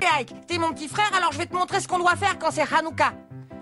Hey 0.00 0.20
Ike, 0.20 0.46
t'es 0.46 0.58
mon 0.58 0.72
petit 0.72 0.88
frère, 0.88 1.10
alors 1.16 1.32
je 1.32 1.38
vais 1.38 1.46
te 1.46 1.54
montrer 1.54 1.80
ce 1.80 1.88
qu'on 1.88 1.98
doit 1.98 2.16
faire 2.16 2.38
quand 2.38 2.50
c'est 2.50 2.70
Hanouka. 2.72 3.14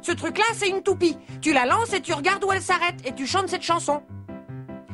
Ce 0.03 0.11
truc-là, 0.13 0.45
c'est 0.55 0.69
une 0.69 0.83
toupie. 0.83 1.17
Tu 1.41 1.53
la 1.53 1.65
lances 1.65 1.93
et 1.93 2.01
tu 2.01 2.13
regardes 2.13 2.45
où 2.45 2.53
elle 2.53 2.61
s'arrête 2.61 2.97
et 3.05 3.15
tu 3.15 3.27
chantes 3.27 3.49
cette 3.49 3.63
chanson. 3.63 4.03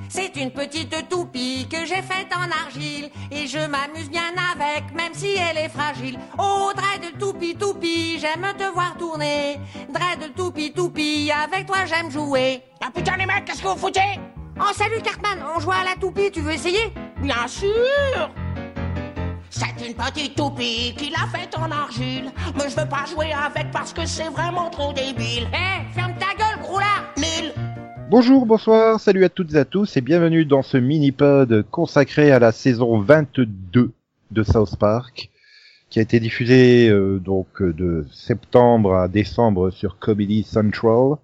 C'est 0.08 0.36
une 0.36 0.50
petite 0.50 1.08
toupie 1.08 1.66
que 1.70 1.86
j'ai 1.86 2.02
faite 2.02 2.28
en 2.34 2.50
argile 2.64 3.10
et 3.30 3.46
je 3.46 3.58
m'amuse 3.58 4.10
bien 4.10 4.34
avec, 4.52 4.92
même 4.92 5.14
si 5.14 5.34
elle 5.34 5.56
est 5.56 5.68
fragile. 5.68 6.18
Oh, 6.38 6.72
dread 6.74 7.16
toupie 7.18 7.54
toupie, 7.54 8.18
j'aime 8.18 8.46
te 8.58 8.64
voir 8.72 8.96
tourner. 8.98 9.58
Dread 9.88 10.34
toupie 10.34 10.72
toupie, 10.72 11.30
avec 11.32 11.66
toi 11.66 11.86
j'aime 11.86 12.10
jouer. 12.10 12.62
Ah 12.84 12.90
putain 12.92 13.16
les 13.16 13.26
mecs, 13.26 13.44
qu'est-ce 13.46 13.62
que 13.62 13.68
vous 13.68 13.76
foutez? 13.78 14.20
Oh, 14.60 14.72
salut 14.74 15.00
Cartman, 15.02 15.44
on 15.56 15.60
joue 15.60 15.72
à 15.72 15.84
la 15.84 15.94
toupie, 15.94 16.30
tu 16.30 16.40
veux 16.40 16.52
essayer? 16.52 16.92
Bien 17.22 17.46
sûr 17.46 18.30
C'est 19.52 19.84
une 19.84 19.94
petite 19.94 20.36
toupie 20.36 20.94
qu'il 20.96 21.12
a 21.14 21.26
faite 21.26 21.58
en 21.58 21.68
argile. 21.72 22.30
Mais 22.54 22.70
je 22.70 22.76
veux 22.76 22.88
pas 22.88 23.04
jouer 23.04 23.32
avec 23.32 23.72
parce 23.72 23.92
que 23.92 24.06
c'est 24.06 24.28
vraiment 24.28 24.70
trop 24.70 24.92
débile. 24.92 25.48
Eh, 25.52 25.92
ferme 25.92 26.14
ta 26.20 26.36
gueule, 26.38 26.60
gros 26.62 26.78
lard 26.78 27.12
Nul 27.16 27.52
Bonjour, 28.08 28.46
bonsoir, 28.46 29.00
salut 29.00 29.24
à 29.24 29.28
toutes 29.28 29.52
et 29.54 29.58
à 29.58 29.64
tous 29.64 29.96
et 29.96 30.00
bienvenue 30.02 30.44
dans 30.44 30.62
ce 30.62 30.76
mini-pod 30.76 31.64
consacré 31.68 32.30
à 32.30 32.38
la 32.38 32.52
saison 32.52 33.00
22 33.00 33.90
de 34.30 34.42
South 34.44 34.76
Park 34.76 35.30
qui 35.90 35.98
a 35.98 36.02
été 36.02 36.20
diffusé 36.20 36.88
euh, 36.88 37.18
donc 37.18 37.60
de 37.60 38.06
septembre 38.12 38.94
à 38.94 39.08
décembre 39.08 39.70
sur 39.70 39.98
Comedy 39.98 40.44
Central 40.44 41.16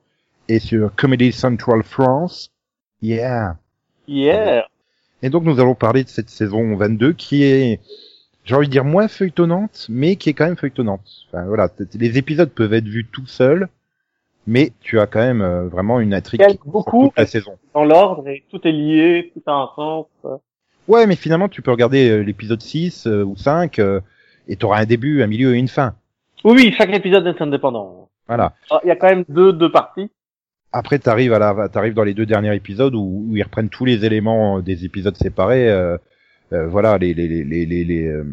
et 0.49 0.59
sur 0.59 0.93
Comedy 0.97 1.31
Central 1.31 1.85
France. 1.85 2.51
Yeah. 3.01 3.57
Yeah. 4.09 4.67
Et 5.23 5.31
donc 5.31 5.45
nous 5.45 5.61
allons 5.61 5.77
parler 5.77 6.03
de 6.03 6.09
cette 6.09 6.29
saison 6.29 6.75
22 6.75 7.13
qui 7.13 7.45
est 7.45 7.81
j'ai 8.47 8.55
envie 8.55 8.69
de 8.69 8.73
dire 8.73 8.85
moins 8.85 9.09
feuilletonnante 9.09 9.87
mais 9.91 10.17
qui 10.17 10.31
est 10.31 10.33
quand 10.33 10.47
même 10.47 10.57
feuilletonnante. 10.57 11.03
Enfin 11.29 11.45
voilà, 11.45 11.69
les 11.95 12.17
épisodes 12.17 12.51
peuvent 12.51 12.73
être 12.73 12.89
vus 12.89 13.05
tout 13.05 13.27
seuls 13.27 13.69
mais 14.47 14.73
tu 14.81 14.99
as 15.01 15.07
quand 15.07 15.21
même 15.21 15.43
euh, 15.43 15.67
vraiment 15.69 16.01
une 16.01 16.15
intrigue 16.15 16.47
qui 16.47 16.59
beaucoup 16.65 17.07
toute 17.09 17.19
la 17.19 17.27
saison. 17.27 17.59
dans 17.75 17.85
l'ordre 17.85 18.27
et 18.29 18.45
tout 18.51 18.61
est 18.67 18.73
lié, 18.73 19.33
tout 19.35 19.43
a 19.47 19.53
un 19.53 19.69
sens. 19.75 20.07
euh. 20.25 20.37
Ouais, 20.89 21.07
mais 21.09 21.17
finalement, 21.17 21.49
tu 21.49 21.63
peux 21.63 21.73
regarder 21.73 22.09
euh, 22.09 22.21
l'épisode 22.21 22.63
6 22.63 23.09
euh, 23.09 23.25
ou 23.25 23.37
5 23.37 23.81
euh, 23.81 24.01
et 24.47 24.55
t'auras 24.55 24.79
un 24.81 24.85
début, 24.85 25.21
un 25.23 25.27
milieu 25.27 25.57
et 25.57 25.59
une 25.59 25.67
fin. 25.67 25.97
Oui, 26.45 26.53
oui, 26.55 26.75
chaque 26.79 26.95
épisode 26.95 27.27
est 27.27 27.43
indépendant. 27.43 28.09
Voilà. 28.29 28.55
Ah, 28.71 28.81
Il 28.85 28.89
y 28.89 28.93
a 28.93 28.95
quand 28.97 29.09
même 29.09 29.25
deux, 29.29 29.53
deux 29.53 29.73
parties. 29.73 30.13
Après, 30.73 31.01
t'arrives 31.01 31.33
à 31.33 31.41
la, 31.41 31.69
t'arrives 31.69 31.95
dans 31.95 32.05
les 32.05 32.15
deux 32.15 32.27
derniers 32.27 32.55
épisodes 32.55 32.95
où, 32.95 33.27
où 33.29 33.37
ils 33.37 33.43
reprennent 33.43 33.69
tous 33.69 33.85
les 33.85 34.05
éléments 34.05 34.61
des 34.61 34.85
épisodes 34.85 35.17
séparés. 35.17 35.69
Euh, 36.53 36.67
voilà, 36.69 36.99
les 36.99 37.13
les 37.15 37.27
les 37.29 37.45
les 37.45 37.67
les 37.67 37.85
les, 37.85 38.07
euh, 38.09 38.25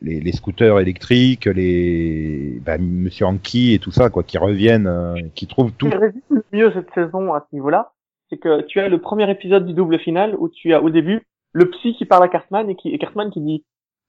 les- 0.00 0.20
les 0.20 0.32
scooters 0.32 0.78
électriques, 0.80 1.46
les 1.46 2.60
bah, 2.64 2.78
Monsieur 2.78 3.26
Anki 3.26 3.74
et 3.74 3.78
tout 3.78 3.90
ça, 3.90 4.08
quoi, 4.10 4.22
qui 4.22 4.38
reviennent, 4.38 4.86
euh, 4.86 5.14
qui 5.34 5.46
trouvent 5.46 5.72
tout. 5.72 5.88
Le 5.88 6.42
mieux 6.52 6.72
cette 6.72 6.90
saison 6.94 7.32
à 7.34 7.44
ce 7.48 7.54
niveau-là, 7.54 7.92
c'est 8.30 8.38
que 8.38 8.62
tu 8.62 8.80
as 8.80 8.88
le 8.88 8.98
premier 9.00 9.30
épisode 9.30 9.66
du 9.66 9.74
double 9.74 9.98
final 9.98 10.34
où 10.38 10.48
tu 10.48 10.72
as 10.72 10.82
au 10.82 10.90
début 10.90 11.22
le 11.52 11.68
psy 11.70 11.94
qui 11.94 12.04
parle 12.04 12.24
à 12.24 12.28
Cartman 12.28 12.68
et, 12.70 12.76
qui, 12.76 12.88
et 12.90 12.98
Cartman 12.98 13.30
qui 13.30 13.40
dit 13.40 13.64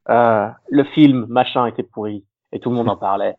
euh, 0.10 0.48
le 0.70 0.84
film 0.84 1.26
machin 1.30 1.66
était 1.68 1.84
pourri 1.84 2.26
et 2.52 2.60
tout 2.60 2.70
le 2.70 2.76
monde 2.76 2.90
en 2.90 2.98
parlait. 2.98 3.36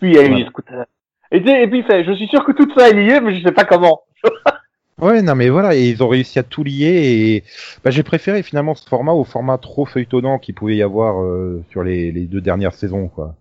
Puis 0.00 0.10
il 0.10 0.16
y 0.16 0.18
a 0.18 0.24
eu 0.26 0.30
Ouais. 0.30 0.38
les 0.40 0.46
scooters. 0.46 0.86
Et, 1.30 1.38
et 1.38 1.66
puis 1.68 1.78
il 1.78 1.84
fait 1.84 2.04
je 2.04 2.12
suis 2.12 2.26
sûr 2.28 2.44
que 2.44 2.52
tout 2.52 2.68
ça 2.76 2.88
est 2.90 2.94
lié 2.94 3.20
mais 3.20 3.34
je 3.34 3.42
sais 3.44 3.52
pas 3.52 3.64
comment. 3.64 4.02
Ouais, 5.00 5.22
non, 5.22 5.34
mais 5.34 5.48
voilà, 5.48 5.74
et 5.74 5.88
ils 5.88 6.02
ont 6.02 6.08
réussi 6.08 6.38
à 6.38 6.44
tout 6.44 6.62
lier 6.62 6.86
et 6.86 7.44
bah, 7.82 7.90
j'ai 7.90 8.04
préféré 8.04 8.42
finalement 8.42 8.74
ce 8.74 8.88
format 8.88 9.12
au 9.12 9.24
format 9.24 9.58
trop 9.58 9.86
feuilletonnant 9.86 10.38
qu'il 10.38 10.54
pouvait 10.54 10.76
y 10.76 10.82
avoir 10.82 11.20
euh, 11.22 11.64
sur 11.70 11.82
les, 11.82 12.12
les 12.12 12.26
deux 12.26 12.40
dernières 12.40 12.74
saisons, 12.74 13.08
quoi. 13.08 13.34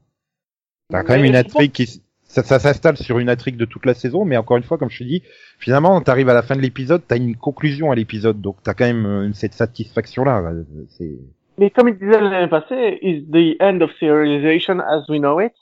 T'as 0.90 1.04
quand 1.04 1.14
même 1.14 1.26
une 1.26 1.34
pense- 1.34 1.56
intrigue 1.56 1.72
qui 1.72 2.02
ça, 2.24 2.42
ça 2.42 2.58
s'installe 2.58 2.98
sur 2.98 3.20
une 3.20 3.30
intrigue 3.30 3.58
de 3.58 3.66
toute 3.66 3.86
la 3.86 3.94
saison, 3.94 4.26
mais 4.26 4.38
encore 4.38 4.58
une 4.58 4.64
fois, 4.64 4.80
comme 4.80 4.90
je 4.90 4.98
te 4.98 5.04
dis, 5.04 5.22
finalement, 5.60 6.02
t'arrives 6.02 6.30
à 6.30 6.34
la 6.34 6.42
fin 6.42 6.56
de 6.56 6.62
l'épisode, 6.62 7.04
t'as 7.08 7.18
une 7.18 7.36
conclusion 7.36 7.92
à 7.92 7.96
l'épisode, 7.96 8.42
donc 8.42 8.58
t'as 8.64 8.74
quand 8.74 8.86
même 8.86 9.06
euh, 9.06 9.30
cette 9.34 9.54
satisfaction-là. 9.54 10.42
euh, 10.42 10.64
C'est 10.90 11.12
Mais 11.60 11.70
comme 11.70 11.90
il 11.90 11.94
disait 12.00 12.20
l'année 12.20 12.50
passée, 12.50 12.98
is 13.04 13.26
the 13.32 13.62
end 13.62 13.82
of 13.82 13.92
serialization 14.00 14.80
as 14.80 15.08
we 15.10 15.20
know 15.20 15.40
it. 15.40 15.54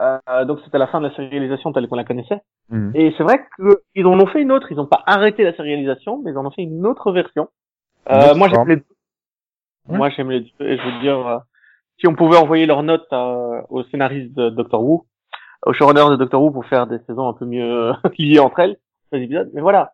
Euh, 0.00 0.44
donc 0.46 0.60
c'était 0.64 0.78
la 0.78 0.86
fin 0.86 1.00
de 1.00 1.08
la 1.08 1.14
sérialisation 1.14 1.72
telle 1.72 1.86
qu'on 1.88 1.96
la 1.96 2.04
connaissait. 2.04 2.40
Mhm. 2.70 2.92
Et 2.94 3.12
c'est 3.16 3.22
vrai 3.22 3.44
qu'ils 3.56 4.06
en 4.06 4.18
ont 4.18 4.26
fait 4.26 4.40
une 4.40 4.52
autre. 4.52 4.68
Ils 4.70 4.76
n'ont 4.76 4.86
pas 4.86 5.02
arrêté 5.06 5.44
la 5.44 5.54
sérialisation, 5.54 6.22
mais 6.22 6.30
ils 6.30 6.38
en 6.38 6.46
ont 6.46 6.50
fait 6.50 6.62
une 6.62 6.86
autre 6.86 7.12
version. 7.12 7.48
Euh, 8.10 8.34
moi 8.34 8.48
j'aime 8.48 8.66
les 8.66 8.76
deux. 8.76 8.84
Ouais. 9.88 9.98
Moi 9.98 10.10
j'aime 10.10 10.30
les 10.30 10.40
deux. 10.40 10.66
Et 10.66 10.78
je 10.78 10.82
veux 10.82 11.00
dire, 11.00 11.26
euh, 11.26 11.38
si 11.98 12.06
on 12.06 12.14
pouvait 12.14 12.38
envoyer 12.38 12.64
leurs 12.64 12.82
notes 12.82 13.12
euh, 13.12 13.60
aux 13.68 13.84
scénaristes 13.84 14.34
de 14.34 14.48
Doctor 14.48 14.82
Who, 14.82 15.06
aux 15.66 15.72
showrunners 15.74 16.10
de 16.10 16.16
Doctor 16.16 16.42
Who 16.42 16.50
pour 16.50 16.64
faire 16.64 16.86
des 16.86 16.98
saisons 17.06 17.28
un 17.28 17.34
peu 17.34 17.44
mieux 17.44 17.92
liées 18.18 18.40
entre 18.40 18.60
elles, 18.60 18.78
les 19.12 19.22
épisodes. 19.22 19.50
Mais 19.52 19.60
voilà, 19.60 19.92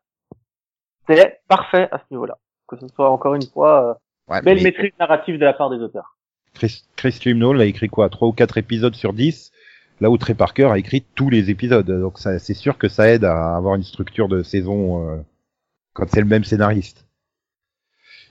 c'est 1.09 1.41
parfait 1.49 1.88
à 1.91 1.99
ce 1.99 2.05
niveau-là. 2.12 2.38
Que 2.69 2.77
ce 2.77 2.87
soit 2.88 3.11
encore 3.11 3.34
une 3.34 3.47
fois 3.47 3.99
ouais, 4.28 4.41
belle 4.43 4.59
mais 4.59 4.65
maîtrise 4.65 4.93
narrative 5.00 5.38
de 5.38 5.44
la 5.44 5.53
part 5.53 5.71
des 5.71 5.78
auteurs. 5.78 6.17
Chris, 6.55 6.84
Chris 6.97 7.12
Chibnall 7.12 7.61
a 7.61 7.65
écrit 7.65 7.88
quoi, 7.88 8.09
trois 8.09 8.28
ou 8.28 8.33
quatre 8.33 8.56
épisodes 8.56 8.94
sur 8.94 9.12
10 9.12 9.53
Là 10.00 10.10
où 10.10 10.18
Trey 10.18 10.34
Parker 10.34 10.66
a 10.66 10.78
écrit 10.78 11.04
tous 11.14 11.30
les 11.30 11.50
épisodes, 11.50 11.86
donc 11.86 12.18
c'est 12.18 12.54
sûr 12.54 12.76
que 12.76 12.88
ça 12.88 13.08
aide 13.08 13.24
à 13.24 13.56
avoir 13.56 13.76
une 13.76 13.82
structure 13.82 14.28
de 14.28 14.42
saison 14.42 15.08
euh, 15.08 15.16
quand 15.94 16.06
c'est 16.10 16.20
le 16.20 16.26
même 16.26 16.44
scénariste. 16.44 17.06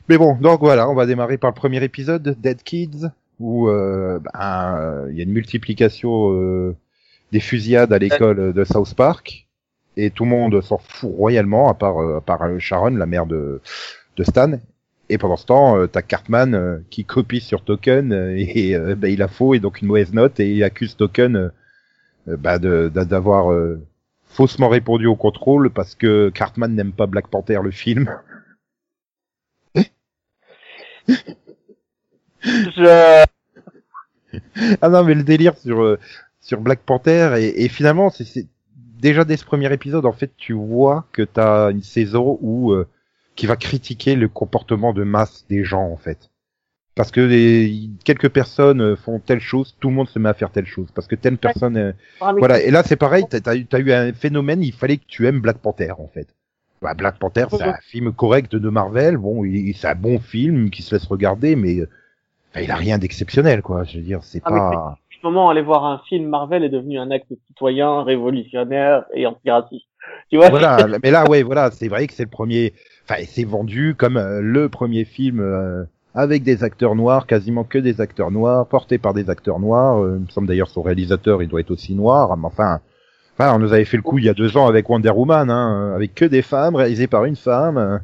Mais 0.08 0.18
bon, 0.20 0.36
donc 0.36 0.60
voilà, 0.60 0.88
on 0.88 0.94
va 0.94 1.08
démarrer 1.08 1.40
par 1.40 1.50
le 1.50 1.56
premier 1.56 1.84
épisode, 1.84 2.38
Dead 2.40 2.62
Kids, 2.62 3.10
où 3.40 3.68
euh, 3.68 4.20
ben, 4.20 5.08
il 5.10 5.18
y 5.18 5.22
a 5.22 5.24
une 5.24 5.32
multiplication 5.32 6.32
euh, 6.34 6.76
des 7.32 7.40
fusillades 7.40 7.92
à 7.92 7.98
l'école 7.98 8.54
de 8.54 8.64
South 8.64 8.94
Park, 8.94 9.48
et 9.98 10.12
tout 10.12 10.26
le 10.26 10.30
monde 10.30 10.62
s'en 10.62 10.78
fout 10.78 11.12
royalement, 11.16 11.68
à 11.68 11.74
part, 11.74 12.44
à 12.44 12.60
Sharon, 12.60 12.92
la 12.92 13.08
mère 13.08 13.26
de 13.26 13.60
Stan. 14.22 14.60
Et 15.10 15.18
pendant 15.18 15.36
ce 15.36 15.46
temps, 15.46 15.78
euh, 15.78 15.88
t'as 15.88 16.02
Cartman 16.02 16.56
euh, 16.56 16.80
qui 16.90 17.06
copie 17.06 17.40
sur 17.40 17.64
Token 17.64 18.12
euh, 18.12 18.36
et 18.36 18.76
euh, 18.76 18.96
ben, 18.96 19.12
il 19.12 19.22
a 19.22 19.28
faux 19.28 19.54
et 19.54 19.60
donc 19.60 19.82
une 19.82 19.88
mauvaise 19.88 20.14
note 20.14 20.40
et 20.40 20.52
il 20.52 20.64
accuse 20.64 20.96
Token 20.96 21.52
bah, 22.26 22.58
d'avoir 22.58 23.56
faussement 24.24 24.68
répondu 24.68 25.06
au 25.06 25.16
contrôle 25.16 25.70
parce 25.70 25.94
que 25.94 26.30
Cartman 26.30 26.74
n'aime 26.74 26.92
pas 26.92 27.06
Black 27.06 27.28
Panther 27.28 27.60
le 27.64 27.70
film. 27.70 28.10
Je... 32.44 33.26
Ah 34.82 34.90
non, 34.90 35.04
mais 35.04 35.14
le 35.14 35.24
délire 35.24 35.56
sur 35.56 35.98
sur 36.42 36.62
Black 36.62 36.80
Panther 36.80 37.36
et, 37.38 37.64
et 37.64 37.70
finalement, 37.70 38.10
c'est 38.10 38.48
déjà 38.98 39.24
dès 39.24 39.38
ce 39.38 39.46
premier 39.46 39.72
épisode, 39.72 40.08
en 40.08 40.14
fait, 40.14 40.32
tu 40.36 40.54
vois 40.54 41.06
que 41.12 41.22
t'as 41.22 41.70
une 41.70 41.84
saison 41.84 42.40
où 42.42 42.76
qui 43.36 43.46
va 43.48 43.56
critiquer 43.56 44.16
le 44.16 44.28
comportement 44.28 44.94
de 44.94 45.04
masse 45.04 45.46
des 45.50 45.64
gens, 45.64 45.90
en 45.90 45.98
fait. 45.98 46.30
Parce 46.96 47.12
que 47.12 47.20
les, 47.20 47.90
quelques 48.06 48.30
personnes 48.30 48.82
euh, 48.82 48.96
font 48.96 49.20
telle 49.20 49.42
chose, 49.42 49.76
tout 49.82 49.90
le 49.90 49.96
monde 49.96 50.08
se 50.08 50.18
met 50.18 50.30
à 50.30 50.34
faire 50.34 50.50
telle 50.52 50.66
chose. 50.66 50.88
Parce 50.96 51.08
que 51.08 51.16
telle 51.16 51.38
personne, 51.38 51.76
euh, 51.76 51.92
voilà. 52.38 52.62
Et 52.62 52.72
là, 52.72 52.84
c'est 52.84 52.96
pareil. 52.96 53.26
T'as 53.30 53.40
as, 53.52 53.56
eu- 53.56 53.66
t'as 53.66 53.80
eu 53.80 53.92
un 53.92 54.14
phénomène. 54.14 54.64
Il 54.64 54.72
fallait 54.72 54.98
que 54.98 55.04
tu 55.08 55.28
aimes 55.28 55.42
Black 55.42 55.58
Panther, 55.58 55.92
en 56.00 56.08
fait. 56.08 56.28
Bah, 56.82 56.94
Black 56.94 57.20
Panther, 57.20 57.48
c'est 57.50 57.64
un 57.64 57.78
film 57.82 58.14
correct 58.14 58.56
de 58.56 58.70
Marvel. 58.70 59.18
Bon, 59.18 59.44
il- 59.44 59.74
c'est 59.76 59.88
un 59.90 59.96
bon 59.96 60.20
film 60.20 60.70
qui 60.70 60.84
se 60.84 60.96
laisse 60.96 61.06
regarder, 61.06 61.58
mais 61.58 61.80
euh, 61.80 61.90
enfin, 62.52 62.62
il 62.64 62.72
a 62.72 62.76
rien 62.76 62.98
d'exceptionnel, 62.98 63.62
quoi. 63.62 63.84
Je 63.84 63.98
veux 63.98 64.04
dire, 64.04 64.20
c'est 64.24 64.42
Ah, 64.46 64.50
pas. 64.52 64.98
ce 65.22 65.28
moment, 65.28 65.50
aller 65.50 65.62
voir 65.64 65.84
un 65.84 66.02
film 66.08 66.30
Marvel 66.30 66.64
est 66.64 66.70
devenu 66.70 66.98
un 66.98 67.12
acte 67.12 67.28
citoyen, 67.48 68.04
révolutionnaire 68.04 69.04
et 69.14 69.26
antiraciste. 69.28 69.86
Tu 70.30 70.38
vois? 70.38 70.50
Voilà, 70.50 70.78
mais 71.04 71.12
là, 71.12 71.26
ouais, 71.30 71.44
voilà, 71.44 71.72
c'est 71.72 71.90
vrai 71.90 72.08
que 72.08 72.14
c'est 72.14 72.24
le 72.24 72.30
premier. 72.30 72.74
Enfin, 73.08 73.24
c'est 73.28 73.44
vendu 73.44 73.96
comme 73.96 74.18
euh, 74.18 74.42
le 74.42 74.68
premier 74.70 75.06
film 75.06 75.40
euh, 75.40 75.84
avec 76.14 76.44
des 76.44 76.64
acteurs 76.64 76.96
noirs, 76.96 77.28
quasiment 77.28 77.64
que 77.64 77.78
des 77.78 78.02
acteurs 78.02 78.32
noirs, 78.32 78.68
portés 78.68 78.98
par 78.98 79.14
des 79.14 79.30
acteurs 79.30 79.60
noirs. 79.60 80.04
Euh, 80.04 80.16
il 80.18 80.26
me 80.26 80.30
semble 80.30 80.48
d'ailleurs 80.48 80.70
son 80.70 80.82
réalisateur, 80.82 81.44
il 81.44 81.50
doit 81.50 81.60
être 81.60 81.72
aussi 81.72 81.94
noir. 81.94 82.36
Mais 82.38 82.46
enfin, 82.48 82.80
enfin, 83.38 83.56
on 83.56 83.60
nous 83.60 83.74
avait 83.74 83.86
fait 83.86 83.98
le 83.98 84.04
coup 84.04 84.18
il 84.18 84.26
y 84.26 84.30
a 84.30 84.34
deux 84.34 84.58
ans 84.58 84.68
avec 84.68 84.90
Wonder 84.90 85.12
Woman, 85.12 85.50
hein, 85.50 85.94
avec 85.96 86.16
que 86.16 86.26
des 86.26 86.42
femmes 86.42 86.76
réalisées 86.76 87.08
par 87.08 87.26
une 87.26 87.36
femme. 87.36 87.78
euh. 87.78 87.98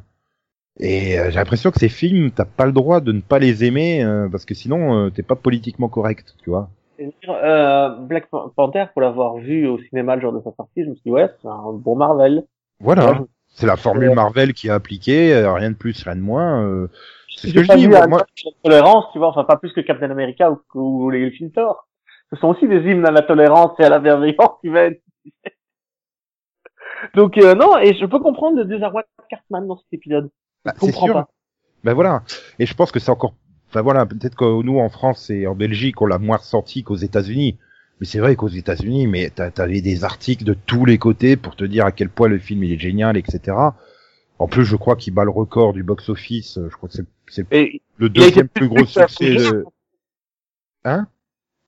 Et 0.79 1.19
euh, 1.19 1.29
j'ai 1.29 1.35
l'impression 1.35 1.69
que 1.71 1.79
ces 1.79 1.89
films, 1.89 2.31
t'as 2.31 2.45
pas 2.45 2.65
le 2.65 2.71
droit 2.71 3.01
de 3.01 3.11
ne 3.11 3.21
pas 3.21 3.39
les 3.39 3.65
aimer 3.65 4.03
euh, 4.03 4.29
parce 4.29 4.45
que 4.45 4.53
sinon, 4.53 4.95
euh, 4.95 5.09
t'es 5.09 5.23
pas 5.23 5.35
politiquement 5.35 5.89
correct, 5.89 6.35
tu 6.43 6.49
vois. 6.49 6.69
Euh, 7.27 7.89
Black 7.97 8.29
Panther, 8.55 8.85
pour 8.93 9.01
l'avoir 9.01 9.37
vu 9.37 9.67
au 9.67 9.79
cinéma 9.79 10.15
le 10.15 10.21
jour 10.21 10.33
de 10.33 10.39
sa 10.39 10.51
sortie, 10.55 10.83
je 10.83 10.89
me 10.89 10.95
suis 10.95 11.03
dit, 11.05 11.11
ouais, 11.11 11.27
c'est 11.41 11.47
un 11.47 11.73
bon 11.73 11.95
Marvel. 11.95 12.43
Voilà. 12.79 13.21
C'est 13.53 13.67
la 13.67 13.75
formule 13.77 14.13
Marvel 14.13 14.53
qui 14.53 14.69
a 14.69 14.75
appliqué, 14.75 15.33
euh, 15.33 15.53
rien 15.53 15.71
de 15.71 15.75
plus, 15.75 16.01
rien 16.03 16.15
de 16.15 16.21
moins. 16.21 16.63
euh, 16.65 16.87
c'est 17.35 17.49
ce 17.49 17.53
que 17.53 17.63
je 17.63 17.73
dis. 17.75 17.87
moi- 17.87 18.07
moi- 18.07 18.25
tolérance, 18.63 19.05
tu 19.13 19.17
vois, 19.19 19.27
enfin 19.29 19.43
pas 19.43 19.57
plus 19.57 19.71
que 19.73 19.81
Captain 19.81 20.09
America 20.09 20.51
ou, 20.51 20.59
ou 21.05 21.09
les 21.09 21.31
films 21.31 21.51
Thor. 21.51 21.87
Ce 22.31 22.39
sont 22.39 22.47
aussi 22.49 22.67
des 22.67 22.77
hymnes 22.77 23.05
à 23.05 23.11
la 23.11 23.21
tolérance 23.23 23.71
et 23.79 23.83
à 23.83 23.89
la 23.89 23.99
bienveillance 23.99 24.57
humaine. 24.63 24.95
Donc 27.15 27.37
euh, 27.37 27.55
non, 27.55 27.77
et 27.77 27.93
je 27.95 28.05
peux 28.05 28.19
comprendre 28.19 28.57
le 28.57 28.65
désarroi 28.65 29.01
de 29.03 29.23
Cartman 29.29 29.67
dans 29.67 29.77
cet 29.77 29.87
épisode. 29.93 30.29
Bah, 30.65 30.73
Je 30.75 30.79
c'est 30.81 30.85
comprends 30.91 31.05
sûr. 31.05 31.13
pas. 31.13 31.27
Ben 31.83 31.93
voilà. 31.93 32.23
Et 32.59 32.65
je 32.65 32.73
pense 32.75 32.91
que 32.91 32.99
c'est 32.99 33.11
encore 33.11 33.33
Enfin 33.69 33.81
voilà, 33.81 34.05
peut-être 34.05 34.35
que 34.35 34.61
nous 34.63 34.79
en 34.79 34.89
France 34.89 35.29
et 35.29 35.47
en 35.47 35.55
Belgique, 35.55 36.01
on 36.01 36.05
l'a 36.05 36.17
moins 36.19 36.35
ressenti 36.37 36.83
qu'aux 36.83 36.97
États-Unis. 36.97 37.57
Mais 38.01 38.07
c'est 38.07 38.19
vrai 38.19 38.35
qu'aux 38.35 38.47
États-Unis, 38.49 39.07
mais 39.07 39.29
t'a- 39.29 39.51
t'avais 39.51 39.79
des 39.81 40.03
articles 40.03 40.43
de 40.43 40.53
tous 40.65 40.85
les 40.85 40.97
côtés 40.97 41.37
pour 41.37 41.55
te 41.55 41.63
dire 41.63 41.85
à 41.85 41.91
quel 41.93 42.09
point 42.09 42.27
le 42.27 42.39
film 42.39 42.63
il 42.63 42.73
est 42.73 42.79
génial, 42.79 43.15
etc. 43.15 43.55
En 44.39 44.47
plus, 44.47 44.65
je 44.65 44.75
crois 44.75 44.95
qu'il 44.95 45.13
bat 45.13 45.23
le 45.23 45.29
record 45.29 45.71
du 45.71 45.83
box-office. 45.83 46.59
Je 46.67 46.75
crois 46.75 46.89
que 46.89 46.95
c'est- 46.95 47.77
le 47.97 48.09
deuxième 48.09 48.47
plus 48.47 48.67
gros 48.67 48.85
succès. 48.85 49.35
De... 49.35 49.65
Hein? 50.83 51.07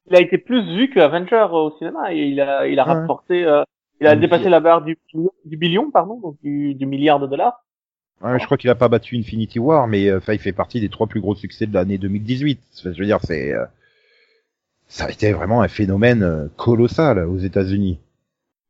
Il 0.10 0.16
a 0.16 0.22
été 0.22 0.38
plus 0.38 0.64
vu 0.76 0.90
que 0.90 1.00
Avenger 1.00 1.48
au 1.52 1.72
cinéma. 1.78 2.14
Et 2.14 2.26
il 2.26 2.42
a, 2.42 2.68
il 2.68 2.80
a 2.80 2.88
Ouais. 2.88 2.94
rapporté, 2.94 3.46
euh, 3.46 3.64
il 4.02 4.08
a 4.08 4.14
Donc, 4.16 4.22
dépassé 4.22 4.50
la 4.50 4.60
barre 4.60 4.82
du, 4.82 4.98
du 5.46 5.56
billion, 5.58 5.92
pardon, 5.92 6.20
donc 6.20 6.38
du, 6.44 6.74
du 6.74 6.86
milliard 6.88 7.20
de 7.20 7.28
dollars. 7.28 7.64
Ouais, 8.22 8.40
je 8.40 8.46
crois 8.46 8.58
qu'il 8.58 8.70
a 8.70 8.76
pas 8.76 8.88
battu 8.88 9.18
Infinity 9.18 9.60
War, 9.60 9.88
mais 9.88 10.08
euh, 10.10 10.18
enfin, 10.18 10.34
il 10.34 10.40
fait 10.40 10.52
partie 10.54 10.80
des 10.82 10.90
trois 10.90 11.08
plus 11.08 11.22
gros 11.22 11.36
succès 11.36 11.68
de 11.68 11.74
l'année 11.74 11.98
2018. 11.98 12.60
Enfin, 12.80 12.92
je 12.94 13.00
veux 13.00 13.06
dire, 13.06 13.20
c'est 13.24 13.54
euh, 13.54 13.66
ça 14.94 15.06
a 15.06 15.10
été 15.10 15.34
vraiment 15.34 15.62
un 15.62 15.68
phénomène 15.68 16.22
euh, 16.24 16.48
colossal 16.56 17.20
aux 17.28 17.38
États-Unis. 17.38 18.00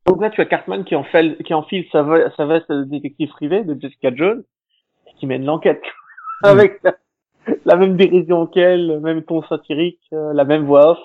Donc 0.05 0.21
là, 0.21 0.29
tu 0.29 0.39
as 0.41 0.45
Cartman 0.45 0.83
qui 0.85 0.95
enfile, 0.95 1.37
qui 1.45 1.53
enfile 1.53 1.85
sa, 1.91 2.01
ve- 2.03 2.31
sa 2.37 2.45
veste 2.45 2.69
de 2.71 2.83
détective 2.85 3.29
privé 3.29 3.63
de 3.65 3.77
Jessica 3.79 4.09
Jones, 4.15 4.43
et 5.07 5.13
qui 5.19 5.27
mène 5.27 5.43
l'enquête 5.45 5.81
avec 6.43 6.81
la, 6.83 6.95
la 7.65 7.75
même 7.75 7.97
dérision 7.97 8.47
qu'elle, 8.47 8.87
le 8.87 8.99
même 9.01 9.23
ton 9.23 9.43
satirique, 9.43 9.99
euh, 10.13 10.31
la 10.33 10.45
même 10.45 10.63
voix 10.65 10.91
off. 10.91 10.99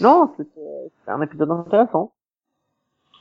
Non, 0.00 0.32
c'était 0.36 0.50
c'était 0.98 1.10
un 1.12 1.22
épisode 1.22 1.50
intéressant. 1.50 2.12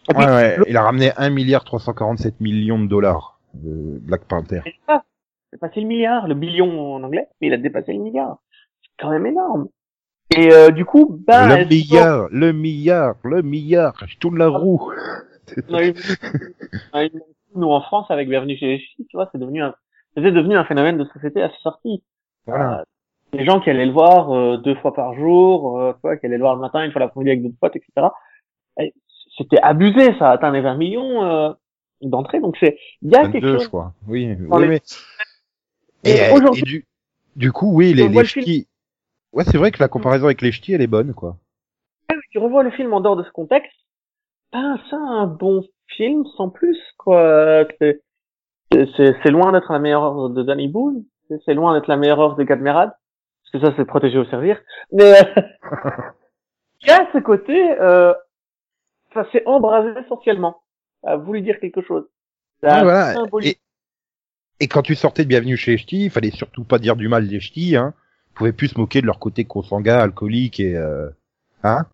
Et 0.09 0.13
puis, 0.13 0.23
Ouais, 0.25 0.31
ouais, 0.31 0.57
le- 0.57 0.69
il 0.69 0.77
a 0.77 0.81
ramené 0.83 1.11
1 1.17 1.29
milliard 1.29 1.63
347 1.63 2.39
millions 2.41 2.79
de 2.79 2.87
dollars 2.87 3.39
de 3.53 3.99
Black 3.99 4.25
Panther. 4.25 4.61
c'est 4.63 4.73
ça, 4.87 5.03
c'est 5.51 5.59
passé 5.59 5.81
le 5.81 5.87
milliard, 5.87 6.27
le 6.27 6.35
billion 6.35 6.95
en 6.95 7.03
anglais, 7.03 7.27
mais 7.39 7.47
il 7.47 7.53
a 7.53 7.57
dépassé 7.57 7.93
le 7.93 7.99
milliard. 7.99 8.37
C'est 8.81 8.89
quand 8.99 9.09
même 9.11 9.25
énorme. 9.27 9.67
Et 10.35 10.51
euh, 10.53 10.69
du 10.71 10.85
coup, 10.85 11.19
bah, 11.27 11.57
le 11.57 11.65
milliard, 11.65 12.27
le 12.31 12.51
milliard, 12.53 13.15
le 13.23 13.41
milliard, 13.41 13.93
je 14.05 14.17
tourne 14.17 14.37
la 14.37 14.47
roue. 14.47 14.91
nous 17.55 17.67
en 17.67 17.81
France 17.81 18.05
avec 18.09 18.29
Bienvenue 18.29 18.55
chez 18.57 18.67
les 18.67 18.79
filles, 18.79 19.07
tu 19.09 19.17
vois, 19.17 19.27
c'est 19.31 19.39
devenu 19.39 19.63
un, 19.63 19.73
c'était 20.15 20.31
devenu 20.31 20.55
un 20.55 20.65
phénomène 20.65 20.97
de 20.97 21.05
société 21.05 21.41
à 21.41 21.49
sa 21.49 21.57
sortie. 21.63 22.03
Voilà. 22.45 22.79
Euh, 22.81 22.83
les 23.33 23.45
gens 23.45 23.59
qui 23.59 23.69
allaient 23.69 23.85
le 23.87 23.91
voir 23.91 24.31
euh, 24.35 24.57
deux 24.57 24.75
fois 24.75 24.93
par 24.93 25.13
jour, 25.15 25.79
euh, 25.79 25.93
tu 25.93 25.99
vois, 26.03 26.17
qui 26.17 26.25
allaient 26.27 26.37
le 26.37 26.43
voir 26.43 26.55
le 26.55 26.61
matin, 26.61 26.83
une 26.83 26.91
fois 26.91 26.99
l'après-midi 26.99 27.31
avec 27.31 27.43
d'autres 27.43 27.57
potes, 27.59 27.75
etc. 27.75 28.07
Et 28.79 28.93
C'était 29.37 29.59
abusé, 29.61 30.13
ça 30.19 30.29
a 30.29 30.33
atteint 30.33 30.51
les 30.51 30.61
20 30.61 30.75
millions 30.77 31.23
euh, 31.23 31.51
d'entrées, 32.01 32.39
donc 32.39 32.55
c'est, 32.59 32.77
il 33.01 33.11
y 33.11 33.15
a 33.15 33.27
quelque 33.27 33.45
22, 33.45 33.53
chose. 33.53 33.63
je 33.63 33.67
crois. 33.67 33.93
Oui, 34.07 34.35
oui, 34.39 34.61
les- 34.61 34.67
mais- 34.67 34.81
Et 36.03 36.11
Et, 36.11 36.31
aujourd'hui- 36.31 36.61
et 36.61 36.65
du, 36.65 36.85
du 37.35 37.51
coup, 37.51 37.71
oui, 37.73 37.93
les, 37.93 38.07
les. 38.07 38.67
Ouais, 39.31 39.43
c'est 39.43 39.57
vrai 39.57 39.71
que 39.71 39.79
la 39.79 39.87
comparaison 39.87 40.25
avec 40.25 40.41
les 40.41 40.51
ch'tis, 40.51 40.73
elle 40.73 40.81
est 40.81 40.87
bonne, 40.87 41.13
quoi. 41.13 41.37
tu 42.31 42.39
revois 42.39 42.63
le 42.63 42.71
film 42.71 42.93
en 42.93 43.01
dehors 43.01 43.15
de 43.15 43.23
ce 43.23 43.31
contexte, 43.31 43.71
ben 44.51 44.79
c'est 44.89 44.95
un 44.95 45.27
bon 45.27 45.63
film 45.87 46.25
sans 46.37 46.49
plus 46.49 46.77
quoi. 46.97 47.65
C'est 48.71 49.31
loin 49.31 49.51
d'être 49.51 49.71
la 49.71 49.79
meilleure 49.79 50.03
œuvre 50.03 50.29
de 50.29 50.43
Danny 50.43 50.67
Boone, 50.67 51.03
c'est 51.45 51.53
loin 51.53 51.73
d'être 51.73 51.87
la 51.87 51.97
meilleure 51.97 52.19
œuvre 52.19 52.35
de 52.35 52.43
Gad 52.43 52.61
Merad, 52.61 52.91
parce 53.43 53.63
que 53.63 53.69
ça 53.69 53.73
c'est 53.77 53.85
protégé 53.85 54.17
au 54.17 54.25
servir. 54.25 54.59
Mais 54.91 55.13
euh, 55.13 55.41
il 56.81 56.87
y 56.87 56.91
a 56.91 57.07
ce 57.13 57.19
côté, 57.19 57.79
euh, 57.79 58.13
ça 59.13 59.29
s'est 59.31 59.43
embrasé 59.45 59.89
essentiellement, 59.99 60.61
ça 61.03 61.11
a 61.11 61.17
voulu 61.17 61.41
dire 61.41 61.59
quelque 61.59 61.81
chose. 61.81 62.07
Ça 62.61 62.83
voilà. 62.83 63.15
Et, 63.43 63.57
et 64.59 64.67
quand 64.67 64.81
tu 64.81 64.95
sortais 64.95 65.23
de 65.23 65.29
Bienvenue 65.29 65.57
chez 65.57 65.71
les 65.71 65.77
ch'tis, 65.77 66.05
il 66.05 66.09
fallait 66.09 66.31
surtout 66.31 66.63
pas 66.63 66.79
dire 66.79 66.95
du 66.95 67.07
mal 67.07 67.27
des 67.27 67.39
ch'tis, 67.39 67.75
hein. 67.75 67.93
Pouvais 68.39 68.53
plus 68.53 68.69
se 68.69 68.79
moquer 68.79 69.01
de 69.01 69.05
leur 69.05 69.19
côté 69.19 69.45
consanguin, 69.45 69.97
alcoolique 69.97 70.59
et, 70.59 70.75
euh, 70.75 71.09
hein? 71.63 71.85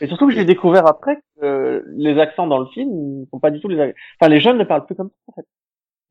Et 0.00 0.08
surtout 0.08 0.26
que 0.26 0.34
j'ai 0.34 0.44
découvert 0.44 0.86
après 0.88 1.16
que 1.16 1.44
euh, 1.44 1.82
les 1.96 2.18
accents 2.18 2.48
dans 2.48 2.58
le 2.58 2.66
film 2.66 2.90
ne 3.20 3.24
sont 3.30 3.38
pas 3.38 3.52
du 3.52 3.60
tout 3.60 3.68
les, 3.68 3.94
enfin 4.20 4.28
les 4.28 4.40
jeunes 4.40 4.58
ne 4.58 4.64
parlent 4.64 4.84
plus 4.84 4.96
comme 4.96 5.10
ça 5.10 5.14
en 5.28 5.32
fait. 5.32 5.46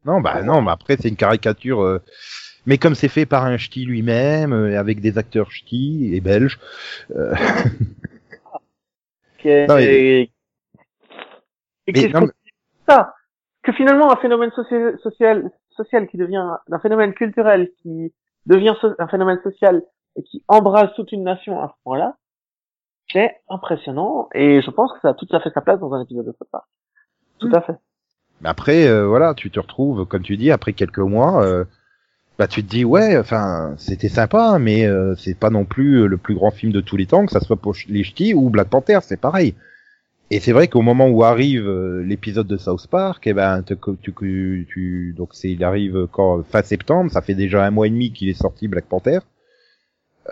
Non, 0.06 0.22
bah 0.22 0.42
non, 0.42 0.62
mais 0.62 0.72
après 0.72 0.96
c'est 0.98 1.10
une 1.10 1.16
caricature. 1.18 1.82
euh, 1.84 2.00
Mais 2.66 2.78
comme 2.78 2.96
c'est 2.96 3.10
fait 3.10 3.26
par 3.26 3.46
un 3.46 3.58
ch'ti 3.58 3.86
lui-même, 3.86 4.54
euh, 4.54 4.80
avec 4.80 5.02
des 5.02 5.18
acteurs 5.18 5.52
ch'tis 5.52 6.16
et 6.16 6.22
belges, 6.22 6.60
euh, 7.16 7.36
Non, 9.44 9.76
mais- 9.76 10.22
et, 10.22 10.32
mais 11.88 11.94
qu'est-ce 11.94 12.08
c'est 12.08 12.32
ça? 12.88 13.14
Que 13.64 13.74
finalement 13.74 14.12
un 14.12 14.16
phénomène 14.16 14.52
social, 14.52 15.52
social 15.70 16.08
qui 16.08 16.18
devient 16.18 16.48
un 16.72 16.80
phénomène 16.80 17.14
culturel 17.14 17.70
qui 17.82 18.14
devient 18.46 18.76
so- 18.82 18.96
un 19.00 19.08
phénomène 19.08 19.40
social 19.44 19.82
et 20.16 20.24
qui 20.24 20.44
embrasse 20.48 20.94
toute 20.96 21.12
une 21.12 21.24
nation 21.24 21.62
à 21.62 21.68
ce 21.70 21.74
point-là, 21.84 22.16
c'est 23.12 23.36
impressionnant 23.50 24.30
et 24.34 24.62
je 24.62 24.70
pense 24.72 24.92
que 24.94 25.00
ça 25.02 25.10
a 25.10 25.14
tout 25.14 25.28
à 25.32 25.40
fait 25.40 25.52
sa 25.54 25.62
place 25.62 25.80
dans 25.80 25.94
un 25.94 26.02
épisode 26.04 26.26
de 26.26 26.32
South 26.32 26.48
Park. 26.52 26.66
Tout 27.40 27.48
Mm. 27.50 27.56
à 27.56 27.62
fait. 27.62 27.76
Mais 28.42 28.50
après, 28.50 28.88
euh, 28.88 29.06
voilà, 29.08 29.34
tu 29.36 29.52
te 29.52 29.60
retrouves, 29.60 30.06
comme 30.06 30.24
tu 30.24 30.36
dis, 30.38 30.52
après 30.52 30.74
quelques 30.74 30.98
mois, 31.00 31.44
euh, 31.46 31.64
bah 32.40 32.48
tu 32.48 32.64
te 32.64 32.70
dis 32.70 32.84
ouais, 32.86 33.18
enfin, 33.18 33.76
c'était 33.78 34.10
sympa, 34.10 34.58
mais 34.60 34.86
euh, 34.86 35.14
c'est 35.16 35.38
pas 35.38 35.50
non 35.52 35.66
plus 35.66 36.08
le 36.08 36.18
plus 36.18 36.34
grand 36.36 36.50
film 36.52 36.72
de 36.72 36.82
tous 36.82 36.98
les 36.98 37.06
temps, 37.06 37.26
que 37.26 37.32
ça 37.32 37.40
soit 37.40 37.58
pour 37.58 37.76
les 37.88 38.04
ch'tis 38.04 38.34
ou 38.34 38.50
Black 38.50 38.70
Panther, 38.70 39.00
c'est 39.04 39.20
pareil. 39.20 39.54
Et 40.34 40.40
c'est 40.40 40.54
vrai 40.54 40.70
qu'au 40.70 40.82
moment 40.82 41.10
où 41.10 41.24
arrive 41.26 41.68
euh, 41.68 42.04
l'épisode 42.04 42.48
de 42.48 42.56
South 42.56 42.88
Park, 42.88 43.28
eh 43.28 43.34
ben, 43.34 43.64
tu, 43.64 43.76
que- 43.76 43.92
tu, 44.02 45.14
donc 45.18 45.30
c'est, 45.34 45.52
il 45.52 45.62
arrive 45.64 46.08
quand 46.12 46.42
fin 46.44 46.62
septembre, 46.64 47.12
ça 47.12 47.22
fait 47.22 47.36
déjà 47.36 47.66
un 47.66 47.70
mois 47.70 47.86
et 47.88 47.90
demi 47.90 48.14
qu'il 48.14 48.30
est 48.30 48.34
sorti 48.42 48.70
Black 48.70 48.86
Panther. 48.86 49.20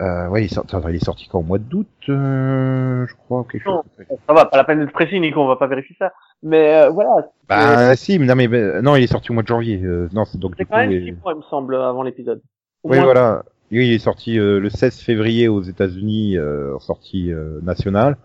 Euh, 0.00 0.28
ouais, 0.28 0.42
il 0.42 0.44
est 0.46 0.54
sorti, 0.54 0.74
il 0.88 0.94
est 0.94 1.04
sorti 1.04 1.28
quand 1.28 1.40
au 1.40 1.42
mois 1.42 1.58
d'août, 1.58 1.86
euh, 2.08 3.06
je 3.06 3.14
crois, 3.14 3.44
quelque 3.50 3.64
chose. 3.64 3.74
Non. 3.74 4.16
ça. 4.26 4.32
Va, 4.32 4.46
pas 4.46 4.56
la 4.56 4.64
peine 4.64 4.78
d'être 4.80 4.92
précis, 4.92 5.20
Nico, 5.20 5.40
on 5.42 5.48
va 5.48 5.56
pas 5.56 5.66
vérifier 5.66 5.96
ça. 5.98 6.12
Mais 6.42 6.76
euh, 6.76 6.88
voilà, 6.88 7.28
Bah 7.48 7.94
si, 7.96 8.18
mais 8.18 8.24
non 8.24 8.36
mais 8.36 8.48
ben, 8.48 8.80
non, 8.80 8.96
il 8.96 9.02
est 9.02 9.08
sorti 9.08 9.30
au 9.32 9.34
mois 9.34 9.42
de 9.42 9.48
janvier. 9.48 9.82
euh, 9.84 10.08
non, 10.14 10.24
c'est 10.24 10.38
donc 10.38 10.54
c'est 10.56 10.64
coup. 10.64 10.70
quand 10.72 10.78
même 10.78 10.92
euh, 10.92 11.04
six 11.04 11.12
mois, 11.12 11.32
il 11.34 11.38
me 11.38 11.42
semble, 11.42 11.74
avant 11.74 12.02
l'épisode. 12.02 12.40
Oui, 12.84 12.96
moins, 12.96 13.04
voilà. 13.04 13.42
Oui, 13.72 13.88
il 13.88 13.92
est 13.92 13.98
sorti 13.98 14.38
euh, 14.38 14.60
le 14.60 14.70
16 14.70 15.00
février 15.00 15.48
aux 15.48 15.60
États-Unis, 15.60 16.38
euh, 16.38 16.74
en 16.76 16.80
sortie 16.80 17.30
euh, 17.32 17.60
nationale. 17.62 18.16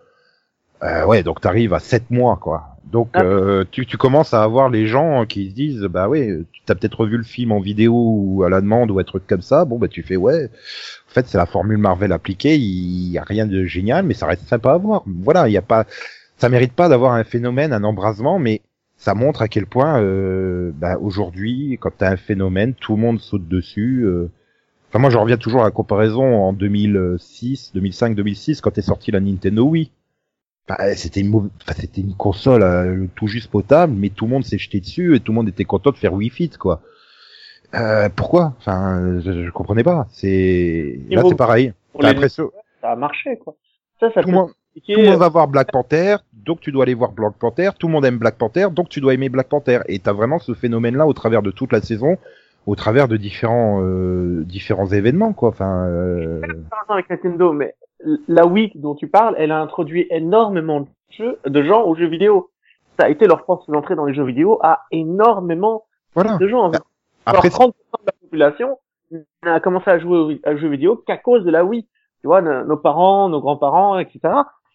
Euh, 0.83 1.05
ouais, 1.05 1.23
donc 1.23 1.41
t'arrives 1.41 1.73
à 1.73 1.79
7 1.79 2.11
mois, 2.11 2.37
quoi. 2.41 2.63
Donc 2.91 3.09
Ah. 3.13 3.23
euh, 3.23 3.63
tu, 3.71 3.85
tu 3.85 3.97
commences 3.97 4.33
à 4.33 4.43
avoir 4.43 4.69
les 4.69 4.87
gens 4.87 5.25
qui 5.25 5.49
se 5.49 5.55
disent, 5.55 5.81
bah 5.83 6.07
ouais, 6.07 6.39
tu 6.51 6.61
t'as 6.65 6.75
peut-être 6.75 6.99
revu 6.99 7.17
le 7.17 7.23
film 7.23 7.51
en 7.51 7.59
vidéo 7.59 7.93
ou 7.95 8.43
à 8.43 8.49
la 8.49 8.61
demande 8.61 8.91
ou 8.91 8.99
un 8.99 9.03
truc 9.03 9.25
comme 9.27 9.41
ça. 9.41 9.65
Bon, 9.65 9.79
bah 9.79 9.87
tu 9.87 10.03
fais, 10.03 10.15
ouais. 10.17 10.49
En 11.09 11.13
fait, 11.13 11.27
c'est 11.27 11.37
la 11.37 11.45
formule 11.45 11.77
Marvel 11.77 12.11
appliquée. 12.11 12.55
Il 12.57 13.09
y 13.09 13.17
a 13.17 13.23
rien 13.23 13.47
de 13.47 13.65
génial, 13.65 14.05
mais 14.05 14.13
ça 14.13 14.27
reste 14.27 14.47
sympa 14.47 14.73
à 14.73 14.77
voir. 14.77 15.03
Voilà, 15.07 15.47
il 15.49 15.51
y 15.53 15.57
a 15.57 15.61
pas, 15.61 15.85
ça 16.37 16.49
mérite 16.49 16.73
pas 16.73 16.89
d'avoir 16.89 17.13
un 17.13 17.23
phénomène, 17.23 17.73
un 17.73 17.83
embrasement, 17.83 18.37
mais 18.37 18.61
ça 18.97 19.13
montre 19.15 19.41
à 19.41 19.47
quel 19.47 19.65
point, 19.65 19.99
euh, 20.01 20.71
bah, 20.75 20.97
aujourd'hui, 21.01 21.77
quand 21.81 21.91
t'as 21.97 22.11
un 22.11 22.17
phénomène, 22.17 22.73
tout 22.75 22.95
le 22.95 23.01
monde 23.01 23.19
saute 23.19 23.47
dessus. 23.47 24.03
euh, 24.05 24.29
Enfin, 24.89 24.99
moi, 24.99 25.09
je 25.09 25.17
reviens 25.17 25.37
toujours 25.37 25.61
à 25.61 25.65
la 25.65 25.71
comparaison 25.71 26.23
en 26.23 26.53
2006, 26.53 27.71
2005, 27.73 28.15
2006, 28.15 28.61
quand 28.61 28.77
est 28.77 28.81
sortie 28.81 29.11
la 29.11 29.19
Nintendo 29.19 29.63
Wii. 29.63 29.91
Bah, 30.67 30.95
c'était 30.95 31.19
une, 31.21 31.29
mauv- 31.29 31.49
enfin, 31.61 31.73
c'était 31.79 32.01
une 32.01 32.15
console 32.15 32.63
euh, 32.63 33.05
tout 33.15 33.27
juste 33.27 33.51
potable, 33.51 33.93
mais 33.95 34.09
tout 34.09 34.25
le 34.25 34.31
monde 34.31 34.43
s'est 34.43 34.57
jeté 34.57 34.79
dessus 34.79 35.15
et 35.15 35.19
tout 35.19 35.31
le 35.31 35.35
monde 35.35 35.49
était 35.49 35.63
content 35.63 35.91
de 35.91 35.97
faire 35.97 36.13
Wii 36.13 36.29
Fit, 36.31 36.49
quoi. 36.57 36.81
Euh, 37.75 38.09
pourquoi? 38.15 38.53
Enfin, 38.57 39.19
je, 39.19 39.45
je 39.45 39.51
comprenais 39.51 39.83
pas. 39.83 40.07
C'est 40.11 40.99
là, 41.09 41.21
c'est 41.27 41.35
pareil. 41.35 41.73
T'as 41.99 42.07
l'impression 42.07 42.51
ça 42.81 42.91
a 42.91 42.95
marché, 42.95 43.37
quoi. 43.37 43.55
Ça, 43.99 44.11
ça 44.11 44.21
tout 44.21 44.27
peut 44.27 44.31
le 44.31 44.37
monde, 44.37 44.49
tout 44.75 44.81
le 44.87 45.03
monde 45.05 45.19
va 45.19 45.29
voir 45.29 45.47
Black 45.47 45.71
Panther, 45.71 46.17
donc 46.33 46.59
tu 46.59 46.71
dois 46.71 46.83
aller 46.83 46.93
voir 46.93 47.11
Black 47.11 47.33
Panther. 47.39 47.69
Tout 47.77 47.87
le 47.87 47.93
monde 47.93 48.05
aime 48.05 48.17
Black 48.17 48.35
Panther, 48.35 48.67
donc 48.71 48.89
tu 48.89 49.01
dois 49.01 49.13
aimer 49.13 49.29
Black 49.29 49.47
Panther. 49.49 49.79
Et 49.87 49.99
t'as 49.99 50.13
vraiment 50.13 50.39
ce 50.39 50.53
phénomène-là 50.53 51.05
au 51.05 51.13
travers 51.13 51.41
de 51.41 51.51
toute 51.51 51.71
la 51.71 51.81
saison, 51.81 52.17
au 52.65 52.75
travers 52.75 53.07
de 53.07 53.17
différents 53.17 53.81
euh, 53.83 54.43
différents 54.45 54.87
événements, 54.87 55.33
quoi. 55.33 55.49
Enfin, 55.49 55.85
euh, 55.87 56.41
pas 56.69 56.77
rapport 56.77 56.95
avec 56.95 57.09
Nintendo, 57.09 57.53
mais 57.53 57.75
la 58.27 58.45
Wii 58.45 58.71
dont 58.75 58.95
tu 58.95 59.07
parles, 59.07 59.35
elle 59.37 59.51
a 59.51 59.59
introduit 59.61 60.07
énormément 60.09 60.81
de 60.81 60.87
jeux, 61.09 61.39
de 61.45 61.63
gens 61.63 61.83
aux 61.83 61.95
jeux 61.95 62.07
vidéo. 62.07 62.49
Ça 62.99 63.05
a 63.07 63.09
été 63.09 63.27
leur 63.27 63.45
porte 63.45 63.69
d'entrée 63.69 63.95
dans 63.95 64.05
les 64.05 64.13
jeux 64.13 64.25
vidéo 64.25 64.59
à 64.63 64.83
énormément 64.91 65.83
voilà. 66.13 66.37
de 66.37 66.47
gens. 66.47 66.69
Bah, 66.69 66.79
Alors, 67.25 67.39
Après, 67.45 67.49
30% 67.49 67.67
de 67.69 68.05
la 68.05 68.11
population 68.21 68.77
n'a 69.43 69.59
commencé 69.59 69.89
à 69.89 69.99
jouer 69.99 70.17
aux- 70.45 70.57
jeux 70.57 70.69
vidéo 70.69 70.95
qu'à 71.05 71.17
cause 71.17 71.43
de 71.43 71.51
la 71.51 71.63
Wii. 71.65 71.83
Tu 72.21 72.27
vois, 72.27 72.41
nos 72.41 72.63
nos 72.65 72.77
parents, 72.77 73.29
nos 73.29 73.39
grands-parents, 73.41 73.99
etc. 73.99 74.19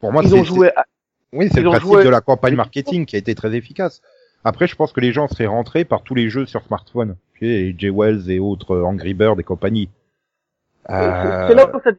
pour 0.00 0.12
moi, 0.12 0.22
Ils 0.22 0.28
c'est 0.30 0.40
ont 0.40 0.44
joué 0.44 0.70
à... 0.76 0.84
oui, 1.32 1.48
c'est 1.52 1.62
le 1.62 1.70
principe 1.70 1.88
joué- 1.88 2.04
de 2.04 2.08
la 2.08 2.20
campagne 2.20 2.54
marketing 2.54 3.06
qui 3.06 3.16
a 3.16 3.18
été 3.18 3.34
très 3.34 3.54
efficace. 3.54 4.02
Après, 4.44 4.66
je 4.66 4.76
pense 4.76 4.92
que 4.92 5.00
les 5.00 5.12
gens 5.12 5.26
seraient 5.28 5.46
rentrés 5.46 5.84
par 5.84 6.02
tous 6.02 6.14
les 6.14 6.30
jeux 6.30 6.46
sur 6.46 6.62
smartphone, 6.62 7.16
tu 7.34 7.40
sais, 7.40 7.46
les 7.46 7.74
J-Wells 7.76 8.30
et 8.30 8.38
autres 8.38 8.78
Angry 8.80 9.14
Bird 9.14 9.38
et 9.40 9.42
compagnie. 9.44 9.90
Euh, 10.88 11.48
c'est 11.48 11.54
là 11.54 11.68
où 11.74 11.80
ça... 11.80 11.90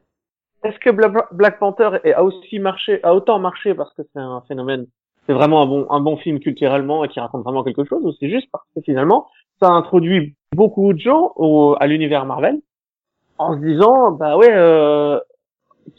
Est-ce 0.64 0.78
que 0.78 0.90
Bla- 0.90 1.28
Black 1.32 1.58
Panther 1.58 1.90
a 2.14 2.22
aussi 2.22 2.58
marché, 2.58 3.02
a 3.02 3.14
autant 3.14 3.38
marché 3.38 3.74
parce 3.74 3.92
que 3.94 4.02
c'est 4.02 4.20
un 4.20 4.42
phénomène, 4.46 4.86
c'est 5.26 5.32
vraiment 5.32 5.62
un 5.62 5.66
bon, 5.66 5.86
un 5.90 6.00
bon 6.00 6.16
film 6.16 6.38
culturellement 6.40 7.04
et 7.04 7.08
qui 7.08 7.20
raconte 7.20 7.42
vraiment 7.42 7.64
quelque 7.64 7.84
chose, 7.84 8.04
ou 8.04 8.12
c'est 8.18 8.30
juste 8.30 8.48
parce 8.52 8.64
que 8.74 8.80
finalement, 8.82 9.28
ça 9.60 9.68
introduit 9.68 10.34
beaucoup 10.54 10.92
de 10.92 10.98
gens 10.98 11.32
au, 11.36 11.76
à 11.80 11.86
l'univers 11.86 12.24
Marvel, 12.26 12.60
en 13.38 13.54
se 13.54 13.64
disant, 13.64 14.12
bah 14.12 14.36
ouais, 14.36 14.52
euh, 14.52 15.18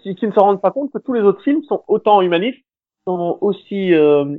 qui 0.02 0.16
ne 0.22 0.32
se 0.32 0.40
rendent 0.40 0.62
pas 0.62 0.72
compte 0.72 0.92
que 0.92 1.00
tous 1.00 1.14
les 1.14 1.22
autres 1.22 1.44
films 1.44 1.64
sont 1.64 1.84
autant 1.88 2.22
humanistes, 2.22 2.64
sont 3.06 3.38
aussi 3.42 3.94
euh, 3.94 4.38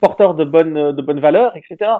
porteurs 0.00 0.34
de 0.34 0.44
bonnes 0.44 0.92
de 0.92 1.02
bonnes 1.02 1.20
valeurs, 1.20 1.56
etc. 1.56 1.90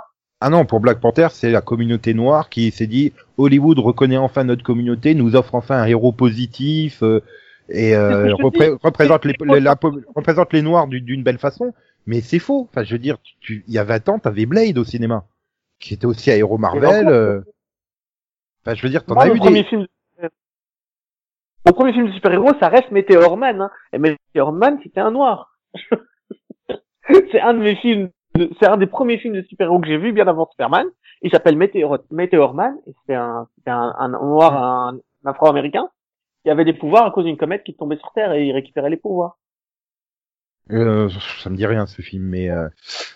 Ah 0.41 0.51
non, 0.51 0.67
pour 0.67 0.81
Black 0.81 1.01
Panther, 1.01 1.29
c'est 1.31 1.51
la 1.51 1.63
communauté 1.63 2.13
noire 2.13 2.51
qui 2.51 2.71
s'est 2.71 2.87
dit 2.87 3.13
Hollywood 3.39 3.79
reconnaît 3.79 4.19
enfin 4.19 4.45
notre 4.45 4.63
communauté, 4.63 5.15
nous 5.15 5.35
offre 5.35 5.55
enfin 5.55 5.81
un 5.81 5.87
héros 5.87 6.13
positif 6.13 7.03
euh, 7.03 7.23
et 7.69 7.95
euh, 7.97 8.33
repré- 8.35 8.77
représente 8.83 9.25
les, 9.25 9.35
la 9.61 9.77
représente 10.15 10.53
les 10.53 10.63
noirs 10.63 10.87
d'une- 10.87 11.23
belle 11.23 11.39
façon. 11.39 11.73
Mais 12.07 12.21
c'est 12.21 12.39
faux. 12.39 12.69
Enfin, 12.71 12.85
je 12.85 12.93
veux 12.93 12.99
dire, 13.01 13.19
tu- 13.23 13.35
tu- 13.41 13.65
il 13.67 13.75
y 13.75 13.79
a 13.79 13.85
20 13.85 14.09
ans, 14.09 14.19
t'avais 14.19 14.47
Blade 14.47 14.79
au 14.79 14.85
cinéma, 14.85 15.25
qui 15.81 15.95
était 15.95 16.07
aussi 16.07 16.31
un 16.31 16.35
héros 16.37 16.59
Marvel. 16.59 17.09
euh. 17.09 17.41
Enfin, 18.65 18.75
je 18.75 18.83
veux 18.83 18.89
dire, 18.91 19.05
t'en 19.05 19.15
as 19.17 19.27
eu 19.29 19.39
premier 19.39 19.63
des. 19.63 19.69
film, 19.69 19.83
de- 20.23 20.31
mon 21.67 21.73
premier 21.73 21.93
film 21.93 22.07
de 22.07 22.13
super-héros, 22.13 22.53
ça 22.61 22.69
reste 22.69 22.91
Meteor 22.93 23.37
Man. 23.37 23.61
Hein. 23.61 23.71
Et 23.93 23.99
Meteor 23.99 24.53
Man, 24.53 24.79
c'était 24.85 25.01
un 25.01 25.11
noir. 25.11 25.57
c'est 27.33 27.41
un 27.41 27.55
de 27.55 27.59
mes 27.61 27.77
films, 27.77 28.11
de- 28.35 28.51
c'est 28.61 28.67
un 28.67 28.77
des 28.77 28.87
premiers 28.87 29.19
films 29.19 29.35
de 29.35 29.43
super-héros 29.43 29.81
que 29.81 29.87
j'ai 29.89 29.99
vu 29.99 30.13
bien 30.13 30.27
avant 30.29 30.47
Superman. 30.51 30.87
Il 31.23 31.31
s'appelle 31.31 31.57
Meteor, 31.57 31.99
Meteor 32.11 32.55
Man, 32.55 32.77
et 32.87 32.93
c'est 33.07 33.15
un, 33.15 33.49
c'était 33.57 33.71
un, 33.71 33.95
un 33.99 34.09
noir, 34.11 34.55
un, 34.63 34.99
un 35.25 35.31
afro-américain, 35.31 35.89
qui 36.47 36.51
avait 36.51 36.65
des 36.65 36.75
pouvoirs 36.75 37.07
à 37.07 37.11
cause 37.11 37.25
d'une 37.25 37.37
comète 37.37 37.65
qui 37.65 37.75
tombait 37.75 37.97
sur 37.97 38.13
Terre 38.13 38.33
et 38.33 38.47
il 38.47 38.53
récupérait 38.53 38.89
les 38.89 38.97
pouvoirs. 38.97 39.37
Euh, 40.71 41.09
ça 41.43 41.51
me 41.51 41.57
dit 41.57 41.67
rien 41.67 41.87
ce 41.87 42.03
film, 42.03 42.23
mais 42.23 42.51
euh, 42.51 42.69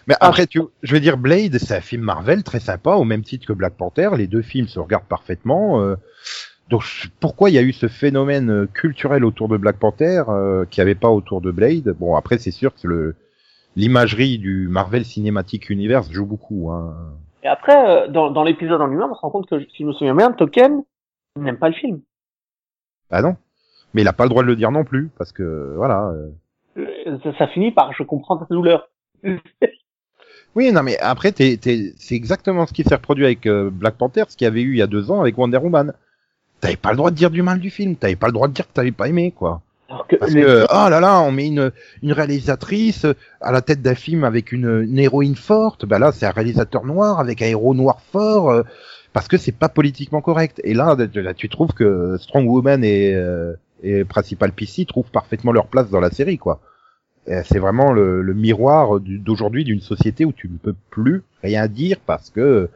mais 0.08 0.16
Ah. 0.20 0.26
après, 0.30 0.48
tu, 0.48 0.60
je 0.82 0.92
veux 0.92 0.98
dire, 1.00 1.16
Blade, 1.16 1.56
c'est 1.58 1.76
un 1.76 1.80
film 1.80 2.02
Marvel 2.02 2.42
très 2.42 2.58
sympa, 2.58 2.94
au 2.94 3.04
même 3.04 3.22
titre 3.22 3.46
que 3.46 3.52
Black 3.52 3.74
Panther. 3.76 4.10
Les 4.16 4.26
deux 4.26 4.42
films 4.42 4.66
se 4.66 4.80
regardent 4.80 5.06
parfaitement. 5.06 5.80
euh, 5.80 5.94
donc 6.70 6.82
pourquoi 7.20 7.50
il 7.50 7.52
y 7.54 7.58
a 7.58 7.62
eu 7.62 7.72
ce 7.72 7.86
phénomène 7.86 8.50
euh, 8.50 8.66
culturel 8.66 9.24
autour 9.24 9.46
de 9.46 9.56
Black 9.56 9.78
Panther 9.78 10.24
euh, 10.28 10.64
qu'il 10.64 10.82
n'y 10.82 10.90
avait 10.90 10.98
pas 10.98 11.10
autour 11.10 11.40
de 11.40 11.52
Blade? 11.52 11.94
Bon, 12.00 12.16
après, 12.16 12.38
c'est 12.38 12.50
sûr 12.50 12.74
que 12.74 12.88
le 12.88 13.14
l'imagerie 13.76 14.38
du 14.40 14.66
Marvel 14.66 15.04
Cinematic 15.04 15.70
Universe 15.70 16.10
joue 16.10 16.26
beaucoup. 16.26 16.72
Hein. 16.72 16.96
Et 17.44 17.46
après, 17.46 17.76
euh, 17.88 18.08
dans, 18.08 18.32
dans 18.32 18.42
l'épisode 18.42 18.80
en 18.80 18.88
lui-même, 18.88 19.10
on 19.12 19.14
se 19.14 19.20
rend 19.20 19.30
compte 19.30 19.48
que, 19.48 19.60
si 19.60 19.82
je 19.82 19.84
me 19.84 19.92
souviens 19.92 20.16
bien, 20.16 20.32
Token 20.32 20.82
n'aime 21.38 21.58
pas 21.58 21.68
le 21.68 21.74
film. 21.76 22.00
Ah 23.10 23.22
non 23.22 23.36
Mais 23.94 24.02
il 24.02 24.08
a 24.08 24.12
pas 24.12 24.24
le 24.24 24.30
droit 24.30 24.42
de 24.42 24.48
le 24.48 24.56
dire 24.56 24.70
non 24.70 24.84
plus, 24.84 25.10
parce 25.18 25.32
que 25.32 25.74
voilà. 25.76 26.12
euh. 26.76 27.18
Ça, 27.24 27.36
ça 27.38 27.48
finit 27.48 27.72
par 27.72 27.92
je 27.92 28.02
comprends 28.02 28.36
ta 28.36 28.46
douleur. 28.50 28.88
Oui, 30.56 30.72
non, 30.72 30.82
mais 30.82 30.98
après, 30.98 31.30
t'es, 31.30 31.56
t'es, 31.58 31.92
c'est 31.96 32.16
exactement 32.16 32.66
ce 32.66 32.72
qui 32.72 32.82
s'est 32.82 32.94
reproduit 32.96 33.24
avec 33.24 33.46
euh, 33.46 33.70
Black 33.72 33.94
Panther, 33.94 34.24
ce 34.28 34.36
qu'il 34.36 34.46
y 34.46 34.48
avait 34.48 34.62
eu 34.62 34.72
il 34.72 34.78
y 34.78 34.82
a 34.82 34.88
deux 34.88 35.10
ans 35.12 35.20
avec 35.20 35.38
Wonder 35.38 35.58
Woman. 35.58 35.92
T'avais 36.60 36.76
pas 36.76 36.90
le 36.90 36.96
droit 36.96 37.10
de 37.12 37.16
dire 37.16 37.30
du 37.30 37.42
mal 37.42 37.60
du 37.60 37.70
film, 37.70 37.94
t'avais 37.94 38.16
pas 38.16 38.26
le 38.26 38.32
droit 38.32 38.48
de 38.48 38.52
dire 38.52 38.66
que 38.66 38.72
t'avais 38.72 38.90
pas 38.90 39.06
aimé, 39.08 39.30
quoi. 39.30 39.62
Alors 39.88 40.06
que 40.08 40.16
Parce 40.16 40.32
les- 40.32 40.42
que, 40.42 40.64
oh 40.64 40.88
là 40.90 40.98
là, 41.00 41.20
on 41.20 41.30
met 41.30 41.46
une, 41.46 41.70
une 42.02 42.12
réalisatrice 42.12 43.06
à 43.40 43.52
la 43.52 43.60
tête 43.62 43.80
d'un 43.80 43.94
film 43.94 44.24
avec 44.24 44.50
une, 44.50 44.82
une 44.82 44.98
héroïne 44.98 45.36
forte, 45.36 45.84
bah 45.86 46.00
là, 46.00 46.10
c'est 46.10 46.26
un 46.26 46.30
réalisateur 46.32 46.84
noir 46.84 47.20
avec 47.20 47.42
un 47.42 47.46
héros 47.46 47.74
noir 47.74 48.00
fort, 48.12 48.50
euh, 48.50 48.62
parce 49.12 49.28
que 49.28 49.36
c'est 49.36 49.52
pas 49.52 49.68
politiquement 49.68 50.20
correct. 50.20 50.60
Et 50.64 50.74
là, 50.74 50.96
tu 51.36 51.48
trouves 51.48 51.72
que 51.72 52.16
Strong 52.18 52.48
Woman 52.48 52.84
et, 52.84 53.14
euh, 53.14 53.54
et 53.82 54.04
Principal 54.04 54.52
PC 54.52 54.84
trouvent 54.84 55.10
parfaitement 55.10 55.52
leur 55.52 55.66
place 55.66 55.90
dans 55.90 56.00
la 56.00 56.10
série, 56.10 56.38
quoi. 56.38 56.60
C'est 57.44 57.60
vraiment 57.60 57.92
le, 57.92 58.22
le 58.22 58.34
miroir 58.34 58.98
d'aujourd'hui 58.98 59.62
d'une 59.62 59.80
société 59.80 60.24
où 60.24 60.32
tu 60.32 60.48
ne 60.48 60.56
peux 60.56 60.74
plus 60.90 61.22
rien 61.42 61.68
dire 61.68 62.00
parce 62.04 62.28
que 62.30 62.68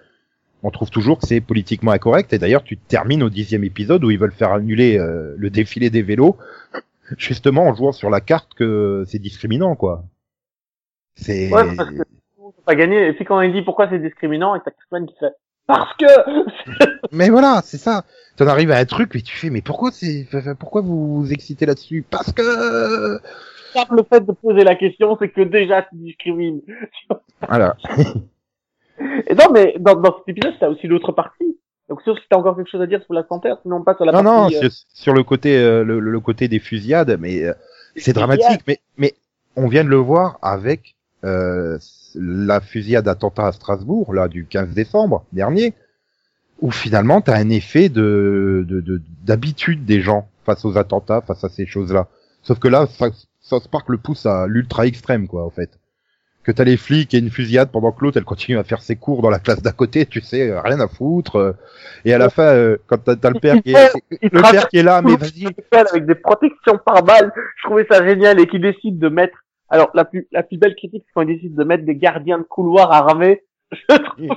on 0.63 0.71
trouve 0.71 0.91
toujours 0.91 1.19
que 1.19 1.27
c'est 1.27 1.41
politiquement 1.41 1.91
incorrect. 1.93 2.33
Et 2.33 2.39
d'ailleurs, 2.39 2.63
tu 2.65 2.79
termines 2.79 3.23
au 3.23 3.31
dixième 3.31 3.65
épisode 3.65 4.03
où 4.05 4.11
ils 4.11 4.19
veulent 4.19 4.33
faire 4.33 4.53
annuler 4.53 4.99
euh, 4.99 5.35
le 5.37 5.51
défilé 5.51 5.91
des 5.91 6.03
vélos, 6.03 6.37
justement 7.19 7.65
en 7.65 7.75
jouant 7.75 7.93
sur 7.93 8.11
la 8.11 8.21
carte 8.21 8.55
que 8.55 9.05
c'est 9.07 9.19
discriminant, 9.19 9.77
quoi. 9.77 10.05
C'est 11.17 11.53
Ouais, 11.53 11.65
pas 12.65 12.75
gagner. 12.75 13.09
Et 13.09 13.13
puis 13.13 13.25
quand 13.25 13.41
il 13.43 13.53
dit 13.53 13.63
pourquoi 13.63 13.89
c'est 13.91 13.99
discriminant, 13.99 14.55
et 14.55 14.61
t'as 14.65 14.71
Catman 14.71 15.07
qui 15.07 15.15
fait 15.19 15.33
parce 15.67 15.95
que 15.97 16.07
mais 17.13 17.31
voilà, 17.31 17.61
c'est 17.65 17.79
ça. 17.79 18.05
T'en 18.37 18.47
arrives 18.49 18.71
à 18.73 18.79
un 18.79 18.85
truc 18.85 19.15
et 19.15 19.23
tu 19.23 19.37
fais 19.37 19.51
mais 19.51 19.63
pourquoi 19.63 19.91
c'est 19.93 20.27
pourquoi 20.59 20.81
vous 20.81 21.23
vous 21.23 21.33
excitez 21.33 21.67
là-dessus? 21.67 22.05
Parce 22.09 22.33
que 22.33 22.43
le 23.91 24.03
fait 24.05 24.25
de 24.25 24.33
poser 24.33 24.65
la 24.65 24.75
question, 24.77 25.17
c'est 25.21 25.29
que 25.31 25.41
déjà 25.43 25.83
tu 25.83 25.97
discrimines. 25.97 26.61
voilà. 27.49 27.77
Et 29.29 29.35
non, 29.35 29.47
mais 29.53 29.75
dans, 29.81 29.97
dans 29.97 30.17
cet 30.19 30.29
épisode, 30.29 30.55
t'as 30.61 30.69
aussi 30.69 30.87
l'autre 30.87 31.13
partie. 31.13 31.59
Donc 31.89 32.01
sûr, 32.03 32.17
si 32.17 32.25
t'as 32.31 32.37
encore 32.37 32.57
quelque 32.57 32.71
chose 32.71 32.81
à 32.81 32.87
dire 32.87 33.03
sur 33.03 33.13
la 33.15 33.23
Panthère, 33.25 33.59
sinon 33.63 33.77
on 33.77 33.83
passe 33.83 34.01
à 34.01 34.05
la 34.05 34.13
non 34.13 34.23
non, 34.23 34.41
partie. 34.43 34.57
euh, 34.57 34.71
sur, 34.71 34.71
sur 34.95 35.13
le 35.15 35.23
côté 35.23 35.57
euh, 35.59 35.85
le, 35.85 35.99
le 36.01 36.21
côté 36.21 36.49
des 36.49 36.59
fusillades, 36.59 37.19
mais 37.21 37.45
euh, 37.45 37.53
c'est 37.97 38.13
dramatique. 38.13 38.63
Mais 38.67 38.79
mais 38.97 39.15
on 39.57 39.69
vient 39.69 39.85
de 39.85 39.91
le 39.91 39.97
voir 39.97 40.39
avec 40.41 40.94
la 42.15 42.61
fusillade 42.61 43.09
attentat 43.09 43.47
à 43.47 43.53
Strasbourg 43.53 44.13
là 44.15 44.29
du 44.29 44.47
15 44.47 44.71
décembre 44.71 45.25
dernier, 45.33 45.75
où 46.61 46.71
finalement 46.71 47.21
t'as 47.21 47.37
un 47.37 47.51
effet 47.51 47.89
de 47.89 48.65
de- 48.69 48.81
de- 48.81 49.01
d'habitude 49.25 49.85
des 49.85 50.01
gens 50.01 50.29
face 50.45 50.65
aux 50.65 50.77
attentats, 50.79 51.23
face 51.27 51.43
à 51.45 51.49
ces 51.49 51.67
choses-là. 51.67 52.07
Sauf 52.43 52.59
que 52.59 52.69
là, 52.69 52.87
ça, 52.87 53.09
South 53.41 53.69
Park 53.69 53.89
le 53.89 53.97
pousse 53.99 54.27
à 54.27 54.47
l'ultra 54.47 54.87
extrême 54.87 55.27
quoi 55.27 55.45
en 55.45 55.51
fait. 55.51 55.71
Que 56.43 56.53
t'as 56.53 56.65
les 56.65 56.77
flics 56.77 57.15
et 57.15 57.19
une 57.19 57.31
fusillade 57.31 57.71
pendant 57.71 57.91
que 57.91 58.05
l'autre 58.05 58.19
elle 58.19 58.25
continue 58.25 58.59
à 58.59 58.65
faire 58.65 58.83
ses 58.83 58.97
cours 58.97 59.23
dans 59.23 59.31
la 59.31 59.39
classe 59.39 59.63
d'à 59.63 59.73
côté, 59.73 60.05
tu 60.05 60.21
sais, 60.21 60.51
euh, 60.51 60.61
rien 60.61 60.79
à 60.79 60.89
foutre. 60.89 61.37
euh, 61.37 61.53
Et 62.05 62.13
à 62.13 62.19
la 62.19 62.29
fin, 62.29 62.43
euh, 62.43 62.77
quand 62.87 62.99
t'as 63.03 63.31
le 63.31 63.41
père 63.41 63.63
qui 63.63 63.73
est, 63.73 63.93
le 64.31 64.43
père 64.53 64.69
qui 64.69 64.77
est 64.77 64.83
là, 64.83 65.01
mais 65.01 65.17
vas-y, 65.17 65.47
avec 65.91 66.05
des 66.05 66.15
protections 66.15 66.79
par 66.85 67.03
balle. 67.03 67.33
Je 67.57 67.67
trouvais 67.67 67.87
ça 67.91 68.07
génial 68.07 68.39
et 68.41 68.47
qui 68.47 68.61
décide 68.61 68.99
de 68.99 69.09
mettre. 69.09 69.39
Alors 69.75 69.91
la 69.95 70.05
plus 70.05 70.29
la 70.33 70.43
plus 70.43 70.57
belle 70.57 70.75
critique, 70.77 71.03
c'est 71.07 71.13
quand 71.15 71.23
il 71.23 71.35
décide 71.35 71.55
de 71.55 71.65
mettre 71.65 71.85
des 71.85 71.97
gardiens 71.97 72.39
de 72.39 72.45
couloir 72.45 72.93
armés. 72.93 73.43
Je 73.73 73.97
trouve 73.97 74.37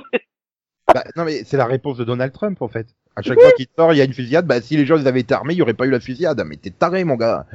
Bah, 0.92 1.04
non 1.16 1.24
mais 1.24 1.44
c'est 1.44 1.56
la 1.56 1.66
réponse 1.66 1.96
de 1.98 2.04
Donald 2.04 2.32
Trump 2.32 2.60
en 2.60 2.68
fait. 2.68 2.86
À 3.14 3.22
chaque 3.22 3.38
fois 3.40 3.50
qu'il 3.52 3.66
sort, 3.76 3.92
il 3.92 3.98
y 3.98 4.00
a 4.00 4.04
une 4.04 4.12
fusillade. 4.12 4.46
Bah 4.46 4.60
si 4.60 4.76
les 4.76 4.86
gens 4.86 4.96
ils 4.96 5.06
avaient 5.08 5.20
été 5.20 5.34
armés, 5.34 5.54
il 5.54 5.58
y 5.58 5.62
aurait 5.62 5.74
pas 5.74 5.86
eu 5.86 5.90
la 5.90 6.00
fusillade. 6.00 6.42
Mais 6.46 6.56
t'es 6.56 6.70
taré 6.70 7.04
mon 7.04 7.16
gars. 7.16 7.46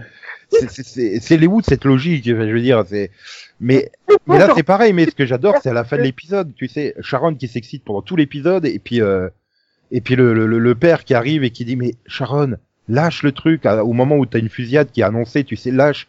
C'est- 0.49 1.37
les 1.37 1.47
de 1.47 1.61
cette 1.63 1.85
logique. 1.85 2.25
Je 2.25 2.33
veux 2.33 2.61
dire, 2.61 2.83
c'est. 2.87 3.11
Mais 3.59 3.91
mais 4.27 4.37
là 4.37 4.49
c'est 4.55 4.63
pareil. 4.63 4.93
Mais 4.93 5.05
ce 5.05 5.15
que 5.15 5.25
j'adore, 5.25 5.55
c'est 5.61 5.69
à 5.69 5.73
la 5.73 5.83
fin 5.83 5.97
de 5.97 6.03
l'épisode. 6.03 6.53
Tu 6.55 6.67
sais, 6.67 6.93
Sharon 7.01 7.35
qui 7.35 7.47
s'excite 7.47 7.83
pendant 7.83 8.01
tout 8.01 8.15
l'épisode 8.15 8.65
et 8.65 8.77
puis 8.79 9.01
euh, 9.01 9.29
et 9.91 9.99
puis 10.01 10.15
le, 10.15 10.33
le, 10.33 10.45
le 10.59 10.75
père 10.75 11.03
qui 11.05 11.13
arrive 11.13 11.43
et 11.43 11.49
qui 11.51 11.65
dit 11.65 11.75
mais 11.75 11.95
Sharon 12.07 12.55
lâche 12.87 13.23
le 13.23 13.31
truc 13.31 13.65
au 13.65 13.93
moment 13.93 14.17
où 14.17 14.25
t'as 14.25 14.39
une 14.39 14.49
fusillade 14.49 14.91
qui 14.91 15.01
est 15.01 15.05
annoncée. 15.05 15.43
Tu 15.43 15.55
sais 15.55 15.71
lâche. 15.71 16.07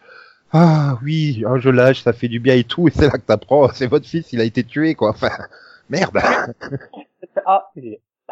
Ah 0.52 0.98
oui, 1.02 1.42
ah, 1.46 1.58
je 1.58 1.68
lâche, 1.70 2.02
ça 2.02 2.12
fait 2.12 2.28
du 2.28 2.38
bien 2.38 2.54
et 2.54 2.64
tout. 2.64 2.86
Et 2.88 2.90
c'est 2.90 3.06
là 3.06 3.10
que 3.18 3.26
t'apprends, 3.26 3.68
c'est 3.68 3.86
votre 3.86 4.06
fils, 4.06 4.32
il 4.32 4.40
a 4.40 4.44
été 4.44 4.62
tué 4.64 4.94
quoi. 4.94 5.10
Enfin 5.10 5.30
merde. 5.90 6.18
ah. 7.46 7.68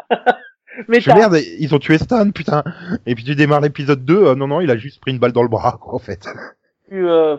mais 0.87 0.99
Je 1.01 1.11
merde, 1.11 1.37
ils 1.59 1.73
ont 1.75 1.79
tué 1.79 1.97
Stan, 1.97 2.29
putain. 2.31 2.63
Et 3.05 3.15
puis 3.15 3.23
tu 3.23 3.35
démarres 3.35 3.61
l'épisode 3.61 4.03
2, 4.05 4.27
euh, 4.27 4.35
non, 4.35 4.47
non, 4.47 4.61
il 4.61 4.71
a 4.71 4.77
juste 4.77 5.01
pris 5.01 5.11
une 5.11 5.19
balle 5.19 5.33
dans 5.33 5.43
le 5.43 5.49
bras, 5.49 5.77
quoi, 5.81 5.95
en 5.95 5.99
fait. 5.99 6.25
tu, 6.89 7.07
euh, 7.07 7.37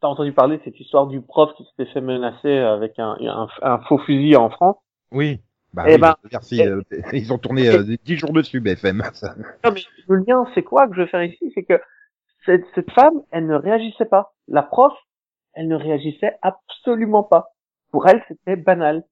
t'as 0.00 0.08
entendu 0.08 0.32
parler 0.32 0.58
de 0.58 0.62
cette 0.64 0.78
histoire 0.80 1.06
du 1.06 1.20
prof 1.20 1.50
qui 1.56 1.64
s'était 1.64 1.90
fait 1.92 2.00
menacer 2.00 2.58
avec 2.58 2.98
un, 2.98 3.16
un, 3.20 3.48
un 3.62 3.78
faux 3.88 3.98
fusil 3.98 4.36
en 4.36 4.50
France. 4.50 4.76
Oui. 5.12 5.40
Bah 5.72 5.84
Eh 5.88 5.94
oui, 5.94 6.00
ben, 6.00 6.14
merci. 6.30 6.62
euh, 6.62 6.82
ils 7.12 7.32
ont 7.32 7.38
tourné 7.38 7.68
euh, 7.68 7.82
10 8.04 8.16
jours 8.16 8.32
dessus, 8.32 8.60
BFM. 8.60 9.02
ça. 9.12 9.34
Non, 9.64 9.72
mais 9.72 9.80
le 10.08 10.16
lien, 10.26 10.44
c'est 10.54 10.62
quoi 10.62 10.86
que 10.86 10.94
je 10.94 11.00
veux 11.00 11.06
faire 11.08 11.22
ici? 11.24 11.50
C'est 11.54 11.64
que 11.64 11.80
cette, 12.46 12.64
cette 12.74 12.90
femme, 12.92 13.22
elle 13.30 13.46
ne 13.46 13.54
réagissait 13.56 14.04
pas. 14.06 14.34
La 14.48 14.62
prof, 14.62 14.92
elle 15.54 15.68
ne 15.68 15.76
réagissait 15.76 16.36
absolument 16.42 17.22
pas. 17.22 17.48
Pour 17.90 18.06
elle, 18.08 18.22
c'était 18.28 18.56
banal. 18.56 19.04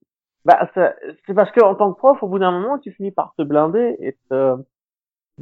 Bah, 0.45 0.69
ça- 0.75 0.95
c'est 1.27 1.35
parce 1.35 1.51
que 1.53 1.61
en 1.63 1.75
tant 1.75 1.93
que 1.93 1.99
prof, 1.99 2.21
au 2.23 2.29
bout 2.29 2.39
d'un 2.41 2.51
moment, 2.51 2.79
tu 2.79 2.93
finis 2.93 3.13
par 3.13 3.35
te 3.39 3.43
blinder 3.43 3.97
et 4.01 4.17
te, 4.29 4.57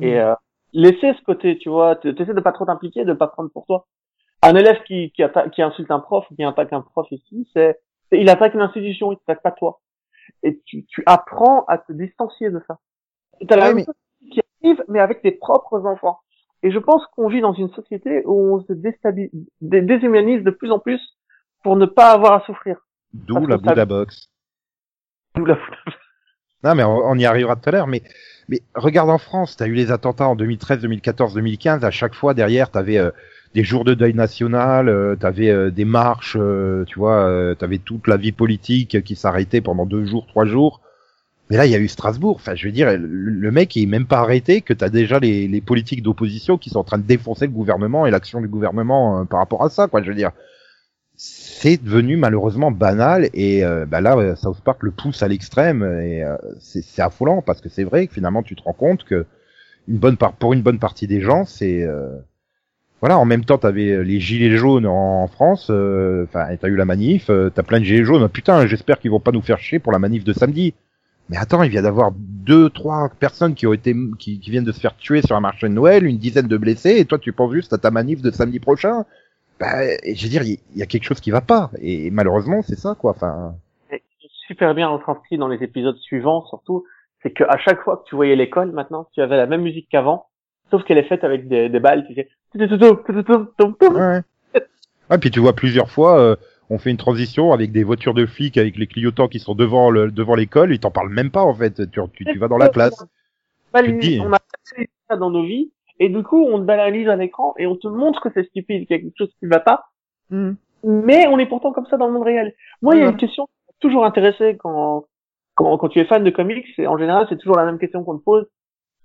et 0.01 0.21
euh, 0.21 0.35
laisser 0.73 1.15
ce 1.15 1.23
côté, 1.23 1.57
tu 1.59 1.69
vois. 1.71 1.97
Tu 1.97 2.09
essaies 2.11 2.35
de 2.35 2.41
pas 2.41 2.53
trop 2.53 2.67
t'impliquer, 2.67 3.05
de 3.05 3.13
pas 3.15 3.29
prendre 3.29 3.51
pour 3.51 3.67
toi. 3.67 3.87
Un 4.43 4.55
élève 4.57 4.83
qui 4.85 5.11
qui, 5.13 5.23
atta- 5.23 5.49
qui 5.51 5.63
insulte 5.63 5.91
un 5.91 6.01
prof 6.01 6.27
qui 6.37 6.45
attaque 6.45 6.73
un 6.73 6.83
prof 6.83 7.07
ici, 7.11 7.49
c'est 7.55 7.81
il 8.13 8.29
attaque 8.29 8.55
une 8.55 8.61
institution, 8.63 9.13
il 9.13 9.17
t'attaque 9.19 9.43
pas 9.43 9.51
toi. 9.53 9.81
Et 10.43 10.61
tu, 10.67 10.85
tu 10.87 11.03
apprends 11.07 11.65
à 11.67 11.79
te 11.79 11.93
distancier 11.93 12.51
de 12.51 12.63
ça. 12.69 12.79
Et 13.41 13.47
t'as 13.47 13.57
la 13.57 13.63
Ouais, 13.63 13.69
même 13.69 13.77
mais- 13.77 13.85
chose 13.85 14.31
qui 14.33 14.41
arrive, 14.63 14.85
mais 14.89 15.01
avec 15.01 15.23
tes 15.23 15.33
propres 15.33 15.85
enfants. 15.87 16.21
Et 16.63 16.71
je 16.71 16.79
pense 16.79 17.03
qu'on 17.15 17.29
vit 17.29 17.41
dans 17.41 17.55
une 17.55 17.71
société 17.71 18.23
où 18.27 18.57
on 18.57 18.63
se 18.65 18.73
déstabilise, 18.73 19.31
dé- 19.61 19.81
déshumanise 19.83 20.43
de 20.45 20.51
plus 20.51 20.71
en 20.71 20.79
plus 20.79 21.01
pour 21.63 21.77
ne 21.77 21.87
pas 21.87 22.11
avoir 22.13 22.35
à 22.35 22.41
souffrir. 22.47 22.77
D'où 23.13 23.47
la 23.47 23.57
ça- 23.57 23.63
Buddha 23.63 23.85
Box. 23.87 24.29
D'où 25.35 25.45
la 25.45 25.59
Non, 26.65 26.75
mais 26.75 26.85
on, 26.85 26.97
on 26.99 27.15
y 27.17 27.25
arrivera 27.25 27.57
tout 27.57 27.69
à 27.69 27.73
l'heure, 27.73 27.87
mais, 27.87 28.03
mais 28.49 28.61
regarde 28.75 29.09
en 29.11 29.19
France, 29.19 29.57
t'as 29.57 29.67
eu 29.67 29.73
les 29.75 29.91
attentats 29.91 30.29
en 30.29 30.37
2013, 30.37 30.81
2014, 30.83 31.35
2015, 31.35 31.85
à 31.85 31.91
chaque 31.91 32.15
fois, 32.15 32.35
derrière, 32.35 32.71
t'avais 32.71 32.99
euh, 32.99 33.11
des 33.55 33.65
jours 33.65 33.85
de 33.85 33.95
deuil 33.95 34.15
national, 34.15 34.89
euh, 34.89 35.17
t'avais 35.17 35.49
euh, 35.49 35.71
des 35.71 35.87
marches, 35.87 36.37
tu 36.87 36.99
vois, 36.99 37.55
t'avais 37.59 37.79
toute 37.79 38.07
la 38.07 38.17
vie 38.19 38.33
politique 38.33 39.03
qui 39.03 39.17
s'arrêtait 39.17 39.61
pendant 39.63 39.87
deux 39.87 40.05
jours, 40.05 40.27
trois 40.27 40.45
jours. 40.45 40.83
Mais 41.51 41.57
là, 41.57 41.67
il 41.67 41.73
y 41.73 41.75
a 41.75 41.79
eu 41.79 41.89
Strasbourg. 41.89 42.37
Enfin, 42.37 42.55
je 42.55 42.67
veux 42.67 42.73
dire, 42.73 42.97
le, 42.97 43.51
mec 43.51 43.77
est 43.77 43.87
même 43.87 44.07
pas 44.07 44.21
arrêté 44.21 44.61
que 44.61 44.73
t'as 44.73 44.89
déjà 44.89 45.19
les, 45.19 45.49
les 45.49 45.61
politiques 45.61 46.03
d'opposition 46.03 46.57
qui 46.57 46.71
sont 46.71 46.79
en 46.79 46.85
train 46.85 46.99
de 46.99 47.03
défoncer 47.03 47.47
le 47.47 47.53
gouvernement 47.53 48.07
et 48.07 48.11
l'action 48.11 48.41
du 48.41 48.49
gouvernement 48.49 49.21
euh, 49.21 49.25
par 49.25 49.41
rapport 49.41 49.65
à 49.65 49.69
ça, 49.69 49.89
quoi. 49.89 50.03
Je 50.03 50.09
veux 50.09 50.15
dire, 50.15 50.31
c'est 51.23 51.83
devenu 51.83 52.17
malheureusement 52.17 52.71
banal 52.71 53.29
et 53.35 53.63
euh, 53.63 53.85
bah 53.85 54.01
là, 54.01 54.17
euh, 54.17 54.35
South 54.37 54.63
Park 54.63 54.83
le 54.83 54.91
pousse 54.91 55.23
à 55.23 55.29
l'extrême 55.29 55.83
et 55.83 56.25
euh, 56.25 56.39
c'est 56.59 57.03
affolant 57.03 57.43
parce 57.43 57.61
que 57.61 57.69
c'est 57.69 57.85
vrai 57.85 58.07
que 58.07 58.15
finalement 58.15 58.43
tu 58.43 58.57
te 58.57 58.63
rends 58.63 58.73
compte 58.73 59.05
que 59.05 59.27
une 59.87 59.99
bonne 59.99 60.17
part 60.17 60.33
pour 60.33 60.55
une 60.55 60.63
bonne 60.63 60.79
partie 60.79 61.07
des 61.07 61.21
gens, 61.21 61.45
c'est 61.45 61.87
voilà, 63.01 63.19
en 63.19 63.25
même 63.25 63.47
temps, 63.47 63.57
t'avais 63.57 64.05
les 64.05 64.21
gilets 64.21 64.57
jaunes 64.57 64.87
en, 64.87 65.27
France, 65.27 65.71
enfin, 65.71 66.55
t'as 66.61 66.69
eu 66.69 66.77
la 66.77 66.85
manif, 66.85 67.27
t'as 67.27 67.63
plein 67.63 67.81
de 67.81 67.85
gilets 67.85 68.05
jaunes. 68.05 68.29
Putain, 68.29 68.67
j'espère 68.67 69.01
qu'ils 69.01 69.11
vont 69.11 69.21
pas 69.21 69.33
nous 69.33 69.41
faire 69.41 69.59
chier 69.59 69.79
pour 69.79 69.91
la 69.91 69.99
manif 69.99 70.23
de 70.23 70.35
samedi. 70.35 70.75
Mais 71.31 71.37
attends, 71.37 71.63
il 71.63 71.71
vient 71.71 71.83
d'avoir 71.83 72.11
deux, 72.13 72.69
trois 72.71 73.09
personnes 73.09 73.55
qui 73.55 73.67
ont 73.69 73.73
été, 73.73 73.95
qui, 74.19 74.41
qui 74.41 74.51
viennent 74.51 74.65
de 74.65 74.73
se 74.73 74.81
faire 74.81 74.97
tuer 74.97 75.23
sur 75.23 75.37
un 75.37 75.41
marché 75.41 75.69
de 75.69 75.73
Noël, 75.73 76.05
une 76.05 76.19
dizaine 76.19 76.49
de 76.49 76.57
blessés, 76.57 76.99
et 76.99 77.05
toi, 77.05 77.19
tu 77.19 77.33
penses 77.33 77.53
juste 77.53 77.73
à 77.73 77.79
ta 77.79 77.93
manif 77.93 78.21
de 78.21 78.33
samedi 78.33 78.59
prochain. 78.59 79.05
Bah, 79.61 79.83
je 80.05 80.23
veux 80.25 80.29
dire, 80.29 80.43
il 80.43 80.59
y, 80.75 80.83
a 80.83 80.87
quelque 80.87 81.05
chose 81.05 81.21
qui 81.21 81.31
va 81.31 81.41
pas. 81.41 81.71
Et 81.81 82.11
malheureusement, 82.11 82.63
c'est 82.63 82.79
ça, 82.79 82.97
quoi. 82.99 83.13
Enfin, 83.13 83.55
super 84.49 84.75
bien 84.75 84.89
retranscrit 84.89 85.39
dans 85.39 85.47
les 85.47 85.63
épisodes 85.63 85.97
suivants, 85.99 86.45
surtout, 86.47 86.85
c'est 87.23 87.31
qu'à 87.31 87.57
chaque 87.59 87.81
fois 87.83 87.99
que 87.99 88.09
tu 88.09 88.17
voyais 88.17 88.35
l'école, 88.35 88.73
maintenant, 88.73 89.07
tu 89.13 89.21
avais 89.21 89.37
la 89.37 89.47
même 89.47 89.63
musique 89.63 89.89
qu'avant, 89.89 90.27
sauf 90.73 90.83
qu'elle 90.83 90.99
est 90.99 91.09
faite 91.09 91.23
avec 91.23 91.47
des, 91.47 91.69
des 91.69 91.79
balles, 91.79 92.05
tu 92.09 92.15
sais. 92.15 92.29
ouais. 93.95 94.21
Ah, 95.09 95.19
puis 95.19 95.31
tu 95.31 95.39
vois 95.39 95.53
plusieurs 95.53 95.91
fois, 95.91 96.19
euh, 96.19 96.37
on 96.71 96.79
fait 96.79 96.91
une 96.91 96.97
transition 96.97 97.53
avec 97.53 97.73
des 97.73 97.85
voitures 97.85 98.15
de 98.15 98.25
flics 98.27 98.57
avec 98.57 98.77
les 98.77 98.87
clignotants 98.87 99.29
qui 99.29 99.41
sont 99.41 99.55
devant 99.55 99.91
le, 99.91 100.11
devant 100.11 100.35
l'école, 100.35 100.73
ils 100.73 100.81
t'en 100.81 100.91
parlent 100.91 101.13
même 101.13 101.31
pas 101.31 101.43
en 101.43 101.55
fait. 101.55 101.91
Tu, 101.91 102.01
tu, 102.15 102.25
tu 102.25 102.39
vas 102.39 102.49
dans 102.49 102.57
la 102.59 102.69
classe. 102.69 103.05
Banalise- 103.75 104.01
Tu 104.01 104.09
dis. 104.09 104.21
On 104.21 104.33
a 104.33 104.39
ça 105.09 105.17
dans 105.17 105.31
nos 105.31 105.43
vies, 105.45 105.73
et 105.99 106.09
du 106.09 106.23
coup, 106.23 106.43
on 106.47 106.59
te 106.59 106.65
banalise 106.65 107.09
à 107.09 107.17
l'écran, 107.17 107.55
et 107.59 107.67
on 107.67 107.77
te 107.77 107.89
montre 107.89 108.21
que 108.21 108.29
c'est 108.33 108.45
stupide, 108.45 108.87
qu'il 108.87 108.97
y 108.97 109.01
a 109.01 109.03
quelque 109.03 109.19
chose 109.19 109.33
qui 109.41 109.47
va 109.47 109.59
pas, 109.61 109.87
mais 110.85 111.27
on 111.27 111.39
est 111.39 111.47
pourtant 111.47 111.73
comme 111.73 111.87
ça 111.87 111.97
dans 111.97 112.07
le 112.07 112.13
monde 112.13 112.23
réel. 112.23 112.55
Moi, 112.83 112.95
il 112.95 113.01
y 113.01 113.03
a 113.03 113.07
une 113.11 113.17
question 113.19 113.47
qui 113.47 113.53
m'a 113.69 113.75
toujours 113.81 114.05
intéressée 114.07 114.57
quand, 114.57 115.05
quand, 115.57 115.77
quand 115.77 115.89
tu 115.89 115.99
es 115.99 116.05
fan 116.05 116.23
de 116.25 116.31
comics, 116.31 116.67
et 116.79 116.87
en 116.87 116.97
général, 116.97 117.27
c'est 117.29 117.37
toujours 117.37 117.57
la 117.57 117.65
même 117.67 117.79
question 117.79 118.05
qu'on 118.05 118.17
te 118.17 118.23
pose. 118.25 118.47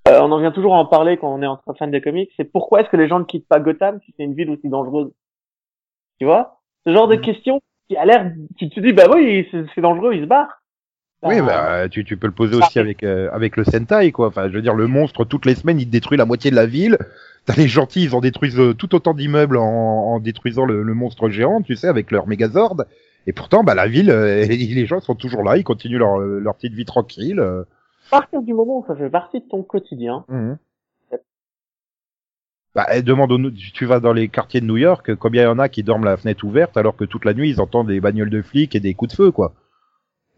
Euh, 0.07 0.19
on 0.21 0.31
en 0.31 0.39
vient 0.39 0.51
toujours 0.51 0.75
à 0.75 0.77
en 0.77 0.85
parler 0.85 1.17
quand 1.17 1.33
on 1.33 1.41
est 1.41 1.47
entre 1.47 1.73
fans 1.73 1.87
de 1.87 1.97
comics, 1.99 2.29
c'est 2.37 2.43
pourquoi 2.43 2.81
est-ce 2.81 2.89
que 2.89 2.97
les 2.97 3.07
gens 3.07 3.17
ne 3.17 3.23
quittent 3.25 3.47
pas 3.47 3.59
Gotham 3.59 3.99
si 4.05 4.13
c'est 4.15 4.23
une 4.23 4.35
ville 4.35 4.51
aussi 4.51 4.69
dangereuse? 4.69 5.11
Tu 6.19 6.25
vois? 6.25 6.61
Ce 6.85 6.93
genre 6.93 7.07
de 7.07 7.15
Mhm. 7.15 7.21
question 7.21 7.61
qui 7.89 7.97
a 7.97 8.05
l'air, 8.05 8.31
tu 8.57 8.69
te 8.69 8.79
dis, 8.79 8.93
bah 8.93 9.05
oui, 9.13 9.47
c'est 9.51 9.81
dangereux, 9.81 10.13
il 10.15 10.21
se 10.21 10.25
barre. 10.27 10.61
Oui, 11.23 11.39
Euh, 11.39 11.43
bah, 11.43 11.89
tu, 11.89 12.03
tu 12.03 12.17
peux 12.17 12.27
le 12.27 12.33
poser 12.33 12.55
aussi 12.55 12.77
avec 12.77 13.03
euh, 13.03 13.29
avec 13.31 13.57
le 13.57 13.63
Sentai, 13.63 14.11
quoi. 14.11 14.27
Enfin, 14.27 14.47
je 14.49 14.53
veux 14.53 14.61
dire, 14.61 14.75
le 14.75 14.85
monstre 14.87 15.25
toutes 15.25 15.45
les 15.45 15.55
semaines, 15.55 15.79
il 15.79 15.89
détruit 15.89 16.17
la 16.17 16.25
moitié 16.25 16.51
de 16.51 16.55
la 16.55 16.65
ville. 16.67 16.97
T'as 17.45 17.55
les 17.55 17.67
gentils, 17.67 18.03
ils 18.03 18.15
en 18.15 18.21
détruisent 18.21 18.59
euh, 18.59 18.73
tout 18.73 18.93
autant 18.95 19.13
d'immeubles 19.13 19.57
en, 19.57 19.63
en 19.65 20.19
détruisant 20.19 20.65
le, 20.65 20.83
le 20.83 20.93
monstre 20.93 21.29
géant, 21.29 21.61
tu 21.61 21.75
sais, 21.75 21.87
avec 21.87 22.11
leur 22.11 22.27
Megazord. 22.27 22.83
Et 23.27 23.33
pourtant, 23.33 23.63
bah, 23.63 23.73
la 23.73 23.87
ville, 23.87 24.11
euh, 24.11 24.45
les 24.47 24.85
gens 24.85 24.99
sont 24.99 25.15
toujours 25.15 25.41
là, 25.43 25.57
ils 25.57 25.63
continuent 25.63 25.97
leur 25.97 26.19
euh, 26.21 26.39
leur 26.39 26.55
petite 26.55 26.73
vie 26.73 26.85
tranquille. 26.85 27.39
euh. 27.39 27.63
à 28.11 28.19
partir 28.19 28.41
du 28.43 28.53
moment 28.53 28.79
où 28.79 28.85
ça 28.87 28.95
fait 28.95 29.09
partie 29.09 29.39
de 29.39 29.45
ton 29.49 29.63
quotidien, 29.63 30.25
Bah, 32.75 32.85
eh, 32.93 33.01
demande 33.01 33.31
aux, 33.31 33.51
tu 33.51 33.85
vas 33.85 33.99
dans 34.01 34.11
les 34.13 34.27
quartiers 34.27 34.59
de 34.59 34.65
New 34.65 34.75
York, 34.77 35.15
combien 35.15 35.43
il 35.43 35.45
y 35.45 35.47
en 35.47 35.59
a 35.59 35.69
qui 35.69 35.81
dorment 35.81 36.03
la 36.05 36.17
fenêtre 36.17 36.43
ouverte 36.43 36.75
alors 36.75 36.95
que 36.97 37.05
toute 37.05 37.23
la 37.25 37.33
nuit 37.33 37.49
ils 37.49 37.61
entendent 37.61 37.87
des 37.87 38.01
bagnoles 38.01 38.29
de 38.29 38.41
flics 38.41 38.75
et 38.75 38.81
des 38.81 38.93
coups 38.93 39.11
de 39.11 39.15
feu, 39.15 39.31
quoi. 39.31 39.53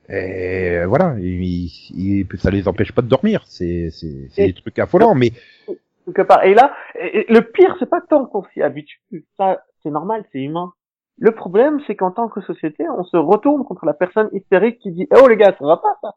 Et 0.09 0.85
voilà, 0.85 1.15
ils, 1.19 1.65
ils- 1.95 2.27
ça 2.37 2.49
les 2.51 2.67
empêche 2.67 2.91
pas 2.93 3.01
de 3.01 3.07
dormir. 3.07 3.43
C'est 3.47 3.89
c'est 3.91 4.29
c'est 4.29 4.43
Et- 4.43 4.47
des 4.47 4.53
trucs 4.53 4.79
affolants, 4.79 5.15
mais 5.15 5.31
quelque 6.05 6.21
part. 6.21 6.43
Et 6.45 6.53
là, 6.53 6.73
et- 6.99 7.29
et 7.29 7.33
le 7.33 7.41
pire, 7.41 7.75
c'est 7.79 7.89
pas 7.89 8.01
tant 8.01 8.25
qu'on 8.25 8.43
s'y 8.53 8.61
habitue. 8.61 9.01
Ça, 9.35 9.63
c'est 9.83 9.89
normal, 9.91 10.23
c'est 10.31 10.39
humain. 10.39 10.71
Le 11.17 11.31
problème, 11.31 11.81
c'est 11.87 11.95
qu'en 11.95 12.11
tant 12.11 12.29
que 12.29 12.39
société, 12.41 12.85
on 12.89 13.03
se 13.03 13.17
retourne 13.17 13.65
contre 13.65 13.85
la 13.85 13.93
personne 13.93 14.29
hystérique 14.31 14.79
qui 14.79 14.91
dit, 14.91 15.07
oh 15.11 15.27
les 15.27 15.35
gars, 15.35 15.55
ça 15.57 15.65
va 15.65 15.77
pas, 15.77 15.97
ça. 16.01 16.13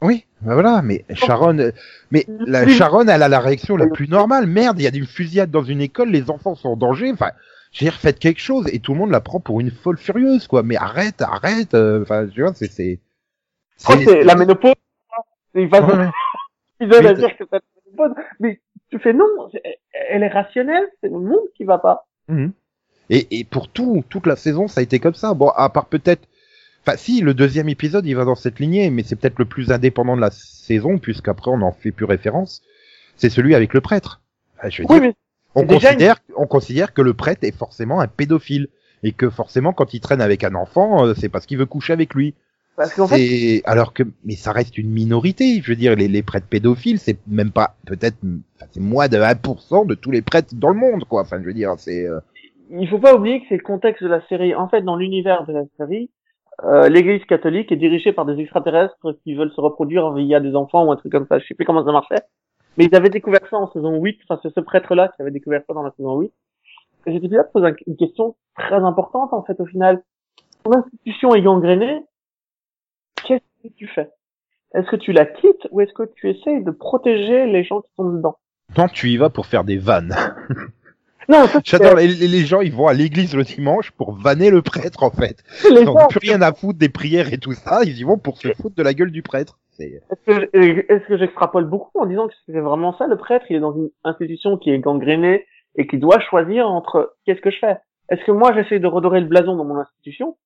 Oui, 0.00 0.24
bah 0.42 0.54
voilà, 0.54 0.80
mais 0.82 1.04
Sharon, 1.14 1.58
euh, 1.58 1.72
mais 2.12 2.24
la. 2.28 2.68
Sharon, 2.68 3.06
elle 3.08 3.22
a 3.22 3.28
la 3.28 3.40
réaction 3.40 3.76
la 3.76 3.88
plus 3.88 4.08
normale. 4.08 4.46
Merde, 4.46 4.78
il 4.78 4.84
y 4.84 4.86
a 4.86 4.96
une 4.96 5.06
fusillade 5.06 5.50
dans 5.50 5.64
une 5.64 5.80
école, 5.80 6.10
les 6.10 6.30
enfants 6.30 6.54
sont 6.54 6.68
en 6.70 6.76
danger. 6.76 7.10
Enfin, 7.12 7.32
j'ai 7.72 7.86
dire, 7.86 7.94
faites 7.94 8.18
quelque 8.20 8.40
chose 8.40 8.68
et 8.72 8.78
tout 8.78 8.92
le 8.92 8.98
monde 9.00 9.10
la 9.10 9.20
prend 9.20 9.40
pour 9.40 9.60
une 9.60 9.72
folle 9.72 9.98
furieuse, 9.98 10.46
quoi. 10.46 10.62
Mais 10.62 10.76
arrête, 10.76 11.20
arrête. 11.20 11.74
euh, 11.74 12.02
Enfin, 12.02 12.28
tu 12.28 12.42
vois, 12.42 12.54
c'est 12.54 12.70
c'est. 12.70 13.00
Oh, 13.88 13.92
c'est 14.04 14.22
la 14.22 14.36
ménopause. 14.36 14.74
Il 15.54 15.66
va 15.68 15.80
Ouais, 15.84 16.10
dire 17.14 17.36
que 17.36 17.44
c'est 17.50 17.52
la 17.52 17.60
ménopause. 17.96 18.24
Mais 18.38 18.60
tu 18.90 18.98
fais 19.00 19.12
non, 19.12 19.26
elle 20.10 20.22
est 20.22 20.28
rationnelle, 20.28 20.86
c'est 21.00 21.08
le 21.08 21.18
monde 21.18 21.48
qui 21.56 21.64
va 21.64 21.78
pas. 21.78 22.06
Mhm. 22.28 22.52
Et, 23.10 23.40
et 23.40 23.44
pour 23.44 23.68
tout, 23.68 24.04
toute 24.08 24.26
la 24.26 24.36
saison, 24.36 24.68
ça 24.68 24.80
a 24.80 24.82
été 24.82 24.98
comme 25.00 25.14
ça. 25.14 25.34
Bon, 25.34 25.48
à 25.48 25.68
part 25.70 25.86
peut-être, 25.86 26.28
enfin, 26.86 26.96
si 26.96 27.20
le 27.20 27.34
deuxième 27.34 27.68
épisode, 27.68 28.06
il 28.06 28.14
va 28.14 28.24
dans 28.24 28.34
cette 28.34 28.58
lignée, 28.60 28.90
mais 28.90 29.02
c'est 29.02 29.16
peut-être 29.16 29.38
le 29.38 29.44
plus 29.46 29.70
indépendant 29.72 30.16
de 30.16 30.20
la 30.20 30.30
saison, 30.30 30.98
puisqu'après 30.98 31.50
on 31.50 31.58
n'en 31.58 31.72
fait 31.72 31.92
plus 31.92 32.04
référence. 32.06 32.62
C'est 33.16 33.30
celui 33.30 33.54
avec 33.54 33.74
le 33.74 33.80
prêtre. 33.80 34.22
Je 34.68 34.82
veux 34.82 34.86
Oui, 34.88 35.00
dire, 35.00 35.00
mais 35.00 35.14
on 35.54 35.64
considère, 35.64 36.16
on 36.36 36.46
considère 36.46 36.94
que 36.94 37.02
le 37.02 37.14
prêtre 37.14 37.44
est 37.44 37.56
forcément 37.56 38.00
un 38.00 38.08
pédophile 38.08 38.68
et 39.02 39.12
que 39.12 39.30
forcément, 39.30 39.72
quand 39.72 39.94
il 39.94 40.00
traîne 40.00 40.20
avec 40.20 40.44
un 40.44 40.54
enfant, 40.54 41.06
euh, 41.06 41.14
c'est 41.14 41.28
parce 41.28 41.46
qu'il 41.46 41.58
veut 41.58 41.66
coucher 41.66 41.92
avec 41.92 42.14
lui. 42.14 42.34
parce 42.76 42.94
qu'en 42.94 43.08
fait, 43.08 43.22
C'est 43.22 43.62
alors 43.64 43.92
que, 43.94 44.02
mais 44.24 44.36
ça 44.36 44.52
reste 44.52 44.78
une 44.78 44.90
minorité. 44.90 45.60
Je 45.62 45.68
veux 45.70 45.76
dire, 45.76 45.96
les, 45.96 46.08
les 46.08 46.22
prêtres 46.22 46.46
pédophiles, 46.48 46.98
c'est 46.98 47.18
même 47.26 47.50
pas 47.52 47.76
peut-être, 47.86 48.16
c'est 48.72 48.80
moins 48.80 49.08
de 49.08 49.18
1% 49.18 49.86
de 49.86 49.94
tous 49.94 50.10
les 50.10 50.22
prêtres 50.22 50.54
dans 50.54 50.68
le 50.70 50.74
monde, 50.76 51.04
quoi. 51.04 51.22
Enfin, 51.22 51.38
je 51.40 51.46
veux 51.46 51.54
dire, 51.54 51.74
c'est. 51.78 52.06
euh, 52.06 52.20
il 52.70 52.88
faut 52.88 52.98
pas 52.98 53.14
oublier 53.14 53.40
que 53.40 53.46
c'est 53.48 53.56
le 53.56 53.62
contexte 53.62 54.02
de 54.02 54.08
la 54.08 54.26
série. 54.28 54.54
En 54.54 54.68
fait, 54.68 54.82
dans 54.82 54.96
l'univers 54.96 55.46
de 55.46 55.52
la 55.52 55.64
série, 55.76 56.10
euh, 56.64 56.88
l'Église 56.88 57.24
catholique 57.26 57.70
est 57.72 57.76
dirigée 57.76 58.12
par 58.12 58.24
des 58.24 58.38
extraterrestres 58.40 59.12
qui 59.24 59.34
veulent 59.34 59.52
se 59.52 59.60
reproduire 59.60 60.12
via 60.12 60.40
des 60.40 60.54
enfants 60.54 60.84
ou 60.86 60.92
un 60.92 60.96
truc 60.96 61.12
comme 61.12 61.26
ça. 61.28 61.38
Je 61.38 61.46
sais 61.46 61.54
plus 61.54 61.64
comment 61.64 61.84
ça 61.84 61.92
marchait. 61.92 62.22
Mais 62.76 62.84
ils 62.86 62.94
avaient 62.94 63.10
découvert 63.10 63.40
ça 63.50 63.56
en 63.56 63.70
saison 63.72 64.00
8. 64.00 64.18
Enfin, 64.28 64.40
c'est 64.42 64.52
ce 64.54 64.60
prêtre-là 64.60 65.08
qui 65.08 65.22
avait 65.22 65.30
découvert 65.30 65.62
ça 65.66 65.74
dans 65.74 65.82
la 65.82 65.92
saison 65.96 66.18
8. 66.20 66.32
Et 67.06 67.12
cet 67.12 67.24
épisode 67.24 67.50
pose 67.52 67.64
un- 67.64 67.74
une 67.86 67.96
question 67.96 68.36
très 68.56 68.76
importante, 68.76 69.32
en 69.32 69.42
fait, 69.44 69.58
au 69.60 69.66
final. 69.66 70.02
Ton 70.64 70.72
institution 70.74 71.34
est 71.34 71.42
gangrénée. 71.42 72.02
Qu'est-ce 73.24 73.68
que 73.68 73.74
tu 73.74 73.86
fais? 73.88 74.10
Est-ce 74.74 74.88
que 74.90 74.96
tu 74.96 75.12
la 75.12 75.24
quittes 75.26 75.66
ou 75.70 75.80
est-ce 75.80 75.92
que 75.92 76.02
tu 76.16 76.28
essayes 76.30 76.62
de 76.62 76.70
protéger 76.70 77.46
les 77.46 77.64
gens 77.64 77.80
qui 77.80 77.90
sont 77.96 78.04
dedans? 78.10 78.36
Non, 78.76 78.86
tu 78.88 79.08
y 79.08 79.16
vas 79.16 79.30
pour 79.30 79.46
faire 79.46 79.64
des 79.64 79.78
vannes. 79.78 80.14
Non, 81.28 81.44
J'adore 81.62 81.96
les, 81.96 82.06
les- 82.08 82.26
les 82.28 82.46
gens, 82.46 82.62
ils 82.62 82.72
vont 82.72 82.86
à 82.86 82.94
l'église 82.94 83.34
le 83.36 83.44
dimanche 83.44 83.90
pour 83.90 84.12
vanner 84.12 84.50
le 84.50 84.62
prêtre 84.62 85.02
en 85.02 85.10
fait. 85.10 85.42
les 85.70 85.82
Ils 85.82 85.84
n'ont 85.84 86.06
plus 86.08 86.20
rien 86.20 86.40
à 86.40 86.54
foutre 86.54 86.78
des 86.78 86.88
prières 86.88 87.32
et 87.32 87.38
tout 87.38 87.52
ça, 87.52 87.80
ils 87.84 87.98
y 87.98 88.02
vont 88.02 88.16
pour 88.16 88.38
se 88.38 88.48
foutre 88.54 88.74
de 88.76 88.82
la 88.82 88.94
gueule 88.94 89.10
du 89.10 89.22
prêtre. 89.22 89.58
C'est 89.72 90.00
Est-ce 90.26 91.06
que, 91.06 91.16
j'extrapole 91.18 91.66
beaucoup 91.66 92.00
en 92.00 92.06
disant 92.06 92.28
que 92.28 92.34
c'est 92.46 92.58
vraiment 92.58 92.96
ça 92.96 93.06
le 93.06 93.16
prêtre? 93.16 93.44
Il 93.50 93.56
est 93.56 93.60
dans 93.60 93.74
une 93.76 93.90
institution 94.04 94.56
qui 94.56 94.70
est 94.70 94.78
gangrénée 94.78 95.44
et 95.76 95.86
qui 95.86 95.98
doit 95.98 96.18
choisir 96.18 96.66
entre 96.66 97.14
qu'est-ce 97.26 97.40
que 97.42 97.50
je 97.50 97.58
fais? 97.58 97.76
Est-ce 98.08 98.24
que 98.24 98.32
moi 98.32 98.52
j'essaie 98.54 98.80
de 98.80 98.86
redorer 98.86 99.20
le 99.20 99.26
blason 99.26 99.54
dans 99.54 99.64
mon 99.66 99.76
institution? 99.78 100.36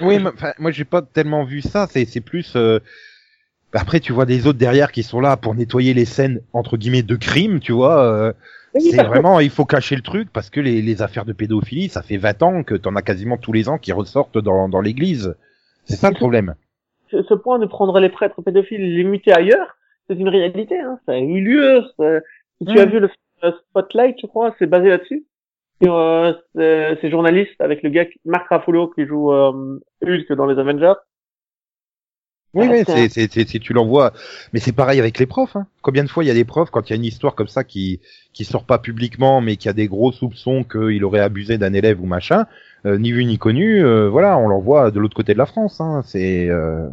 Oui, 0.00 0.20
mais, 0.20 0.30
enfin, 0.32 0.52
moi 0.58 0.70
j'ai 0.70 0.84
pas 0.84 1.02
tellement 1.02 1.44
vu 1.44 1.60
ça. 1.60 1.88
C'est 1.90 2.04
c'est 2.04 2.20
plus. 2.20 2.54
euh, 2.54 2.78
Après, 3.72 3.98
tu 4.00 4.12
vois 4.12 4.26
des 4.26 4.46
autres 4.46 4.58
derrière 4.58 4.92
qui 4.92 5.02
sont 5.02 5.20
là 5.20 5.36
pour 5.36 5.54
nettoyer 5.56 5.92
les 5.92 6.04
scènes 6.04 6.40
entre 6.52 6.76
guillemets 6.76 7.02
de 7.02 7.16
crime, 7.16 7.58
tu 7.60 7.72
vois. 7.72 8.00
euh, 8.04 8.32
Oui, 8.74 8.82
C'est 8.82 8.98
que- 8.98 9.06
vraiment, 9.06 9.40
il 9.40 9.50
faut 9.50 9.64
cacher 9.64 9.96
le 9.96 10.02
truc 10.02 10.28
parce 10.32 10.50
que 10.50 10.60
les, 10.60 10.80
les 10.82 11.02
affaires 11.02 11.24
de 11.24 11.32
pédophilie, 11.32 11.88
ça 11.88 12.02
fait 12.02 12.16
20 12.16 12.42
ans 12.42 12.62
que 12.62 12.74
t'en 12.74 12.94
as 12.96 13.02
quasiment 13.02 13.36
tous 13.36 13.52
les 13.52 13.68
ans 13.68 13.78
qui 13.78 13.92
ressortent 13.92 14.38
dans, 14.38 14.68
dans 14.68 14.80
l'église. 14.80 15.34
C'est 15.84 15.96
ça 15.96 16.10
le 16.10 16.14
problème. 16.16 16.54
ce, 17.10 17.22
ce 17.22 17.34
point 17.34 17.58
de 17.58 17.66
prendre 17.66 17.98
les 17.98 18.08
prêtres 18.10 18.42
pédophiles 18.42 18.80
et 18.80 18.96
les 18.96 19.04
muter 19.04 19.32
ailleurs, 19.32 19.76
c'est 20.08 20.16
une 20.16 20.28
réalité. 20.28 20.78
Hein. 20.78 20.98
Ça 21.06 21.12
a 21.12 21.18
eu 21.18 21.40
lieu. 21.40 21.82
Si 22.60 22.66
tu 22.66 22.78
as 22.78 22.84
vu 22.86 23.00
le 23.00 23.08
film 23.08 23.16
euh, 23.44 23.52
Spotlight, 23.70 24.16
je 24.20 24.26
crois, 24.26 24.54
c'est 24.58 24.66
basé 24.66 24.88
là-dessus. 24.88 25.24
Sur 25.82 25.96
euh, 25.96 26.32
ces 26.54 26.98
ces 27.00 27.10
journalistes 27.10 27.58
avec 27.60 27.82
le 27.82 27.88
gars 27.90 28.04
Mark 28.26 28.46
Ruffalo 28.50 28.88
qui 28.88 29.06
joue 29.06 29.32
euh, 29.32 29.80
Hulk 30.04 30.30
dans 30.34 30.44
les 30.46 30.58
Avengers. 30.58 30.92
Oui, 32.52 32.66
oui, 32.68 32.82
c'est 32.84 33.04
un- 33.04 33.08
c'est, 33.08 33.48
si 33.48 33.60
tu 33.60 33.72
l'envoies. 33.72 34.12
Mais 34.52 34.58
c'est 34.60 34.72
pareil 34.72 34.98
avec 34.98 35.18
les 35.18 35.26
profs. 35.26 35.54
Hein. 35.56 35.66
Combien 35.82 36.02
de 36.02 36.08
fois 36.10 36.24
il 36.24 36.26
y 36.26 36.30
a 36.30 36.34
des 36.34 36.44
profs 36.44 36.70
quand 36.70 36.88
il 36.88 36.92
y 36.92 36.94
a 36.94 36.96
une 36.96 37.04
histoire 37.04 37.34
comme 37.36 37.48
ça 37.48 37.62
qui 37.64 38.00
qui 38.32 38.44
sort 38.44 38.64
pas 38.64 38.78
publiquement, 38.78 39.40
mais 39.40 39.56
qui 39.56 39.68
a 39.68 39.72
des 39.72 39.86
gros 39.88 40.10
soupçons 40.12 40.64
qu'il 40.64 41.04
aurait 41.04 41.20
abusé 41.20 41.58
d'un 41.58 41.72
élève 41.72 42.00
ou 42.02 42.06
machin, 42.06 42.46
euh, 42.86 42.98
ni 42.98 43.12
vu 43.12 43.24
ni 43.24 43.38
connu, 43.38 43.84
euh, 43.84 44.08
voilà, 44.08 44.36
on 44.38 44.48
l'envoie 44.48 44.90
de 44.90 44.98
l'autre 45.00 45.14
côté 45.16 45.32
de 45.32 45.38
la 45.38 45.46
France. 45.46 45.80
Hein. 45.80 46.02
C'est 46.04 46.48
euh, 46.48 46.88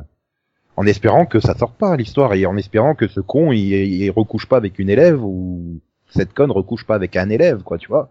en 0.75 0.85
espérant 0.85 1.25
que 1.25 1.39
ça 1.39 1.55
sorte 1.57 1.77
pas 1.77 1.95
l'histoire 1.97 2.33
et 2.33 2.45
en 2.45 2.57
espérant 2.57 2.93
que 2.95 3.07
ce 3.07 3.19
con 3.19 3.51
il, 3.51 3.59
il 3.73 4.09
recouche 4.11 4.45
pas 4.47 4.57
avec 4.57 4.79
une 4.79 4.89
élève 4.89 5.23
ou 5.23 5.79
cette 6.09 6.33
conne 6.33 6.51
recouche 6.51 6.85
pas 6.85 6.95
avec 6.95 7.15
un 7.15 7.29
élève, 7.29 7.63
quoi, 7.63 7.77
tu 7.77 7.87
vois. 7.87 8.09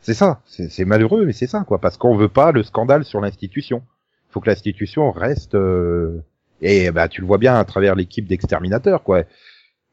C'est 0.00 0.14
ça. 0.14 0.40
C'est, 0.46 0.84
malheureux, 0.84 1.24
mais 1.26 1.32
c'est 1.32 1.48
ça, 1.48 1.64
quoi, 1.66 1.80
parce 1.80 1.96
qu'on 1.96 2.16
veut 2.16 2.28
pas 2.28 2.52
le 2.52 2.62
scandale 2.62 3.04
sur 3.04 3.20
l'institution. 3.20 3.82
Il 4.30 4.32
faut 4.32 4.40
que 4.40 4.48
l'institution 4.48 5.10
reste 5.10 5.54
euh, 5.56 6.22
Et 6.62 6.90
bah 6.90 7.08
tu 7.08 7.20
le 7.20 7.26
vois 7.26 7.38
bien 7.38 7.54
à 7.56 7.64
travers 7.64 7.94
l'équipe 7.94 8.26
d'exterminateurs, 8.26 9.02
quoi. 9.02 9.22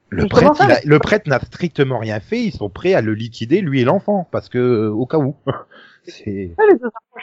Le 0.09 0.27
prêtre, 0.27 0.55
ça, 0.55 0.65
il 0.65 0.71
a- 0.71 0.79
le 0.85 0.99
prêtre 0.99 1.27
n'a 1.27 1.39
strictement 1.39 1.97
rien 1.97 2.19
fait. 2.19 2.39
Ils 2.43 2.51
sont 2.51 2.69
prêts 2.69 2.93
à 2.93 3.01
le 3.01 3.13
liquider, 3.13 3.61
lui 3.61 3.81
et 3.81 3.83
l'enfant, 3.83 4.27
parce 4.31 4.47
que 4.47 4.59
euh, 4.59 4.89
au 4.91 5.05
cas 5.05 5.17
où. 5.17 5.35
C'est 6.05 6.53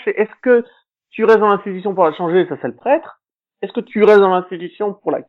est-ce 0.06 0.30
que 0.42 0.64
tu 1.10 1.24
restes 1.24 1.40
dans 1.40 1.48
l'institution 1.48 1.94
pour 1.94 2.04
la 2.04 2.12
changer, 2.14 2.46
ça 2.48 2.56
c'est 2.62 2.68
le 2.68 2.74
prêtre? 2.76 3.20
Est-ce 3.62 3.72
que 3.72 3.80
tu 3.80 4.02
restes 4.04 4.20
dans 4.20 4.34
l'institution 4.34 4.94
pour 4.94 5.10
la 5.10 5.20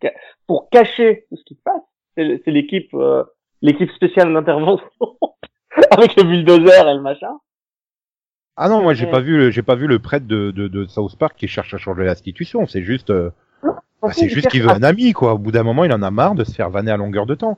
pour 0.47 0.69
cacher 0.69 1.26
tout 1.30 1.36
ce 1.36 1.43
qui 1.43 1.56
se 1.56 1.62
passe? 1.63 1.82
C'est 2.15 2.52
l'équipe 2.52 2.93
euh, 2.93 3.24
l'équipe 3.62 3.91
spéciale 3.91 4.34
d'intervention 4.34 4.86
avec 5.91 6.15
le 6.15 6.24
bulldozer 6.24 6.88
et 6.88 6.93
le 6.95 7.02
machin. 7.02 7.38
ah 8.56 8.69
non, 8.69 8.82
moi 8.82 8.93
j'ai 8.93 9.06
Ouais. 9.06 9.12
pas 9.12 9.19
vu, 9.19 9.38
le- 9.38 9.52
j'ai 9.52 9.63
pas 9.63 9.76
vu 9.76 9.88
le 9.88 10.00
prêtre 10.00 10.28
de, 10.28 10.52
de, 10.52 10.67
de 10.69 10.86
South 10.86 11.17
Park 11.17 11.36
qui 11.38 11.47
cherche 11.47 11.74
à 11.74 11.78
changer 11.78 12.04
l'institution. 12.06 12.65
C'est 12.67 12.84
juste, 12.84 13.10
euh, 13.10 13.32
bah, 14.08 14.14
c'est 14.14 14.30
juste 14.30 14.48
qu'il 14.50 14.64
veut 14.64 14.70
un 14.72 14.84
ami, 14.84 15.14
quoi. 15.14 15.34
Au 15.34 15.38
bout 15.38 15.52
d'un 15.52 15.64
moment, 15.64 15.84
il 15.84 15.94
en 15.94 16.02
a 16.02 16.12
marre 16.12 16.36
de 16.36 16.44
se 16.44 16.54
faire 16.54 16.70
vanner 16.70 16.92
à 16.92 16.98
longueur 16.98 17.26
de 17.26 17.36
temps. 17.36 17.58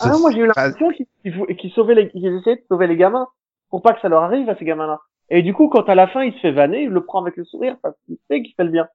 Ah 0.00 0.08
non, 0.08 0.20
moi 0.20 0.30
j'ai 0.32 0.38
eu 0.38 0.46
l'impression 0.46 0.90
qu'ils 0.90 1.56
qu'ils 1.56 1.70
sauvaient 1.72 1.94
les, 1.94 2.08
qu'ils 2.10 2.26
essayaient 2.26 2.56
de 2.56 2.64
sauver 2.68 2.86
les 2.86 2.96
gamins 2.96 3.28
pour 3.70 3.82
pas 3.82 3.92
que 3.92 4.00
ça 4.00 4.08
leur 4.08 4.22
arrive 4.22 4.48
à 4.48 4.56
ces 4.56 4.64
gamins-là. 4.64 5.00
Et 5.28 5.42
du 5.42 5.54
coup, 5.54 5.68
quand 5.68 5.88
à 5.88 5.94
la 5.94 6.08
fin 6.08 6.22
il 6.22 6.32
se 6.34 6.38
fait 6.38 6.52
vanner, 6.52 6.82
il 6.82 6.88
le 6.90 7.04
prend 7.04 7.20
avec 7.22 7.36
le 7.36 7.44
sourire 7.44 7.76
parce 7.82 7.94
qu'il 8.06 8.16
sait 8.28 8.42
qu'il 8.42 8.54
fait 8.54 8.64
le 8.64 8.70
bien. 8.70 8.88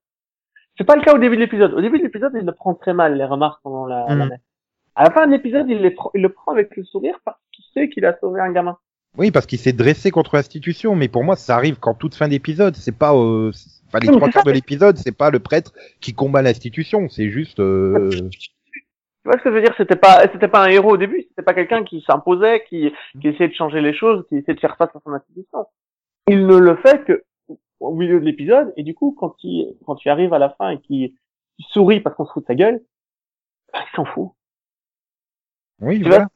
C'est 0.78 0.84
pas 0.84 0.96
le 0.96 1.02
cas 1.02 1.14
au 1.14 1.18
début 1.18 1.36
de 1.36 1.42
l'épisode. 1.42 1.74
Au 1.74 1.82
début 1.82 1.98
de 2.00 2.04
l'épisode, 2.04 2.34
il 2.36 2.46
le 2.46 2.52
prend 2.52 2.74
très 2.76 2.94
mal, 2.94 3.16
les 3.18 3.26
remarques 3.26 3.60
pendant 3.64 3.86
la, 3.86 4.06
la 4.08 4.16
Mhm. 4.16 4.30
messe. 4.30 4.40
À 4.96 5.04
la 5.06 5.12
fin 5.12 5.26
de 5.28 5.32
l'épisode, 5.32 5.68
il, 5.70 5.96
il 6.16 6.22
le 6.22 6.30
prend 6.30 6.52
avec 6.52 6.76
le 6.76 6.84
sourire 6.84 7.18
parce 7.26 7.40
qu'il 7.52 7.64
sait 7.74 7.90
qu'il 7.90 8.06
a 8.06 8.18
sauvé 8.20 8.42
un 8.42 8.52
gamin. 8.52 8.78
Oui, 9.18 9.32
parce 9.32 9.46
qu'il 9.46 9.58
s'est 9.58 9.74
dressé 9.74 10.12
contre 10.12 10.36
l'institution, 10.36 10.96
mais 10.96 11.08
pour 11.08 11.24
moi, 11.24 11.36
ça 11.36 11.56
arrive 11.56 11.78
qu'en 11.80 11.94
toute 11.94 12.16
fin 12.16 12.28
d'épisode. 12.28 12.76
C'est 12.76 12.96
pas, 12.96 13.16
euh, 13.16 13.52
enfin, 13.88 14.00
les 14.00 14.10
Oui, 14.10 14.18
trois 14.18 14.30
quarts 14.30 14.44
de 14.44 14.52
l'épisode, 14.52 14.98
c'est 14.98 15.16
pas 15.16 15.32
le 15.32 15.40
prêtre 15.40 15.74
qui 16.02 16.14
combat 16.14 16.42
l'institution. 16.42 17.10
C'est 17.10 17.30
juste, 17.30 17.60
euh, 17.60 18.10
Tu 18.32 18.50
vois 19.26 19.40
ce 19.40 19.44
que 19.44 19.50
je 19.50 19.56
veux 19.56 19.62
dire? 19.62 19.74
C'était 19.76 19.96
pas, 19.96 20.22
c'était 20.32 20.48
pas 20.48 20.64
un 20.64 20.70
héros 20.70 20.92
au 20.92 20.98
début. 20.98 21.26
C'était 21.30 21.42
pas 21.42 21.56
quelqu'un 21.56 21.84
qui 21.84 22.02
s'imposait, 22.02 22.64
qui, 22.70 22.94
qui 23.20 23.28
essayait 23.28 23.50
de 23.50 23.56
changer 23.56 23.82
les 23.82 23.94
choses, 23.94 24.24
qui 24.30 24.38
essayait 24.38 24.54
de 24.56 24.60
faire 24.60 24.78
face 24.78 24.96
à 24.96 25.00
son 25.04 25.12
institution. 25.12 25.66
Il 26.28 26.46
ne 26.46 26.58
le 26.58 26.76
fait 26.78 27.04
que 27.06 27.24
au 27.80 27.94
milieu 27.94 28.20
de 28.20 28.26
l'épisode, 28.26 28.74
et 28.76 28.84
du 28.84 28.94
coup, 28.94 29.16
quand 29.18 29.36
il, 29.44 29.76
quand 29.86 30.04
il 30.04 30.10
arrive 30.10 30.34
à 30.34 30.40
la 30.40 30.50
fin 30.50 30.70
et 30.72 30.80
qu'il 30.80 31.14
sourit 31.60 32.02
parce 32.02 32.16
qu'on 32.16 32.26
se 32.26 32.32
fout 32.34 32.44
de 32.44 32.48
sa 32.48 32.56
gueule, 32.56 32.82
bah, 33.74 33.80
il 33.82 33.96
s'en 33.96 34.06
fout. 34.06 34.32
oui, 35.82 36.00
Tu 36.00 36.08
voilà. 36.08 36.28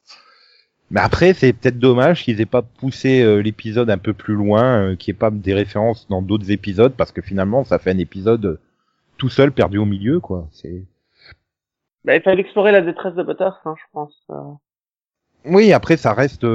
Mais 0.92 1.00
après, 1.00 1.34
c'est 1.34 1.54
peut-être 1.54 1.80
dommage 1.80 2.24
qu'ils 2.24 2.42
aient 2.42 2.46
pas 2.46 2.62
poussé 2.62 3.22
euh, 3.22 3.42
l'épisode 3.42 3.90
un 3.90 3.98
peu 3.98 4.14
plus 4.14 4.36
loin, 4.36 4.92
euh, 4.92 4.96
qu'il 4.96 5.12
n'y 5.12 5.16
ait 5.16 5.20
pas 5.20 5.32
des 5.32 5.54
références 5.54 6.08
dans 6.10 6.22
d'autres 6.22 6.52
épisodes, 6.52 6.94
parce 6.96 7.12
que 7.12 7.22
finalement, 7.22 7.64
ça 7.64 7.80
fait 7.80 7.92
un 7.92 7.98
épisode 7.98 8.46
euh, 8.46 8.60
tout 9.18 9.30
seul, 9.30 9.52
perdu 9.52 9.78
au 9.78 9.86
milieu, 9.86 10.20
quoi. 10.20 10.48
C'est. 10.52 10.84
Bah, 12.04 12.16
il 12.16 12.22
fallait 12.22 12.42
explorer 12.42 12.72
la 12.72 12.82
détresse 12.82 13.16
de 13.16 13.24
Butters, 13.24 13.60
hein, 13.66 13.76
je 13.78 13.84
pense. 13.94 14.28
Oui, 15.46 15.74
après 15.74 15.98
ça 15.98 16.14
reste 16.14 16.46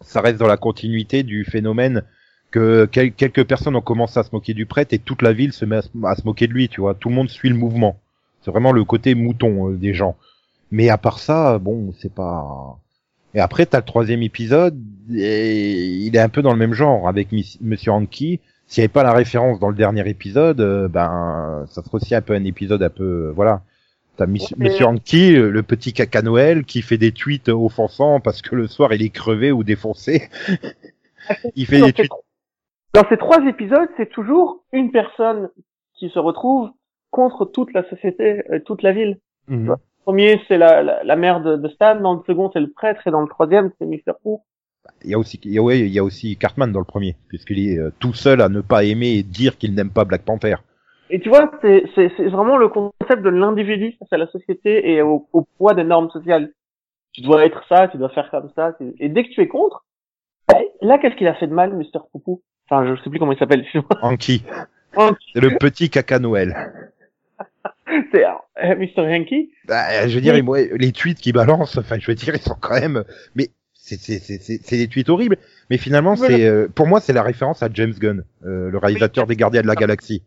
ça 0.00 0.20
reste 0.20 0.38
dans 0.38 0.46
la 0.46 0.56
continuité 0.56 1.22
du 1.22 1.44
phénomène 1.44 2.04
que 2.50 2.86
quel- 2.90 3.12
quelques 3.12 3.44
personnes 3.44 3.74
ont 3.74 3.80
commencé 3.80 4.18
à 4.18 4.22
se 4.22 4.30
moquer 4.32 4.54
du 4.54 4.66
prêtre 4.66 4.92
et 4.94 4.98
toute 4.98 5.22
la 5.22 5.32
ville 5.32 5.52
se 5.52 5.64
met 5.64 5.76
à 5.76 5.82
se, 5.82 5.88
à 6.04 6.14
se 6.14 6.24
moquer 6.24 6.46
de 6.46 6.52
lui, 6.52 6.68
tu 6.68 6.80
vois. 6.80 6.94
Tout 6.94 7.08
le 7.08 7.14
monde 7.14 7.28
suit 7.30 7.48
le 7.48 7.56
mouvement. 7.56 8.00
C'est 8.42 8.50
vraiment 8.50 8.72
le 8.72 8.84
côté 8.84 9.14
mouton 9.14 9.70
euh, 9.70 9.76
des 9.76 9.94
gens. 9.94 10.16
Mais 10.70 10.88
à 10.88 10.98
part 10.98 11.18
ça, 11.18 11.58
bon, 11.58 11.92
c'est 11.98 12.12
pas. 12.14 12.78
Et 13.34 13.40
après, 13.40 13.66
t'as 13.66 13.78
le 13.78 13.84
troisième 13.84 14.22
épisode, 14.22 14.78
et 15.12 15.86
il 15.86 16.14
est 16.14 16.20
un 16.20 16.28
peu 16.28 16.40
dans 16.42 16.52
le 16.52 16.58
même 16.58 16.72
genre 16.74 17.08
avec 17.08 17.32
Miss- 17.32 17.58
Monsieur 17.60 17.90
Hanky. 17.92 18.40
S'il 18.66 18.80
n'y 18.80 18.84
avait 18.84 18.92
pas 18.92 19.02
la 19.02 19.12
référence 19.12 19.58
dans 19.60 19.68
le 19.68 19.74
dernier 19.74 20.08
épisode, 20.08 20.60
euh, 20.60 20.88
ben, 20.88 21.64
ça 21.68 21.82
serait 21.82 21.96
aussi 21.96 22.14
un 22.14 22.22
peu 22.22 22.32
un 22.34 22.44
épisode 22.44 22.82
un 22.82 22.88
peu, 22.90 23.28
euh, 23.28 23.32
voilà. 23.34 23.62
T'as 24.16 24.26
Miss- 24.26 24.52
Ouais. 24.52 24.68
Monsieur 24.70 24.86
Hanky, 24.86 25.34
euh, 25.36 25.50
le 25.50 25.62
petit 25.64 25.92
caca 25.92 26.22
Noël, 26.22 26.64
qui 26.64 26.80
fait 26.82 26.96
des 26.96 27.10
tweets 27.12 27.48
offensants 27.48 28.20
parce 28.20 28.40
que 28.42 28.54
le 28.54 28.68
soir 28.68 28.92
il 28.94 29.02
est 29.02 29.10
crevé 29.10 29.50
ou 29.52 29.64
défoncé. 29.64 30.28
il 31.56 31.66
fait 31.66 31.80
Dans 31.80 31.86
des 31.86 31.92
ces, 31.92 32.08
tweets. 32.08 32.12
dans 32.94 33.08
ces 33.08 33.16
trois 33.16 33.44
épisodes, 33.46 33.88
c'est 33.96 34.08
toujours 34.10 34.64
une 34.72 34.90
personne 34.92 35.50
qui 35.98 36.08
se 36.10 36.18
retrouve 36.18 36.70
contre 37.10 37.44
toute 37.44 37.72
la 37.74 37.88
société, 37.90 38.42
euh, 38.50 38.60
toute 38.64 38.82
la 38.82 38.92
ville. 38.92 39.18
Mhm. 39.48 39.76
Le 40.06 40.12
premier, 40.12 40.40
c'est 40.48 40.58
la, 40.58 40.82
la, 40.82 41.02
la 41.02 41.16
mère 41.16 41.40
de, 41.40 41.56
de 41.56 41.68
Stan, 41.68 41.98
dans 41.98 42.14
le 42.14 42.20
second, 42.26 42.50
c'est 42.52 42.60
le 42.60 42.70
prêtre, 42.70 43.00
et 43.06 43.10
dans 43.10 43.22
le 43.22 43.26
troisième, 43.28 43.70
c'est 43.78 43.86
Mr. 43.86 44.12
Pooh. 44.22 44.40
Il 45.02 45.10
y 45.10 45.14
a 45.14 45.18
aussi, 45.18 45.40
il 45.44 45.52
y 45.52 45.58
a, 45.58 45.62
ouais, 45.62 45.80
il 45.80 45.88
y 45.88 45.98
a 45.98 46.04
aussi 46.04 46.36
Cartman 46.36 46.70
dans 46.70 46.78
le 46.78 46.84
premier, 46.84 47.16
puisqu'il 47.28 47.58
est 47.70 47.78
euh, 47.78 47.90
tout 48.00 48.12
seul 48.12 48.42
à 48.42 48.50
ne 48.50 48.60
pas 48.60 48.84
aimer 48.84 49.12
et 49.14 49.22
dire 49.22 49.56
qu'il 49.56 49.74
n'aime 49.74 49.88
pas 49.90 50.04
Black 50.04 50.22
Panther. 50.22 50.56
Et 51.08 51.20
tu 51.20 51.30
vois, 51.30 51.50
c'est 51.62 51.84
c'est- 51.94 52.12
c'est 52.18 52.28
vraiment 52.28 52.58
le 52.58 52.68
concept 52.68 53.22
de 53.22 53.30
l'individu 53.30 53.96
face 53.98 54.12
à 54.12 54.18
la 54.18 54.26
société 54.26 54.90
et 54.92 55.00
au, 55.00 55.26
au 55.32 55.46
poids 55.56 55.72
des 55.72 55.84
normes 55.84 56.10
sociales. 56.10 56.52
Tu 57.12 57.22
dois 57.22 57.46
être 57.46 57.62
ça, 57.68 57.88
tu 57.88 57.96
dois 57.96 58.10
faire 58.10 58.30
comme 58.30 58.50
ça. 58.54 58.74
tu- 58.78 58.92
Et 58.98 59.08
dès 59.08 59.24
que 59.24 59.30
tu 59.30 59.40
es 59.40 59.48
contre, 59.48 59.86
bah, 60.48 60.58
là, 60.82 60.98
qu'est-ce 60.98 61.16
qu'il 61.16 61.28
a 61.28 61.34
fait 61.34 61.46
de 61.46 61.54
mal, 61.54 61.74
Mr. 61.74 62.00
Poupou 62.12 62.42
Enfin, 62.68 62.86
je 62.94 63.02
sais 63.02 63.08
plus 63.10 63.18
comment 63.18 63.32
il 63.32 63.38
s'appelle. 63.38 63.64
Hanky, 64.02 64.42
Hanky. 64.96 65.30
c'est 65.34 65.40
le 65.40 65.56
petit 65.58 65.88
caca 65.88 66.18
Noël. 66.18 66.90
c'est 68.12 68.24
euh, 68.24 68.76
Mr. 68.76 69.10
Yankee. 69.10 69.50
Bah, 69.66 70.06
je 70.08 70.14
veux 70.14 70.20
dire, 70.20 70.34
Oui. 70.46 70.68
les 70.76 70.92
tweets 70.92 71.18
qu'il 71.20 71.32
balance, 71.32 71.76
enfin, 71.78 71.98
je 71.98 72.06
veux 72.06 72.14
dire, 72.14 72.34
ils 72.36 72.40
sont 72.42 72.56
quand 72.60 72.78
même, 72.80 73.04
mais 73.34 73.50
c'est 73.72 73.98
c'est 73.98 74.18
c'est 74.18 74.38
c'est 74.38 74.58
c'est 74.62 74.76
des 74.78 74.88
tweets 74.88 75.08
horribles. 75.08 75.36
Mais 75.70 75.76
finalement, 75.78 76.14
Voilà. 76.14 76.36
c'est 76.36 76.44
euh, 76.46 76.68
pour 76.74 76.86
moi, 76.86 77.00
c'est 77.00 77.12
la 77.12 77.22
référence 77.22 77.62
à 77.62 77.68
James 77.72 77.92
Gunn, 77.92 78.24
euh, 78.44 78.70
le 78.70 78.78
réalisateur 78.78 79.26
des 79.26 79.36
Gardiens 79.36 79.62
de 79.62 79.66
la 79.66 79.74
Galaxie. 79.74 80.22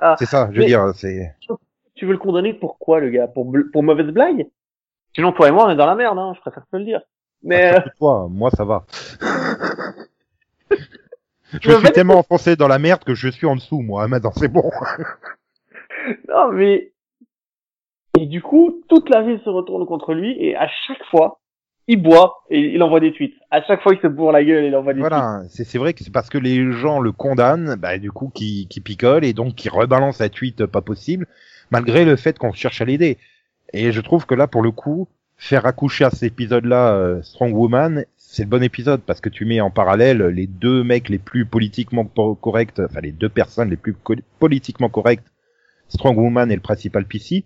Ah. 0.00 0.16
C'est 0.18 0.26
ça, 0.26 0.48
je 0.52 0.58
veux 0.60 0.66
dire, 0.66 0.92
c'est. 0.94 1.34
Tu 1.94 2.06
veux 2.06 2.12
le 2.12 2.18
condamner 2.18 2.54
pour 2.54 2.78
quoi, 2.78 3.00
le 3.00 3.10
gars? 3.10 3.26
Pour, 3.28 3.52
pour 3.72 3.82
mauvaise 3.82 4.06
blague? 4.06 4.46
Sinon, 5.14 5.32
toi 5.32 5.48
et 5.48 5.50
moi, 5.50 5.66
on 5.66 5.70
est 5.70 5.76
dans 5.76 5.86
la 5.86 5.96
merde, 5.96 6.18
hein, 6.18 6.32
je 6.36 6.40
préfère 6.40 6.62
te 6.70 6.76
le 6.76 6.84
dire. 6.84 7.02
Mais 7.42 7.70
euh, 7.70 7.74
Surtout 7.74 7.90
toi, 7.98 8.28
moi 8.30 8.50
ça 8.50 8.64
va. 8.64 8.86
je 10.70 11.68
Le 11.68 11.74
suis 11.76 11.86
fait- 11.86 11.92
tellement 11.92 12.18
enfoncé 12.18 12.56
dans 12.56 12.68
la 12.68 12.78
merde 12.78 13.02
que 13.04 13.14
je 13.14 13.28
suis 13.28 13.46
en 13.46 13.56
dessous, 13.56 13.80
moi. 13.80 14.06
Maintenant, 14.08 14.32
c'est 14.36 14.48
bon. 14.48 14.70
non, 16.28 16.52
mais 16.52 16.92
et 18.22 18.26
du 18.26 18.42
coup, 18.42 18.82
toute 18.88 19.08
la 19.08 19.22
ville 19.22 19.40
se 19.44 19.48
retourne 19.50 19.86
contre 19.86 20.14
lui 20.14 20.36
et 20.38 20.54
à 20.56 20.68
chaque 20.86 21.04
fois, 21.10 21.40
il 21.88 22.00
boit 22.02 22.42
et 22.50 22.60
il 22.60 22.82
envoie 22.82 23.00
des 23.00 23.12
tweets. 23.12 23.34
À 23.50 23.62
chaque 23.62 23.82
fois, 23.82 23.94
il 23.94 24.00
se 24.00 24.06
bourre 24.06 24.32
la 24.32 24.44
gueule 24.44 24.64
et 24.64 24.68
il 24.68 24.76
envoie 24.76 24.92
des 24.92 25.00
tweets. 25.00 25.10
Voilà, 25.10 25.42
c'est 25.48 25.78
vrai 25.78 25.92
que 25.94 26.04
c'est 26.04 26.12
parce 26.12 26.28
que 26.28 26.38
les 26.38 26.70
gens 26.72 27.00
le 27.00 27.12
condamnent, 27.12 27.76
bah, 27.76 27.98
du 27.98 28.12
coup, 28.12 28.30
qui 28.32 28.66
qui 28.68 28.80
picole 28.80 29.24
et 29.24 29.32
donc 29.32 29.54
qui 29.54 29.68
rebalance 29.68 30.20
un 30.20 30.28
tweet 30.28 30.66
pas 30.66 30.82
possible, 30.82 31.26
malgré 31.70 32.04
le 32.04 32.16
fait 32.16 32.38
qu'on 32.38 32.52
cherche 32.52 32.80
à 32.80 32.84
l'aider. 32.84 33.18
Et 33.72 33.90
je 33.92 34.00
trouve 34.00 34.26
que 34.26 34.34
là, 34.34 34.46
pour 34.46 34.62
le 34.62 34.70
coup, 34.70 35.08
faire 35.36 35.66
accoucher 35.66 36.04
à 36.04 36.10
cet 36.10 36.24
épisode-là 36.24 36.92
euh, 36.94 37.22
Strong 37.22 37.54
Woman, 37.56 38.04
c'est 38.16 38.42
le 38.44 38.48
bon 38.48 38.62
épisode 38.62 39.00
parce 39.00 39.20
que 39.20 39.28
tu 39.30 39.44
mets 39.44 39.60
en 39.60 39.70
parallèle 39.70 40.22
les 40.26 40.46
deux 40.46 40.84
mecs 40.84 41.08
les 41.08 41.18
plus 41.18 41.46
politiquement 41.46 42.04
po- 42.04 42.34
corrects, 42.36 42.78
enfin 42.78 43.00
les 43.00 43.12
deux 43.12 43.28
personnes 43.30 43.70
les 43.70 43.76
plus 43.76 43.96
politiquement 44.38 44.88
correctes, 44.90 45.26
Strong 45.88 46.16
Woman 46.18 46.52
et 46.52 46.54
le 46.54 46.60
principal 46.60 47.04
PC, 47.06 47.44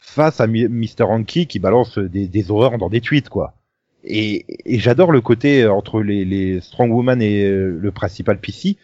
face 0.00 0.40
à 0.40 0.46
Mr. 0.46 1.02
Hanky 1.04 1.46
qui 1.46 1.58
balance 1.58 1.98
des, 1.98 2.26
des 2.26 2.50
horreurs 2.50 2.78
dans 2.78 2.88
des 2.88 3.00
tweets, 3.00 3.28
quoi. 3.28 3.54
Et, 4.02 4.46
et 4.64 4.78
j'adore 4.78 5.12
le 5.12 5.20
côté 5.20 5.62
euh, 5.62 5.72
entre 5.72 6.00
les, 6.02 6.24
les 6.24 6.60
Strong 6.60 6.90
Woman 6.90 7.20
et 7.20 7.44
euh, 7.44 7.78
le 7.80 7.90
principal 7.92 8.38
PC, 8.40 8.76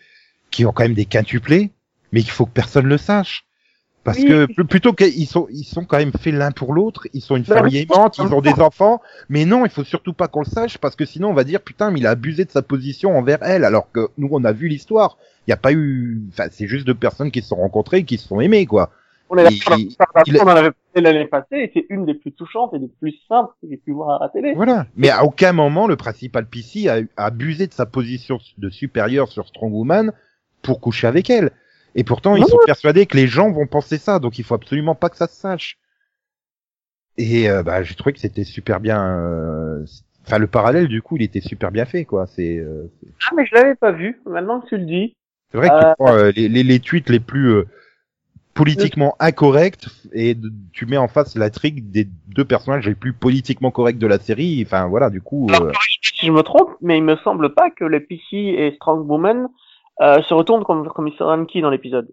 qui 0.50 0.64
ont 0.66 0.72
quand 0.72 0.84
même 0.84 0.94
des 0.94 1.06
quintuplés, 1.06 1.70
mais 2.12 2.20
il 2.20 2.28
faut 2.30 2.44
que 2.46 2.52
personne 2.52 2.86
le 2.86 2.98
sache. 2.98 3.44
Parce 4.04 4.18
Oui. 4.18 4.26
que 4.26 4.46
pl- 4.46 4.66
plutôt 4.68 4.92
qu'ils 4.92 5.26
sont, 5.26 5.48
ils 5.50 5.64
sont 5.64 5.84
quand 5.84 5.96
même 5.96 6.12
faits 6.12 6.32
l'un 6.34 6.52
pour 6.52 6.72
l'autre, 6.74 7.08
ils 7.12 7.20
sont 7.22 7.34
une 7.34 7.42
Bah 7.42 7.56
famille 7.56 7.78
aimante, 7.78 8.18
ils 8.18 8.32
ont 8.32 8.40
des 8.40 8.60
enfants, 8.60 9.00
mais 9.28 9.44
non, 9.46 9.64
il 9.64 9.70
faut 9.70 9.82
surtout 9.82 10.12
pas 10.12 10.28
qu'on 10.28 10.40
le 10.42 10.46
sache, 10.46 10.78
parce 10.78 10.94
que 10.94 11.04
sinon 11.04 11.30
on 11.30 11.34
va 11.34 11.42
dire, 11.42 11.60
putain, 11.60 11.90
mais 11.90 11.98
il 11.98 12.06
a 12.06 12.10
abusé 12.10 12.44
de 12.44 12.50
sa 12.50 12.62
position 12.62 13.18
envers 13.18 13.38
elle, 13.42 13.64
alors 13.64 13.90
que 13.90 14.08
nous 14.18 14.28
on 14.30 14.44
a 14.44 14.52
vu 14.52 14.68
l'histoire. 14.68 15.18
Il 15.46 15.50
n'y 15.50 15.54
a 15.54 15.56
pas 15.56 15.72
eu, 15.72 16.22
enfin, 16.28 16.46
c'est 16.52 16.68
juste 16.68 16.86
deux 16.86 16.94
personnes 16.94 17.30
qui 17.32 17.40
se 17.42 17.48
sont 17.48 17.56
rencontrées, 17.56 18.04
qui 18.04 18.18
se 18.18 18.28
sont 18.28 18.40
aimées, 18.40 18.66
quoi. 18.66 18.90
On 19.28 19.36
est 19.38 19.42
là, 19.44 19.50
Il- 19.50 20.38
on 20.40 20.44
en 20.44 20.48
avait 20.48 20.70
parlé 20.94 21.12
l'année 21.12 21.26
passée 21.26 21.56
et 21.56 21.70
c'est 21.74 21.86
une 21.90 22.04
des 22.06 22.14
plus 22.14 22.32
touchantes 22.32 22.72
et 22.74 22.78
des 22.78 22.88
plus 22.88 23.14
simples 23.28 23.52
que 23.60 23.68
j'ai 23.68 23.76
pu 23.76 23.92
voir 23.92 24.22
à 24.22 24.24
la 24.26 24.28
télé. 24.30 24.54
Voilà. 24.54 24.86
Mais 24.96 25.10
à 25.10 25.24
aucun 25.24 25.52
moment 25.52 25.86
le 25.88 25.96
principal 25.96 26.46
PC 26.46 26.88
a, 26.88 26.98
a 27.16 27.26
abusé 27.26 27.66
de 27.66 27.72
sa 27.72 27.86
position 27.86 28.38
de 28.58 28.70
supérieur 28.70 29.28
sur 29.28 29.46
Strong 29.48 29.72
Woman 29.72 30.12
pour 30.62 30.80
coucher 30.80 31.06
avec 31.08 31.28
elle. 31.30 31.50
Et 31.96 32.04
pourtant, 32.04 32.36
ils 32.36 32.44
sont 32.44 32.58
persuadés 32.66 33.06
que 33.06 33.16
les 33.16 33.26
gens 33.26 33.50
vont 33.50 33.66
penser 33.66 33.96
ça, 33.98 34.18
donc 34.18 34.38
il 34.38 34.44
faut 34.44 34.54
absolument 34.54 34.94
pas 34.94 35.08
que 35.08 35.16
ça 35.16 35.26
se 35.26 35.34
sache. 35.40 35.78
Et 37.16 37.48
euh, 37.48 37.62
bah, 37.62 37.82
j'ai 37.82 37.94
trouvé 37.94 38.12
que 38.12 38.18
c'était 38.20 38.44
super 38.44 38.80
bien. 38.80 39.02
euh, 39.18 39.84
Enfin, 40.26 40.38
le 40.38 40.48
parallèle 40.48 40.88
du 40.88 41.02
coup, 41.02 41.16
il 41.16 41.22
était 41.22 41.40
super 41.40 41.70
bien 41.70 41.84
fait, 41.84 42.04
quoi. 42.04 42.26
C'est 42.26 42.58
euh, 42.58 42.90
Ah, 43.30 43.34
mais 43.36 43.46
je 43.46 43.54
l'avais 43.54 43.76
pas 43.76 43.92
vu. 43.92 44.20
Maintenant 44.26 44.60
que 44.60 44.66
tu 44.68 44.76
le 44.76 44.84
dis. 44.84 45.14
c'est 45.52 45.58
vrai 45.58 45.68
que 45.68 45.74
Euh, 45.74 45.94
euh, 46.26 46.32
les, 46.34 46.48
les, 46.48 46.64
les 46.64 46.80
tweets 46.80 47.08
les 47.08 47.20
plus 47.20 47.46
euh, 47.52 47.64
politiquement 48.56 49.14
incorrects 49.20 49.86
et 50.12 50.34
de- 50.34 50.50
tu 50.72 50.86
mets 50.86 50.96
en 50.96 51.08
face 51.08 51.36
la 51.36 51.50
trique 51.50 51.90
des 51.90 52.08
deux 52.28 52.44
personnages 52.44 52.86
les 52.86 52.94
plus 52.94 53.12
politiquement 53.12 53.70
corrects 53.70 53.98
de 53.98 54.06
la 54.06 54.18
série. 54.18 54.62
Enfin, 54.66 54.86
voilà, 54.88 55.10
du 55.10 55.20
coup. 55.20 55.48
Euh, 55.50 55.72
Si 56.14 56.26
je 56.26 56.32
me 56.32 56.42
trompe, 56.42 56.70
mais 56.80 56.96
il 56.98 57.04
me 57.04 57.16
semble 57.16 57.52
pas 57.54 57.70
que 57.70 57.84
les 57.84 58.00
PC 58.00 58.36
et 58.36 58.72
Strong 58.76 59.08
Woman 59.08 59.48
euh, 60.02 60.22
se 60.22 60.34
retournent 60.34 60.64
comme, 60.64 60.88
comme 60.88 61.06
Mr. 61.06 61.22
Hanky 61.24 61.60
dans 61.60 61.70
l'épisode. 61.70 62.08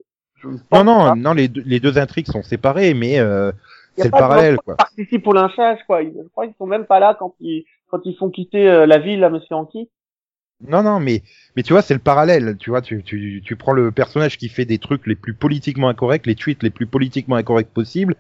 Non, 0.71 0.84
non, 0.84 1.15
non, 1.15 1.34
les 1.34 1.47
deux, 1.47 1.63
les 1.65 1.79
deux 1.79 1.97
intrigues 1.97 2.27
sont 2.27 2.43
séparées, 2.43 2.93
mais 2.93 3.17
euh, 3.19 3.51
c'est 3.97 4.06
le 4.06 4.12
parallèle, 4.12 4.58
quoi. 4.58 4.73
qui 4.75 4.77
participent 4.77 5.27
au 5.27 5.34
lynchage, 5.34 5.79
quoi. 5.88 6.01
Ils- 6.01 6.13
Je 6.21 6.27
crois 6.29 6.45
qu'ils 6.47 6.56
sont 6.58 6.65
même 6.67 6.86
pas 6.86 6.99
là 6.99 7.15
quand 7.17 7.34
ils, 7.39 7.63
quand 7.89 7.99
ils 8.06 8.15
font 8.15 8.29
quitter 8.29 8.67
euh, 8.69 8.86
la 8.86 8.99
ville 8.99 9.23
à 9.23 9.29
Monsieur 9.29 9.56
Anki. 9.56 9.89
Non, 10.67 10.84
non, 10.84 10.99
mais 10.99 11.23
mais 11.56 11.63
tu 11.63 11.73
vois, 11.73 11.82
c'est 11.82 11.93
le 11.93 11.99
parallèle. 11.99 12.58
Tu 12.58 12.69
vois, 12.69 12.82
tu, 12.82 13.04
tu 13.04 13.41
tu 13.43 13.56
prends 13.56 13.73
le 13.73 13.91
personnage 13.91 14.38
qui 14.38 14.49
fait 14.49 14.65
des 14.65 14.78
trucs 14.80 15.06
les 15.08 15.15
plus 15.15 15.34
politiquement 15.34 15.89
incorrects, 15.89 16.26
les 16.26 16.36
tweets 16.36 16.63
les 16.63 16.69
plus 16.69 16.86
politiquement 16.88 17.36
incorrects 17.36 17.73
possibles, 17.73 18.15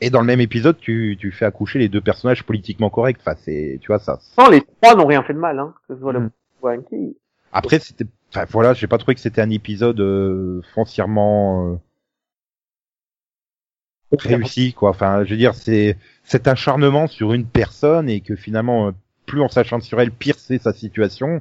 et 0.00 0.10
dans 0.10 0.20
le 0.20 0.26
même 0.26 0.40
épisode, 0.40 0.78
tu 0.78 1.16
tu 1.18 1.30
fais 1.32 1.44
accoucher 1.44 1.78
les 1.78 1.88
deux 1.88 2.00
personnages 2.00 2.42
politiquement 2.44 2.90
corrects. 2.90 3.18
Enfin, 3.20 3.36
c'est 3.44 3.78
tu 3.80 3.88
vois 3.88 3.98
ça. 3.98 4.18
Non, 4.38 4.48
les 4.48 4.62
trois 4.80 4.94
n'ont 4.96 5.06
rien 5.06 5.22
fait 5.22 5.34
de 5.34 5.38
mal, 5.38 5.58
hein. 5.58 5.74
Que 5.88 5.94
ce 5.94 6.00
soit 6.00 6.12
le 6.12 6.20
Mm. 6.20 6.30
ou 6.62 6.68
Anki. 6.68 7.16
Après, 7.52 7.78
c'était, 7.78 8.06
enfin 8.30 8.46
voilà, 8.50 8.74
j'ai 8.74 8.86
pas 8.88 8.98
trouvé 8.98 9.14
que 9.14 9.20
c'était 9.20 9.40
un 9.40 9.50
épisode 9.50 10.00
euh, 10.00 10.60
foncièrement 10.74 11.72
euh, 11.72 11.76
réussi, 14.18 14.72
quoi. 14.72 14.90
Enfin, 14.90 15.24
je 15.24 15.30
veux 15.30 15.36
dire, 15.36 15.54
c'est 15.54 15.96
cet 16.24 16.48
acharnement 16.48 17.06
sur 17.06 17.32
une 17.32 17.46
personne 17.46 18.08
et 18.08 18.20
que 18.20 18.34
finalement, 18.36 18.88
euh, 18.88 18.92
plus 19.26 19.40
on 19.40 19.48
s'acharne 19.48 19.82
sur 19.82 20.00
elle, 20.00 20.10
pire 20.10 20.36
c'est 20.38 20.58
sa 20.60 20.72
situation. 20.72 21.40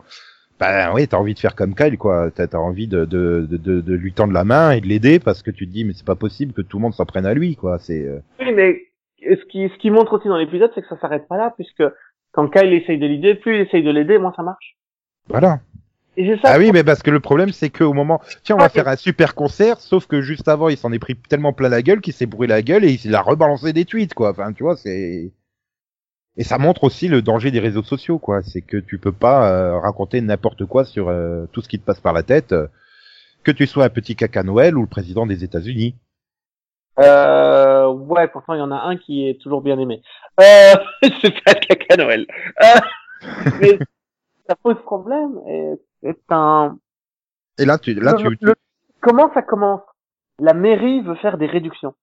Ben 0.59 0.91
oui, 0.93 1.07
t'as 1.07 1.17
envie 1.17 1.33
de 1.33 1.39
faire 1.39 1.55
comme 1.55 1.75
Kyle, 1.75 1.97
quoi. 1.97 2.29
T'as 2.31 2.45
as 2.53 2.57
envie 2.59 2.87
de, 2.87 3.05
de, 3.05 3.47
de, 3.49 3.81
de, 3.81 3.93
lui 3.93 4.13
tendre 4.13 4.33
la 4.33 4.43
main 4.43 4.71
et 4.71 4.81
de 4.81 4.87
l'aider 4.87 5.19
parce 5.19 5.41
que 5.41 5.51
tu 5.51 5.67
te 5.67 5.73
dis, 5.73 5.83
mais 5.83 5.93
c'est 5.93 6.05
pas 6.05 6.15
possible 6.15 6.53
que 6.53 6.61
tout 6.61 6.77
le 6.77 6.83
monde 6.83 6.93
s'en 6.93 7.05
prenne 7.05 7.25
à 7.25 7.33
lui, 7.33 7.55
quoi. 7.55 7.79
C'est 7.79 8.05
euh, 8.05 8.19
Oui, 8.39 8.53
mais 8.53 8.77
ce 9.21 9.43
qui, 9.49 9.67
ce 9.69 9.77
qui 9.79 9.89
montre 9.91 10.13
aussi 10.17 10.27
dans 10.27 10.37
l'épisode, 10.37 10.71
c'est 10.75 10.81
que 10.81 10.87
ça 10.87 10.97
s'arrête 10.99 11.27
pas 11.27 11.37
là, 11.37 11.53
puisque 11.55 11.83
quand 12.31 12.47
Kyle 12.49 12.71
essaye 12.73 12.97
de 12.99 13.05
l'aider, 13.07 13.35
plus 13.35 13.55
il 13.55 13.61
essaye 13.61 13.83
de 13.83 13.91
l'aider, 13.91 14.17
moins 14.19 14.33
ça 14.35 14.43
marche. 14.43 14.77
voilà. 15.27 15.59
Et 16.15 16.27
c'est 16.27 16.39
ça. 16.41 16.53
Ah 16.53 16.59
oui, 16.59 16.69
mais 16.71 16.83
parce 16.83 17.01
que 17.01 17.09
le 17.09 17.19
problème, 17.19 17.49
c'est 17.51 17.71
qu'au 17.71 17.91
moment, 17.91 18.21
tiens, 18.43 18.55
on 18.55 18.59
Ah, 18.59 18.63
va 18.63 18.69
faire 18.69 18.87
un 18.87 18.95
super 18.95 19.33
concert, 19.33 19.79
sauf 19.79 20.05
que 20.05 20.21
juste 20.21 20.47
avant, 20.47 20.69
il 20.69 20.77
s'en 20.77 20.91
est 20.91 20.99
pris 20.99 21.15
tellement 21.15 21.53
plein 21.53 21.69
la 21.69 21.81
gueule 21.81 22.01
qu'il 22.01 22.13
s'est 22.13 22.27
brûlé 22.27 22.53
la 22.53 22.61
gueule 22.61 22.85
et 22.85 22.99
il 23.03 23.15
a 23.15 23.21
rebalancé 23.21 23.73
des 23.73 23.85
tweets, 23.85 24.13
quoi. 24.13 24.29
Enfin, 24.29 24.53
tu 24.53 24.61
vois, 24.61 24.77
c'est 24.77 25.31
et 26.37 26.43
ça 26.43 26.57
montre 26.57 26.83
aussi 26.83 27.07
le 27.07 27.21
danger 27.21 27.51
des 27.51 27.59
réseaux 27.59 27.83
sociaux, 27.83 28.19
quoi. 28.19 28.41
C'est 28.43 28.61
que 28.61 28.77
tu 28.77 28.97
peux 28.97 29.11
pas 29.11 29.49
euh, 29.51 29.79
raconter 29.79 30.19
n'importe 30.21 30.65
quoi 30.65 30.83
sur 30.85 31.09
euh, 31.09 31.45
tout 31.51 31.61
ce 31.61 31.69
qui 31.69 31.79
te 31.79 31.85
passe 31.85 31.99
par 31.99 32.13
la 32.13 32.23
tête, 32.23 32.51
euh, 32.53 32.67
que 33.43 33.51
tu 33.51 33.67
sois 33.67 33.85
un 33.85 33.89
petit 33.89 34.15
caca 34.15 34.43
Noël 34.43 34.77
ou 34.77 34.81
le 34.81 34.87
président 34.87 35.25
des 35.25 35.43
États-Unis. 35.43 35.95
Euh, 36.99 37.87
ouais, 37.87 38.27
pourtant 38.27 38.53
il 38.53 38.59
y 38.59 38.61
en 38.61 38.71
a 38.71 38.75
un 38.81 38.97
qui 38.97 39.27
est 39.27 39.41
toujours 39.41 39.61
bien 39.61 39.79
aimé. 39.79 40.01
Euh, 40.39 40.43
c'est 41.21 41.43
pas 41.43 41.53
le 41.53 41.65
caca 41.67 41.97
Noël. 41.97 42.27
Euh, 42.63 42.79
mais 43.59 43.79
ça 44.47 44.55
pose 44.55 44.79
problème 44.83 45.39
et 45.47 45.73
c'est 46.01 46.19
un. 46.29 46.77
Et 47.59 47.65
là, 47.65 47.77
tu, 47.77 47.93
là, 47.95 48.11
Le- 48.13 48.17
tu, 48.29 48.37
tu- 48.37 48.45
le- 48.45 48.55
Comment 49.01 49.31
ça 49.33 49.41
commence? 49.41 49.81
La 50.39 50.53
mairie 50.53 51.01
veut 51.01 51.15
faire 51.15 51.37
des 51.37 51.45
réductions. 51.47 51.93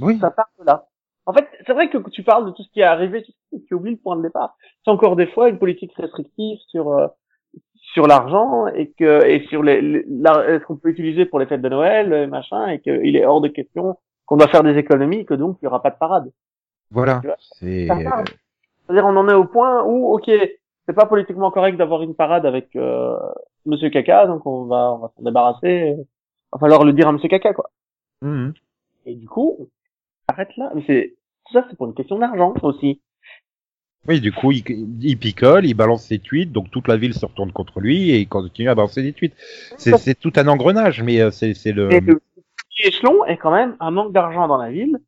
oui, 0.00 0.18
Ça 0.20 0.30
part 0.30 0.50
de 0.58 0.64
là. 0.64 0.86
En 1.26 1.32
fait, 1.32 1.46
c'est 1.66 1.72
vrai 1.72 1.88
que 1.88 1.98
tu 2.10 2.22
parles 2.24 2.46
de 2.46 2.50
tout 2.50 2.62
ce 2.64 2.70
qui 2.72 2.80
est 2.80 2.84
arrivé, 2.84 3.24
tu, 3.68 3.74
oublies 3.74 3.92
le 3.92 3.96
point 3.96 4.16
de 4.16 4.22
départ. 4.22 4.56
C'est 4.84 4.90
encore 4.90 5.14
des 5.16 5.26
fois 5.28 5.48
une 5.48 5.58
politique 5.58 5.94
restrictive 5.96 6.58
sur 6.68 6.92
euh, 6.92 7.06
sur 7.94 8.06
l'argent 8.06 8.66
et 8.68 8.90
que 8.90 9.24
et 9.26 9.46
sur 9.48 9.62
les, 9.62 9.80
les- 9.80 10.04
la- 10.08 10.58
ce 10.60 10.64
qu'on 10.64 10.76
peut 10.76 10.88
utiliser 10.88 11.24
pour 11.26 11.38
les 11.38 11.46
fêtes 11.46 11.62
de 11.62 11.68
Noël, 11.68 12.12
euh, 12.12 12.26
machin, 12.26 12.68
et 12.68 12.80
qu'il 12.80 13.14
est 13.16 13.24
hors 13.24 13.40
de 13.40 13.48
question 13.48 13.96
qu'on 14.26 14.36
doit 14.36 14.48
faire 14.48 14.62
des 14.64 14.76
économies, 14.78 15.24
que 15.24 15.34
donc 15.34 15.58
il 15.60 15.66
y 15.66 15.68
aura 15.68 15.82
pas 15.82 15.90
de 15.90 15.98
parade. 15.98 16.30
voilà. 17.22 17.36
C'est 17.58 17.86
part. 18.04 18.24
C'est-à-dire 18.86 19.06
on 19.06 19.16
en 19.16 19.28
est 19.28 19.34
au 19.34 19.44
point 19.44 19.84
où, 19.84 20.12
ok, 20.14 20.24
c'est 20.86 20.92
pas 20.94 21.06
politiquement 21.06 21.50
correct 21.52 21.76
d'avoir 21.76 22.02
une 22.02 22.14
parade 22.16 22.46
avec 22.46 22.74
euh, 22.74 23.16
Monsieur 23.64 23.90
Caca, 23.90 24.26
donc 24.26 24.44
on 24.46 24.64
va 24.64 24.92
on 24.94 24.98
va 24.98 25.12
s'en 25.16 25.22
débarrasser. 25.22 25.94
Il 25.98 26.04
va 26.52 26.58
falloir 26.58 26.82
le 26.84 26.92
dire 26.92 27.06
à 27.08 27.12
Monsieur 27.12 27.28
Caca, 27.28 27.52
quoi. 27.54 27.70
Mhm. 28.22 28.52
Et 29.06 29.14
du 29.14 29.28
coup, 29.28 29.68
arrête 30.28 30.56
là. 30.56 30.70
Mais 30.74 30.82
c'est 30.86 31.14
tout 31.46 31.52
ça, 31.54 31.66
c'est 31.68 31.76
pour 31.76 31.86
une 31.86 31.94
question 31.94 32.18
d'argent 32.18 32.54
aussi. 32.62 33.00
Oui, 34.08 34.20
du 34.20 34.32
coup, 34.32 34.50
il, 34.50 34.64
il 35.00 35.16
picole, 35.16 35.64
il 35.64 35.74
balance 35.74 36.04
ses 36.06 36.18
tweets, 36.18 36.50
donc 36.50 36.70
toute 36.72 36.88
la 36.88 36.96
ville 36.96 37.14
se 37.14 37.24
retourne 37.24 37.52
contre 37.52 37.78
lui 37.80 38.10
et 38.10 38.18
il 38.18 38.28
continue 38.28 38.68
à 38.68 38.74
balancer 38.74 39.00
des 39.02 39.12
tweets. 39.12 39.34
C'est 39.76 40.18
tout 40.18 40.32
un 40.36 40.48
engrenage, 40.48 41.02
mais 41.02 41.20
euh, 41.20 41.30
c'est 41.30 41.54
le. 41.72 41.92
Et 41.92 42.00
le 42.00 42.16
petit 42.56 42.88
échelon 42.88 43.24
est 43.26 43.36
quand 43.36 43.52
même 43.52 43.76
un 43.78 43.92
manque 43.92 44.12
d'argent 44.12 44.48
dans 44.48 44.56
la 44.56 44.70
ville, 44.72 44.98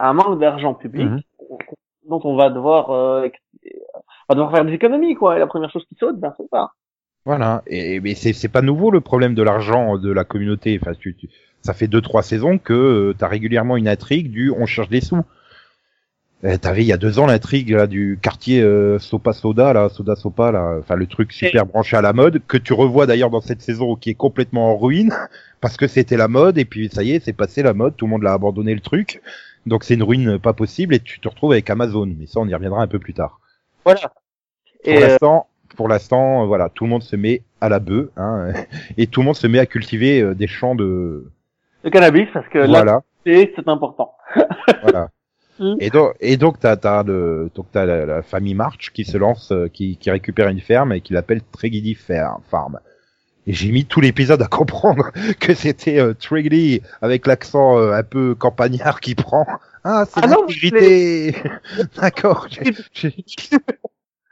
un 0.00 0.14
manque 0.14 0.40
d'argent 0.40 0.72
public, 0.74 1.06
Mhm. 1.08 1.20
dont 2.08 2.20
on 2.24 2.36
va 2.36 2.48
devoir, 2.48 2.90
euh, 2.90 3.28
on 3.66 3.68
va 4.30 4.34
devoir 4.34 4.50
faire 4.52 4.64
des 4.64 4.72
économies, 4.72 5.14
quoi. 5.14 5.36
Et 5.36 5.38
la 5.38 5.46
première 5.46 5.70
chose 5.70 5.84
qui 5.86 5.94
saute, 5.96 6.18
ben 6.18 6.32
c'est 6.38 6.48
ça. 6.50 6.72
Voilà. 7.26 7.62
Et 7.66 8.00
mais 8.00 8.14
c'est 8.14 8.32
c'est 8.32 8.48
pas 8.48 8.62
nouveau 8.62 8.90
le 8.90 9.02
problème 9.02 9.34
de 9.34 9.42
l'argent 9.42 9.98
de 9.98 10.10
la 10.10 10.24
communauté. 10.24 10.78
Enfin, 10.80 10.94
tu, 10.98 11.14
tu- 11.16 11.28
ça 11.62 11.74
fait 11.74 11.88
deux 11.88 12.00
trois 12.00 12.22
saisons 12.22 12.58
que 12.58 12.72
euh, 12.72 13.14
t'as 13.16 13.28
régulièrement 13.28 13.76
une 13.76 13.88
intrigue 13.88 14.30
du 14.30 14.50
on 14.50 14.66
cherche 14.66 14.88
des 14.88 15.00
sous. 15.00 15.22
Euh, 16.44 16.56
T'avais 16.56 16.82
il 16.82 16.86
y 16.86 16.92
a 16.92 16.96
deux 16.96 17.18
ans 17.18 17.26
l'intrigue 17.26 17.70
là 17.70 17.88
du 17.88 18.18
quartier 18.22 18.62
euh, 18.62 19.00
Sopa 19.00 19.32
Soda 19.32 19.72
là, 19.72 19.88
Soda 19.88 20.14
Sopa 20.14 20.52
là, 20.52 20.76
enfin 20.78 20.94
le 20.94 21.08
truc 21.08 21.32
super 21.32 21.66
branché 21.66 21.96
à 21.96 22.00
la 22.00 22.12
mode 22.12 22.40
que 22.46 22.56
tu 22.56 22.72
revois 22.72 23.06
d'ailleurs 23.06 23.30
dans 23.30 23.40
cette 23.40 23.60
saison 23.60 23.96
qui 23.96 24.10
est 24.10 24.14
complètement 24.14 24.72
en 24.72 24.76
ruine 24.76 25.12
parce 25.60 25.76
que 25.76 25.88
c'était 25.88 26.16
la 26.16 26.28
mode 26.28 26.56
et 26.56 26.64
puis 26.64 26.88
ça 26.92 27.02
y 27.02 27.12
est 27.12 27.24
c'est 27.24 27.32
passé 27.32 27.62
la 27.62 27.74
mode, 27.74 27.96
tout 27.96 28.06
le 28.06 28.10
monde 28.10 28.22
l'a 28.22 28.34
abandonné 28.34 28.74
le 28.74 28.80
truc. 28.80 29.20
Donc 29.66 29.82
c'est 29.82 29.94
une 29.94 30.04
ruine 30.04 30.38
pas 30.38 30.52
possible 30.52 30.94
et 30.94 31.00
tu 31.00 31.18
te 31.18 31.28
retrouves 31.28 31.52
avec 31.52 31.68
Amazon. 31.70 32.06
Mais 32.06 32.26
ça 32.26 32.38
on 32.38 32.46
y 32.46 32.54
reviendra 32.54 32.82
un 32.82 32.86
peu 32.86 33.00
plus 33.00 33.14
tard. 33.14 33.40
Voilà. 33.84 34.12
Pour 34.84 34.92
Et 34.92 34.96
euh, 34.96 35.08
l'instant, 35.08 35.48
pour 35.76 35.88
l'instant, 35.88 36.46
voilà, 36.46 36.68
tout 36.68 36.84
le 36.84 36.90
monde 36.90 37.02
se 37.02 37.16
met 37.16 37.42
à 37.60 37.68
la 37.68 37.80
bœuf, 37.80 38.08
hein, 38.16 38.52
et 38.96 39.06
tout 39.06 39.20
le 39.20 39.26
monde 39.26 39.36
se 39.36 39.46
met 39.46 39.58
à 39.58 39.66
cultiver 39.66 40.20
euh, 40.20 40.34
des 40.34 40.46
champs 40.46 40.74
de, 40.74 41.30
le 41.84 41.90
cannabis, 41.90 42.28
parce 42.32 42.48
que 42.48 42.58
là, 42.58 42.66
voilà, 42.66 43.02
c'est 43.24 43.52
c'est 43.56 43.68
important. 43.68 44.14
voilà. 44.82 45.08
Mm. 45.58 45.74
Et 45.80 45.90
donc, 45.90 46.14
et 46.20 46.36
donc 46.36 46.60
t'as, 46.60 46.76
t'as 46.76 47.02
le, 47.02 47.50
donc 47.54 47.66
t'as 47.72 47.84
la, 47.84 48.06
la 48.06 48.22
famille 48.22 48.54
March 48.54 48.90
qui 48.92 49.04
se 49.04 49.16
lance, 49.18 49.52
euh, 49.52 49.68
qui, 49.68 49.96
qui 49.96 50.10
récupère 50.10 50.48
une 50.48 50.60
ferme 50.60 50.92
et 50.92 51.00
qui 51.00 51.12
l'appelle 51.12 51.42
Tregiddy 51.52 51.94
Farm. 51.94 52.78
Et 53.48 53.54
j'ai 53.54 53.72
mis 53.72 53.86
tout 53.86 54.02
l'épisode 54.02 54.42
à 54.42 54.46
comprendre 54.46 55.10
que 55.40 55.54
c'était 55.54 55.98
euh, 56.00 56.12
avec 57.00 57.26
l'accent 57.26 57.78
euh, 57.78 57.92
un 57.92 58.02
peu 58.02 58.34
campagnard 58.34 59.00
qui 59.00 59.14
prend. 59.14 59.46
Ah, 59.84 60.04
c'est 60.06 60.20
Ah 60.22 60.26
l'intégrité. 60.26 61.34
D'accord. 61.96 62.46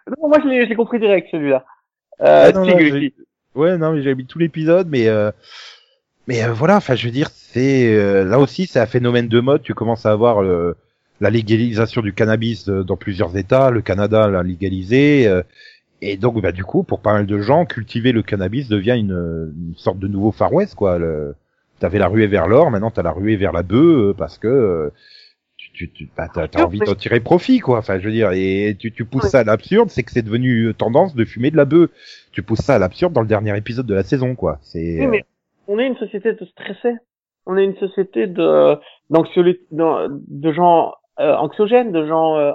Non, 0.09 0.29
moi, 0.29 0.39
je 0.43 0.69
l'ai 0.69 0.77
compris 0.77 1.01
direct, 1.01 1.29
celui-là. 1.33 1.65
Ah 2.21 2.47
Euh, 2.47 2.53
non, 2.53 2.65
Tigri. 2.65 3.15
Ouais, 3.55 3.79
non, 3.79 3.93
mais 3.93 4.03
j'ai 4.03 4.15
mis 4.15 4.27
tout 4.27 4.39
l'épisode, 4.39 4.89
mais 4.91 5.09
euh, 5.09 5.31
mais 6.27 6.43
euh, 6.45 6.53
voilà, 6.53 6.77
enfin, 6.77 6.95
je 6.95 7.07
veux 7.07 7.13
dire, 7.13 7.31
c'est 7.33 7.95
euh, 7.95 8.25
là 8.25 8.39
aussi, 8.39 8.67
c'est 8.67 8.81
un 8.81 8.87
phénomène 8.87 9.29
de 9.29 9.41
mode. 9.41 9.63
Tu 9.63 9.75
commences 9.75 10.07
à 10.07 10.13
avoir 10.13 10.43
euh, 10.43 10.77
la 11.21 11.31
légalisation 11.31 12.03
du 12.03 12.13
cannabis 12.13 12.69
euh, 12.69 12.83
dans 12.85 12.97
plusieurs 12.97 13.37
États. 13.37 13.71
Le 13.71 13.83
Canada 13.83 14.29
l'a 14.29 14.43
légalisé, 14.43 15.27
euh, 15.29 15.43
et 16.03 16.17
donc, 16.17 16.41
bah, 16.43 16.53
du 16.53 16.65
coup, 16.65 16.83
pour 16.83 17.01
pas 17.01 17.13
mal 17.15 17.27
de 17.27 17.41
gens, 17.41 17.65
cultiver 17.65 18.13
le 18.13 18.23
cannabis 18.23 18.69
devient 18.69 18.97
une, 18.99 19.53
une 19.57 19.75
sorte 19.77 19.99
de 19.99 20.09
nouveau 20.09 20.33
Far 20.33 20.53
West, 20.53 20.75
quoi. 20.75 20.99
Le... 20.99 21.35
T'avais 21.79 21.99
la 21.99 22.09
ruée 22.09 22.27
vers 22.27 22.49
l'or, 22.49 22.71
maintenant 22.71 22.91
t'as 22.91 23.03
la 23.03 23.13
ruée 23.13 23.37
vers 23.37 23.53
la 23.53 23.63
bœuf, 23.63 24.11
euh, 24.11 24.15
parce 24.17 24.39
que 24.39 24.49
euh, 24.49 24.91
tu, 25.57 25.91
tu, 25.91 26.09
bah, 26.17 26.29
t'as, 26.33 26.49
t'as 26.49 26.65
envie 26.65 26.79
d'en 26.79 26.95
tirer 26.95 27.21
profit, 27.21 27.61
quoi. 27.61 27.79
Enfin, 27.79 27.99
je 27.99 28.05
veux 28.07 28.13
dire, 28.13 28.31
et 28.33 28.77
tu, 28.79 28.93
tu 28.93 29.05
pousses 29.05 29.25
Ouais. 29.25 29.29
ça 29.31 29.41
à 29.41 29.45
l'absurde, 29.45 29.91
c'est 29.91 30.03
que 30.03 30.11
c'est 30.11 30.23
devenu 30.23 30.73
tendance 30.77 31.15
de 31.15 31.25
fumer 31.25 31.51
de 31.51 31.57
la 31.57 31.67
bœuf 31.67 31.91
tu 32.33 32.43
pousses 32.43 32.61
ça 32.61 32.75
à 32.75 32.79
l'absurde 32.79 33.15
dans 33.15 33.23
le 33.23 33.27
dernier 33.27 33.57
épisode 33.57 33.87
de 33.87 33.95
la 33.95 34.03
saison, 34.03 34.35
quoi. 34.35 34.59
C'est 34.63 35.01
Oui, 35.01 35.07
mais 35.07 35.25
on 35.69 35.79
est 35.79 35.87
une 35.87 35.97
société 35.97 36.33
de 36.33 36.45
stressés. 36.47 36.97
On 37.47 37.57
est 37.57 37.65
une 37.65 37.77
société 37.77 38.27
de 38.27 38.77
de 39.11 40.53
gens 40.53 40.95
euh, 41.21 41.35
anxiogènes, 41.37 41.93
de 41.93 42.07
gens 42.07 42.37
euh, 42.37 42.53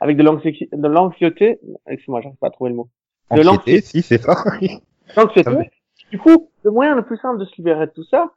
avec 0.00 0.16
de 0.16 0.22
l'anxi- 0.22 0.68
de 0.72 0.88
l'anxiété. 0.88 1.58
Excuse-moi, 1.88 2.20
j'arrive 2.22 2.38
pas 2.38 2.48
à 2.48 2.50
trouver 2.50 2.70
le 2.70 2.76
mot. 2.76 2.88
de 3.34 3.40
anxiété, 3.48 3.80
si 3.80 4.02
c'est 4.02 4.18
ça. 4.18 4.34
L'anxiété. 5.16 5.50
Ah. 5.50 5.62
Du 6.10 6.18
coup, 6.18 6.50
le 6.62 6.70
moyen 6.70 6.94
le 6.94 7.02
plus 7.02 7.16
simple 7.18 7.38
de 7.40 7.44
se 7.46 7.56
libérer 7.56 7.86
de 7.86 7.92
tout 7.92 8.04
ça, 8.04 8.30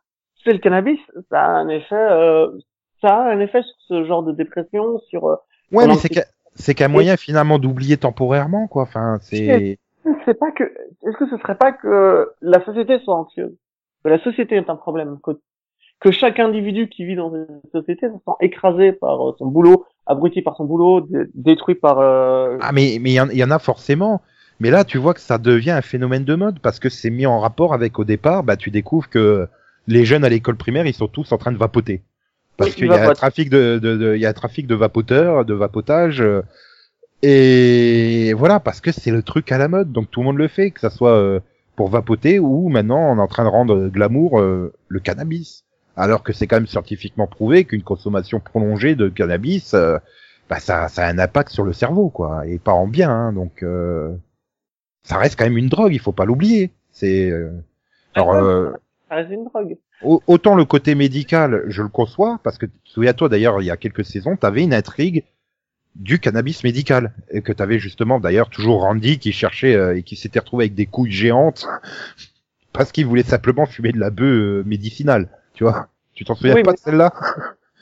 c'est 0.43 0.53
le 0.53 0.59
cannabis. 0.59 0.99
Ça 1.29 1.41
a 1.41 1.49
un 1.49 1.67
effet, 1.69 1.95
euh, 1.95 2.47
ça 3.01 3.15
a 3.17 3.31
un 3.31 3.39
effet 3.39 3.61
sur 3.61 3.75
ce 3.87 4.05
genre 4.05 4.23
de 4.23 4.31
dépression, 4.31 4.99
sur. 5.09 5.27
euh, 5.27 5.35
ouais, 5.71 5.87
mais 5.87 5.95
c'est 5.95 6.09
qu'un 6.09 6.23
c'est 6.55 6.73
qu'un 6.73 6.87
moyen 6.87 7.17
finalement 7.17 7.59
d'oublier 7.59 7.97
temporairement, 7.97 8.67
quoi. 8.67 8.83
Enfin, 8.83 9.17
c'est 9.21 9.77
c'est 10.25 10.39
pas 10.39 10.51
que. 10.51 10.63
Est-ce 10.63 11.17
que 11.17 11.29
ce 11.29 11.37
serait 11.37 11.57
pas 11.57 11.71
que 11.73 12.31
la 12.41 12.63
société 12.65 12.97
soit 12.99 13.15
anxieuse, 13.15 13.55
que 14.03 14.09
la 14.09 14.19
société 14.23 14.55
est 14.55 14.69
un 14.69 14.75
problème, 14.75 15.17
que, 15.23 15.31
que 15.99 16.11
chaque 16.11 16.39
individu 16.39 16.89
qui 16.89 17.05
vit 17.05 17.15
dans 17.15 17.33
une 17.33 17.61
société 17.73 18.07
se 18.07 18.13
sent 18.13 18.31
écrasé 18.41 18.93
par 18.93 19.29
euh, 19.29 19.33
son 19.39 19.47
boulot, 19.47 19.85
abruti 20.05 20.41
par 20.41 20.55
son 20.57 20.65
boulot, 20.65 21.01
dé- 21.01 21.25
détruit 21.33 21.75
par. 21.75 21.99
euh, 21.99 22.57
ah 22.61 22.71
mais 22.71 22.97
mais 23.01 23.11
il 23.11 23.13
y, 23.13 23.19
en- 23.21 23.29
il 23.29 23.37
y 23.37 23.43
en 23.43 23.51
a 23.51 23.59
forcément. 23.59 24.21
Mais 24.59 24.71
là, 24.71 24.83
tu 24.83 24.97
vois 24.97 25.13
que 25.13 25.19
ça 25.19 25.37
devient 25.37 25.71
un 25.71 25.81
phénomène 25.83 26.23
de 26.25 26.35
mode 26.35 26.59
parce 26.59 26.79
que 26.79 26.89
c'est 26.89 27.11
mis 27.11 27.25
en 27.27 27.39
rapport 27.39 27.73
avec 27.73 27.99
au 27.99 28.03
départ, 28.03 28.43
bah 28.43 28.57
tu 28.57 28.71
découvres 28.71 29.09
que 29.09 29.47
les 29.87 30.03
jeunes 30.05 30.25
à 30.25 30.29
l'école 30.29 30.57
primaire, 30.57 30.87
ils 30.87 30.93
sont 30.95 31.07
tous 31.07 31.31
en 31.31 31.37
train 31.37 31.51
de 31.51 31.57
vapoter. 31.57 32.01
Parce 32.57 32.71
Oui, 32.71 32.77
qu'il 32.77 32.87
y 32.91 32.97
a 32.97 33.03
un 33.07 33.13
trafic 33.13 33.49
de, 33.49 33.79
de, 33.79 33.97
de- 33.97 34.15
il 34.15 34.21
y 34.21 34.25
a 34.25 34.29
un 34.29 34.33
trafic 34.33 34.67
de 34.67 34.75
vapoteurs, 34.75 35.45
de 35.45 35.53
vapotage. 35.53 36.21
euh, 36.21 36.41
Et 37.23 38.33
voilà, 38.35 38.59
parce 38.59 38.81
que 38.81 38.91
c'est 38.91 39.11
le 39.11 39.23
truc 39.23 39.51
à 39.51 39.57
la 39.57 39.67
mode, 39.67 39.91
donc 39.91 40.09
tout 40.11 40.19
le 40.21 40.25
monde 40.27 40.37
le 40.37 40.47
fait, 40.47 40.71
que 40.71 40.79
ça 40.79 40.89
soit 40.89 41.13
euh, 41.15 41.39
pour 41.77 41.87
vapoter 41.89 42.39
ou 42.39 42.67
maintenant 42.67 42.99
on 43.13 43.17
est 43.17 43.21
en 43.21 43.27
train 43.27 43.45
de 43.45 43.49
rendre 43.49 43.87
glamour 43.87 44.41
euh, 44.41 44.73
le 44.89 44.99
cannabis. 44.99 45.63
Alors 45.95 46.21
que 46.23 46.33
c'est 46.33 46.45
quand 46.47 46.57
même 46.57 46.67
scientifiquement 46.67 47.27
prouvé 47.27 47.63
qu'une 47.63 47.81
consommation 47.83 48.39
prolongée 48.41 48.95
de 48.95 49.07
cannabis, 49.09 49.73
euh, 49.73 49.97
bah 50.49 50.59
ça, 50.59 50.89
ça 50.89 51.05
a 51.05 51.09
un 51.11 51.17
impact 51.19 51.49
sur 51.51 51.63
le 51.63 51.73
cerveau, 51.73 52.09
quoi, 52.09 52.45
et 52.45 52.59
pas 52.59 52.73
en 52.73 52.87
bien. 52.87 53.09
hein. 53.09 53.33
donc, 53.33 53.63
euh, 53.63 54.13
ça 55.03 55.17
reste 55.17 55.37
quand 55.39 55.45
même 55.45 55.57
une 55.57 55.69
drogue, 55.69 55.93
il 55.93 55.99
faut 55.99 56.11
pas 56.11 56.25
l'oublier. 56.25 56.71
C'est 56.91 57.31
euh, 57.31 57.51
alors 58.13 58.33
euh, 58.33 58.71
Ça 59.09 59.15
reste 59.15 59.31
une 59.31 59.45
drogue. 59.45 59.77
au- 60.03 60.21
autant 60.27 60.55
le 60.55 60.65
côté 60.65 60.93
médical, 60.95 61.63
je 61.67 61.81
le 61.81 61.89
conçois, 61.89 62.39
parce 62.43 62.57
que 62.57 62.65
souviens-toi 62.83 63.29
d'ailleurs, 63.29 63.61
il 63.61 63.65
y 63.65 63.71
a 63.71 63.77
quelques 63.77 64.05
saisons, 64.05 64.35
tu 64.37 64.45
avais 64.45 64.63
une 64.63 64.73
intrigue 64.73 65.23
du 65.97 66.19
cannabis 66.19 66.63
médical, 66.63 67.11
et 67.31 67.41
que 67.41 67.51
tu 67.51 67.61
avais 67.61 67.79
justement 67.79 68.19
d'ailleurs 68.19 68.49
toujours 68.49 68.81
Randy 68.83 69.19
qui 69.19 69.31
cherchait 69.31 69.75
euh, 69.75 69.97
et 69.97 70.03
qui 70.03 70.15
s'était 70.15 70.39
retrouvé 70.39 70.65
avec 70.65 70.75
des 70.75 70.85
couilles 70.85 71.11
géantes 71.11 71.67
parce 72.73 72.91
qu'il 72.91 73.05
voulait 73.05 73.23
simplement 73.23 73.65
fumer 73.65 73.91
de 73.91 73.99
la 73.99 74.09
bœuf 74.09 74.25
euh, 74.27 74.63
médicinale, 74.65 75.29
tu 75.53 75.63
vois. 75.63 75.87
Tu 76.13 76.23
t'en 76.25 76.35
souviens 76.35 76.55
Oui, 76.55 76.63
pas 76.63 76.71
mais- 76.71 76.75
de 76.75 76.79
celle-là? 76.81 77.13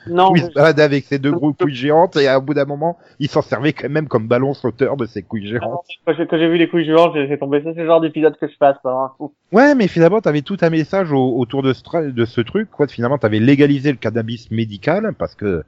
Non, 0.08 0.32
Où 0.32 0.36
il 0.36 0.44
se 0.44 0.52
baladait 0.52 0.84
avec 0.84 1.04
ses 1.06 1.18
deux 1.18 1.32
gros 1.32 1.52
couilles 1.52 1.74
géantes 1.74 2.16
et 2.16 2.28
à 2.28 2.40
bout 2.40 2.54
d'un 2.54 2.66
moment, 2.66 2.96
il 3.18 3.28
s'en 3.28 3.42
servait 3.42 3.74
quand 3.74 3.90
même 3.90 4.08
comme 4.08 4.28
ballon 4.28 4.54
sauteur 4.54 4.98
de 4.98 5.08
ses 5.08 5.24
couilles 5.24 5.48
géantes. 5.48 5.82
quand 6.06 6.14
j'ai 6.16 6.28
quand 6.28 6.38
j'ai 6.38 6.48
vu 6.48 6.58
les 6.60 6.70
couilles 6.70 6.86
géantes, 6.86 7.14
j'ai. 7.16 7.28
Ça, 7.28 7.38
c'est 7.74 7.74
le 7.82 7.86
genre 7.88 8.02
d'épisode 8.02 8.38
que 8.38 8.48
je 8.48 8.56
passe. 8.56 8.78
Hein. 8.86 9.10
Ouais, 9.52 9.74
mais 9.74 9.88
finalement, 9.88 10.22
t'avais 10.22 10.44
tout 10.44 10.58
un 10.62 10.70
message 10.70 11.12
au- 11.12 11.36
autour 11.40 11.64
de 11.64 11.74
ce, 11.74 11.82
de 12.12 12.26
ce 12.26 12.42
truc. 12.42 12.70
Quoi. 12.70 12.88
Finalement, 12.88 13.18
t'avais 13.18 13.40
légalisé 13.40 13.90
le 13.92 13.98
cannabis 13.98 14.52
médical 14.52 15.12
parce 15.18 15.34
que 15.34 15.64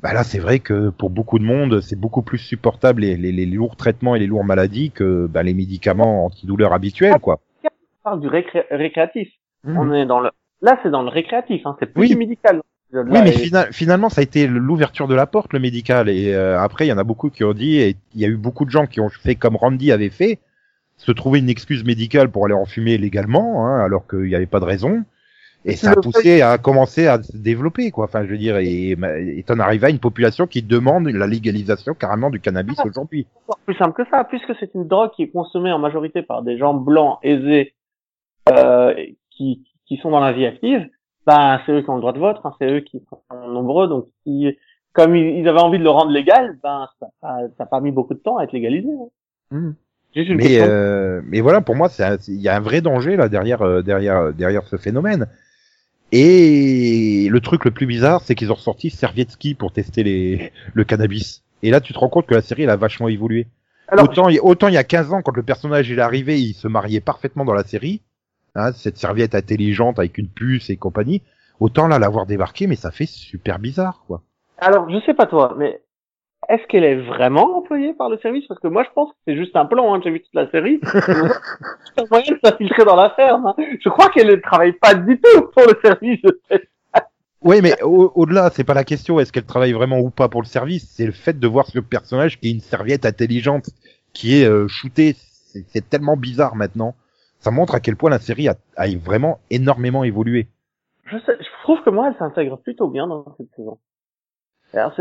bah 0.00 0.12
là, 0.12 0.24
c'est 0.24 0.38
vrai 0.38 0.58
que 0.58 0.90
pour 0.90 1.10
beaucoup 1.10 1.38
de 1.38 1.44
monde, 1.44 1.80
c'est 1.80 1.98
beaucoup 1.98 2.22
plus 2.22 2.38
supportable 2.38 3.02
les, 3.02 3.16
les, 3.16 3.32
les 3.32 3.46
lourds 3.46 3.76
traitements 3.76 4.14
et 4.14 4.18
les 4.18 4.26
lourdes 4.26 4.46
maladies 4.46 4.90
que 4.90 5.26
bah, 5.26 5.42
les 5.42 5.54
médicaments 5.54 6.26
antidouleurs 6.26 6.72
habituels, 6.72 7.18
quoi. 7.18 7.40
On 7.64 7.68
parle 8.10 8.20
du 8.20 8.28
récré- 8.28 8.66
récréatif. 8.70 9.28
Mhm. 9.64 9.78
On 9.78 9.92
est 9.94 10.06
dans 10.06 10.20
le. 10.20 10.30
Là, 10.62 10.78
c'est 10.82 10.90
dans 10.90 11.02
le 11.02 11.08
récréatif. 11.08 11.62
Hein. 11.66 11.76
C'est 11.80 11.86
plus 11.92 12.02
Oui. 12.02 12.08
du 12.10 12.16
médical. 12.16 12.60
Oui, 12.92 13.02
mais 13.10 13.30
et- 13.30 13.32
fina- 13.32 13.72
finalement, 13.72 14.08
ça 14.08 14.20
a 14.20 14.24
été 14.24 14.46
l'ouverture 14.46 15.08
de 15.08 15.14
la 15.14 15.26
porte, 15.26 15.52
le 15.52 15.58
médical. 15.58 16.08
Et 16.08 16.32
euh, 16.32 16.60
après, 16.60 16.86
il 16.86 16.88
y 16.88 16.92
en 16.92 16.98
a 16.98 17.04
beaucoup 17.04 17.30
qui 17.30 17.42
ont 17.42 17.52
dit, 17.52 17.76
et 17.78 17.96
il 18.14 18.20
y 18.20 18.24
a 18.24 18.28
eu 18.28 18.36
beaucoup 18.36 18.64
de 18.64 18.70
gens 18.70 18.86
qui 18.86 19.00
ont 19.00 19.08
fait 19.08 19.34
comme 19.34 19.56
Randy 19.56 19.90
avait 19.90 20.08
fait, 20.10 20.38
se 20.96 21.10
trouver 21.10 21.40
une 21.40 21.48
excuse 21.50 21.84
médicale 21.84 22.30
pour 22.30 22.44
aller 22.44 22.54
en 22.54 22.64
fumer 22.64 22.96
légalement, 22.96 23.66
hein, 23.66 23.80
alors 23.84 24.06
qu'il 24.06 24.20
n'y 24.22 24.34
avait 24.36 24.46
pas 24.46 24.60
de 24.60 24.64
raison. 24.66 25.02
Et 25.66 25.76
ça 25.76 25.90
a 25.92 25.96
poussé 25.96 26.42
à 26.42 26.58
commencer 26.58 27.06
à 27.06 27.22
se 27.22 27.36
développer, 27.36 27.90
quoi. 27.90 28.04
Enfin, 28.04 28.24
je 28.24 28.30
veux 28.30 28.38
dire, 28.38 28.56
et 28.58 28.96
t'en 29.46 29.58
arrives 29.58 29.84
à 29.84 29.90
une 29.90 29.98
population 29.98 30.46
qui 30.46 30.62
demande 30.62 31.08
la 31.08 31.26
légalisation 31.26 31.94
carrément 31.94 32.30
du 32.30 32.40
cannabis 32.40 32.76
Ah. 32.78 32.86
aujourd'hui. 32.86 33.26
encore 33.46 33.58
plus 33.66 33.74
simple 33.74 33.92
que 34.04 34.08
ça, 34.10 34.24
puisque 34.24 34.54
c'est 34.60 34.72
une 34.74 34.86
drogue 34.86 35.10
qui 35.16 35.24
est 35.24 35.28
consommée 35.30 35.72
en 35.72 35.78
majorité 35.78 36.22
par 36.22 36.42
des 36.42 36.56
gens 36.56 36.74
blancs, 36.74 37.18
aisés, 37.22 37.74
euh, 38.50 38.94
qui, 39.30 39.66
qui 39.86 39.96
sont 39.98 40.10
dans 40.10 40.20
la 40.20 40.32
vie 40.32 40.46
active, 40.46 40.88
ben 41.26 41.60
c'est 41.66 41.72
eux 41.72 41.82
qui 41.82 41.90
ont 41.90 41.96
le 41.96 42.00
droit 42.00 42.12
de 42.12 42.18
vote, 42.20 42.38
hein, 42.44 42.52
c'est 42.60 42.70
eux 42.70 42.80
qui 42.80 43.02
sont 43.10 43.20
nombreux, 43.48 43.88
donc 43.88 44.06
si, 44.22 44.56
comme 44.92 45.16
ils, 45.16 45.38
ils 45.40 45.48
avaient 45.48 45.60
envie 45.60 45.78
de 45.78 45.84
le 45.84 45.90
rendre 45.90 46.12
légal, 46.12 46.56
ben 46.62 46.86
ça 47.00 47.08
n'a 47.22 47.48
ça 47.58 47.64
a 47.64 47.66
pas 47.66 47.80
mis 47.80 47.90
beaucoup 47.90 48.14
de 48.14 48.20
temps 48.20 48.36
à 48.38 48.44
être 48.44 48.52
légalisé. 48.52 48.88
hein. 49.52 49.74
Une 50.18 50.36
Mais, 50.36 50.60
euh, 50.62 51.20
mais 51.26 51.42
voilà, 51.42 51.60
pour 51.60 51.76
moi, 51.76 51.90
c'est 51.90 52.02
un- 52.02 52.16
c'est- 52.18 52.32
il 52.32 52.40
y 52.40 52.48
a 52.48 52.56
un 52.56 52.60
vrai 52.60 52.80
danger 52.80 53.16
là 53.16 53.28
derrière, 53.28 53.60
euh, 53.60 53.82
derrière, 53.82 54.32
derrière 54.32 54.64
ce 54.66 54.76
phénomène. 54.76 55.26
Et 56.12 57.28
le 57.30 57.40
truc 57.40 57.64
le 57.64 57.70
plus 57.70 57.86
bizarre, 57.86 58.22
c'est 58.22 58.34
qu'ils 58.34 58.52
ont 58.52 58.54
ressorti 58.54 58.90
Servietsky 58.90 59.54
pour 59.54 59.72
tester 59.72 60.02
les, 60.02 60.52
le 60.72 60.84
cannabis. 60.84 61.42
Et 61.62 61.70
là, 61.70 61.80
tu 61.80 61.92
te 61.92 61.98
rends 61.98 62.08
compte 62.08 62.26
que 62.26 62.34
la 62.34 62.42
série, 62.42 62.62
elle 62.62 62.70
a 62.70 62.76
vachement 62.76 63.08
évolué. 63.08 63.48
Alors, 63.88 64.04
autant, 64.04 64.28
autant 64.42 64.68
il 64.68 64.74
y 64.74 64.78
a 64.78 64.84
15 64.84 65.12
ans, 65.12 65.22
quand 65.22 65.36
le 65.36 65.42
personnage 65.42 65.90
est 65.90 65.98
arrivé, 65.98 66.40
il 66.40 66.54
se 66.54 66.68
mariait 66.68 67.00
parfaitement 67.00 67.44
dans 67.44 67.54
la 67.54 67.64
série. 67.64 68.02
Hein, 68.54 68.72
cette 68.72 68.96
serviette 68.96 69.34
intelligente 69.34 69.98
avec 69.98 70.16
une 70.16 70.28
puce 70.28 70.70
et 70.70 70.76
compagnie. 70.76 71.22
Autant 71.60 71.88
là, 71.88 71.98
l'avoir 71.98 72.26
débarqué, 72.26 72.66
mais 72.66 72.76
ça 72.76 72.90
fait 72.90 73.06
super 73.06 73.58
bizarre, 73.58 74.02
quoi. 74.06 74.22
alors, 74.58 74.88
je 74.90 74.98
sais 75.04 75.14
pas 75.14 75.26
toi, 75.26 75.54
mais 75.58 75.82
est-ce 76.48 76.66
qu'elle 76.68 76.84
est 76.84 76.96
vraiment 77.02 77.58
employée 77.58 77.94
par 77.94 78.08
le 78.08 78.18
service? 78.18 78.46
Parce 78.46 78.60
que 78.60 78.68
moi, 78.68 78.84
je 78.84 78.90
pense 78.94 79.10
que 79.10 79.16
c'est 79.26 79.36
juste 79.36 79.56
un 79.56 79.66
plan. 79.66 79.94
Hein, 79.94 80.00
J'ai 80.04 80.10
vu 80.10 80.20
toute 80.22 80.34
la 80.34 80.50
série. 80.50 80.80
C'est 80.82 82.02
un 82.02 82.06
moyen 82.10 82.32
de 82.32 82.38
s'infiltrer 82.44 82.84
dans 82.84 82.96
la 82.96 83.10
ferme. 83.10 83.46
hein. 83.46 83.54
Je 83.80 83.88
crois 83.88 84.08
qu'elle 84.10 84.28
ne 84.28 84.36
travaille 84.36 84.72
pas 84.72 84.94
du 84.94 85.20
tout 85.20 85.42
pour 85.54 85.62
le 85.66 85.78
service. 85.82 86.20
Oui, 87.42 87.60
mais 87.62 87.80
au- 87.82 88.10
au-delà, 88.14 88.50
c'est 88.50 88.64
pas 88.64 88.74
la 88.74 88.82
question, 88.84 89.20
est-ce 89.20 89.32
qu'elle 89.32 89.44
travaille 89.44 89.72
vraiment 89.72 89.98
ou 90.00 90.10
pas 90.10 90.28
pour 90.28 90.42
le 90.42 90.46
service, 90.46 90.88
c'est 90.96 91.06
le 91.06 91.12
fait 91.12 91.38
de 91.38 91.46
voir 91.46 91.66
ce 91.66 91.78
personnage 91.78 92.40
qui 92.40 92.48
est 92.48 92.52
une 92.52 92.60
serviette 92.60 93.06
intelligente, 93.06 93.70
qui 94.12 94.40
est 94.40 94.46
euh, 94.48 94.66
shootée, 94.68 95.14
c'est 95.68 95.88
tellement 95.88 96.16
bizarre 96.16 96.56
maintenant. 96.56 96.94
Ça 97.38 97.50
montre 97.50 97.74
à 97.74 97.80
quel 97.80 97.94
point 97.96 98.10
la 98.10 98.18
série 98.18 98.48
a, 98.48 98.56
a 98.76 98.88
vraiment 98.96 99.38
énormément 99.50 100.02
évolué. 100.02 100.48
Je, 101.04 101.18
sais, 101.18 101.36
je 101.38 101.46
trouve 101.62 101.80
que 101.84 101.90
moi, 101.90 102.08
elle 102.08 102.18
s'intègre 102.18 102.56
plutôt 102.58 102.88
bien 102.88 103.06
dans 103.06 103.24
cette 103.36 103.54
saison. 103.54 103.78
Alors, 104.72 104.92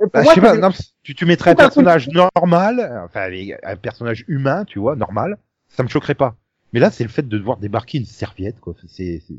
Bah, 0.00 0.22
moi, 0.22 0.32
je 0.34 0.34
sais 0.34 0.40
pas, 0.40 0.56
non, 0.56 0.70
tu, 1.02 1.14
tu 1.14 1.26
mettrais 1.26 1.50
un 1.50 1.54
personnage 1.54 2.08
normal, 2.08 3.02
enfin 3.04 3.28
un 3.62 3.76
personnage 3.76 4.24
humain, 4.28 4.64
tu 4.64 4.78
vois, 4.78 4.96
normal, 4.96 5.36
ça 5.68 5.82
me 5.82 5.88
choquerait 5.88 6.14
pas. 6.14 6.36
Mais 6.72 6.80
là, 6.80 6.90
c'est 6.90 7.04
le 7.04 7.10
fait 7.10 7.22
de 7.28 7.36
devoir 7.38 7.58
débarquer 7.58 7.98
une 7.98 8.06
serviette, 8.06 8.60
quoi. 8.60 8.74
C'est 8.88 9.20
c'est- 9.26 9.34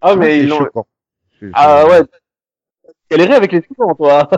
ah, 0.00 0.16
mais 0.16 0.40
ils 0.40 0.48
l'ont. 0.48 0.68
Ah 1.52 1.86
ouais. 1.88 2.02
Galérer 3.10 3.34
avec 3.34 3.52
les 3.52 3.62
suivants, 3.62 3.94
toi. 3.94 4.28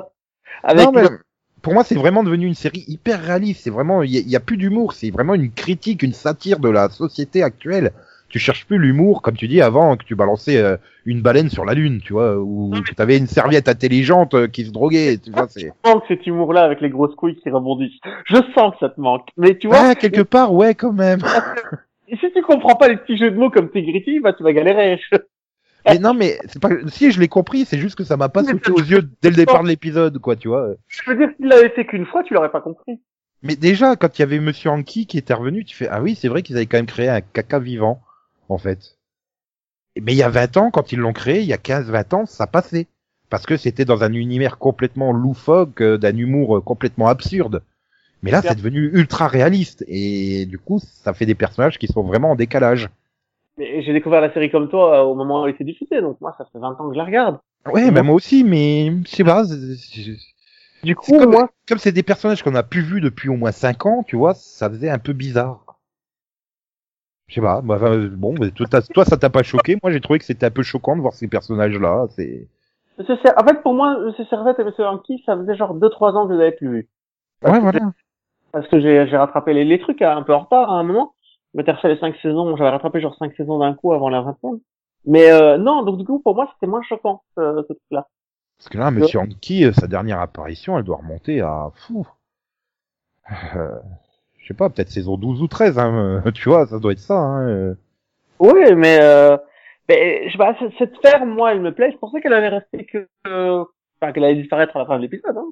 Avec 0.63 0.87
Non, 0.87 0.93
mais 0.93 1.03
le- 1.03 1.21
pour 1.63 1.75
moi, 1.75 1.85
c'est 1.85 1.95
vraiment 1.97 2.23
devenu 2.25 2.47
une 2.47 2.55
série 2.55 2.85
hyper 2.89 3.23
réaliste. 3.23 3.63
C'est 3.65 3.71
vraiment, 3.71 4.03
il 4.03 4.13
y, 4.15 4.21
y 4.31 4.37
a 4.37 4.41
plus 4.41 4.57
d'humour. 4.57 4.93
C'est 4.95 5.11
vraiment 5.11 5.35
une 5.35 5.53
critique, 5.53 6.03
une 6.03 6.13
satire 6.13 6.61
de 6.61 6.69
la 6.69 6.89
société 6.89 7.43
actuelle. 7.43 7.93
Tu 8.29 8.39
cherches 8.39 8.67
plus 8.67 8.79
l'humour, 8.79 9.23
comme 9.23 9.37
tu 9.37 9.47
dis 9.49 9.63
avant, 9.63 9.97
que 9.97 10.05
tu 10.05 10.15
balançais 10.15 10.57
euh, 10.59 10.77
une 11.05 11.23
baleine 11.23 11.49
sur 11.49 11.65
la 11.65 11.75
lune, 11.75 12.01
tu 12.03 12.13
vois, 12.13 12.37
ou 12.39 12.73
que 12.87 12.95
t'avais 12.95 13.17
une 13.17 13.29
serviette 13.29 13.69
intelligente 13.69 14.35
euh, 14.35 14.49
qui 14.49 14.65
se 14.65 14.73
droguait. 14.73 15.19
Tu 15.19 15.31
vois, 15.31 15.47
c'est. 15.49 15.73
Je 15.85 15.91
sens 15.91 16.01
que 16.03 16.09
cet 16.09 16.27
humour-là 16.27 16.63
avec 16.63 16.81
les 16.81 16.91
grosses 16.91 17.15
couilles 17.15 17.37
qui 17.37 17.51
rebondissent. 17.51 18.01
Je 18.27 18.37
sens 18.55 18.73
que 18.73 18.79
ça 18.81 18.89
te 18.89 19.01
manque. 19.01 19.29
Mais 19.37 19.57
tu 19.57 19.69
vois, 19.69 19.79
Ah, 19.79 19.95
quelque 19.95 20.23
part, 20.23 20.53
ouais, 20.53 20.75
quand 20.75 20.93
même. 20.93 21.21
si 22.09 22.33
tu 22.33 22.43
comprends 22.43 22.77
pas 22.77 22.89
les 22.89 22.97
petits 22.97 23.17
jeux 23.17 23.31
de 23.31 23.37
mots 23.37 23.51
comme 23.51 23.71
Tigrity, 23.71 24.21
bah 24.21 24.33
tu 24.33 24.43
vas 24.43 24.53
galérer. 24.53 25.01
mais 25.87 25.99
non, 25.99 26.15
mais 26.15 26.39
c'est 26.47 26.61
pas. 26.61 26.71
Si 26.89 27.11
je 27.13 27.21
l'ai 27.21 27.29
compris, 27.29 27.65
c'est 27.65 27.79
juste 27.79 27.97
que 27.97 28.05
ça 28.05 28.17
m'a 28.17 28.29
pas 28.29 28.45
sauté 28.45 28.71
aux 28.71 28.81
yeux 28.81 29.09
dès 29.23 29.31
le 29.31 29.37
départ 29.37 29.63
de 29.63 29.69
l'épisode, 29.69 30.19
quoi, 30.19 30.37
tu 30.37 30.49
vois. 30.49 30.71
Je 30.89 31.11
veux 31.11 31.17
dire, 31.17 31.29
s'il 31.37 31.47
l'avait 31.47 31.71
fait 31.71 31.85
qu'une 31.87 32.07
fois, 32.07 32.23
tu 32.23 32.35
l'aurais 32.35 32.51
pas 32.51 32.61
compris. 32.61 33.01
Mais 33.43 33.55
déjà, 33.57 33.97
quand 33.97 34.19
il 34.19 34.23
y 34.23 34.25
avait 34.25 34.41
Monsieur 34.41 34.71
Anki 34.71 35.07
qui 35.07 35.19
était 35.19 35.35
revenu, 35.35 35.65
tu 35.65 35.77
fais 35.77 35.89
ah 35.89 36.03
oui, 36.03 36.15
c'est 36.15 36.29
vrai 36.29 36.43
qu'ils 36.43 36.57
avaient 36.57 36.67
quand 36.67 36.79
même 36.79 36.87
créé 36.87 37.09
un 37.09 37.21
caca 37.21 37.59
vivant, 37.59 38.01
en 38.49 38.59
fait. 38.59 38.97
Mais 40.01 40.13
il 40.13 40.19
y 40.19 40.23
a 40.23 40.29
20 40.29 40.57
ans, 40.57 40.71
quand 40.71 40.93
ils 40.93 40.99
l'ont 40.99 41.13
créé, 41.13 41.41
il 41.41 41.47
y 41.47 41.53
a 41.53 41.59
15-20 41.59 42.15
ans, 42.15 42.27
ça 42.27 42.47
passait. 42.47 42.87
Parce 43.31 43.47
que 43.47 43.57
c'était 43.57 43.85
dans 43.85 44.05
un 44.05 44.13
univers 44.13 44.59
complètement 44.59 45.13
loufoque, 45.13 45.81
euh, 45.81 45.99
d'un 45.99 46.17
humour 46.17 46.59
euh, 46.59 46.61
complètement 46.61 47.09
absurde. 47.09 47.63
Mais 48.23 48.31
là, 48.31 48.41
c'est 48.43 48.55
devenu 48.55 48.91
ultra 48.93 49.27
réaliste. 49.29 49.85
Et 49.89 50.47
du 50.47 50.59
coup, 50.59 50.81
ça 50.81 51.13
fait 51.13 51.27
des 51.27 51.35
personnages 51.35 51.79
qui 51.79 51.87
sont 51.87 52.03
vraiment 52.03 52.33
en 52.33 52.37
décalage. 52.37 52.89
Mais 53.59 53.83
j'ai 53.83 53.93
découvert 53.93 54.21
la 54.21 54.33
série 54.33 54.51
comme 54.51 54.69
toi 54.69 55.01
euh, 55.01 55.05
au 55.05 55.15
moment 55.15 55.43
où 55.43 55.47
elle 55.47 55.55
était 55.55 55.65
diffusée, 55.65 56.01
donc 56.01 56.21
moi, 56.21 56.35
ça 56.37 56.45
fait 56.53 56.59
20 56.59 56.79
ans 56.79 56.89
que 56.89 56.95
je 56.95 56.99
la 56.99 57.05
regarde. 57.05 57.39
Ouais, 57.73 57.91
bah 57.91 58.03
moi 58.03 58.15
aussi, 58.15 58.45
mais 58.45 58.93
je 59.05 59.11
sais 59.11 59.25
pas. 59.25 59.45
Du 60.85 60.95
coup, 60.95 61.19
comme 61.19 61.33
moi, 61.33 61.51
comme 61.67 61.79
c'est 61.79 61.91
des 61.91 62.05
personnages 62.05 62.43
qu'on 62.45 62.55
a 62.55 62.63
plus 62.63 62.83
vus 62.83 63.01
depuis 63.01 63.29
au 63.29 63.37
moins 63.37 63.51
5 63.51 63.87
ans, 63.87 64.05
tu 64.07 64.15
vois, 64.15 64.35
ça 64.35 64.71
faisait 64.71 64.91
un 64.91 64.99
peu 64.99 65.15
bizarre. 65.15 65.66
Je 67.29 67.35
sais 67.35 67.41
pas. 67.41 67.61
bah, 67.61 67.75
enfin, 67.77 67.93
euh, 67.93 68.09
bon, 68.09 68.35
mais 68.39 68.51
toi, 68.51 68.67
t'as- 68.71 68.83
toi, 68.83 69.05
ça 69.05 69.17
t'a 69.17 69.31
pas 69.31 69.43
choqué? 69.43 69.77
Moi, 69.83 69.93
j'ai 69.93 70.01
trouvé 70.01 70.19
que 70.19 70.25
c'était 70.25 70.47
un 70.47 70.51
peu 70.51 70.63
choquant 70.63 70.97
de 70.97 71.01
voir 71.01 71.13
ces 71.15 71.29
personnages-là. 71.29 72.07
C'est. 72.11 72.47
En 72.99 73.05
fait, 73.45 73.63
pour 73.63 73.75
moi, 73.75 73.99
Monsieur 73.99 74.25
Servette 74.27 74.59
et 74.59 74.65
Monsieur 74.65 74.87
Anki, 74.87 75.23
ça 75.27 75.37
faisait 75.37 75.57
genre 75.57 75.75
2-trois 75.75 76.13
ans 76.15 76.27
que 76.27 76.33
je 76.33 76.39
les 76.39 76.47
avais 76.47 76.57
plus 76.57 76.69
vus. 76.71 76.89
Parce 77.41 77.55
Ouais, 77.55 77.61
voilà. 77.61 77.93
Parce 78.53 78.69
que 78.69 78.81
j'ai 78.81 79.17
rattrapé 79.17 79.53
les, 79.53 79.65
les 79.65 79.79
trucs 79.79 80.01
hein, 80.01 80.17
un 80.17 80.23
peu 80.23 80.33
en 80.33 80.41
retard 80.41 80.71
à 80.71 80.79
un 80.79 80.83
moment. 80.83 81.15
Je 81.53 81.59
m'étais 81.59 81.73
refait 81.73 81.89
les 81.89 81.99
5 81.99 82.15
saisons, 82.23 82.57
j'avais 82.57 82.71
rattrapé 82.71 83.01
genre 83.01 83.17
5 83.19 83.35
saisons 83.37 83.59
d'un 83.59 83.75
coup 83.75 83.93
avant 83.93 84.09
la 84.09 84.23
20 84.23 84.37
Mais 85.05 85.31
euh, 85.31 85.59
non, 85.59 85.83
donc 85.83 85.99
du 85.99 86.05
coup, 86.05 86.21
pour 86.21 86.35
moi, 86.35 86.49
c'était 86.55 86.67
moins 86.71 86.83
choquant, 86.83 87.23
ce, 87.37 87.65
ce 87.69 87.73
truc-là. 87.73 88.07
Parce 88.59 88.69
que 88.69 88.79
là, 88.79 88.91
Monsieur 88.91 89.21
Anki, 89.21 89.65
euh, 89.65 89.73
sa 89.73 89.87
dernière 89.87 90.21
apparition, 90.21 90.79
elle 90.79 90.85
doit 90.85 90.99
remonter 90.99 91.41
à 91.41 91.71
fou. 91.75 92.07
Euh, 93.57 93.79
je 94.47 94.53
sais 94.53 94.57
pas, 94.57 94.71
peut-être 94.71 94.91
saison 94.91 95.17
12 95.17 95.43
ou 95.43 95.49
13, 95.49 95.77
hein, 95.77 96.23
euh, 96.25 96.31
tu 96.31 96.49
vois, 96.49 96.69
ça 96.69 96.79
doit 96.79 96.93
être 96.93 97.01
ça. 97.01 97.15
Hein. 97.19 97.49
euh. 97.49 97.75
Oui, 98.39 98.77
mais, 98.77 99.01
euh, 99.03 99.37
mais 99.89 100.29
je 100.29 100.33
sais 100.33 100.39
pas, 100.39 100.57
cette 100.79 100.97
ferme, 101.03 101.31
moi, 101.31 101.51
elle 101.51 101.61
me 101.61 101.75
plaît. 101.75 101.91
Je 101.91 101.97
pensais 101.99 102.21
qu'elle 102.21 102.33
allait 102.33 102.51
rester 102.51 102.87
que, 102.87 103.09
que- 103.25 103.63
enfin, 104.01 104.13
qu'elle 104.13 104.23
allait 104.23 104.37
disparaître 104.41 104.77
à 104.77 104.79
la 104.79 104.87
fin 104.87 104.99
de 104.99 105.03
l'épisode, 105.03 105.37
hein. 105.37 105.49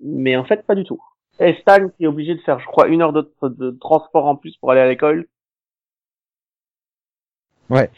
Mais 0.00 0.34
en 0.34 0.44
fait, 0.44 0.66
pas 0.66 0.74
du 0.74 0.82
tout. 0.82 1.00
Et 1.38 1.54
Stan 1.60 1.88
qui 1.90 2.02
est 2.02 2.08
obligé 2.08 2.34
de 2.34 2.40
faire, 2.40 2.58
je 2.58 2.66
crois, 2.66 2.88
une 2.88 3.02
heure 3.02 3.12
de, 3.12 3.30
de 3.44 3.70
transport 3.80 4.26
en 4.26 4.34
plus 4.34 4.56
pour 4.56 4.72
aller 4.72 4.80
à 4.80 4.88
l'école. 4.88 5.28
Ouais. 7.70 7.88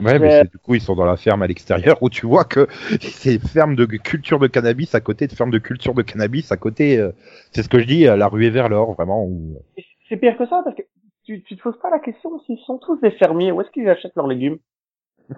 Ouais, 0.00 0.18
mais 0.18 0.30
c'est- 0.30 0.50
du 0.50 0.58
coup, 0.58 0.74
ils 0.74 0.80
sont 0.80 0.94
dans 0.94 1.04
la 1.04 1.16
ferme 1.16 1.42
à 1.42 1.46
l'extérieur 1.46 2.02
où 2.02 2.08
tu 2.10 2.26
vois 2.26 2.44
que 2.44 2.68
c'est 3.00 3.38
ferme 3.40 3.74
de 3.74 3.84
culture 3.86 4.38
de 4.38 4.46
cannabis 4.46 4.94
à 4.94 5.00
côté 5.00 5.26
de 5.26 5.32
ferme 5.32 5.50
de 5.50 5.58
culture 5.58 5.94
de 5.94 6.02
cannabis 6.02 6.52
à 6.52 6.56
côté. 6.56 6.98
euh, 6.98 7.10
c'est 7.52 7.62
ce 7.62 7.68
que 7.68 7.80
je 7.80 7.86
dis, 7.86 8.06
euh, 8.06 8.16
la 8.16 8.28
ruée 8.28 8.50
vers 8.50 8.68
l'or, 8.68 8.94
vraiment. 8.94 9.24
Où... 9.24 9.56
C'est 10.08 10.16
pire 10.16 10.36
que 10.38 10.46
ça 10.46 10.62
parce 10.64 10.76
que 10.76 10.82
tu, 11.24 11.42
tu 11.42 11.56
te 11.56 11.62
poses 11.62 11.78
pas 11.80 11.90
la 11.90 11.98
question 11.98 12.38
s'ils 12.40 12.58
sont 12.60 12.78
tous 12.78 13.00
des 13.00 13.10
fermiers, 13.12 13.52
où 13.52 13.60
est-ce 13.60 13.70
qu'ils 13.70 13.88
achètent 13.88 14.16
leurs 14.16 14.28
légumes? 14.28 14.58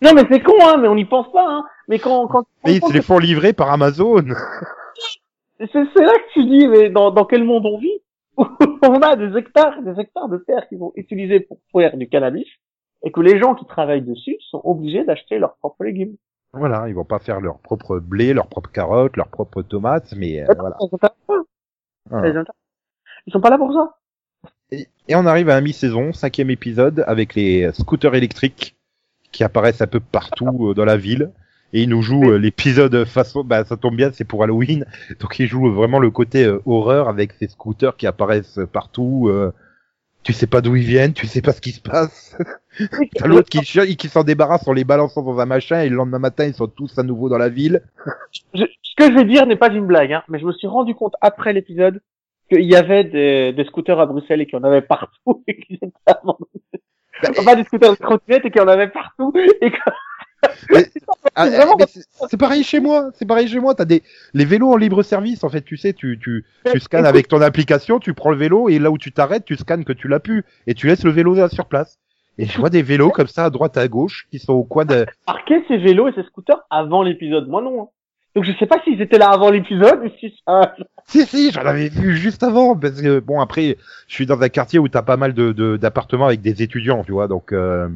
Non, 0.00 0.12
mais 0.14 0.22
c'est 0.30 0.40
con, 0.40 0.52
hein, 0.62 0.76
mais 0.76 0.86
on 0.86 0.94
n'y 0.94 1.04
pense 1.06 1.30
pas, 1.32 1.44
hein. 1.44 1.64
Mais 1.88 1.98
quand, 1.98 2.28
quand 2.28 2.44
Mais 2.64 2.76
ils 2.76 2.80
se 2.84 2.92
les 2.92 3.02
font 3.02 3.18
livrer 3.18 3.52
par 3.52 3.72
Amazon. 3.72 4.22
c'est 5.58 5.66
c'est 5.72 6.04
là 6.04 6.12
que 6.14 6.32
tu 6.34 6.44
dis, 6.44 6.68
mais 6.68 6.88
dans, 6.88 7.10
dans 7.10 7.24
quel 7.24 7.42
monde 7.42 7.66
on 7.66 7.78
vit? 7.78 8.00
On 8.36 9.00
a 9.02 9.16
des 9.16 9.36
hectares, 9.36 9.82
des 9.82 10.00
hectares 10.00 10.28
de 10.28 10.38
terre 10.38 10.68
qui 10.68 10.76
vont 10.76 10.92
utiliser 10.94 11.40
pour 11.40 11.58
faire 11.72 11.96
du 11.96 12.08
cannabis, 12.08 12.46
et 13.02 13.12
que 13.12 13.20
les 13.20 13.38
gens 13.38 13.54
qui 13.54 13.64
travaillent 13.66 14.02
dessus 14.02 14.36
sont 14.50 14.60
obligés 14.64 15.04
d'acheter 15.04 15.38
leurs 15.38 15.56
propres 15.56 15.84
légumes. 15.84 16.16
Voilà, 16.52 16.88
ils 16.88 16.94
vont 16.94 17.04
pas 17.04 17.18
faire 17.18 17.40
leur 17.40 17.58
propre 17.58 17.98
blé, 17.98 18.32
leur 18.32 18.46
propre 18.48 18.70
carotte, 18.70 19.16
leur 19.16 19.28
propre 19.28 19.62
tomate, 19.62 20.14
mais 20.16 20.42
euh, 20.42 20.46
voilà. 20.58 20.76
Ils 20.80 20.88
sont 20.88 20.98
pas 20.98 21.14
là. 21.28 21.34
Voilà. 22.10 22.42
Ils 23.26 23.32
sont- 23.32 23.40
pas 23.40 23.50
là 23.50 23.58
pour 23.58 23.72
ça. 23.72 23.96
Et, 24.70 24.88
et 25.08 25.14
on 25.16 25.26
arrive 25.26 25.50
à 25.50 25.56
un 25.56 25.60
mi-saison, 25.60 26.12
cinquième 26.12 26.50
épisode, 26.50 27.04
avec 27.06 27.34
les 27.34 27.70
scooters 27.72 28.14
électriques 28.14 28.76
qui 29.30 29.44
apparaissent 29.44 29.82
un 29.82 29.86
peu 29.86 30.00
partout 30.00 30.68
euh, 30.70 30.74
dans 30.74 30.86
la 30.86 30.96
ville. 30.96 31.32
Et 31.74 31.82
ils 31.82 31.88
nous 31.90 32.00
jouent 32.00 32.30
euh, 32.30 32.38
l'épisode 32.38 33.04
façon, 33.04 33.44
bah 33.44 33.62
ça 33.66 33.76
tombe 33.76 33.94
bien, 33.94 34.10
c'est 34.10 34.24
pour 34.24 34.42
Halloween, 34.42 34.86
donc 35.20 35.38
ils 35.38 35.46
jouent 35.46 35.70
vraiment 35.70 35.98
le 35.98 36.10
côté 36.10 36.46
euh, 36.46 36.62
horreur 36.64 37.10
avec 37.10 37.32
ces 37.32 37.46
scooters 37.48 37.94
qui 37.98 38.06
apparaissent 38.06 38.58
partout. 38.72 39.30
Tu 40.28 40.34
sais 40.34 40.46
pas 40.46 40.60
d'où 40.60 40.76
ils 40.76 40.84
viennent, 40.84 41.14
tu 41.14 41.26
sais 41.26 41.40
pas 41.40 41.54
ce 41.54 41.62
qui 41.62 41.72
se 41.72 41.80
passe. 41.80 42.36
T'as 43.16 43.26
l'autre 43.26 43.48
qui, 43.48 44.08
s'en 44.08 44.24
débarrasse 44.24 44.68
en 44.68 44.74
les 44.74 44.84
balançant 44.84 45.22
dans 45.22 45.38
un 45.40 45.46
machin 45.46 45.80
et 45.80 45.88
le 45.88 45.96
lendemain 45.96 46.18
matin 46.18 46.44
ils 46.44 46.52
sont 46.52 46.66
tous 46.66 46.98
à 46.98 47.02
nouveau 47.02 47.30
dans 47.30 47.38
la 47.38 47.48
ville. 47.48 47.80
Je- 48.52 48.66
ce 48.82 48.94
que 48.94 49.10
je 49.10 49.16
vais 49.16 49.24
dire 49.24 49.46
n'est 49.46 49.56
pas 49.56 49.72
une 49.72 49.86
blague, 49.86 50.12
hein, 50.12 50.22
mais 50.28 50.38
je 50.38 50.44
me 50.44 50.52
suis 50.52 50.66
rendu 50.66 50.94
compte 50.94 51.14
après 51.22 51.54
l'épisode 51.54 52.02
qu'il 52.52 52.60
y 52.60 52.76
avait 52.76 53.04
des, 53.04 53.54
des 53.54 53.64
scooters 53.64 53.98
à 53.98 54.04
Bruxelles 54.04 54.42
et 54.42 54.44
qu'il 54.44 54.58
y 54.58 54.60
en 54.60 54.64
avait 54.64 54.82
partout 54.82 55.42
et 55.48 55.58
qu'ils 55.58 55.76
étaient 55.76 55.88
abandonnés. 56.04 56.44
Enfin, 57.38 57.56
des 57.56 57.64
scooters 57.64 57.92
de 57.92 57.96
trottinette 57.96 58.44
et 58.44 58.50
qu'il 58.50 58.60
y 58.60 58.64
en 58.64 58.68
avait 58.68 58.88
partout 58.88 59.32
et 59.62 59.70
que... 59.70 59.78
Ah, 61.34 61.46
C'est 62.28 62.36
pareil 62.36 62.62
chez 62.64 62.80
moi, 62.80 63.10
c'est 63.14 63.26
pareil 63.26 63.48
chez 63.48 63.60
moi. 63.60 63.74
T'as 63.74 63.84
des 63.84 64.02
les 64.34 64.44
vélos 64.44 64.72
en 64.72 64.76
libre 64.76 65.02
service 65.02 65.44
en 65.44 65.48
fait. 65.48 65.62
Tu 65.62 65.76
sais, 65.76 65.92
tu 65.92 66.18
tu 66.20 66.44
tu 66.72 66.80
scannes 66.80 67.06
avec 67.06 67.28
ton 67.28 67.40
application, 67.40 67.98
tu 68.00 68.12
prends 68.14 68.30
le 68.30 68.36
vélo 68.36 68.68
et 68.68 68.78
là 68.78 68.90
où 68.90 68.98
tu 68.98 69.12
t'arrêtes, 69.12 69.44
tu 69.44 69.56
scannes 69.56 69.84
que 69.84 69.92
tu 69.92 70.08
l'as 70.08 70.20
pu 70.20 70.44
et 70.66 70.74
tu 70.74 70.86
laisses 70.88 71.04
le 71.04 71.10
vélo 71.10 71.34
là 71.34 71.48
sur 71.48 71.66
place. 71.66 71.98
Et 72.38 72.46
je 72.46 72.58
vois 72.58 72.70
des 72.70 72.82
vélos 72.82 73.10
comme 73.10 73.26
ça 73.26 73.44
à 73.46 73.50
droite 73.50 73.76
à 73.76 73.86
gauche 73.88 74.26
qui 74.30 74.38
sont 74.38 74.52
au 74.52 74.64
coin 74.64 74.84
de. 74.84 75.06
marqué 75.26 75.62
ces 75.68 75.78
vélos 75.78 76.08
et 76.08 76.12
ces 76.14 76.22
scooters 76.24 76.60
avant 76.70 77.02
l'épisode. 77.02 77.48
Moi 77.48 77.62
non. 77.62 77.82
hein. 77.82 77.86
Donc 78.34 78.44
je 78.44 78.52
sais 78.58 78.66
pas 78.66 78.80
s'ils 78.84 79.00
étaient 79.00 79.18
là 79.18 79.30
avant 79.30 79.50
l'épisode 79.50 80.00
ou 80.04 80.08
si 80.20 80.34
ça... 80.46 80.74
Si 81.06 81.24
si, 81.24 81.50
j'en 81.50 81.62
avais 81.64 81.88
vu 81.88 82.14
juste 82.16 82.42
avant 82.42 82.76
parce 82.76 83.00
que 83.00 83.18
bon 83.20 83.40
après, 83.40 83.78
je 84.08 84.14
suis 84.14 84.26
dans 84.26 84.40
un 84.42 84.48
quartier 84.50 84.78
où 84.78 84.88
t'as 84.88 85.00
pas 85.02 85.16
mal 85.16 85.32
de 85.32 85.52
de- 85.52 85.78
d'appartements 85.78 86.26
avec 86.26 86.42
des 86.42 86.62
étudiants, 86.62 87.02
tu 87.02 87.12
vois. 87.12 87.28
Donc 87.28 87.52
euh, 87.52 87.88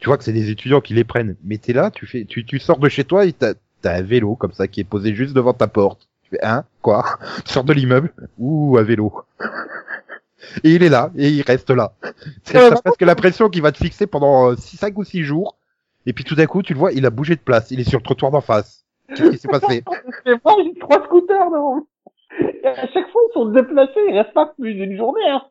tu 0.00 0.06
vois 0.08 0.18
que 0.18 0.24
c'est 0.24 0.32
des 0.32 0.50
étudiants 0.50 0.80
qui 0.80 0.94
les 0.94 1.04
prennent. 1.04 1.36
Mais 1.44 1.58
t'es 1.58 1.72
là, 1.72 1.90
tu 1.90 2.06
fais, 2.06 2.24
tu 2.24 2.44
tu 2.44 2.58
sors 2.58 2.78
de 2.78 2.88
chez 2.88 3.04
toi 3.04 3.24
et 3.26 3.32
t'as 3.32 3.54
t'as 3.82 3.94
un 3.96 4.02
vélo 4.02 4.34
comme 4.36 4.52
ça 4.52 4.66
qui 4.68 4.80
est 4.80 4.84
posé 4.84 5.14
juste 5.14 5.34
devant 5.34 5.52
ta 5.54 5.66
porte. 5.68 6.08
Tu 6.24 6.30
fais 6.30 6.44
hein 6.44 6.64
quoi? 6.82 7.04
Tu 7.44 7.52
sors 7.52 7.64
de 7.64 7.72
l'immeuble? 7.72 8.12
Ou 8.38 8.76
à 8.78 8.82
vélo. 8.82 9.12
Et 10.64 10.70
il 10.74 10.82
est 10.82 10.88
là, 10.88 11.10
et 11.16 11.28
il 11.28 11.42
reste 11.42 11.70
là. 11.70 11.92
C'est 12.44 12.56
Euh, 12.56 12.70
t'as 12.70 12.80
presque 12.80 13.02
l'impression 13.02 13.50
qu'il 13.50 13.62
va 13.62 13.72
te 13.72 13.76
fixer 13.78 14.06
pendant 14.06 14.56
5 14.56 14.96
ou 14.98 15.04
6 15.04 15.22
jours. 15.22 15.56
Et 16.06 16.14
puis 16.14 16.24
tout 16.24 16.34
d'un 16.34 16.46
coup, 16.46 16.62
tu 16.62 16.72
le 16.72 16.78
vois, 16.78 16.92
il 16.92 17.04
a 17.04 17.10
bougé 17.10 17.36
de 17.36 17.40
place. 17.40 17.70
Il 17.70 17.78
est 17.78 17.88
sur 17.88 17.98
le 17.98 18.02
trottoir 18.04 18.32
d'en 18.32 18.40
face. 18.40 18.84
Qu'est-ce 19.14 19.30
qui 19.30 19.38
s'est 19.38 19.48
passé? 19.48 19.84
C'est 20.24 20.38
pas, 20.40 20.54
j'ai 20.64 20.78
trois 20.80 21.04
scooters 21.04 21.50
devant. 21.50 21.86
Et 22.40 22.66
à 22.66 22.74
chaque 22.88 23.10
fois 23.10 23.20
ils 23.28 23.32
sont 23.34 23.46
déplacés, 23.50 24.00
ils 24.08 24.16
restent 24.16 24.32
pas 24.32 24.46
plus 24.58 24.72
d'une 24.74 24.96
journée. 24.96 25.28
Hein. 25.28 25.42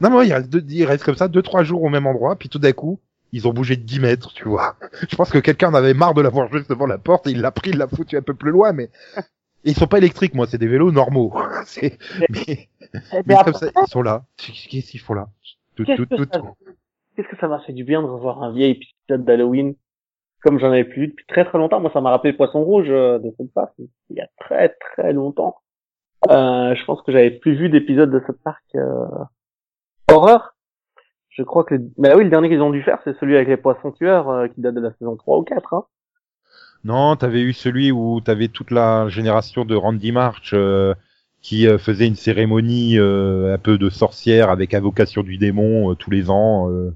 Non, 0.00 0.10
mais 0.10 0.16
ouais, 0.16 0.26
il 0.26 0.32
reste, 0.32 0.48
deux- 0.50 0.64
il 0.68 0.84
reste 0.86 1.04
comme 1.04 1.14
ça 1.16 1.28
2-3 1.28 1.62
jours 1.62 1.82
au 1.82 1.88
même 1.88 2.06
endroit. 2.06 2.36
Puis 2.36 2.48
tout 2.48 2.58
d'un 2.58 2.72
coup, 2.72 2.98
ils 3.34 3.46
ont 3.48 3.52
bougé 3.52 3.76
de 3.76 3.82
10 3.82 4.00
mètres, 4.00 4.32
tu 4.34 4.48
vois. 4.48 4.76
Je 5.10 5.16
pense 5.16 5.30
que 5.30 5.38
quelqu'un 5.38 5.70
en 5.70 5.74
avait 5.74 5.92
marre 5.94 6.14
de 6.14 6.22
l'avoir 6.22 6.50
juste 6.52 6.70
devant 6.70 6.86
la 6.86 6.98
porte. 6.98 7.26
Et 7.26 7.30
il 7.32 7.40
l'a 7.40 7.50
pris, 7.50 7.70
il 7.70 7.78
l'a 7.78 7.88
foutu 7.88 8.16
un 8.16 8.22
peu 8.22 8.34
plus 8.34 8.50
loin. 8.50 8.72
Mais 8.72 8.84
Et 9.16 9.20
ils 9.70 9.74
sont 9.76 9.86
pas 9.86 9.98
électriques, 9.98 10.34
moi. 10.34 10.46
C'est 10.46 10.58
des 10.58 10.68
vélos 10.68 10.92
normaux. 10.92 11.34
C'est... 11.66 11.98
Mais, 12.30 12.68
Et 12.92 13.22
mais 13.26 13.34
après, 13.34 13.52
comme 13.52 13.60
ça, 13.60 13.66
ils 13.76 13.90
sont 13.90 14.02
là. 14.02 14.24
Qu'est-ce 14.36 14.90
qu'ils 14.90 15.00
font 15.00 15.14
là? 15.14 15.28
Tout, 15.76 15.84
Qu'est-ce 15.84 16.02
tout, 16.02 16.06
que 16.08 16.14
tout, 16.16 16.28
ça- 16.32 16.38
tout. 16.38 16.48
qu'est-ce 17.16 17.28
que 17.28 17.36
ça 17.38 17.48
m'a 17.48 17.60
fait 17.60 17.72
du 17.72 17.84
bien 17.84 18.00
de 18.02 18.06
revoir 18.06 18.42
un 18.42 18.52
vieil 18.52 18.72
épisode 18.72 19.24
d'Halloween 19.24 19.74
comme 20.42 20.58
j'en 20.60 20.70
avais 20.70 20.84
plus 20.84 21.00
vu 21.00 21.08
depuis 21.08 21.24
très 21.26 21.44
très 21.46 21.56
longtemps. 21.58 21.80
Moi, 21.80 21.90
ça 21.92 22.00
m'a 22.02 22.10
rappelé 22.10 22.34
Poisson 22.34 22.62
Rouge 22.62 22.86
euh, 22.90 23.18
de 23.18 23.30
South 23.38 23.50
Park 23.54 23.72
il 23.78 24.16
y 24.16 24.20
a 24.20 24.28
très 24.38 24.68
très 24.92 25.12
longtemps. 25.14 25.56
Euh, 26.30 26.74
je 26.74 26.84
pense 26.84 27.00
que 27.02 27.12
j'avais 27.12 27.30
plus 27.30 27.54
vu 27.56 27.68
d'épisodes 27.70 28.10
de 28.10 28.20
South 28.26 28.38
Park 28.44 28.62
euh, 28.74 29.06
horreur. 30.12 30.53
Je 31.34 31.42
crois 31.42 31.64
que, 31.64 31.74
bah 31.98 32.16
oui, 32.16 32.24
le 32.24 32.30
dernier 32.30 32.48
qu'ils 32.48 32.62
ont 32.62 32.70
dû 32.70 32.82
faire, 32.82 32.98
c'est 33.02 33.18
celui 33.18 33.34
avec 33.34 33.48
les 33.48 33.56
poissons 33.56 33.90
tueurs 33.90 34.30
euh, 34.30 34.48
qui 34.48 34.60
date 34.60 34.74
de 34.74 34.80
la 34.80 34.92
saison 34.92 35.16
3 35.16 35.38
ou 35.38 35.42
4. 35.42 35.74
Hein. 35.74 35.84
Non, 36.84 37.16
t'avais 37.16 37.40
eu 37.40 37.52
celui 37.52 37.90
où 37.90 38.20
t'avais 38.20 38.48
toute 38.48 38.70
la 38.70 39.08
génération 39.08 39.64
de 39.64 39.74
Randy 39.74 40.12
March 40.12 40.52
euh, 40.54 40.94
qui 41.40 41.66
euh, 41.66 41.76
faisait 41.76 42.06
une 42.06 42.14
cérémonie 42.14 42.98
euh, 42.98 43.54
un 43.54 43.58
peu 43.58 43.78
de 43.78 43.90
sorcière 43.90 44.48
avec 44.48 44.74
invocation 44.74 45.22
du 45.22 45.36
démon 45.36 45.90
euh, 45.90 45.94
tous 45.94 46.10
les 46.10 46.30
ans. 46.30 46.70
Euh, 46.70 46.94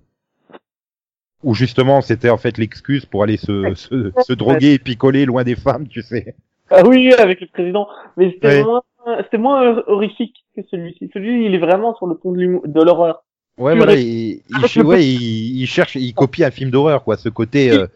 où 1.45 1.55
justement 1.55 2.01
c'était 2.01 2.31
en 2.31 2.37
fait 2.37 2.59
l'excuse 2.59 3.07
pour 3.07 3.23
aller 3.23 3.37
se, 3.37 3.75
se, 3.75 4.13
se 4.21 4.33
droguer 4.33 4.73
et 4.75 4.79
picoler 4.79 5.25
loin 5.25 5.45
des 5.45 5.55
femmes, 5.55 5.87
tu 5.87 6.03
sais. 6.03 6.35
Ah 6.71 6.83
oui, 6.87 7.13
avec 7.15 7.41
le 7.41 7.47
président. 7.47 7.89
Mais 8.17 8.33
c'était 8.33 8.63
moins, 8.63 8.83
c'était 9.23 9.39
moins 9.39 9.83
horrifique 9.87 10.45
que 10.55 10.63
celui-ci. 10.71 11.11
Celui, 11.15 11.47
il 11.47 11.55
est 11.55 11.59
vraiment 11.59 11.95
sur 11.95 12.07
le 12.07 12.17
ton 12.17 12.33
de 12.33 12.83
l'horreur. 12.83 13.23
Ouais, 13.59 13.77
voilà, 13.77 13.95
il, 13.95 14.43
il, 14.49 14.83
ouais, 14.83 15.05
il, 15.05 15.61
il 15.61 15.67
cherche, 15.67 15.97
il 15.97 16.15
copie 16.15 16.45
un 16.45 16.51
film 16.51 16.71
d'horreur, 16.71 17.03
quoi. 17.03 17.17
Ce 17.17 17.29
côté, 17.29 17.73
euh, 17.73 17.87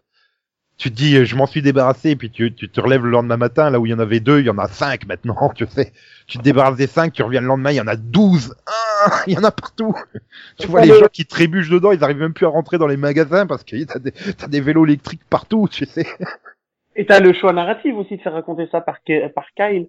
tu 0.77 0.91
te 0.91 0.97
dis, 0.97 1.17
euh, 1.17 1.25
je 1.25 1.37
m'en 1.37 1.47
suis 1.47 1.63
débarrassé, 1.63 2.11
et 2.11 2.17
puis 2.17 2.31
tu, 2.31 2.53
tu 2.53 2.69
te 2.69 2.81
relèves 2.81 3.05
le 3.05 3.11
lendemain 3.11 3.37
matin, 3.37 3.71
là 3.71 3.79
où 3.79 3.87
il 3.87 3.91
y 3.91 3.95
en 3.95 4.01
avait 4.01 4.19
deux, 4.19 4.41
il 4.41 4.47
y 4.47 4.51
en 4.51 4.59
a 4.59 4.67
cinq 4.67 5.07
maintenant, 5.07 5.51
tu 5.55 5.67
sais. 5.69 5.93
Tu 6.27 6.39
te 6.39 6.43
débarrasses 6.43 6.77
des 6.77 6.89
cinq, 6.89 7.13
tu 7.13 7.23
reviens 7.23 7.41
le 7.41 7.47
lendemain, 7.47 7.71
il 7.71 7.77
y 7.77 7.81
en 7.81 7.87
a 7.87 7.95
douze. 7.95 8.57
Ah, 8.67 9.23
il 9.27 9.35
y 9.35 9.39
en 9.39 9.45
a 9.45 9.53
partout. 9.53 9.95
Tu 10.59 10.67
vois 10.67 10.81
Ouais, 10.81 10.87
les 10.87 10.99
gens 10.99 11.09
qui 11.13 11.27
trébuchent 11.27 11.71
dedans, 11.71 11.93
ils 11.93 12.03
arrivent 12.03 12.19
même 12.19 12.35
plus 12.35 12.47
à 12.47 12.49
rentrer 12.49 12.79
dans 12.79 12.87
les 12.87 12.97
magasins 12.97 13.47
parce 13.47 13.63
que 13.65 13.83
t'as 13.85 13.99
des, 13.99 14.13
t'as 14.13 14.49
des 14.49 14.61
vélos 14.61 14.87
électriques 14.87 15.25
partout, 15.31 15.69
tu 15.71 15.87
sais. 15.87 16.07
Et 16.97 17.07
t'as 17.07 17.21
le 17.21 17.33
choix 17.33 17.53
narratif 17.53 17.95
aussi 17.95 18.17
de 18.17 18.23
faire 18.23 18.35
raconter 18.35 18.69
ça 18.71 18.81
par, 18.81 18.99
par 19.35 19.47
Kyle 19.57 19.89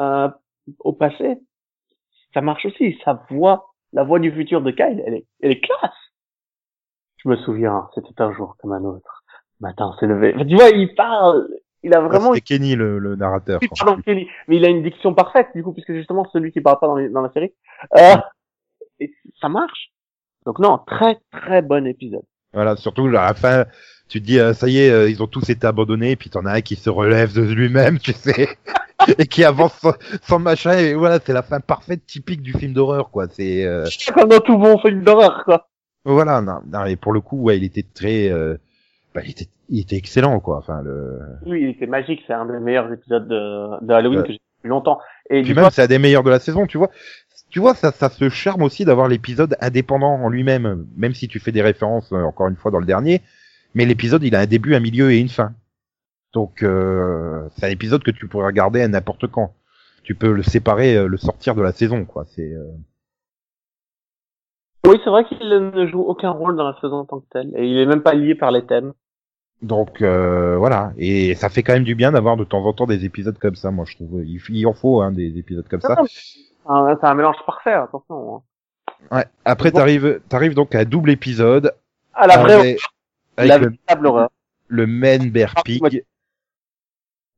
euh, 0.00 0.28
au 0.78 0.92
passé. 0.92 1.38
Ça 2.32 2.40
marche 2.40 2.64
aussi. 2.64 2.96
Sa 3.04 3.24
voix, 3.30 3.67
la 3.92 4.04
voix 4.04 4.18
du 4.18 4.32
futur 4.32 4.60
de 4.62 4.70
Kyle, 4.70 5.02
elle 5.06 5.14
est, 5.14 5.26
elle 5.40 5.52
est 5.52 5.60
classe. 5.60 5.90
Je 7.24 7.28
me 7.28 7.36
souviens, 7.36 7.88
c'était 7.94 8.20
un 8.22 8.32
jour 8.32 8.56
comme 8.58 8.72
un 8.72 8.84
autre. 8.84 9.24
Matin 9.60 9.92
s'est 9.98 10.06
levé. 10.06 10.34
Tu 10.46 10.54
vois, 10.54 10.68
il 10.68 10.94
parle. 10.94 11.48
Il 11.82 11.94
a 11.94 12.00
vraiment. 12.00 12.32
C'était 12.32 12.40
Kenny, 12.58 12.76
le, 12.76 12.98
le 12.98 13.16
narrateur. 13.16 13.58
Oui, 13.60 13.68
pardon, 13.76 14.00
Kelly. 14.02 14.28
Mais 14.46 14.56
il 14.56 14.64
a 14.64 14.68
une 14.68 14.82
diction 14.82 15.14
parfaite, 15.14 15.48
du 15.54 15.62
coup, 15.64 15.72
puisque 15.72 15.92
justement, 15.94 16.24
c'est 16.24 16.38
celui 16.38 16.52
qui 16.52 16.60
parle 16.60 16.78
pas 16.78 16.86
dans, 16.86 16.96
les- 16.96 17.08
dans 17.08 17.22
la 17.22 17.32
série. 17.32 17.52
Euh, 17.96 18.16
et 19.00 19.12
ça 19.40 19.48
marche. 19.48 19.90
Donc 20.46 20.60
non, 20.60 20.78
très 20.86 21.18
très 21.32 21.60
bon 21.62 21.86
épisode. 21.86 22.22
Voilà, 22.52 22.76
surtout 22.76 23.06
à 23.08 23.10
la 23.10 23.34
fin, 23.34 23.64
tu 24.08 24.20
te 24.20 24.26
dis, 24.26 24.38
euh, 24.38 24.54
ça 24.54 24.68
y 24.68 24.78
est, 24.78 24.90
euh, 24.90 25.10
ils 25.10 25.22
ont 25.22 25.26
tous 25.26 25.48
été 25.50 25.66
abandonnés, 25.66 26.12
et 26.12 26.16
puis 26.16 26.30
t'en 26.30 26.46
as 26.46 26.52
un 26.54 26.60
qui 26.60 26.76
se 26.76 26.88
relève 26.90 27.32
de 27.34 27.42
lui-même, 27.42 27.98
tu 27.98 28.12
sais, 28.12 28.48
et 29.18 29.26
qui 29.26 29.44
avance 29.44 29.74
sans, 29.74 29.92
sans 30.22 30.38
machin, 30.38 30.72
et 30.78 30.94
voilà, 30.94 31.18
c'est 31.24 31.32
la 31.32 31.42
fin 31.42 31.60
parfaite, 31.60 32.04
typique 32.06 32.42
du 32.42 32.52
film 32.52 32.72
d'horreur, 32.72 33.10
quoi. 33.10 33.26
C'est 33.28 33.64
euh, 33.66 33.86
Comme 34.14 34.28
dans 34.30 34.40
tout 34.40 34.56
bon 34.58 34.78
film 34.78 35.02
d'horreur, 35.02 35.44
quoi. 35.44 35.68
voilà, 36.04 36.40
non, 36.40 36.60
non, 36.72 36.84
et 36.86 36.96
pour 36.96 37.12
le 37.12 37.20
coup, 37.20 37.40
ouais, 37.42 37.58
il 37.58 37.64
était 37.64 37.84
très, 37.94 38.30
euh, 38.30 38.56
bah, 39.14 39.20
il 39.24 39.30
était, 39.30 39.48
il 39.68 39.80
était 39.80 39.96
excellent, 39.96 40.40
quoi. 40.40 40.58
Enfin, 40.58 40.80
le, 40.82 41.18
Oui, 41.46 41.60
il 41.62 41.68
était 41.70 41.86
magique, 41.86 42.22
c'est 42.26 42.32
un 42.32 42.46
des 42.46 42.58
meilleurs 42.58 42.90
épisodes 42.92 43.28
de, 43.28 43.84
de 43.84 43.92
Halloween 43.92 44.18
Ouais. 44.20 44.22
que 44.26 44.28
j'ai 44.32 44.38
vu 44.38 44.40
depuis 44.58 44.68
longtemps. 44.70 44.98
Et 45.30 45.42
puis 45.42 45.52
même, 45.54 45.68
c'est 45.70 45.82
un 45.82 45.86
des 45.86 45.98
meilleurs 45.98 46.22
de 46.22 46.30
la 46.30 46.38
saison, 46.38 46.66
tu 46.66 46.78
vois. 46.78 46.90
Tu 47.50 47.60
vois, 47.60 47.74
ça, 47.74 47.92
ça 47.92 48.10
se 48.10 48.28
charme 48.28 48.62
aussi 48.62 48.84
d'avoir 48.84 49.08
l'épisode 49.08 49.56
indépendant 49.60 50.14
en 50.22 50.28
lui-même, 50.28 50.86
même 50.96 51.14
si 51.14 51.28
tu 51.28 51.38
fais 51.40 51.52
des 51.52 51.62
références, 51.62 52.12
euh, 52.12 52.22
encore 52.22 52.48
une 52.48 52.56
fois, 52.56 52.70
dans 52.70 52.78
le 52.78 52.84
dernier. 52.86 53.22
Mais 53.74 53.84
l'épisode, 53.84 54.22
il 54.24 54.34
a 54.34 54.40
un 54.40 54.46
début, 54.46 54.74
un 54.74 54.80
milieu 54.80 55.10
et 55.12 55.18
une 55.18 55.28
fin. 55.28 55.52
Donc, 56.32 56.62
euh, 56.62 57.48
c'est 57.56 57.66
un 57.66 57.70
épisode 57.70 58.02
que 58.02 58.10
tu 58.10 58.26
pourrais 58.28 58.46
regarder 58.46 58.82
à 58.82 58.88
n'importe 58.88 59.26
quand. 59.28 59.54
Tu 60.02 60.14
peux 60.14 60.32
le 60.32 60.42
séparer, 60.42 60.96
euh, 60.96 61.06
le 61.06 61.16
sortir 61.16 61.54
de 61.54 61.62
la 61.62 61.72
saison, 61.72 62.04
quoi. 62.04 62.24
C'est, 62.34 62.52
euh, 62.52 62.64
oui, 64.86 64.98
c'est 65.04 65.10
vrai 65.10 65.24
qu'il 65.24 65.48
ne 65.48 65.86
joue 65.86 66.00
aucun 66.00 66.30
rôle 66.30 66.56
dans 66.56 66.64
la 66.68 66.74
saison 66.80 66.96
en 67.00 67.04
tant 67.04 67.20
que 67.20 67.26
tel. 67.30 67.52
Et 67.56 67.66
il 67.66 67.78
est 67.78 67.86
même 67.86 68.02
pas 68.02 68.14
lié 68.14 68.34
par 68.34 68.50
les 68.50 68.64
thèmes. 68.64 68.92
donc 69.60 70.00
euh, 70.02 70.56
voilà. 70.56 70.92
Et 70.96 71.34
ça 71.34 71.50
fait 71.50 71.62
quand 71.62 71.74
même 71.74 71.84
du 71.84 71.94
bien 71.94 72.12
d'avoir 72.12 72.36
de 72.36 72.44
temps 72.44 72.64
en 72.64 72.72
temps 72.72 72.86
des 72.86 73.04
épisodes 73.04 73.38
comme 73.38 73.54
ça. 73.56 73.70
Moi, 73.70 73.84
je 73.86 73.96
trouve, 73.96 74.24
il, 74.24 74.40
il 74.48 74.66
en 74.66 74.72
faut 74.72 75.02
hein, 75.02 75.12
des 75.12 75.36
épisodes 75.38 75.68
comme 75.68 75.80
ça. 75.82 75.94
Non, 75.96 76.02
mais 76.04 76.94
C'est 77.00 77.06
un, 77.06 77.14
mélange 77.14 77.36
parfait, 77.44 77.72
attention. 77.74 78.36
hein. 78.36 78.42
Ouais. 79.16 79.24
Après, 79.44 79.70
t'arrives, 79.70 80.20
t'arrives 80.28 80.54
donc 80.54 80.74
à 80.74 80.80
un 80.80 80.84
double 80.84 81.10
épisode 81.10 81.74
À 82.14 82.26
la 82.26 82.38
vraie, 82.38 82.54
avec, 82.54 82.80
avec 83.38 83.48
la 83.48 83.58
le, 83.58 83.64
véritable 83.66 84.06
horreur. 84.06 84.30
le 84.68 84.86
Men 84.86 85.30
Bear 85.30 85.54
Pig, 85.64 86.04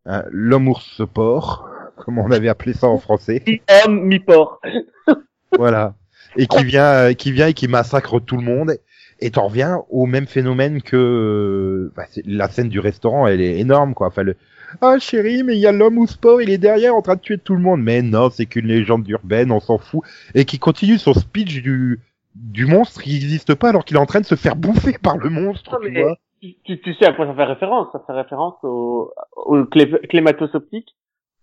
hein, 0.07 0.25
l'homme 0.31 0.69
ours 0.69 1.03
porc, 1.13 1.69
comme 1.97 2.19
on 2.19 2.31
avait 2.31 2.49
appelé 2.49 2.73
ça 2.73 2.89
en 2.89 2.99
français. 2.99 3.43
Mi-homme, 3.47 4.01
mi-porc. 4.07 4.61
voilà. 5.57 5.95
et 6.37 6.47
qui 6.47 6.65
vient, 6.65 7.15
qui 7.15 7.33
vient 7.33 7.49
et 7.49 7.55
qui 7.55 7.69
massacre 7.69 8.19
tout 8.21 8.37
le 8.37 8.45
monde. 8.45 8.77
Et 9.23 9.31
t'en 9.31 9.49
reviens 9.49 9.83
au 9.91 10.07
même 10.07 10.27
phénomène 10.27 10.81
que 10.81 11.93
bah, 11.95 12.07
c'est- 12.11 12.25
la 12.27 12.49
scène 12.49 12.71
du 12.71 12.81
restaurant, 12.81 13.27
elle 13.27 13.43
est 13.43 13.59
énorme 13.59 13.93
quoi. 13.93 14.07
Enfin 14.07 14.23
le 14.23 14.35
ah 14.81 14.99
chérie, 14.99 15.43
mais 15.43 15.57
il 15.57 15.61
y 15.61 15.67
a 15.67 15.73
l'homme 15.73 15.99
au 15.99 16.07
sport, 16.07 16.41
il 16.41 16.49
est 16.51 16.59
derrière 16.59 16.95
en 16.95 17.03
train 17.03 17.17
de 17.17 17.21
tuer 17.21 17.39
tout 17.39 17.55
le 17.55 17.61
monde. 17.61 17.83
Mais 17.83 18.03
non, 18.03 18.31
c'est 18.31 18.47
qu'une 18.47 18.67
légende 18.67 19.09
urbaine, 19.09 19.51
on 19.51 19.61
s'en 19.61 19.79
fout. 19.79 20.03
Et 20.35 20.45
qui 20.45 20.59
continue 20.59 20.99
son 20.99 21.13
speech 21.13 21.63
du 21.63 21.99
du 22.35 22.67
monstre 22.67 23.03
qui 23.03 23.11
n'existe 23.13 23.55
pas 23.55 23.69
alors 23.71 23.85
qu'il 23.85 23.97
est 23.97 24.01
en 24.01 24.07
train 24.07 24.21
de 24.21 24.27
se 24.27 24.35
faire 24.37 24.57
bouffer 24.57 24.99
par 24.99 25.17
le 25.19 25.31
monstre. 25.31 25.73
Non, 25.81 25.87
tu 25.89 26.01
vois. 26.03 26.17
tu, 26.41 26.95
sais 26.95 27.07
à 27.07 27.13
quoi 27.13 27.27
ça 27.27 27.35
fait 27.35 27.45
référence 27.45 27.89
Ça 27.93 28.03
fait 28.07 28.13
référence 28.13 28.55
au, 28.63 29.13
au 29.37 29.65
clé- 29.65 29.91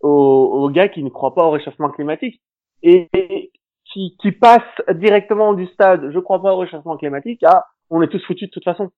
au, 0.02 0.10
au 0.10 0.70
gars 0.70 0.88
qui 0.90 1.04
ne 1.04 1.10
croit 1.10 1.34
pas 1.36 1.46
au 1.46 1.52
réchauffement 1.52 1.90
climatique 1.90 2.42
et, 2.84 3.10
qui, 3.92 4.16
qui 4.22 4.32
passe 4.32 4.62
directement 4.96 5.54
du 5.54 5.66
stade 5.68 6.12
je 6.14 6.20
crois 6.20 6.42
pas 6.42 6.54
au 6.54 6.58
réchauffement 6.58 6.98
climatique 6.98 7.44
à 7.44 7.66
on 7.90 8.02
est 8.02 8.08
tous 8.08 8.24
foutus 8.26 8.50
de 8.50 8.54
toute 8.54 8.64
façon. 8.66 8.92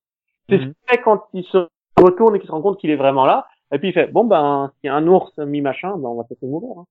C'est 0.50 0.58
ce 0.58 0.64
Mhm. 0.64 0.74
qu'il 0.74 0.90
fait 0.90 1.02
quand 1.02 1.24
il 1.34 1.44
se 1.46 1.68
retourne 1.98 2.36
et 2.36 2.40
qu'il 2.40 2.48
se 2.48 2.52
rend 2.52 2.62
compte 2.62 2.80
qu'il 2.80 2.90
est 2.90 2.96
vraiment 2.96 3.26
là. 3.26 3.48
Et 3.72 3.78
puis 3.80 3.90
il 3.90 3.94
fait 3.94 4.08
bon 4.12 4.26
ben 4.26 4.72
s'il 4.80 4.88
y 4.88 4.90
a 4.92 4.96
un 4.96 5.08
ours 5.08 5.32
mi 5.38 5.62
machin, 5.62 5.90
ben 5.98 6.10
on 6.10 6.16
va 6.16 6.24
peut-être 6.24 6.42
mourir. 6.42 6.78
Hein. 6.80 6.86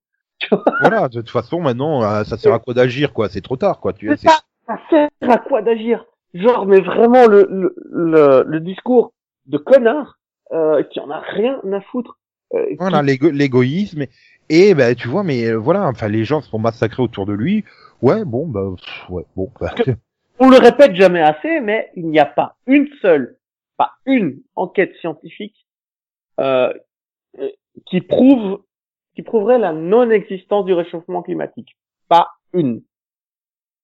Voilà, 0.81 1.09
de 1.09 1.21
toute 1.21 1.31
façon 1.31 1.61
maintenant, 1.61 2.03
euh, 2.05 2.23
ça 2.23 2.37
sert 2.39 2.55
à 2.55 2.61
quoi 2.61 2.73
d'agir 2.73 3.13
quoi 3.13 3.29
C'est 3.29 3.41
trop 3.41 3.57
tard 3.57 3.81
quoi. 3.81 3.93
Tu 3.93 4.09
C'est 4.17 4.29
ça, 4.29 4.39
ça 4.69 4.79
sert 4.91 5.09
à 5.23 5.39
quoi 5.39 5.63
d'agir? 5.63 6.05
Genre, 6.35 6.67
mais 6.67 6.81
vraiment 6.81 7.27
le, 7.27 7.47
le, 7.51 7.75
le, 7.91 8.45
le 8.47 8.61
discours 8.61 9.13
de 9.47 9.59
connard 9.59 10.19
euh, 10.53 10.83
qui 10.85 11.01
en 11.01 11.11
a 11.11 11.21
rien 11.21 11.61
à 11.73 11.81
foutre. 11.81 12.19
Euh, 12.55 12.67
Voilà, 12.79 13.03
l'égo- 13.03 13.31
l'égoïsme. 13.31 14.05
Et 14.51 14.75
ben 14.75 14.95
tu 14.95 15.09
vois, 15.09 15.25
mais 15.25 15.47
euh, 15.47 15.57
voilà, 15.57 15.87
enfin 15.89 16.09
les 16.09 16.25
gens 16.25 16.41
se 16.41 16.49
font 16.49 16.59
massacrer 16.59 17.03
autour 17.03 17.27
de 17.27 17.33
lui. 17.35 17.65
Ouais, 18.01 18.25
bon, 18.25 18.47
bah, 18.47 18.63
pff, 18.77 19.11
ouais, 19.11 19.25
bon. 19.37 19.51
bah, 19.61 19.75
On 20.39 20.49
le 20.49 20.57
répète 20.59 20.95
jamais 20.95 21.21
assez, 21.21 21.61
mais 21.61 21.91
il 21.97 22.07
n'y 22.07 22.19
a 22.21 22.25
pas 22.27 22.57
une 22.67 22.89
seule, 23.03 23.37
pas 23.77 23.93
une 24.07 24.41
enquête 24.55 24.95
scientifique 25.01 25.67
euh, 26.41 26.73
qui 27.87 28.01
prouve, 28.01 28.63
qui 29.17 29.23
prouverait 29.23 29.59
la 29.59 29.73
non-existence 29.73 30.65
du 30.65 30.73
réchauffement 30.75 31.23
climatique. 31.23 31.77
Pas 32.09 32.29
une. 32.53 32.83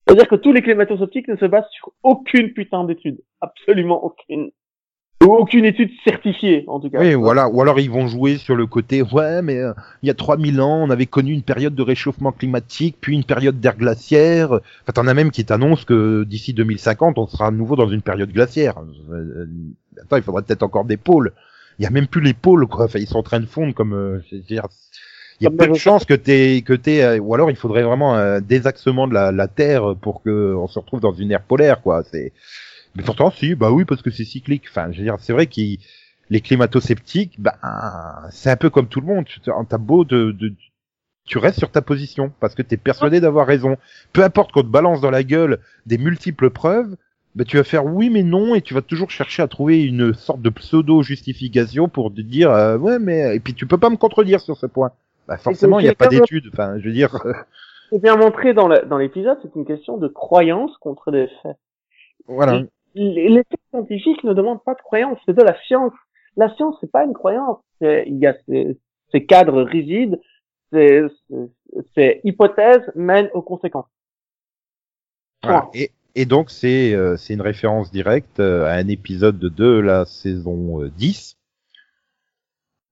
C'est-à-dire 0.07 0.29
que 0.29 0.37
tous 0.37 0.53
les 0.53 0.63
climato-sceptiques 0.63 1.29
ne 1.29 1.37
se 1.37 1.47
basent 1.47 1.71
sur 1.71 1.93
aucune 2.03 2.53
putain 2.53 2.85
d'étude, 2.85 3.21
absolument 3.41 4.05
aucune, 4.05 4.51
ou 5.25 5.33
aucune 5.33 5.65
étude 5.65 5.91
certifiée 6.05 6.65
en 6.67 6.81
tout 6.81 6.91
cas. 6.91 7.01
Oui, 7.01 7.15
voilà. 7.15 7.49
Ou 7.49 7.61
alors 7.63 7.81
ils 7.81 7.91
vont 7.91 8.07
jouer 8.07 8.37
sur 8.37 8.55
le 8.55 8.67
côté, 8.67 9.03
ouais, 9.03 9.43
mais 9.43 9.59
euh, 9.59 9.73
il 10.03 10.07
y 10.07 10.11
a 10.11 10.15
3000 10.15 10.61
ans, 10.61 10.83
on 10.83 10.91
avait 10.91 11.07
connu 11.07 11.33
une 11.33 11.43
période 11.43 11.75
de 11.75 11.83
réchauffement 11.83 12.33
climatique, 12.33 12.97
puis 13.01 13.15
une 13.15 13.25
période 13.25 13.61
d'ère 13.61 13.77
glaciaire. 13.77 14.53
Enfin, 14.53 14.93
t'en 14.95 15.07
as 15.07 15.15
même 15.15 15.31
qui 15.31 15.45
t'annoncent 15.45 15.85
que 15.85 16.25
d'ici 16.25 16.53
2050, 16.53 17.19
on 17.19 17.27
sera 17.27 17.47
à 17.47 17.51
nouveau 17.51 17.77
dans 17.77 17.89
une 17.89 18.03
période 18.03 18.33
glaciaire. 18.33 18.79
Euh, 19.11 19.15
euh, 19.15 19.47
attends, 20.03 20.17
il 20.17 20.23
faudrait 20.23 20.43
peut-être 20.43 20.63
encore 20.63 20.85
des 20.85 20.97
pôles. 20.99 21.33
Il 21.79 21.85
y 21.85 21.87
a 21.87 21.91
même 21.91 22.07
plus 22.07 22.21
les 22.21 22.35
pôles, 22.35 22.67
quoi. 22.67 22.85
Enfin, 22.85 22.99
ils 22.99 23.09
sont 23.09 23.19
en 23.19 23.23
train 23.23 23.41
de 23.41 23.47
fondre 23.47 23.75
comme, 23.75 23.95
euh, 23.95 24.21
il 25.41 25.45
y 25.45 25.47
a 25.47 25.51
peu 25.51 25.67
de 25.67 25.75
chances 25.75 26.05
que 26.05 26.15
t'aies, 26.15 26.63
que 26.63 26.73
t'aies, 26.73 27.03
euh, 27.03 27.19
ou 27.19 27.35
alors 27.35 27.51
il 27.51 27.57
faudrait 27.57 27.83
vraiment 27.83 28.15
un 28.15 28.41
désaxement 28.41 29.09
de 29.09 29.15
la, 29.15 29.33
la 29.33 29.49
Terre 29.49 29.95
pour 30.01 30.23
que 30.23 30.55
on 30.55 30.69
se 30.69 30.79
retrouve 30.79 31.01
dans 31.01 31.13
une 31.13 31.33
ère 31.33 31.43
polaire, 31.43 31.83
quoi. 31.83 32.03
C'est, 32.05 32.33
mais 32.95 33.03
pourtant, 33.03 33.31
si, 33.31 33.55
bah 33.55 33.71
oui, 33.71 33.85
parce 33.85 34.03
que 34.03 34.11
c'est 34.11 34.25
cyclique. 34.25 34.65
Enfin, 34.69 34.93
je 34.93 34.99
veux 34.99 35.05
dire, 35.05 35.17
c'est 35.19 35.33
vrai 35.33 35.47
qu'ils, 35.47 35.79
les 36.31 36.41
climato-sceptiques, 36.41 37.41
bah, 37.41 37.57
c'est 38.31 38.51
un 38.51 38.57
peu 38.57 38.71
comme 38.71 38.87
tout 38.89 39.01
le 39.01 39.07
monde. 39.07 39.25
Tu 39.27 39.41
as 39.51 39.79
beau 39.79 40.05
de, 40.05 40.33
de, 40.33 40.53
tu 41.27 41.39
restes 41.39 41.59
sur 41.59 41.71
ta 41.71 41.83
position 41.83 42.33
parce 42.41 42.55
que 42.55 42.63
t'es 42.63 42.77
persuadé 42.77 43.21
d'avoir 43.21 43.47
raison. 43.47 43.77
Peu 44.13 44.23
importe 44.23 44.53
qu'on 44.53 44.63
te 44.63 44.69
balance 44.69 45.01
dans 45.01 45.11
la 45.11 45.25
gueule 45.25 45.59
des 45.87 45.99
multiples 45.99 46.51
preuves, 46.51 46.97
bah, 47.35 47.45
tu 47.45 47.57
vas 47.57 47.65
faire 47.65 47.85
oui 47.85 48.11
mais 48.11 48.23
non 48.23 48.55
et 48.55 48.63
tu 48.63 48.75
vas 48.75 48.83
toujours 48.83 49.11
chercher 49.11 49.43
à 49.43 49.49
trouver 49.49 49.83
une 49.83 50.15
sorte 50.15 50.41
de 50.41 50.51
pseudo 50.51 51.03
justification 51.03 51.89
pour 51.89 52.15
te 52.15 52.21
dire 52.21 52.53
euh, 52.53 52.79
ouais 52.79 53.01
mais 53.01 53.35
et 53.35 53.41
puis 53.41 53.55
tu 53.55 53.67
peux 53.67 53.77
pas 53.77 53.91
me 53.91 53.97
contredire 53.97 54.41
sur 54.41 54.57
ce 54.57 54.67
point. 54.67 54.93
Bah 55.27 55.37
forcément 55.39 55.79
il 55.81 55.85
n'y 55.85 55.89
a 55.89 55.95
pas 55.95 56.09
d'études. 56.09 56.51
Enfin, 56.53 56.79
je 56.79 56.85
veux 56.87 56.93
dire. 56.93 57.17
C'est 57.91 58.03
bien 58.03 58.17
montré 58.17 58.55
dans 58.55 58.69
l'épisode, 58.99 59.39
c'est 59.43 59.55
une 59.55 59.67
question 59.67 59.99
de 59.99 60.09
croyance 60.09 60.77
contre 60.79 61.13
des 61.13 61.29
faits. 61.43 61.57
voilà. 62.27 62.63
les 62.95 63.29
les 63.29 63.45
faits 63.45 63.61
scientifiques 63.71 64.25
ne 64.25 64.33
demandent 64.33 64.65
pas 64.65 64.75
de 64.75 64.81
croyance, 64.81 65.19
c'est 65.27 65.37
de 65.37 65.43
la 65.43 65.55
science. 65.67 65.93
La 66.37 66.53
science, 66.57 66.77
c'est 66.81 66.91
pas 66.91 67.05
une 67.05 67.13
croyance. 67.13 67.59
Il 67.81 68.17
y 68.19 68.27
a 68.27 68.35
ces, 68.49 68.79
ces 69.13 69.27
cadres 69.27 69.63
rigides, 69.63 70.19
ces, 70.73 71.03
ces- 71.95 72.21
hypothèses 72.25 72.91
mènent 72.97 73.31
aux 73.35 73.43
conséquences. 73.43 73.87
Voilà. 75.43 75.69
Et, 75.75 75.91
et 76.15 76.25
donc 76.25 76.51
c'est 76.51 76.95
euh, 76.95 77.17
une 77.29 77.43
référence 77.43 77.93
directe 77.93 78.41
euh, 78.41 78.65
à 78.65 78.73
un 78.73 78.89
épisode 78.89 79.39
de 79.39 79.79
la 79.79 80.05
saison 80.07 80.83
euh, 80.83 80.91
10 80.91 81.37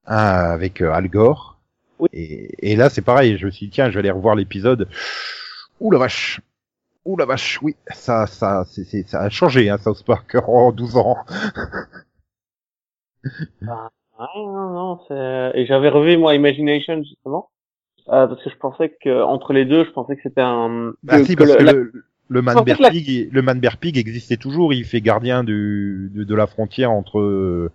ah, 0.04 0.52
avec 0.52 0.80
euh, 0.82 0.92
Al 0.92 1.08
Gore. 1.08 1.58
Oui. 2.02 2.08
Et, 2.12 2.72
et 2.72 2.76
là 2.76 2.90
c'est 2.90 3.02
pareil, 3.02 3.38
je 3.38 3.46
me 3.46 3.50
suis 3.50 3.66
dit 3.66 3.72
tiens 3.72 3.88
je 3.88 3.94
vais 3.94 4.00
aller 4.00 4.10
revoir 4.10 4.34
l'épisode. 4.34 4.88
Ouh 5.80 5.90
la 5.90 5.98
vache. 5.98 6.40
Ouh 7.04 7.16
la 7.16 7.24
vache, 7.26 7.58
oui, 7.62 7.74
ça 7.90 8.26
ça 8.26 8.64
c'est 8.68 9.08
ça 9.08 9.20
a 9.22 9.30
changé 9.30 9.68
hein, 9.70 9.78
South 9.78 10.04
Park 10.04 10.36
en 10.46 10.70
12 10.72 10.96
ans. 10.96 11.16
Ah, 13.66 13.88
non, 14.36 14.70
non, 14.70 15.00
c'est... 15.08 15.52
Et 15.58 15.66
j'avais 15.66 15.88
revu, 15.88 16.16
moi, 16.16 16.34
Imagination, 16.34 17.02
justement. 17.02 17.50
Euh, 18.08 18.26
parce 18.26 18.42
que 18.42 18.50
je 18.50 18.56
pensais 18.56 18.96
que, 19.02 19.22
entre 19.22 19.52
les 19.52 19.64
deux, 19.64 19.84
je 19.84 19.90
pensais 19.90 20.16
que 20.16 20.22
c'était 20.22 20.40
un... 20.42 20.92
Bah 21.02 21.18
que- 21.18 21.24
si 21.24 21.34
que 21.34 21.44
parce 21.44 21.52
le- 21.52 21.58
que 21.58 21.62
la- 21.64 21.72
le, 21.72 21.92
le 22.28 22.42
Man 22.42 22.64
la- 22.78 22.90
Pig, 22.90 23.28
le 23.32 23.42
Man 23.42 23.60
Pig 23.80 23.96
existait 23.96 24.36
toujours, 24.36 24.72
il 24.74 24.84
fait 24.84 25.00
gardien 25.00 25.44
du, 25.44 26.10
de, 26.14 26.24
de 26.24 26.34
la 26.34 26.46
frontière 26.46 26.90
entre 26.90 27.20
euh, 27.20 27.70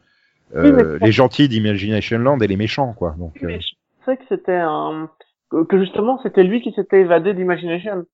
Oui, 0.54 1.00
les 1.02 1.12
gentils 1.12 1.48
d'Imagination 1.50 2.20
Land 2.20 2.40
et 2.40 2.48
les 2.48 2.58
méchants 2.58 2.94
quoi. 2.94 3.16
Donc 3.18 3.42
euh, 3.44 3.58
pensais 4.08 4.18
que 4.18 4.24
c'était 4.30 4.54
un... 4.54 5.10
que 5.52 5.80
justement, 5.80 6.20
c'était 6.24 6.44
lui 6.44 6.62
qui 6.62 6.72
s'était 6.74 7.02
évadé 7.02 7.34
d'Imagination. 7.34 8.06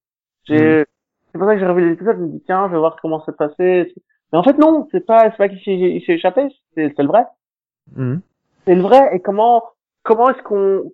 J'ai... 0.46 0.80
Mhm. 0.80 0.86
C'est 1.32 1.40
pour 1.40 1.48
ça 1.48 1.56
que 1.56 1.60
j'ai 1.62 1.66
revu 1.66 1.90
l'épisode, 1.90 2.18
je 2.18 2.22
me 2.22 2.28
dis, 2.28 2.44
tiens, 2.46 2.68
je 2.68 2.74
vais 2.74 2.78
voir 2.78 2.96
comment 3.02 3.24
c'est 3.26 3.36
passé. 3.36 3.92
Mais 4.32 4.38
en 4.38 4.44
fait, 4.44 4.56
non, 4.60 4.88
c'est 4.92 5.04
pas, 5.04 5.32
c'est 5.32 5.38
pas 5.38 5.50
qu'il 5.50 5.60
s'est, 5.62 6.14
échappé, 6.14 6.48
c'est, 6.76 6.94
c'est 6.96 7.02
le 7.02 7.08
vrai. 7.08 7.26
mhm. 7.96 8.22
C'est 8.66 8.76
le 8.76 8.82
vrai. 8.82 9.16
Et 9.16 9.20
comment, 9.20 9.64
comment 10.04 10.30
est-ce 10.30 10.44
qu'on, 10.44 10.92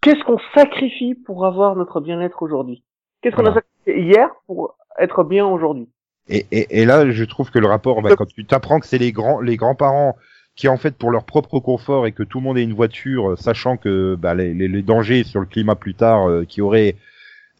qu'est-ce 0.00 0.22
qu'on 0.24 0.38
sacrifie 0.54 1.14
pour 1.14 1.46
avoir 1.46 1.74
notre 1.74 2.00
bien-être 2.00 2.42
aujourd'hui? 2.42 2.84
Qu'est-ce 3.20 3.34
qu'on 3.34 3.46
a 3.46 3.54
sacrifié 3.54 4.02
hier 4.02 4.30
pour 4.46 4.76
être 4.98 5.24
bien 5.24 5.46
aujourd'hui? 5.46 5.88
Et, 6.28 6.46
et, 6.52 6.82
et 6.82 6.84
là, 6.84 7.10
je 7.10 7.24
trouve 7.24 7.50
que 7.50 7.58
le 7.58 7.66
rapport, 7.66 8.00
bah, 8.02 8.14
quand 8.16 8.26
tu 8.26 8.46
t'apprends 8.46 8.78
que 8.78 8.86
c'est 8.86 8.98
les 8.98 9.10
grands, 9.10 9.40
les 9.40 9.56
grands-parents 9.56 10.16
qui, 10.60 10.68
en 10.68 10.76
fait, 10.76 10.94
pour 10.94 11.10
leur 11.10 11.24
propre 11.24 11.58
confort 11.58 12.06
et 12.06 12.12
que 12.12 12.22
tout 12.22 12.38
le 12.38 12.44
monde 12.44 12.58
ait 12.58 12.62
une 12.62 12.74
voiture, 12.74 13.30
euh, 13.30 13.36
sachant 13.36 13.78
que 13.78 14.14
bah, 14.14 14.34
les, 14.34 14.52
les, 14.52 14.68
les 14.68 14.82
dangers 14.82 15.24
sur 15.24 15.40
le 15.40 15.46
climat 15.46 15.74
plus 15.74 15.94
tard, 15.94 16.28
euh, 16.28 16.44
qui 16.44 16.60
auraient, 16.60 16.96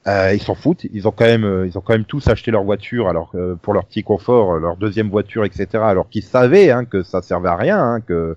euh, 0.06 0.34
ils 0.34 0.42
s'en 0.42 0.54
foutent. 0.54 0.84
Ils 0.92 1.08
ont 1.08 1.10
quand 1.10 1.24
même, 1.24 1.44
euh, 1.44 1.66
ils 1.66 1.78
ont 1.78 1.80
quand 1.80 1.94
même 1.94 2.04
tous 2.04 2.28
acheté 2.28 2.50
leur 2.50 2.62
voiture, 2.62 3.08
alors 3.08 3.30
euh, 3.36 3.54
pour 3.54 3.72
leur 3.72 3.86
petit 3.86 4.02
confort, 4.02 4.52
euh, 4.52 4.60
leur 4.60 4.76
deuxième 4.76 5.08
voiture, 5.08 5.46
etc. 5.46 5.66
Alors 5.76 6.10
qu'ils 6.10 6.24
savaient 6.24 6.70
hein, 6.70 6.84
que 6.84 7.02
ça 7.02 7.22
servait 7.22 7.48
à 7.48 7.56
rien, 7.56 7.78
hein, 7.78 8.00
que 8.02 8.36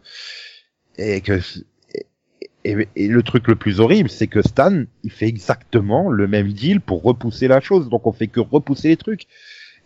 et 0.97 1.19
que 1.19 1.41
et, 2.63 2.87
et 2.95 3.07
le 3.09 3.21
truc 3.21 3.49
le 3.49 3.55
plus 3.55 3.81
horrible, 3.81 4.09
c'est 4.09 4.27
que 4.27 4.41
Stan, 4.41 4.83
il 5.03 5.11
fait 5.11 5.27
exactement 5.27 6.09
le 6.09 6.25
même 6.25 6.53
deal 6.53 6.79
pour 6.79 7.03
repousser 7.03 7.49
la 7.49 7.59
chose. 7.59 7.89
Donc 7.89 8.07
on 8.07 8.13
fait 8.13 8.27
que 8.27 8.39
repousser 8.39 8.87
les 8.87 8.97
trucs. 8.97 9.27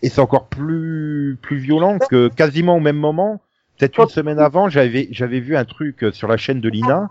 Et 0.04 0.10
c'est 0.10 0.22
encore 0.22 0.50
plus 0.50 1.40
plus 1.42 1.58
violent 1.58 1.98
que 1.98 2.28
quasiment 2.28 2.78
au 2.78 2.80
même 2.80 2.98
moment, 2.98 3.42
peut-être 3.78 4.00
une 4.00 4.10
semaine 4.10 4.40
avant, 4.40 4.70
j'avais 4.70 5.08
j'avais 5.12 5.40
vu 5.40 5.56
un 5.56 5.66
truc 5.66 6.04
euh, 6.04 6.12
sur 6.12 6.28
la 6.28 6.38
chaîne 6.38 6.62
de 6.62 6.70
Lina, 6.70 7.10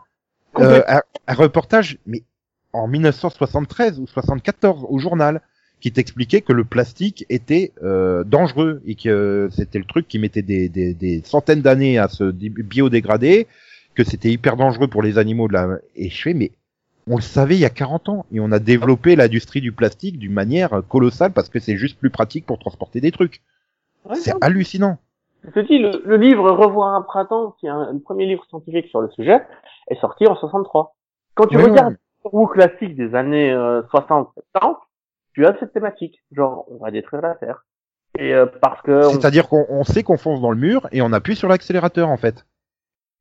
euh, 0.59 0.83
un, 0.89 1.03
un 1.27 1.35
reportage, 1.35 1.99
mais 2.07 2.23
en 2.73 2.89
1973 2.89 3.99
ou 4.01 4.07
74 4.07 4.87
au 4.89 4.99
journal, 4.99 5.41
qui 5.81 5.93
t'expliquait 5.93 6.41
que 6.41 6.53
le 6.53 6.65
plastique 6.65 7.25
était 7.29 7.73
euh, 7.83 8.25
dangereux 8.25 8.83
et 8.87 8.95
que 8.95 9.09
euh, 9.09 9.51
c'était 9.51 9.79
le 9.79 9.85
truc 9.85 10.09
qui 10.09 10.19
mettait 10.19 10.43
des, 10.43 10.69
des, 10.69 10.95
des 10.95 11.23
centaines 11.25 11.63
d'années 11.63 11.99
à 11.99 12.09
se 12.09 12.25
dé- 12.25 12.49
biodégrader, 12.51 13.47
que 13.95 14.05
c'était 14.05 14.31
hyper 14.31 14.57
dangereux 14.57 14.89
pour 14.89 15.03
les 15.03 15.19
animaux 15.19 15.49
de 15.49 15.53
la. 15.55 15.79
Et 15.95 16.11
je 16.11 16.23
fais 16.23 16.35
mais 16.35 16.53
on 17.09 17.17
le 17.17 17.23
savait 17.23 17.55
il 17.57 17.61
y 17.61 17.65
a 17.65 17.71
40 17.71 18.09
ans 18.09 18.27
et 18.33 18.41
on 18.41 18.51
a 18.53 18.59
développé 18.59 19.15
l'industrie 19.17 19.61
du 19.61 19.71
plastique 19.73 20.19
d'une 20.19 20.33
manière 20.33 20.83
colossale 20.89 21.33
parce 21.33 21.49
que 21.49 21.61
c'est 21.61 21.77
juste 21.77 21.99
plus 21.99 22.11
pratique 22.11 22.47
pour 22.47 22.59
transporter 22.59 23.01
des 23.01 23.13
trucs. 23.13 23.43
Ouais, 24.05 24.17
C'est 24.17 24.33
hallucinant. 24.41 24.99
Dis, 25.55 25.79
le, 25.79 26.03
le 26.05 26.17
livre 26.17 26.51
Revoir 26.51 26.95
un 26.95 27.03
printemps, 27.03 27.53
qui 27.61 27.67
est 27.67 27.71
un, 27.71 27.93
le 27.93 28.01
premier 28.01 28.27
livre 28.27 28.45
scientifique 28.47 28.87
sur 28.89 29.01
le 29.01 29.11
sujet, 29.11 29.41
est 29.89 30.01
sorti 30.01 30.27
en 30.27 30.35
63. 30.37 30.95
Quand 31.35 31.47
tu 31.47 31.57
regardes 31.57 31.95
ouais. 31.95 31.99
le 32.25 32.31
ou 32.33 32.47
classique 32.47 32.97
des 32.97 33.15
années 33.15 33.53
euh, 33.53 33.83
60-70, 33.93 34.27
tu 35.35 35.47
as 35.47 35.57
cette 35.59 35.73
thématique. 35.73 36.23
Genre, 36.33 36.65
on 36.71 36.79
va 36.83 36.91
détruire 36.91 37.23
la 37.23 37.35
Terre. 37.35 37.65
Et 38.19 38.35
euh, 38.35 38.47
parce 38.61 38.81
que... 38.83 39.07
on- 39.07 39.11
C'est-à-dire 39.11 39.49
qu'on 39.49 39.67
on 39.69 39.85
sait 39.85 40.03
qu'on 40.03 40.17
fonce 40.17 40.41
dans 40.41 40.51
le 40.51 40.57
mur 40.57 40.89
et 40.93 41.03
on 41.03 41.13
appuie 41.13 41.37
sur 41.37 41.49
l'accélérateur 41.49 42.09
en 42.09 42.17
fait. 42.17 42.47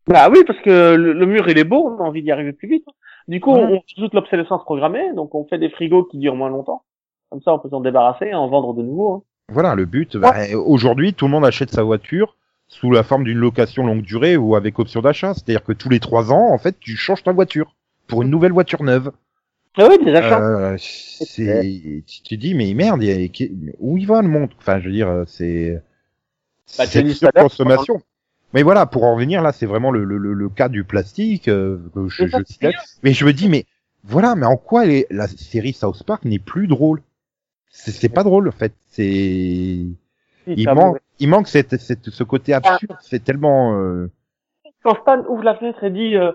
Bah 0.08 0.30
oui, 0.32 0.44
parce 0.46 0.60
que 0.60 0.96
le, 0.96 1.14
le 1.14 1.26
mur, 1.26 1.48
il 1.50 1.58
est 1.58 1.64
beau, 1.64 1.88
on 1.90 1.98
a 2.04 2.08
envie 2.08 2.22
d'y 2.22 2.32
arriver 2.32 2.54
plus 2.54 2.68
vite. 2.68 2.86
Du 3.28 3.40
coup, 3.42 3.54
Ouais. 3.54 3.64
on 3.64 4.02
ajoute 4.02 4.14
l'obsolescence 4.14 4.64
programmée, 4.64 5.14
donc 5.14 5.34
on 5.36 5.46
fait 5.46 5.58
des 5.58 5.70
frigos 5.70 6.04
qui 6.06 6.18
durent 6.20 6.36
moins 6.36 6.50
longtemps. 6.50 6.84
Comme 7.30 7.42
ça, 7.42 7.54
on 7.54 7.60
peut 7.60 7.70
s'en 7.70 7.82
débarrasser 7.82 8.26
et 8.28 8.36
en 8.36 8.48
vendre 8.48 8.74
de 8.76 8.84
nouveau. 8.84 9.26
Voilà, 9.52 9.76
le 9.76 9.86
but. 9.86 10.18
bah, 10.18 10.36
Aujourd'hui, 10.56 11.14
tout 11.14 11.26
le 11.26 11.32
monde 11.32 11.46
achète 11.46 11.72
sa 11.72 11.84
voiture 11.84 12.36
sous 12.68 12.92
la 12.92 13.04
forme 13.04 13.24
d'une 13.24 13.38
location 13.38 13.86
longue 13.86 14.02
durée 14.02 14.38
ou 14.38 14.56
avec 14.56 14.80
option 14.80 15.02
d'achat. 15.02 15.34
C'est-à-dire 15.34 15.64
que 15.64 15.72
tous 15.74 15.90
les 15.90 16.00
trois 16.00 16.32
ans, 16.32 16.52
en 16.52 16.58
fait, 16.58 16.80
tu 16.80 16.96
changes 16.96 17.24
ta 17.24 17.32
voiture 17.32 17.76
pour 18.08 18.22
une 18.24 18.30
nouvelle 18.30 18.52
voiture 18.52 18.84
neuve. 18.84 19.12
Ah 19.78 19.88
oui, 19.90 20.04
des 20.04 20.14
achats. 20.14 20.40
Euh, 20.40 20.78
c'est, 20.80 22.04
tu 22.08 22.22
te 22.22 22.36
dis, 22.36 22.54
mais 22.56 22.74
merde, 22.74 23.04
y 23.04 23.12
a- 23.12 23.48
où 23.80 23.98
il 23.98 24.08
va 24.08 24.22
le 24.22 24.28
monde? 24.30 24.50
Enfin, 24.58 24.80
je 24.80 24.86
veux 24.86 24.94
dire, 24.94 25.10
euh, 25.10 25.24
c'est, 25.28 25.82
Bah, 26.78 26.86
c'est 26.86 27.04
dis 27.04 27.10
une 27.10 27.16
ça 27.16 27.30
là, 27.34 27.44
consommation. 27.44 28.02
Mais 28.54 28.64
voilà, 28.64 28.86
pour 28.86 29.04
en 29.04 29.16
revenir 29.16 29.42
là, 29.42 29.52
c'est 29.52 29.66
vraiment 29.66 29.92
le, 29.92 30.06
le, 30.06 30.18
le, 30.18 30.34
le 30.34 30.50
cas 30.50 30.70
du 30.70 30.84
plastique 30.86 31.50
euh, 31.50 31.78
que 31.94 32.08
je, 32.08 32.26
je. 32.28 32.38
Mais 33.04 33.14
je 33.14 33.26
me 33.26 33.34
dis, 33.34 33.50
mais 33.50 33.66
voilà, 34.06 34.36
mais 34.36 34.46
en 34.46 34.56
quoi 34.58 34.86
les, 34.86 35.08
la 35.10 35.28
série 35.28 35.74
South 35.74 36.04
Park 36.04 36.24
n'est 36.26 36.40
plus 36.40 36.68
drôle? 36.68 37.02
C'est 37.70 38.10
pas 38.10 38.24
drôle 38.24 38.48
en 38.48 38.52
fait. 38.52 38.74
C'est 38.88 39.86
il 40.48 40.70
manque, 40.74 40.98
il 41.20 41.28
manque 41.30 41.48
cette, 41.48 41.78
cette, 41.78 42.10
ce 42.10 42.24
côté 42.24 42.54
absurde. 42.54 42.96
C'est 43.02 43.24
tellement. 43.24 43.80
euh, 43.80 44.12
Quand 44.84 44.96
Stan 45.02 45.24
ouvre 45.28 45.44
la 45.44 45.56
fenêtre 45.56 45.84
et 45.84 45.90
dit, 45.90 46.16
euh, 46.16 46.32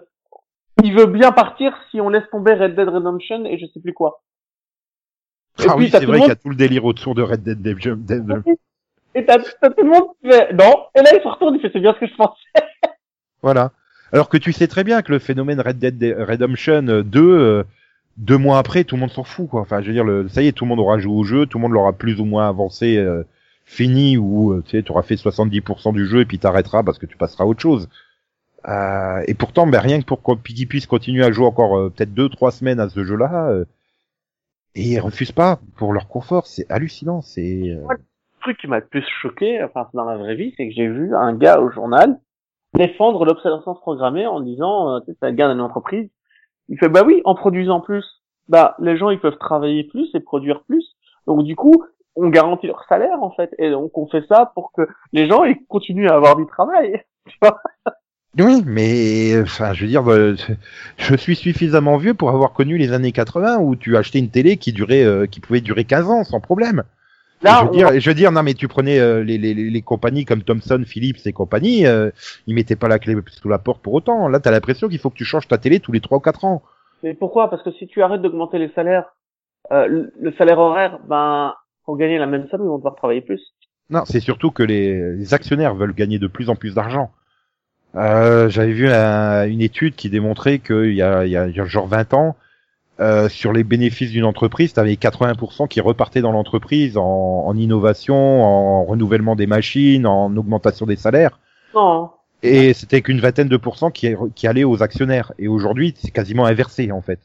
il 0.82 0.94
veut 0.94 1.06
bien 1.06 1.32
partir 1.32 1.76
si 1.90 2.00
on 2.00 2.08
laisse 2.08 2.28
tomber 2.30 2.54
Red 2.54 2.74
Dead 2.74 2.88
Redemption 2.88 3.44
et 3.44 3.58
je 3.58 3.66
sais 3.66 3.80
plus 3.80 3.92
quoi. 3.92 4.22
Et 5.60 5.64
Ah 5.68 5.74
puis, 5.76 5.84
oui, 5.86 5.90
c'est 5.90 6.04
vrai 6.04 6.18
qu'il 6.18 6.28
y 6.28 6.32
a 6.32 6.36
tout 6.36 6.48
le 6.50 6.56
délire 6.56 6.84
autour 6.84 7.14
de 7.14 7.22
Red 7.22 7.42
Dead 7.42 7.58
Redemption. 7.58 7.96
Dead- 7.98 8.42
Et 9.14 9.24
t'as 9.24 9.38
t'as 9.60 9.70
tout 9.70 9.84
le 9.84 9.90
monde 9.90 10.08
qui 10.20 10.28
fait, 10.30 10.52
non. 10.52 10.86
Et 10.94 11.02
là, 11.02 11.10
il 11.14 11.20
se 11.22 11.28
retourne, 11.28 11.54
il 11.54 11.60
fait, 11.60 11.70
c'est 11.72 11.80
bien 11.80 11.94
ce 11.94 12.00
que 12.00 12.06
je 12.06 12.14
pensais. 12.16 12.66
Voilà. 13.42 13.72
Alors 14.12 14.28
que 14.28 14.36
tu 14.36 14.52
sais 14.52 14.66
très 14.68 14.82
bien 14.84 15.02
que 15.02 15.12
le 15.12 15.18
phénomène 15.20 15.60
Red 15.60 15.78
Dead 15.78 16.16
Redemption 16.28 16.82
2, 16.82 17.04
euh, 17.20 17.62
deux 18.20 18.36
mois 18.38 18.58
après, 18.58 18.84
tout 18.84 18.96
le 18.96 19.00
monde 19.00 19.10
s'en 19.10 19.24
fout, 19.24 19.48
quoi. 19.48 19.62
Enfin, 19.62 19.80
je 19.80 19.86
veux 19.88 19.92
dire, 19.94 20.04
le, 20.04 20.28
ça 20.28 20.42
y 20.42 20.46
est, 20.46 20.52
tout 20.52 20.64
le 20.64 20.68
monde 20.68 20.78
aura 20.78 20.98
joué 20.98 21.12
au 21.14 21.24
jeu, 21.24 21.46
tout 21.46 21.58
le 21.58 21.62
monde 21.62 21.72
l'aura 21.72 21.92
plus 21.94 22.20
ou 22.20 22.24
moins 22.24 22.48
avancé, 22.48 22.96
euh, 22.98 23.24
fini, 23.64 24.16
ou 24.18 24.52
euh, 24.52 24.62
tu 24.64 24.72
sais, 24.76 24.82
tu 24.82 24.92
auras 24.92 25.02
fait 25.02 25.14
70% 25.14 25.92
du 25.94 26.06
jeu 26.06 26.20
et 26.20 26.24
puis 26.26 26.38
t'arrêteras 26.38 26.82
parce 26.82 26.98
que 26.98 27.06
tu 27.06 27.16
passeras 27.16 27.44
à 27.44 27.46
autre 27.46 27.60
chose. 27.60 27.88
Euh, 28.68 29.22
et 29.26 29.32
pourtant, 29.34 29.66
ben, 29.66 29.80
rien 29.80 30.00
que 30.00 30.04
pour 30.04 30.20
qu'ils 30.44 30.68
puissent 30.68 30.86
continuer 30.86 31.24
à 31.24 31.32
jouer 31.32 31.46
encore 31.46 31.78
euh, 31.78 31.88
peut-être 31.90 32.12
deux, 32.12 32.28
trois 32.28 32.50
semaines 32.50 32.78
à 32.78 32.88
ce 32.90 33.04
jeu-là, 33.04 33.48
euh, 33.48 33.64
et 34.74 34.82
ils 34.82 35.00
refusent 35.00 35.32
pas 35.32 35.58
pour 35.76 35.92
leur 35.92 36.06
confort, 36.06 36.46
c'est 36.46 36.70
hallucinant, 36.70 37.22
c'est. 37.22 37.70
euh, 37.70 37.86
Le 37.90 37.96
truc 38.42 38.58
qui 38.58 38.66
m'a 38.66 38.80
le 38.80 38.86
plus 38.86 39.04
choqué, 39.22 39.62
enfin, 39.64 39.88
dans 39.94 40.04
la 40.04 40.16
vraie 40.18 40.34
vie, 40.36 40.52
c'est 40.56 40.68
que 40.68 40.74
j'ai 40.74 40.88
vu 40.88 41.14
un 41.16 41.34
gars 41.34 41.60
au 41.60 41.70
journal 41.70 42.18
défendre 42.74 43.24
l'obsolescence 43.24 43.80
programmée 43.80 44.26
en 44.28 44.40
disant, 44.40 45.00
c'est 45.06 45.22
un 45.22 45.32
gars 45.32 45.48
d'une 45.50 45.60
entreprise. 45.60 46.08
Il 46.70 46.78
fait, 46.78 46.88
bah 46.88 47.02
oui, 47.04 47.20
en 47.24 47.34
produisant 47.34 47.80
plus, 47.80 48.04
bah, 48.48 48.74
les 48.78 48.96
gens, 48.96 49.10
ils 49.10 49.20
peuvent 49.20 49.38
travailler 49.38 49.84
plus 49.84 50.08
et 50.14 50.20
produire 50.20 50.62
plus. 50.62 50.96
Donc, 51.26 51.44
du 51.44 51.56
coup, 51.56 51.84
on 52.16 52.28
garantit 52.28 52.66
leur 52.66 52.84
salaire, 52.88 53.22
en 53.22 53.32
fait. 53.32 53.54
Et 53.58 53.70
donc, 53.70 53.98
on 53.98 54.06
fait 54.06 54.24
ça 54.28 54.52
pour 54.54 54.72
que 54.72 54.88
les 55.12 55.28
gens, 55.28 55.44
ils 55.44 55.56
continuent 55.66 56.08
à 56.08 56.14
avoir 56.14 56.36
du 56.36 56.46
travail. 56.46 57.04
Oui, 58.38 58.62
mais 58.64 59.40
enfin, 59.42 59.72
je 59.72 59.82
veux 59.82 59.88
dire, 59.88 60.08
euh, 60.08 60.36
je 60.98 61.16
suis 61.16 61.34
suffisamment 61.34 61.96
vieux 61.96 62.14
pour 62.14 62.30
avoir 62.30 62.52
connu 62.52 62.78
les 62.78 62.92
années 62.92 63.10
80 63.10 63.58
où 63.58 63.74
tu 63.74 63.96
achetais 63.96 64.20
une 64.20 64.30
télé 64.30 64.56
qui 64.56 64.72
durait, 64.72 65.02
euh, 65.02 65.26
qui 65.26 65.40
pouvait 65.40 65.60
durer 65.60 65.84
15 65.84 66.08
ans 66.08 66.22
sans 66.22 66.40
problème. 66.40 66.84
Là, 67.42 67.60
je 67.60 67.64
veux 67.64 67.68
on 67.68 67.72
dire, 67.72 68.00
je 68.00 68.10
veux 68.10 68.14
dire, 68.14 68.32
non, 68.32 68.42
mais 68.42 68.54
tu 68.54 68.68
prenais 68.68 68.98
euh, 68.98 69.22
les, 69.24 69.38
les, 69.38 69.54
les 69.54 69.82
compagnies 69.82 70.24
comme 70.26 70.42
Thomson, 70.42 70.82
Philips 70.86 71.26
et 71.26 71.32
compagnie, 71.32 71.86
euh, 71.86 72.10
ils 72.46 72.54
mettaient 72.54 72.76
pas 72.76 72.88
la 72.88 72.98
clé 72.98 73.16
sous 73.28 73.48
la 73.48 73.58
porte 73.58 73.82
pour 73.82 73.94
autant. 73.94 74.28
Là, 74.28 74.40
t'as 74.40 74.50
l'impression 74.50 74.88
qu'il 74.88 74.98
faut 74.98 75.08
que 75.10 75.16
tu 75.16 75.24
changes 75.24 75.48
ta 75.48 75.56
télé 75.58 75.80
tous 75.80 75.92
les 75.92 76.00
3 76.00 76.18
ou 76.18 76.20
4 76.20 76.44
ans. 76.44 76.62
Mais 77.02 77.14
pourquoi? 77.14 77.48
Parce 77.48 77.62
que 77.62 77.70
si 77.72 77.86
tu 77.86 78.02
arrêtes 78.02 78.20
d'augmenter 78.20 78.58
les 78.58 78.68
salaires, 78.74 79.06
euh, 79.72 79.86
le- 79.86 80.12
le 80.20 80.32
salaire 80.32 80.58
horaire, 80.58 80.98
ben, 81.08 81.54
pour 81.86 81.96
gagner 81.96 82.18
la 82.18 82.26
même 82.26 82.46
somme, 82.50 82.60
ils 82.62 82.68
vont 82.68 82.76
devoir 82.76 82.94
travailler 82.96 83.22
plus. 83.22 83.40
Non, 83.88 84.02
c'est 84.04 84.20
surtout 84.20 84.50
que 84.50 84.62
les, 84.62 85.16
les 85.16 85.34
actionnaires 85.34 85.74
veulent 85.74 85.94
gagner 85.94 86.18
de 86.18 86.26
plus 86.26 86.50
en 86.50 86.56
plus 86.56 86.74
d'argent. 86.74 87.10
Euh, 87.96 88.48
J'avais 88.48 88.72
vu 88.72 88.88
un- 88.88 89.46
une 89.48 89.60
étude 89.62 89.96
qui 89.96 90.10
démontrait 90.10 90.58
qu'il 90.60 90.94
y 90.94 91.02
a, 91.02 91.24
il 91.24 91.32
y 91.32 91.36
a 91.36 91.50
genre 91.64 91.86
20 91.88 92.12
ans, 92.14 92.36
euh, 93.00 93.28
sur 93.28 93.52
les 93.52 93.64
bénéfices 93.64 94.10
d'une 94.10 94.24
entreprise, 94.24 94.74
tu 94.74 94.80
avais 94.80 94.94
80% 94.94 95.68
qui 95.68 95.80
repartaient 95.80 96.20
dans 96.20 96.32
l'entreprise 96.32 96.96
en, 96.98 97.04
en 97.46 97.56
innovation, 97.56 98.42
en 98.42 98.84
renouvellement 98.84 99.36
des 99.36 99.46
machines, 99.46 100.06
en 100.06 100.36
augmentation 100.36 100.86
des 100.86 100.96
salaires. 100.96 101.38
Non. 101.74 102.10
Et 102.42 102.72
c'était 102.74 103.02
qu'une 103.02 103.20
vingtaine 103.20 103.48
de 103.48 103.56
pourcents 103.56 103.90
qui, 103.90 104.14
qui 104.34 104.46
allaient 104.46 104.64
aux 104.64 104.82
actionnaires. 104.82 105.32
Et 105.38 105.48
aujourd'hui, 105.48 105.94
c'est 105.96 106.10
quasiment 106.10 106.46
inversé 106.46 106.90
en 106.92 107.00
fait. 107.02 107.20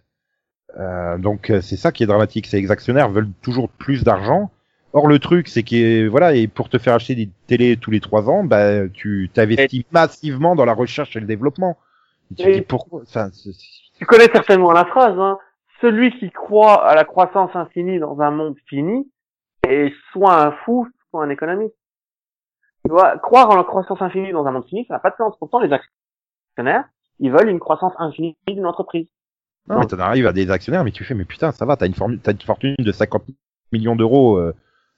Euh, 0.77 1.17
donc 1.17 1.49
euh, 1.49 1.61
c'est 1.61 1.77
ça 1.77 1.91
qui 1.91 2.03
est 2.03 2.07
dramatique, 2.07 2.47
c'est 2.47 2.57
que 2.57 2.65
les 2.65 2.71
actionnaires 2.71 3.09
veulent 3.09 3.31
toujours 3.41 3.69
plus 3.69 4.03
d'argent. 4.03 4.51
Or 4.93 5.07
le 5.07 5.19
truc, 5.19 5.47
c'est 5.49 5.63
que 5.63 6.07
voilà, 6.07 6.35
et 6.35 6.47
pour 6.47 6.69
te 6.69 6.77
faire 6.77 6.93
acheter 6.93 7.15
des 7.15 7.29
télés 7.47 7.75
tous 7.77 7.91
les 7.91 7.99
trois 7.99 8.29
ans, 8.29 8.43
bah 8.45 8.87
tu 8.89 9.29
t'investis 9.33 9.83
massivement 9.91 10.55
dans 10.55 10.63
la 10.65 10.73
recherche 10.73 11.15
et 11.17 11.19
le 11.19 11.25
développement. 11.27 11.77
Et 12.31 12.35
tu 12.35 12.49
Et- 12.49 12.55
dis 12.55 12.61
pourquoi? 12.61 13.01
Enfin, 13.03 13.29
Tu 13.97 14.05
connais 14.05 14.29
certainement 14.31 14.71
la 14.71 14.85
phrase, 14.85 15.17
hein. 15.19 15.37
Celui 15.81 16.17
qui 16.17 16.31
croit 16.31 16.85
à 16.87 16.95
la 16.95 17.03
croissance 17.03 17.55
infinie 17.55 17.99
dans 17.99 18.19
un 18.21 18.31
monde 18.31 18.55
fini 18.67 19.11
est 19.67 19.93
soit 20.11 20.41
un 20.41 20.51
fou, 20.51 20.87
soit 21.09 21.23
un 21.23 21.29
économiste. 21.29 21.75
Tu 22.85 22.91
vois, 22.91 23.17
croire 23.17 23.49
en 23.49 23.55
la 23.55 23.63
croissance 23.63 24.01
infinie 24.01 24.31
dans 24.31 24.45
un 24.45 24.51
monde 24.51 24.65
fini, 24.65 24.85
ça 24.87 24.95
n'a 24.95 24.99
pas 24.99 25.09
de 25.09 25.15
sens. 25.15 25.35
Pourtant, 25.39 25.59
les 25.59 25.71
actionnaires, 25.73 26.85
ils 27.19 27.31
veulent 27.31 27.49
une 27.49 27.59
croissance 27.59 27.93
infinie 27.97 28.37
d'une 28.47 28.65
entreprise. 28.65 29.07
Non, 29.67 29.79
mais 29.79 29.87
t'en 29.87 29.99
arrives 29.99 30.27
à 30.27 30.33
des 30.33 30.51
actionnaires, 30.51 30.83
mais 30.83 30.91
tu 30.91 31.03
fais, 31.03 31.15
mais 31.15 31.25
putain, 31.25 31.51
ça 31.51 31.65
va, 31.65 31.75
t'as 31.75 31.87
une, 31.87 31.95
fortune 31.95 32.75
de 32.77 32.91
50 32.91 33.23
millions 33.71 33.95
d'euros, 33.95 34.37
euh, 34.37 34.53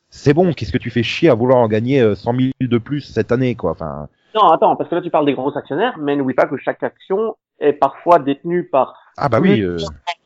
c'est 0.10 0.34
bon, 0.34 0.52
qu'est-ce 0.52 0.74
que 0.74 0.78
tu 0.78 0.90
fais 0.90 1.04
chier 1.04 1.30
à 1.30 1.36
vouloir 1.36 1.60
en 1.60 1.68
gagner 1.70 2.02
euh, 2.02 2.16
100 2.16 2.34
000 2.34 2.52
de 2.60 2.78
plus 2.78 3.02
cette 3.02 3.32
année, 3.32 3.56
quoi, 3.56 3.72
enfin, 3.72 4.10
Non, 4.36 4.50
attends, 4.50 4.76
parce 4.76 4.90
que 4.90 4.96
là, 4.96 5.02
tu 5.02 5.10
parles 5.10 5.26
des 5.26 5.34
gros 5.34 5.58
actionnaires, 5.58 5.98
mais 5.98 6.18
n'oublie 6.18 6.36
pas 6.36 6.48
que 6.48 6.58
chaque 6.58 6.84
action 6.84 7.38
est 7.60 7.74
parfois 7.74 8.20
détenue 8.20 8.68
par 8.68 8.96
ah 9.18 9.30
bah 9.30 9.40
oui, 9.40 9.62
euh, 9.62 9.78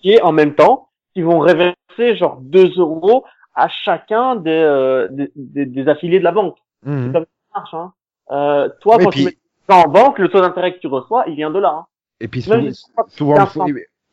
et 0.03 0.21
en 0.21 0.31
même 0.31 0.53
temps, 0.55 0.89
qui 1.13 1.21
vont 1.21 1.39
reverser 1.39 2.15
genre 2.17 2.37
2 2.41 2.73
euros 2.77 3.23
à 3.55 3.67
chacun 3.69 4.35
des, 4.35 4.49
euh, 4.51 5.07
des, 5.11 5.31
des- 5.35 5.65
des 5.65 5.87
affiliés 5.89 6.19
de 6.19 6.23
la 6.23 6.31
banque. 6.31 6.57
mhm. 6.85 7.11
comme 7.13 7.23
ça 7.25 7.59
marche, 7.59 7.73
hein. 7.73 7.93
Euh, 8.31 8.69
toi, 8.81 8.97
Oui, 8.97 9.03
quand 9.05 9.09
puis- 9.11 9.19
tu 9.21 9.25
mets 9.27 9.37
ça 9.69 9.75
en 9.85 9.89
banque, 9.89 10.19
le 10.19 10.29
taux 10.29 10.39
d'intérêt 10.41 10.73
que 10.73 10.79
tu 10.79 10.87
reçois, 10.87 11.25
il 11.27 11.35
vient 11.35 11.51
de 11.51 11.59
là. 11.59 11.73
Hein. 11.81 11.85
et 12.21 12.27
puis 12.27 12.45
Même 12.49 12.71
c'est 12.71 12.85
souvent, 13.09 13.35
15 13.35 13.47
de 13.47 13.51
fois- 13.53 13.65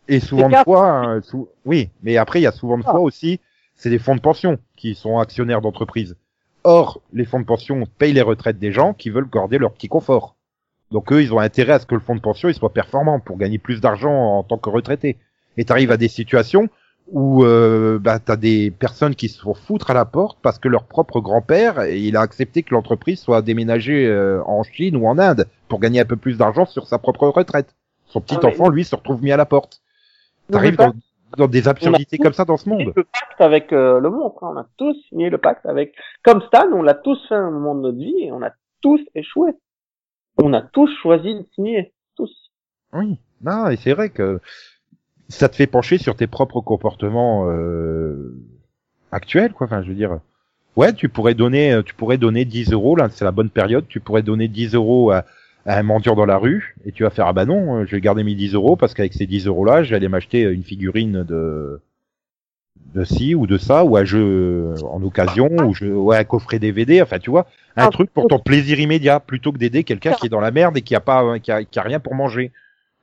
et 0.09 0.21
souvent 0.21 0.49
C'est 0.51 0.59
de 0.59 0.63
fois, 0.65 1.21
sou- 1.23 1.49
oui, 1.65 1.91
mais 2.03 2.17
après, 2.17 2.41
il 2.41 2.43
y 2.43 2.47
a 2.47 2.53
souvent 2.53 2.79
de 2.79 2.83
Ah. 2.87 2.91
fois 2.93 3.01
aussi, 3.01 3.41
c'est 3.75 3.91
des 3.91 3.99
fonds 3.99 4.17
de 4.17 4.21
pension 4.21 4.59
qui 4.77 4.95
sont 4.95 5.19
actionnaires 5.19 5.61
d'entreprises. 5.61 6.17
Or, 6.65 7.01
les 7.13 7.25
fonds 7.25 7.39
de 7.41 7.45
pension 7.45 7.85
payent 7.99 8.13
les 8.13 8.23
retraites 8.23 8.59
des 8.59 8.73
gens 8.73 8.93
qui 8.93 9.11
veulent 9.11 9.29
garder 9.31 9.59
leur 9.59 9.73
petit 9.73 9.89
confort. 9.89 10.35
Donc 10.91 11.13
eux, 11.13 11.23
ils 11.23 11.33
ont 11.35 11.39
intérêt 11.39 11.75
à 11.75 11.79
ce 11.79 11.87
que 11.87 11.95
le 11.95 12.01
fonds 12.01 12.15
de 12.15 12.21
pension 12.21 12.49
il 12.49 12.55
soit 12.55 12.73
performant 12.73 13.21
pour 13.21 13.37
gagner 13.37 13.59
plus 13.59 13.81
d'argent 13.81 14.13
en 14.39 14.43
tant 14.43 14.59
que 14.59 14.71
retraité. 14.71 15.17
Et 15.57 15.65
tu 15.65 15.73
arrives 15.73 15.91
à 15.91 15.97
des 15.97 16.09
situations 16.09 16.69
où 17.11 17.43
euh, 17.45 17.99
bah, 17.99 18.19
tu 18.19 18.31
as 18.31 18.37
des 18.37 18.71
personnes 18.71 19.15
qui 19.15 19.29
se 19.29 19.41
font 19.41 19.55
foutre 19.55 19.91
à 19.91 19.95
la 19.95 20.05
porte 20.05 20.39
parce 20.43 20.59
que 20.59 20.69
leur 20.69 20.85
propre 20.85 21.21
grand-père, 21.21 21.87
il 21.87 22.17
a 22.17 22.21
accepté 22.21 22.63
que 22.63 22.75
l'entreprise 22.75 23.21
soit 23.21 23.43
déménagée 23.43 24.07
euh, 24.07 24.43
en 24.45 24.63
Chine 24.63 24.97
ou 24.97 25.07
en 25.07 25.19
Inde 25.19 25.47
pour 25.69 25.81
gagner 25.81 26.01
un 26.01 26.05
peu 26.05 26.17
plus 26.17 26.37
d'argent 26.37 26.67
sur 26.67 26.87
sa 26.87 26.99
propre 26.99 27.29
retraite. 27.29 27.75
Son 28.07 28.21
petit 28.21 28.37
Ah, 28.37 28.41
mais- 28.45 28.49
enfant, 28.53 28.69
lui, 28.69 28.85
se 28.85 28.95
retrouve 28.95 29.23
mis 29.23 29.33
à 29.33 29.37
la 29.37 29.47
porte. 29.47 29.81
T'arrives 30.51 30.77
dans, 30.77 30.93
dans 31.37 31.49
des 31.49 31.69
absurdités 31.69 32.17
comme 32.19 32.33
ça 32.33 32.45
dans 32.47 32.57
ce 32.57 32.69
monde. 32.69 32.93
le 32.97 33.05
pacte 33.05 33.41
avec 33.41 33.73
euh, 33.73 34.01
le 34.01 34.11
monde. 34.11 34.33
On 34.41 34.57
a 34.57 34.67
tous 34.79 34.97
signé 35.09 35.29
le 35.29 35.39
pacte 35.39 35.67
avec. 35.67 35.95
Comme 36.25 36.41
Stan, 36.43 36.67
on 36.73 36.83
l'a 36.83 36.95
tous 36.95 37.19
fait 37.29 37.35
à 37.35 37.39
un 37.39 37.51
moment 37.51 37.75
de 37.75 37.81
notre 37.81 37.99
vie 37.99 38.25
et 38.25 38.33
on 38.33 38.43
a 38.43 38.51
tous 38.81 39.01
échoué. 39.15 39.51
On 40.39 40.53
a 40.53 40.63
tous 40.63 40.91
choisi 41.03 41.35
de 41.35 41.45
signer. 41.55 41.93
Tous. 42.17 42.33
Oui, 42.93 43.19
non, 43.43 43.69
et 43.69 43.77
c'est 43.77 43.93
vrai 43.93 44.09
que 44.09 44.41
ça 45.29 45.49
te 45.49 45.57
fait 45.57 45.67
pencher 45.67 45.99
sur 45.99 46.17
tes 46.17 46.27
propres 46.27 46.61
comportements 46.61 47.51
euh, 47.51 48.35
actuels, 49.13 49.53
quoi. 49.53 49.67
Enfin, 49.67 49.83
je 49.83 49.89
veux 49.89 49.95
dire, 49.95 50.21
ouais, 50.77 50.93
tu 50.95 51.09
pourrais 51.09 51.35
donner, 51.35 51.81
tu 51.85 51.95
pourrais 51.95 52.19
donner 52.19 52.45
10 52.45 52.73
euros 52.73 52.97
là, 52.97 53.09
c'est 53.11 53.25
la 53.25 53.33
bonne 53.33 53.51
période. 53.51 53.87
Tu 53.89 54.01
pourrais 54.01 54.23
donner 54.23 54.49
10 54.49 54.75
euros 54.75 55.11
à, 55.11 55.25
à 55.67 55.79
un 55.79 55.83
mendiant 55.83 56.15
dans 56.15 56.25
la 56.25 56.39
rue 56.39 56.77
et 56.87 56.93
tu 56.93 57.03
vas 57.03 57.11
faire 57.11 57.27
ah 57.27 57.33
bah 57.33 57.45
non, 57.45 57.85
je 57.85 57.91
vais 57.91 58.01
garder 58.01 58.25
mes 58.25 58.35
10 58.35 58.55
euros 58.55 58.77
parce 58.77 58.95
qu'avec 58.95 59.13
ces 59.13 59.27
10 59.27 59.47
euros 59.47 59.65
là, 59.65 59.83
je 59.83 59.91
vais 59.91 59.97
aller 59.97 60.09
m'acheter 60.09 60.43
une 60.43 60.63
figurine 60.63 61.25
de 61.25 61.81
de 62.95 63.05
ci 63.05 63.35
ou 63.35 63.47
de 63.47 63.59
ça 63.59 63.85
ou 63.85 63.97
un 63.97 64.05
jeu 64.05 64.75
en 64.91 65.03
occasion 65.03 65.49
ou 65.67 65.75
je, 65.75 65.87
un 66.13 66.25
coffret 66.25 66.59
DVD. 66.59 67.03
Enfin, 67.03 67.19
tu 67.19 67.31
vois, 67.31 67.47
un 67.77 67.87
Ah, 67.87 67.91
truc 67.91 68.11
pour 68.11 68.27
ton 68.27 68.39
plaisir 68.39 68.81
immédiat 68.81 69.21
plutôt 69.21 69.53
que 69.53 69.59
d'aider 69.59 69.85
quelqu'un 69.85 70.13
qui 70.13 70.27
est 70.27 70.31
dans 70.31 70.41
la 70.41 70.51
merde 70.51 70.77
et 70.77 70.83
qui 70.83 70.95
a 70.95 71.01
pas, 71.01 71.39
qui 71.39 71.53
a, 71.53 71.65
qui 71.65 71.79
a 71.79 71.83
rien 71.83 72.01
pour 72.01 72.15
manger. 72.15 72.51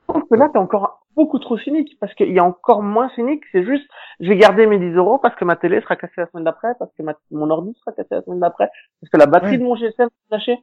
Je 0.08 0.14
trouve 0.14 0.24
que 0.30 0.36
là, 0.36 0.50
t'es 0.52 0.60
encore 0.60 1.06
beaucoup 1.16 1.40
trop 1.40 1.58
cynique 1.58 1.98
parce 2.00 2.14
qu'il 2.16 2.32
y 2.34 2.40
a 2.40 2.44
encore 2.44 2.82
moins 2.84 3.10
cynique. 3.16 3.44
C'est 3.52 3.64
juste, 3.64 3.86
je 4.20 4.28
vais 4.28 4.38
garder 4.38 4.66
mes 4.68 4.80
10 4.80 4.96
euros 4.96 5.18
parce 5.18 5.36
que 5.36 5.46
ma 5.46 5.56
télé 5.56 5.80
sera 5.82 5.96
cassée 5.96 6.14
la 6.18 6.28
semaine 6.28 6.44
d'après, 6.46 6.70
parce 6.78 6.92
que 6.98 7.04
ma, 7.04 7.14
mon 7.32 7.50
ordi 7.50 7.74
sera 7.80 7.92
cassé 7.96 8.10
la 8.12 8.22
semaine 8.24 8.40
d'après, 8.40 8.68
parce 9.02 9.10
que 9.12 9.18
la 9.18 9.26
batterie 9.28 9.52
Ouais. 9.52 9.58
de 9.60 9.64
mon 9.64 9.76
GSM 9.76 10.08
est 10.08 10.32
lâchée. 10.32 10.58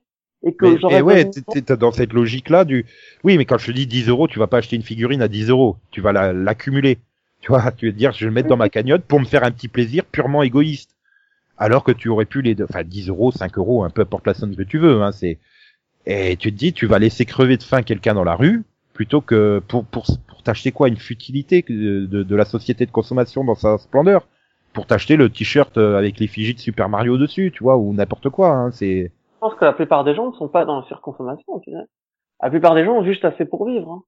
Et 0.45 0.55
que 0.57 0.77
j'aurais 0.77 0.97
mais 0.97 1.03
ouais, 1.03 1.31
t'es 1.31 1.63
t'es 1.63 1.77
dans 1.77 1.93
cette 1.93 2.13
logique-là 2.13 2.65
du. 2.65 2.85
Oui, 3.23 3.39
mais 3.39 3.45
quand 3.45 3.59
je 3.59 3.67
te 3.67 3.71
dis 3.71 3.87
10 3.87 4.09
euros, 4.09 4.27
tu 4.27 4.41
vas 4.41 4.49
pas 4.49 4.57
acheter 4.59 4.75
une 4.75 4.83
figurine 4.83 5.23
à 5.23 5.29
10 5.29 5.51
euros. 5.51 5.77
Tu 5.93 6.01
vas 6.01 6.11
la- 6.11 6.33
l'accumuler. 6.33 6.99
Tu 7.43 7.49
vois, 7.49 7.73
tu 7.73 7.87
veux 7.87 7.93
dire, 7.93 8.13
je 8.13 8.21
vais 8.21 8.27
le 8.27 8.33
mettre 8.33 8.49
dans 8.49 8.57
ma 8.57 8.69
cagnotte 8.69 9.05
pour 9.05 9.21
me 9.21 9.25
faire 9.25 9.45
un 9.45 9.51
petit 9.51 9.69
plaisir 9.69 10.05
purement 10.05 10.43
égoïste. 10.43 10.97
Alors 11.59 11.85
que 11.85 11.93
tu 11.93 12.09
aurais 12.09 12.25
pu 12.25 12.41
les, 12.41 12.57
enfin, 12.63 12.83
10 12.83 13.09
euros, 13.09 13.31
5 13.31 13.59
euros, 13.59 13.85
un 13.85 13.91
peu 13.91 14.03
importe 14.03 14.27
la 14.27 14.35
somme 14.35 14.57
que 14.57 14.63
tu 14.63 14.79
veux, 14.79 15.03
hein, 15.03 15.13
c'est, 15.13 15.39
et 16.07 16.37
tu 16.37 16.53
te 16.53 16.57
dis, 16.57 16.73
tu 16.73 16.87
vas 16.87 16.99
laisser 16.99 17.25
crever 17.25 17.57
de 17.57 17.63
faim 17.63 17.83
quelqu'un 17.83 18.15
dans 18.15 18.25
la 18.25 18.35
rue, 18.35 18.65
plutôt 18.95 19.21
que 19.21 19.61
pour, 19.69 19.85
pour, 19.85 20.07
pour 20.27 20.43
t'acheter 20.43 20.73
quoi, 20.73 20.89
une 20.89 20.97
futilité 20.97 21.65
de, 21.69 22.07
de, 22.07 22.23
de 22.23 22.37
la 22.37 22.45
société 22.45 22.87
de 22.87 22.91
consommation 22.91 23.45
dans 23.45 23.55
sa 23.55 23.79
splendeur. 23.79 24.27
Pour 24.73 24.87
t'acheter 24.87 25.17
le 25.17 25.29
t-shirt 25.29 25.77
euh, 25.77 25.99
avec 25.99 26.19
l'effigie 26.19 26.55
de 26.55 26.59
Super 26.59 26.89
Mario 26.89 27.19
dessus, 27.19 27.53
tu 27.55 27.63
vois, 27.63 27.77
ou 27.77 27.93
n'importe 27.93 28.31
quoi, 28.31 28.49
hein, 28.49 28.71
c'est, 28.71 29.13
Je 29.35 29.39
pense 29.41 29.55
que 29.55 29.65
la 29.65 29.75
plupart 29.75 30.05
des 30.05 30.15
gens 30.15 30.31
ne 30.31 30.35
sont 30.35 30.49
pas 30.49 30.65
dans 30.65 30.81
la 30.81 30.87
surconsommation, 30.87 31.61
tu 31.61 31.71
sais. 31.71 31.77
La 32.43 32.51
plupart 32.51 32.75
des 32.75 32.85
gens 32.85 32.95
ont 32.95 33.05
juste 33.05 33.25
assez 33.25 33.45
pour 33.45 33.67
vivre. 33.67 33.91
Hein. 33.91 34.03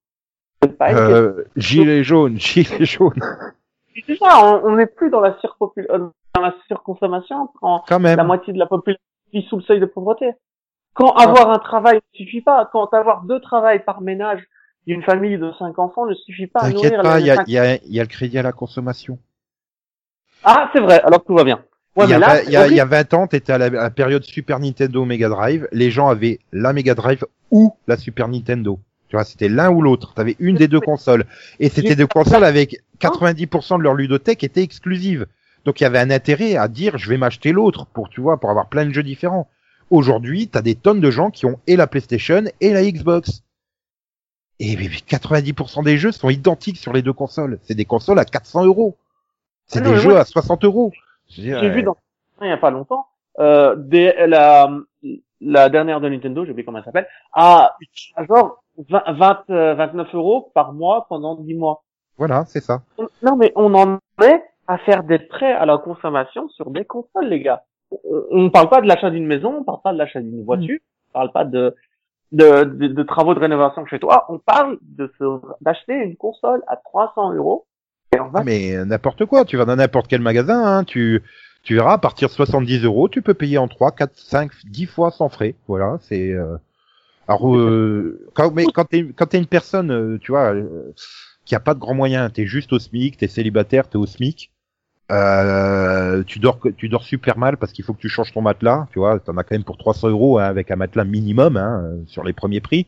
Question- 0.78 1.02
euh, 1.14 1.44
gilet 1.56 2.04
jaune, 2.04 2.36
gilet 2.40 2.84
jaune, 2.84 3.20
C'est 4.06 4.16
ça, 4.16 4.60
on 4.64 4.76
n'est 4.76 4.86
plus 4.86 5.10
dans 5.10 5.20
la, 5.20 5.32
surpopu- 5.32 5.86
euh, 5.90 6.08
dans 6.34 6.40
la 6.40 6.54
surconsommation 6.66 7.48
quand 7.60 7.84
quand 7.88 8.00
même. 8.00 8.16
la 8.16 8.24
moitié 8.24 8.52
de 8.52 8.58
la 8.58 8.66
population 8.66 9.02
vit 9.32 9.42
sous 9.48 9.56
le 9.56 9.62
seuil 9.62 9.80
de 9.80 9.86
pauvreté. 9.86 10.32
Quand 10.94 11.10
avoir 11.10 11.50
un 11.50 11.58
travail 11.58 11.96
ne 11.96 12.16
suffit 12.24 12.40
pas, 12.40 12.68
quand 12.72 12.86
avoir 12.94 13.22
deux 13.24 13.40
travails 13.40 13.82
par 13.84 14.00
ménage 14.00 14.42
d'une 14.86 15.02
famille 15.02 15.38
de 15.38 15.50
cinq 15.58 15.78
enfants 15.78 16.06
ne 16.06 16.14
suffit 16.14 16.46
pas 16.46 16.60
à 16.60 16.68
nourrir 16.70 17.02
pas, 17.02 17.18
il 17.20 17.26
y 17.26 17.30
a, 17.58 17.76
y, 17.76 17.80
y 17.96 17.98
le 17.98 18.06
crédit 18.06 18.38
à 18.38 18.42
la 18.42 18.52
consommation. 18.52 19.18
Ah, 20.44 20.70
c'est 20.72 20.80
vrai, 20.80 21.00
alors 21.02 21.24
tout 21.24 21.34
va 21.34 21.42
bien. 21.44 21.62
Ouais, 21.96 22.04
il, 22.06 22.10
y 22.10 22.14
a, 22.14 22.18
là, 22.18 22.26
vingt- 22.26 22.42
il, 22.46 22.52
y 22.52 22.56
a, 22.56 22.64
c'est 22.64 22.70
il 22.70 22.76
y 22.76 22.80
a 22.80 22.84
20 22.84 23.14
ans, 23.14 23.26
t'étais 23.26 23.52
à 23.52 23.58
la, 23.58 23.66
à 23.66 23.70
la 23.70 23.90
période 23.90 24.22
Super 24.24 24.58
Nintendo 24.58 25.04
Mega 25.04 25.28
Drive, 25.28 25.68
les 25.72 25.90
gens 25.90 26.08
avaient 26.08 26.40
la 26.52 26.72
Mega 26.72 26.94
Drive 26.94 27.24
ou 27.50 27.74
la 27.86 27.96
Super 27.96 28.28
Nintendo. 28.28 28.78
Tu 29.14 29.16
vois, 29.16 29.24
c'était 29.24 29.48
l'un 29.48 29.70
ou 29.70 29.80
l'autre. 29.80 30.12
T'avais 30.12 30.34
une 30.40 30.56
des 30.56 30.66
deux 30.66 30.80
consoles. 30.80 31.24
Et 31.60 31.68
c'était 31.68 31.94
deux 31.94 32.08
consoles 32.08 32.42
avec 32.42 32.82
90% 32.98 33.78
de 33.78 33.84
leur 33.84 33.94
ludothèque 33.94 34.42
était 34.42 34.64
exclusive. 34.64 35.28
Donc 35.64 35.80
il 35.80 35.84
y 35.84 35.86
avait 35.86 36.00
un 36.00 36.10
intérêt 36.10 36.56
à 36.56 36.66
dire, 36.66 36.98
je 36.98 37.08
vais 37.08 37.16
m'acheter 37.16 37.52
l'autre 37.52 37.86
pour, 37.86 38.08
tu 38.08 38.20
vois, 38.20 38.40
pour 38.40 38.50
avoir 38.50 38.68
plein 38.68 38.84
de 38.84 38.90
jeux 38.92 39.04
différents. 39.04 39.48
Aujourd'hui, 39.88 40.48
t'as 40.48 40.62
des 40.62 40.74
tonnes 40.74 41.00
de 41.00 41.12
gens 41.12 41.30
qui 41.30 41.46
ont 41.46 41.60
et 41.68 41.76
la 41.76 41.86
PlayStation 41.86 42.42
et 42.60 42.72
la 42.72 42.82
Xbox. 42.82 43.44
Et 44.58 44.74
mais 44.76 44.86
90% 44.86 45.84
des 45.84 45.96
jeux 45.96 46.10
sont 46.10 46.28
identiques 46.28 46.78
sur 46.78 46.92
les 46.92 47.02
deux 47.02 47.12
consoles. 47.12 47.60
C'est 47.62 47.76
des 47.76 47.84
consoles 47.84 48.18
à 48.18 48.24
400 48.24 48.64
euros. 48.64 48.96
C'est 49.68 49.78
Ah 49.78 49.90
des 49.90 49.96
jeux 49.98 50.16
à 50.16 50.24
60 50.24 50.64
euros. 50.64 50.90
J'ai 51.28 51.52
vu 51.52 51.54
euh, 51.54 51.82
dans 51.82 51.96
il 52.42 52.48
y 52.48 52.50
a 52.50 52.56
pas 52.56 52.72
longtemps 52.72 53.06
euh, 53.38 53.76
des, 53.76 54.12
la 54.26 54.68
la 55.44 55.68
dernière 55.68 56.00
de 56.00 56.08
Nintendo, 56.08 56.44
j'ai 56.44 56.50
oublié 56.50 56.64
comment 56.64 56.78
elle 56.78 56.84
s'appelle, 56.84 57.08
à 57.32 57.76
genre 58.28 58.63
20, 58.88 59.12
20, 59.12 59.44
euh, 59.50 59.74
29 59.74 60.14
euros 60.14 60.50
par 60.54 60.72
mois 60.72 61.06
pendant 61.08 61.36
10 61.36 61.54
mois. 61.54 61.82
Voilà, 62.18 62.44
c'est 62.46 62.60
ça. 62.60 62.82
Non 63.22 63.36
mais 63.36 63.52
on 63.56 63.74
en 63.74 63.98
est 64.22 64.42
à 64.66 64.78
faire 64.78 65.04
des 65.04 65.18
prêts 65.18 65.52
à 65.52 65.66
la 65.66 65.78
consommation 65.78 66.48
sur 66.48 66.70
des 66.70 66.84
consoles, 66.84 67.28
les 67.28 67.40
gars. 67.40 67.64
On 68.30 68.42
ne 68.42 68.48
parle 68.48 68.68
pas 68.68 68.80
de 68.80 68.86
l'achat 68.86 69.10
d'une 69.10 69.26
maison, 69.26 69.58
on 69.60 69.64
parle 69.64 69.82
pas 69.82 69.92
de 69.92 69.98
l'achat 69.98 70.20
d'une 70.20 70.44
voiture, 70.44 70.78
on 71.10 71.12
parle 71.12 71.32
pas 71.32 71.44
de 71.44 71.74
de, 72.32 72.64
de 72.64 72.88
de 72.88 73.02
travaux 73.02 73.34
de 73.34 73.40
rénovation 73.40 73.86
chez 73.86 74.00
toi, 74.00 74.26
on 74.28 74.38
parle 74.38 74.78
de 74.82 75.12
d'acheter 75.60 75.94
une 75.94 76.16
console 76.16 76.62
à 76.66 76.76
300 76.76 77.34
euros. 77.34 77.66
Et 78.14 78.20
on 78.20 78.28
va 78.28 78.40
Ah, 78.40 78.44
mais 78.44 78.84
n'importe 78.84 79.26
quoi, 79.26 79.44
tu 79.44 79.56
vas 79.56 79.64
dans 79.64 79.76
n'importe 79.76 80.08
quel 80.08 80.20
magasin, 80.20 80.62
hein, 80.64 80.84
tu, 80.84 81.22
tu 81.64 81.74
verras, 81.74 81.94
à 81.94 81.98
partir 81.98 82.28
de 82.28 82.34
70 82.34 82.84
euros, 82.84 83.08
tu 83.08 83.22
peux 83.22 83.34
payer 83.34 83.58
en 83.58 83.68
3, 83.68 83.92
4, 83.92 84.12
5, 84.14 84.50
10 84.66 84.86
fois 84.86 85.10
sans 85.10 85.28
frais. 85.28 85.54
Voilà, 85.66 85.96
c'est... 86.00 86.30
Euh... 86.30 86.56
Alors, 87.28 87.56
euh, 87.56 88.28
quand, 88.34 88.52
mais 88.52 88.64
quand 88.66 88.84
t'es, 88.84 89.06
quand 89.16 89.26
t'es 89.26 89.38
une 89.38 89.46
personne, 89.46 89.90
euh, 89.90 90.18
tu 90.18 90.32
vois, 90.32 90.54
euh, 90.54 90.92
qui 91.44 91.54
a 91.54 91.60
pas 91.60 91.74
de 91.74 91.78
grands 91.80 91.94
moyens, 91.94 92.30
t'es 92.32 92.46
juste 92.46 92.72
au 92.72 92.78
SMIC, 92.78 93.16
t'es 93.16 93.28
célibataire, 93.28 93.88
t'es 93.88 93.96
au 93.96 94.06
SMIC, 94.06 94.50
euh, 95.12 96.22
tu 96.24 96.38
dors, 96.38 96.58
tu 96.76 96.88
dors 96.88 97.04
super 97.04 97.36
mal 97.36 97.58
parce 97.58 97.72
qu'il 97.72 97.84
faut 97.84 97.92
que 97.92 98.00
tu 98.00 98.08
changes 98.08 98.32
ton 98.32 98.40
matelas, 98.40 98.86
tu 98.90 98.98
vois, 98.98 99.18
t'en 99.20 99.36
as 99.36 99.44
quand 99.44 99.54
même 99.54 99.64
pour 99.64 99.76
300 99.76 100.08
euros 100.08 100.38
hein, 100.38 100.44
avec 100.44 100.70
un 100.70 100.76
matelas 100.76 101.04
minimum 101.04 101.56
hein, 101.56 101.82
euh, 101.84 102.02
sur 102.06 102.24
les 102.24 102.32
premiers 102.32 102.60
prix. 102.60 102.86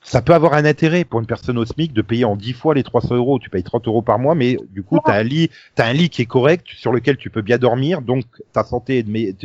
Ça 0.00 0.20
peut 0.20 0.34
avoir 0.34 0.52
un 0.52 0.66
intérêt 0.66 1.04
pour 1.04 1.18
une 1.20 1.26
personne 1.26 1.56
au 1.58 1.64
SMIC 1.64 1.92
de 1.92 2.02
payer 2.02 2.24
en 2.26 2.36
10 2.36 2.52
fois 2.52 2.74
les 2.74 2.82
300 2.82 3.16
euros. 3.16 3.38
Tu 3.38 3.48
payes 3.48 3.62
30 3.62 3.88
euros 3.88 4.02
par 4.02 4.18
mois, 4.18 4.34
mais 4.34 4.58
du 4.70 4.82
coup, 4.82 4.98
t'as 5.04 5.14
un 5.18 5.22
lit, 5.22 5.50
t'as 5.74 5.86
un 5.86 5.94
lit 5.94 6.10
qui 6.10 6.22
est 6.22 6.26
correct, 6.26 6.66
sur 6.68 6.92
lequel 6.92 7.16
tu 7.16 7.30
peux 7.30 7.40
bien 7.40 7.56
dormir, 7.58 8.02
donc 8.02 8.24
ta 8.52 8.64
santé 8.64 9.04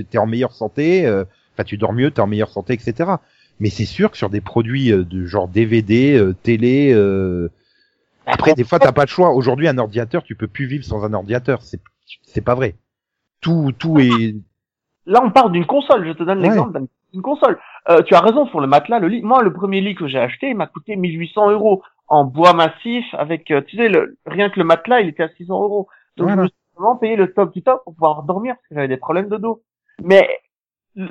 t'es 0.09 0.17
en 0.17 0.27
meilleure 0.27 0.53
santé, 0.53 1.05
euh, 1.05 1.23
enfin 1.53 1.63
tu 1.63 1.77
dors 1.77 1.93
mieux, 1.93 2.11
t'es 2.11 2.19
en 2.19 2.27
meilleure 2.27 2.49
santé, 2.49 2.73
etc. 2.73 3.13
Mais 3.59 3.69
c'est 3.69 3.85
sûr 3.85 4.11
que 4.11 4.17
sur 4.17 4.29
des 4.29 4.41
produits 4.41 4.91
euh, 4.91 5.03
de 5.03 5.25
genre 5.25 5.47
DVD, 5.47 6.17
euh, 6.17 6.33
télé, 6.43 6.93
euh, 6.93 7.49
après 8.25 8.53
des 8.53 8.63
fois 8.63 8.79
t'as 8.79 8.91
pas 8.91 9.03
le 9.03 9.09
choix. 9.09 9.31
Aujourd'hui, 9.31 9.67
un 9.67 9.77
ordinateur, 9.77 10.23
tu 10.23 10.35
peux 10.35 10.47
plus 10.47 10.65
vivre 10.65 10.83
sans 10.85 11.03
un 11.03 11.13
ordinateur. 11.13 11.61
C'est 11.61 11.81
c'est 12.23 12.41
pas 12.41 12.55
vrai. 12.55 12.75
Tout 13.41 13.71
tout 13.77 13.99
est 13.99 14.35
Là, 15.05 15.21
on 15.23 15.31
parle 15.31 15.51
d'une 15.51 15.65
console. 15.65 16.07
Je 16.07 16.13
te 16.13 16.23
donne 16.23 16.39
Ouais. 16.39 16.49
l'exemple 16.49 16.81
d'une 17.13 17.21
console. 17.21 17.59
Euh, 17.89 18.01
tu 18.03 18.13
as 18.13 18.19
raison 18.21 18.45
sur 18.47 18.59
le 18.59 18.67
matelas, 18.67 18.99
le 18.99 19.07
lit. 19.07 19.21
Moi, 19.23 19.41
le 19.41 19.51
premier 19.51 19.81
lit 19.81 19.95
que 19.95 20.07
j'ai 20.07 20.19
acheté, 20.19 20.49
il 20.49 20.55
m'a 20.55 20.67
coûté 20.67 20.95
1800 20.95 21.49
euros 21.51 21.81
en 22.07 22.25
bois 22.25 22.53
massif 22.53 23.05
avec, 23.13 23.49
euh, 23.49 23.61
tu 23.61 23.77
sais, 23.77 23.89
le, 23.89 24.17
rien 24.27 24.49
que 24.49 24.59
le 24.59 24.65
matelas, 24.65 25.01
il 25.01 25.07
était 25.09 25.23
à 25.23 25.29
600 25.29 25.63
euros. 25.63 25.87
Donc, 26.17 26.27
Voilà. 26.27 26.35
je 26.35 26.43
me 26.43 26.47
suis 26.47 26.55
vraiment 26.75 26.95
payé 26.97 27.15
le 27.15 27.33
top 27.33 27.53
du 27.53 27.63
top 27.63 27.83
pour 27.83 27.93
pouvoir 27.93 28.23
dormir 28.23 28.55
parce 28.55 28.67
que 28.67 28.75
j'avais 28.75 28.87
des 28.87 28.97
problèmes 28.97 29.29
de 29.29 29.37
dos. 29.37 29.63
Mais 30.03 30.27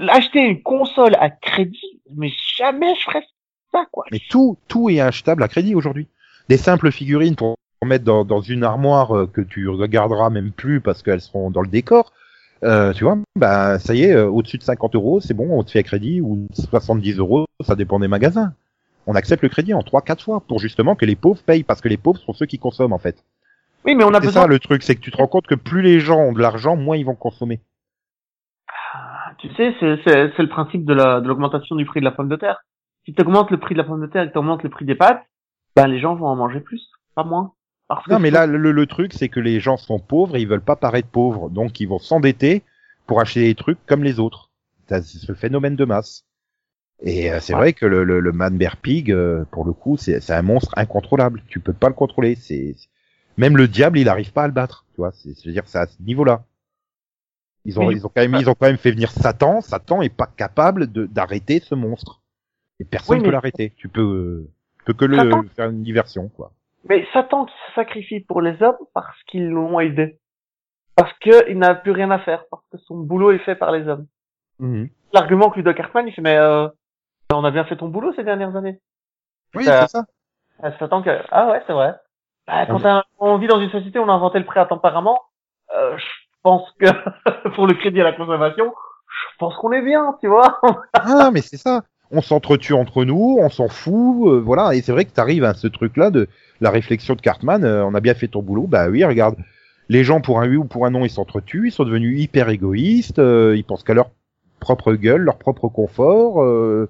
acheter 0.08 0.40
une 0.40 0.62
console 0.62 1.14
à 1.20 1.30
crédit, 1.30 2.00
mais 2.14 2.30
jamais 2.56 2.94
je 2.96 3.02
ferais 3.04 3.24
ça, 3.72 3.84
quoi. 3.90 4.04
Mais 4.12 4.20
tout, 4.30 4.56
tout 4.68 4.90
est 4.90 5.00
achetable 5.00 5.42
à 5.42 5.48
crédit 5.48 5.74
aujourd'hui. 5.74 6.08
Des 6.48 6.56
simples 6.56 6.90
figurines 6.90 7.36
pour 7.36 7.56
mettre 7.84 8.04
dans, 8.04 8.24
dans 8.24 8.40
une 8.40 8.64
armoire 8.64 9.16
euh, 9.16 9.26
que 9.26 9.40
tu 9.40 9.68
regarderas 9.68 10.30
même 10.30 10.50
plus 10.50 10.80
parce 10.80 11.02
qu'elles 11.02 11.20
seront 11.20 11.50
dans 11.50 11.62
le 11.62 11.68
décor. 11.68 12.12
Euh, 12.64 12.92
tu 12.92 13.04
vois, 13.04 13.16
bah 13.36 13.78
ça 13.78 13.94
y 13.94 14.02
est, 14.02 14.12
euh, 14.12 14.28
au-dessus 14.28 14.58
de 14.58 14.64
50 14.64 14.96
euros, 14.96 15.20
c'est 15.20 15.32
bon, 15.34 15.46
on 15.56 15.62
te 15.62 15.70
fait 15.70 15.78
à 15.78 15.82
crédit 15.84 16.20
ou 16.20 16.48
70 16.54 17.18
euros, 17.18 17.46
ça 17.64 17.76
dépend 17.76 18.00
des 18.00 18.08
magasins. 18.08 18.52
On 19.06 19.14
accepte 19.14 19.44
le 19.44 19.48
crédit 19.48 19.74
en 19.74 19.80
3-4 19.82 20.22
fois 20.24 20.40
pour 20.40 20.58
justement 20.58 20.96
que 20.96 21.04
les 21.06 21.14
pauvres 21.14 21.40
payent 21.42 21.62
parce 21.62 21.80
que 21.80 21.88
les 21.88 21.96
pauvres 21.96 22.18
sont 22.18 22.32
ceux 22.32 22.46
qui 22.46 22.58
consomment 22.58 22.94
en 22.94 22.98
fait. 22.98 23.22
Oui, 23.84 23.94
mais 23.94 24.02
on 24.02 24.08
a 24.12 24.14
C'est 24.20 24.26
besoin. 24.26 24.42
ça 24.42 24.48
le 24.48 24.58
truc, 24.58 24.82
c'est 24.82 24.96
que 24.96 25.00
tu 25.00 25.12
te 25.12 25.16
rends 25.16 25.28
compte 25.28 25.46
que 25.46 25.54
plus 25.54 25.82
les 25.82 26.00
gens 26.00 26.18
ont 26.18 26.32
de 26.32 26.40
l'argent, 26.40 26.74
moins 26.74 26.96
ils 26.96 27.06
vont 27.06 27.14
consommer. 27.14 27.60
Tu 29.38 29.48
sais, 29.54 29.74
c'est, 29.80 30.38
le 30.38 30.48
principe 30.48 30.84
de, 30.84 30.94
la, 30.94 31.20
de 31.20 31.28
l'augmentation 31.28 31.76
du 31.76 31.84
prix 31.84 32.00
de 32.00 32.04
la 32.04 32.10
pomme 32.10 32.28
de 32.28 32.36
terre. 32.36 32.58
Si 33.04 33.14
tu 33.14 33.22
augmentes 33.22 33.50
le 33.50 33.58
prix 33.58 33.74
de 33.74 33.78
la 33.78 33.84
pomme 33.84 34.00
de 34.00 34.06
terre 34.06 34.22
et 34.24 34.28
que 34.28 34.32
tu 34.32 34.38
augmentes 34.38 34.62
le 34.62 34.68
prix 34.68 34.84
des 34.84 34.94
pâtes, 34.94 35.22
ben 35.76 35.86
les 35.86 36.00
gens 36.00 36.14
vont 36.16 36.26
en 36.26 36.36
manger 36.36 36.60
plus, 36.60 36.88
pas 37.14 37.24
moins. 37.24 37.52
Parce 37.86 38.04
que 38.04 38.12
Non, 38.12 38.18
mais 38.18 38.30
là, 38.30 38.46
le, 38.46 38.72
le 38.72 38.86
truc, 38.86 39.12
c'est 39.12 39.28
que 39.28 39.40
les 39.40 39.60
gens 39.60 39.76
sont 39.76 39.98
pauvres 40.00 40.36
et 40.36 40.40
ils 40.42 40.48
veulent 40.48 40.60
pas 40.60 40.76
paraître 40.76 41.08
pauvres, 41.08 41.48
donc 41.50 41.80
ils 41.80 41.86
vont 41.88 41.98
s'endetter 41.98 42.62
pour 43.06 43.20
acheter 43.20 43.44
des 43.44 43.54
trucs 43.54 43.78
comme 43.86 44.02
les 44.04 44.18
autres. 44.20 44.50
C'est 44.88 45.02
ce 45.02 45.32
phénomène 45.34 45.76
de 45.76 45.84
masse. 45.84 46.24
Et 47.02 47.30
euh, 47.30 47.38
c'est 47.40 47.54
Ouais. 47.54 47.60
vrai 47.60 47.72
que 47.74 47.86
le, 47.86 48.02
le, 48.04 48.20
le 48.20 48.32
Manbear 48.32 48.76
Pig, 48.76 49.12
euh, 49.12 49.44
pour 49.52 49.64
le 49.64 49.72
coup, 49.72 49.96
c'est 49.96 50.30
un 50.30 50.42
monstre 50.42 50.72
incontrôlable. 50.76 51.42
Tu 51.48 51.60
peux 51.60 51.72
pas 51.72 51.88
le 51.88 51.94
contrôler. 51.94 52.34
C'est 52.34 52.74
même 53.36 53.56
le 53.56 53.68
diable, 53.68 53.98
il 53.98 54.08
arrive 54.08 54.32
pas 54.32 54.42
à 54.44 54.46
le 54.48 54.52
battre. 54.52 54.84
Tu 54.94 54.96
vois, 55.00 55.12
c'est 55.12 55.32
c'est-à-dire 55.34 55.62
que 55.62 55.70
c'est 55.70 55.78
à 55.78 55.86
ce 55.86 56.02
niveau-là. 56.02 56.42
Ils 57.68 57.78
ont, 57.78 57.90
ils 57.90 58.06
ont 58.06 58.08
quand 58.14 58.22
même, 58.22 58.34
ils 58.36 58.48
ont 58.48 58.54
quand 58.54 58.66
même 58.66 58.78
fait 58.78 58.90
venir 58.92 59.10
Satan. 59.10 59.60
Satan 59.60 60.00
est 60.02 60.14
pas 60.14 60.26
capable 60.26 60.90
de 60.90 61.06
d'arrêter 61.06 61.60
ce 61.60 61.74
monstre. 61.74 62.22
Et 62.80 62.84
personne 62.84 63.16
Oui, 63.18 63.22
peut 63.22 63.26
mais- 63.28 63.32
l'arrêter. 63.32 63.72
Tu 63.76 63.88
peux, 63.88 64.00
euh, 64.00 64.50
tu 64.78 64.84
peux 64.86 64.92
que 64.94 65.04
le 65.04 65.16
Satan- 65.18 65.42
faire 65.54 65.70
une 65.70 65.82
diversion, 65.82 66.28
quoi. 66.28 66.52
Mais 66.88 67.06
Satan 67.12 67.44
qui 67.44 67.54
se 67.68 67.74
sacrifie 67.74 68.20
pour 68.20 68.40
les 68.40 68.62
hommes 68.62 68.78
parce 68.94 69.22
qu'ils 69.24 69.48
l'ont 69.48 69.78
aidé. 69.80 70.18
Parce 70.96 71.12
qu'il 71.18 71.58
n'a 71.58 71.74
plus 71.74 71.92
rien 71.92 72.10
à 72.10 72.18
faire, 72.20 72.44
parce 72.50 72.64
que 72.72 72.78
son 72.78 72.96
boulot 72.96 73.30
est 73.32 73.38
fait 73.40 73.54
par 73.56 73.70
les 73.72 73.86
hommes. 73.86 74.06
Mhm. 74.60 74.88
L'argument 75.12 75.50
que 75.50 75.56
lui 75.56 75.62
donne 75.62 75.74
Cartman, 75.74 76.06
il 76.08 76.12
fait, 76.12 76.22
mais 76.22 76.36
euh, 76.36 76.68
on 77.32 77.44
a 77.44 77.50
bien 77.50 77.64
fait 77.64 77.76
ton 77.76 77.88
boulot 77.88 78.12
ces 78.14 78.24
dernières 78.24 78.56
années. 78.56 78.80
Oui, 79.54 79.64
c'est 79.64 79.86
ça. 79.88 80.04
Ah, 80.62 80.72
Satan 80.78 81.02
que... 81.02 81.10
Ah 81.30 81.50
ouais, 81.50 81.62
c'est 81.66 81.72
vrai. 81.72 81.94
Bah, 82.46 82.66
quand 82.66 82.76
On- 82.76 82.80
t'as- 82.80 83.04
on 83.18 83.38
vit 83.38 83.46
dans 83.46 83.60
une 83.60 83.70
société 83.70 83.98
où 83.98 84.02
on 84.02 84.08
a 84.08 84.12
inventé 84.12 84.38
le 84.38 84.44
prêt 84.46 84.58
à 84.60 84.66
tempérament, 84.66 85.20
euh, 85.76 85.96
pense 86.48 86.62
que 86.80 86.86
pour 87.54 87.66
le 87.66 87.74
crédit 87.74 88.00
à 88.00 88.04
la 88.04 88.12
consommation, 88.12 88.72
je 89.32 89.38
pense 89.38 89.54
qu'on 89.56 89.72
est 89.72 89.82
bien, 89.82 90.16
tu 90.20 90.28
vois. 90.28 90.60
Ah, 90.94 91.30
mais 91.32 91.42
c'est 91.42 91.56
ça. 91.56 91.82
On 92.10 92.22
s'entretue 92.22 92.72
entre 92.72 93.04
nous, 93.04 93.36
on 93.38 93.50
s'en 93.50 93.68
fout, 93.68 94.28
euh, 94.28 94.40
voilà. 94.40 94.74
Et 94.74 94.80
c'est 94.80 94.92
vrai 94.92 95.04
que 95.04 95.10
t'arrives 95.10 95.44
à 95.44 95.52
ce 95.54 95.66
truc-là 95.66 96.10
de 96.10 96.26
la 96.62 96.70
réflexion 96.70 97.14
de 97.14 97.20
Cartman. 97.20 97.64
euh, 97.64 97.84
on 97.84 97.94
a 97.94 98.00
bien 98.00 98.14
fait 98.14 98.28
ton 98.28 98.42
boulot. 98.42 98.66
Bah 98.66 98.88
oui, 98.88 99.04
regarde. 99.04 99.36
Les 99.90 100.04
gens 100.04 100.20
pour 100.20 100.40
un 100.40 100.48
oui 100.48 100.56
ou 100.56 100.64
pour 100.64 100.86
un 100.86 100.90
non, 100.90 101.04
ils 101.04 101.10
s'entretuent. 101.10 101.68
Ils 101.68 101.72
sont 101.72 101.84
devenus 101.84 102.20
hyper 102.20 102.48
égoïstes. 102.48 103.18
euh, 103.18 103.54
ils 103.56 103.64
pensent 103.64 103.82
qu'à 103.84 103.94
leur 103.94 104.10
propre 104.60 104.92
gueule, 104.94 105.20
leur 105.22 105.36
propre 105.38 105.68
confort. 105.68 106.42
euh, 106.42 106.88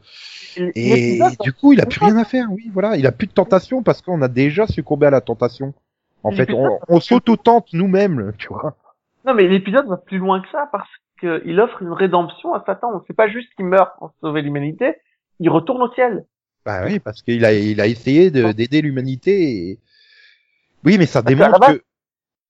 et 0.56 1.20
du 1.42 1.52
coup, 1.52 1.72
il 1.72 1.80
a 1.80 1.86
plus 1.86 2.04
rien 2.04 2.16
à 2.16 2.24
faire. 2.24 2.46
Oui, 2.50 2.70
voilà. 2.72 2.96
Il 2.96 3.06
a 3.06 3.12
plus 3.12 3.26
de 3.26 3.32
tentation 3.32 3.82
parce 3.82 4.02
qu'on 4.02 4.22
a 4.22 4.28
déjà 4.28 4.66
succombé 4.66 5.06
à 5.06 5.11
la 5.11 5.20
tentation. 5.20 5.74
En 6.24 6.30
fait, 6.32 6.52
on, 6.52 6.78
on 6.88 7.00
s'auto-tente 7.00 7.72
nous-mêmes, 7.72 8.32
tu 8.38 8.48
vois. 8.48 8.76
Non, 9.28 9.34
mais 9.34 9.46
l'épisode 9.46 9.86
va 9.86 9.98
plus 9.98 10.16
loin 10.16 10.40
que 10.40 10.48
ça 10.50 10.68
parce 10.72 10.88
qu'il 11.20 11.60
offre 11.60 11.82
une 11.82 11.92
rédemption 11.92 12.54
à 12.54 12.64
Satan. 12.64 13.04
C'est 13.06 13.14
pas 13.14 13.28
juste 13.28 13.52
qu'il 13.56 13.66
meurt 13.66 13.90
pour 13.98 14.10
sauver 14.22 14.40
l'humanité, 14.40 14.94
il 15.38 15.50
retourne 15.50 15.82
au 15.82 15.92
ciel. 15.92 16.24
Bah 16.64 16.80
oui, 16.86 16.98
parce 16.98 17.20
qu'il 17.22 17.44
a, 17.44 17.52
il 17.52 17.78
a 17.82 17.86
essayé 17.86 18.30
de- 18.30 18.52
d'aider 18.52 18.80
l'humanité. 18.80 19.70
et- 19.70 19.78
Oui, 20.84 20.96
mais 20.98 21.04
ça 21.06 21.22
Parce 21.22 21.34
démontre 21.36 21.60
que 21.74 21.82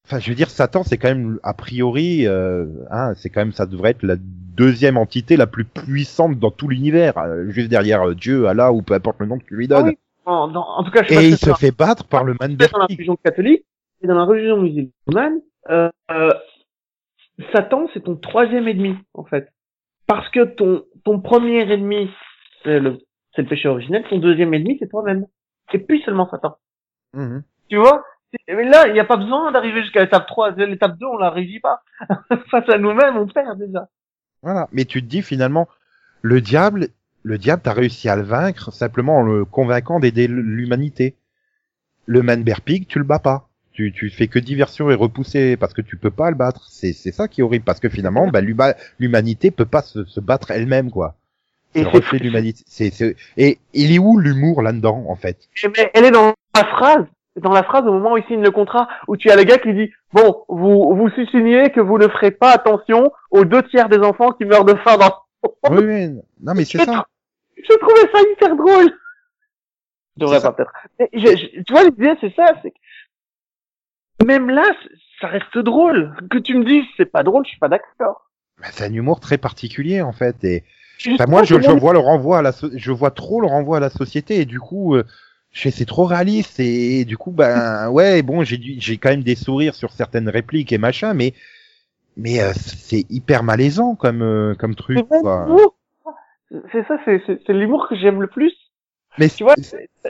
Enfin, 0.07 0.21
je 0.21 0.31
veux 0.31 0.35
dire, 0.37 0.49
Satan, 0.49 0.85
c'est 0.85 0.97
quand 0.97 1.09
même 1.09 1.39
a 1.43 1.53
priori, 1.53 2.27
euh, 2.27 2.65
hein, 2.91 3.13
c'est 3.17 3.29
quand 3.29 3.41
même, 3.41 3.53
ça 3.53 3.67
devrait 3.67 3.91
être 3.91 4.03
la 4.05 4.15
deuxième 4.19 4.97
entité 4.97 5.37
la 5.37 5.47
plus 5.47 5.65
puissante 5.67 6.39
dans 6.39 6.51
tout 6.51 6.67
l'univers, 6.69 7.19
euh, 7.19 7.51
juste 7.51 7.69
derrière 7.69 8.09
euh, 8.09 8.15
Dieu, 8.15 8.47
Allah 8.47 8.73
ou 8.73 8.81
peu 8.81 8.95
importe 8.95 9.17
le 9.21 9.27
nom 9.27 9.39
que 9.39 9.45
tu 9.45 9.55
lui 9.57 9.67
Ah 9.67 9.83
donnes. 9.83 9.89
oui. 9.89 9.99
En, 10.25 10.49
dans- 10.49 10.67
en 10.67 10.83
tout 10.85 10.91
cas, 10.93 11.03
je 11.03 11.13
Et 11.13 11.29
il 11.29 11.37
se 11.37 11.53
fait 11.55 11.77
battre 11.77 12.05
par 12.07 12.25
le 12.25 12.35
man 12.41 12.57
dans 12.57 12.79
la 12.79 12.87
religion 12.87 13.17
catholique 13.23 13.65
et 14.01 14.07
dans 14.07 14.15
la 14.15 14.25
religion 14.25 14.57
musulmane, 14.57 15.41
euh, 15.69 15.91
Satan, 17.53 17.89
c'est 17.93 18.05
ton 18.05 18.17
troisième 18.17 18.69
ennemi, 18.69 18.97
en 19.15 19.25
fait. 19.25 19.49
Parce 20.07 20.29
que 20.31 20.45
ton, 20.45 20.85
ton 21.05 21.21
premier 21.21 21.71
ennemi, 21.71 22.11
c'est 22.65 22.81
le, 22.81 22.99
c'est 23.35 23.43
le 23.43 23.49
péché 23.49 23.69
originel, 23.69 24.05
ton 24.09 24.19
deuxième 24.19 24.55
ennemi, 24.55 24.77
c'est 24.81 24.89
toi-même. 24.89 25.27
Et 25.73 25.79
puis 25.79 26.03
seulement 26.03 26.29
Satan. 26.31 26.57
Mhm. 27.15 27.43
Tu 27.69 27.77
vois? 27.77 28.05
Mais 28.49 28.65
là, 28.65 28.87
il 28.87 28.93
n'y 28.93 29.01
a 29.01 29.05
pas 29.05 29.17
besoin 29.17 29.53
d'arriver 29.53 29.83
jusqu'à 29.83 30.01
l'étape 30.01 30.27
3. 30.27 30.51
L'étape 30.53 30.99
2, 30.99 31.07
on 31.07 31.17
la 31.17 31.31
réussit 31.31 31.63
pas. 31.63 31.83
Face 32.51 32.69
à 32.69 32.79
nous-mêmes, 32.79 33.17
on 33.17 33.27
perd 33.27 33.59
déjà. 33.59 33.89
Voilà. 34.43 34.69
Mais 34.73 34.85
tu 34.85 35.03
te 35.03 35.07
dis 35.07 35.23
finalement, 35.23 35.69
le 36.23 36.41
diable, 36.41 36.89
le 37.23 37.39
diable, 37.39 37.63
t'as 37.63 37.73
réussi 37.73 38.09
à 38.09 38.17
le 38.17 38.23
vaincre 38.23 38.73
simplement 38.73 39.19
en 39.19 39.23
le 39.23 39.45
convainquant 39.45 40.01
d'aider 40.01 40.27
l'humanité. 40.29 41.17
Le 42.07 42.23
Manberpig, 42.23 42.87
tu 42.87 42.99
le 42.99 43.05
bats 43.05 43.19
pas. 43.19 43.48
Tu, 43.79 43.93
tu 43.93 44.11
fais 44.11 44.27
que 44.27 44.41
diversion 44.41 44.91
et 44.91 44.95
repousser 44.97 45.57
parce 45.57 45.73
que 45.73 45.83
tu 45.83 45.97
peux 45.97 46.11
pas 46.11 46.31
le 46.31 46.35
battre. 46.37 46.67
C'est, 46.69 46.93
c'est 46.93 47.13
ça 47.13 47.29
qui 47.29 47.43
est 47.43 47.45
horrible 47.45 47.65
parce 47.65 47.79
que 47.79 47.89
finalement, 47.89 48.27
bah, 48.27 48.41
l'huma- 48.41 48.75
l'humanité 48.99 49.53
peut 49.53 49.67
pas 49.67 49.83
se, 49.83 50.05
se 50.05 50.19
battre 50.19 50.51
elle-même, 50.51 50.91
quoi. 50.91 51.15
Et 51.77 51.85
le 51.85 51.85
c'est 51.85 51.97
reflet 51.99 52.19
de 52.19 52.25
l'humanité. 52.25 52.65
C'est, 52.67 52.91
c'est, 52.91 53.15
et 53.37 53.61
il 53.75 53.95
est 53.95 54.01
où 54.01 54.19
l'humour 54.19 54.63
là-dedans, 54.63 55.05
en 55.09 55.15
fait? 55.15 55.49
Mais 55.77 55.93
elle 55.95 56.07
est 56.07 56.11
dans 56.11 56.35
la 56.57 56.65
phrase, 56.65 57.05
dans 57.41 57.53
la 57.53 57.63
phrase 57.63 57.87
au 57.87 57.93
moment 57.93 58.15
où 58.15 58.17
il 58.17 58.25
signe 58.25 58.43
le 58.43 58.51
contrat, 58.51 58.89
où 59.07 59.17
tu 59.17 59.31
as 59.31 59.37
le 59.37 59.45
gars 59.45 59.59
qui 59.59 59.73
dit, 59.73 59.93
bon, 60.13 60.43
vous, 60.49 60.97
vous 60.97 61.09
signez 61.31 61.71
que 61.71 61.81
vous 61.81 61.99
ne 61.99 62.09
ferez 62.09 62.33
pas 62.33 62.51
attention 62.51 63.13
aux 63.31 63.45
deux 63.45 63.63
tiers 63.63 63.89
des 63.89 63.99
enfants 63.99 64.33
qui 64.33 64.45
meurent 64.45 64.65
de 64.65 64.75
faim 64.75 64.97
dans 64.97 65.15
Oui, 65.71 65.85
oui. 65.85 66.09
Non, 66.43 66.55
mais 66.57 66.65
c'est 66.65 66.81
Je 66.81 66.85
ça. 66.85 67.07
Je 67.57 67.79
trouvais 67.79 68.11
ça 68.13 68.29
hyper 68.33 68.57
drôle. 68.57 68.91
Je 70.17 70.21
devrais 70.25 70.41
pas 70.43 70.51
peut-être. 70.51 70.73
Mais 70.99 71.09
je- 71.13 71.37
je- 71.37 71.63
tu 71.63 71.73
vois, 71.73 71.85
l'idée, 71.85 72.15
c'est 72.21 72.35
ça, 72.35 72.55
c'est 72.61 72.73
que 72.73 72.77
même 74.25 74.51
là, 74.51 74.65
ça 75.21 75.29
reste 75.29 75.59
drôle. 75.59 76.15
Que 76.31 76.39
tu 76.39 76.55
me 76.57 76.65
dises, 76.65 76.85
c'est 76.97 77.11
pas 77.11 77.23
drôle, 77.23 77.45
je 77.45 77.51
suis 77.51 77.59
pas 77.59 77.69
d'accord. 77.69 78.29
Bah, 78.61 78.69
c'est 78.73 78.85
un 78.85 78.93
humour 78.93 79.21
très 79.21 79.39
particulier, 79.39 80.03
en 80.03 80.13
fait. 80.13 80.43
Et, 80.45 80.65
sais 80.99 81.27
moi, 81.27 81.45
je, 81.45 81.61
je 81.61 81.71
vois 81.71 81.93
le 81.93 81.99
renvoi 82.01 82.39
à 82.39 82.43
la, 82.43 82.53
so- 82.53 82.71
je 82.75 82.93
vois 82.93 83.11
trop 83.11 83.41
le 83.41 83.47
renvoi 83.47 83.77
à 83.77 83.81
la 83.81 83.91
société 83.91 84.41
et 84.41 84.45
du 84.45 84.59
coup, 84.59 84.97
euh, 84.97 85.05
c'est 85.53 85.87
trop 85.87 86.05
réaliste 86.05 86.61
et, 86.61 87.05
du 87.05 87.17
coup, 87.17 87.31
ben 87.31 87.89
ouais, 87.91 88.23
bon, 88.23 88.43
j'ai 88.43 88.61
j'ai 88.79 88.99
quand 88.99 89.11
même 89.11 89.23
des 89.23 89.37
sourires 89.37 89.75
sur 89.75 89.93
certaines 89.93 90.29
répliques 90.29 90.73
et 90.73 90.79
machin, 90.79 91.15
mais 91.15 91.35
mais 92.17 92.41
euh, 92.41 92.53
c'est 92.55 93.05
hyper 93.11 93.45
malaisant 93.45 93.95
comme 93.95 94.23
euh, 94.23 94.55
comme 94.55 94.75
truc. 94.75 94.99
C'est 96.73 96.87
ça, 96.89 96.99
c'est 97.05 97.53
l'humour 97.53 97.87
que 97.89 97.97
j'aime 97.97 98.21
le 98.21 98.27
plus. 98.27 98.53
Mais 99.19 99.29
Tu 99.29 99.45
vois, 99.45 99.55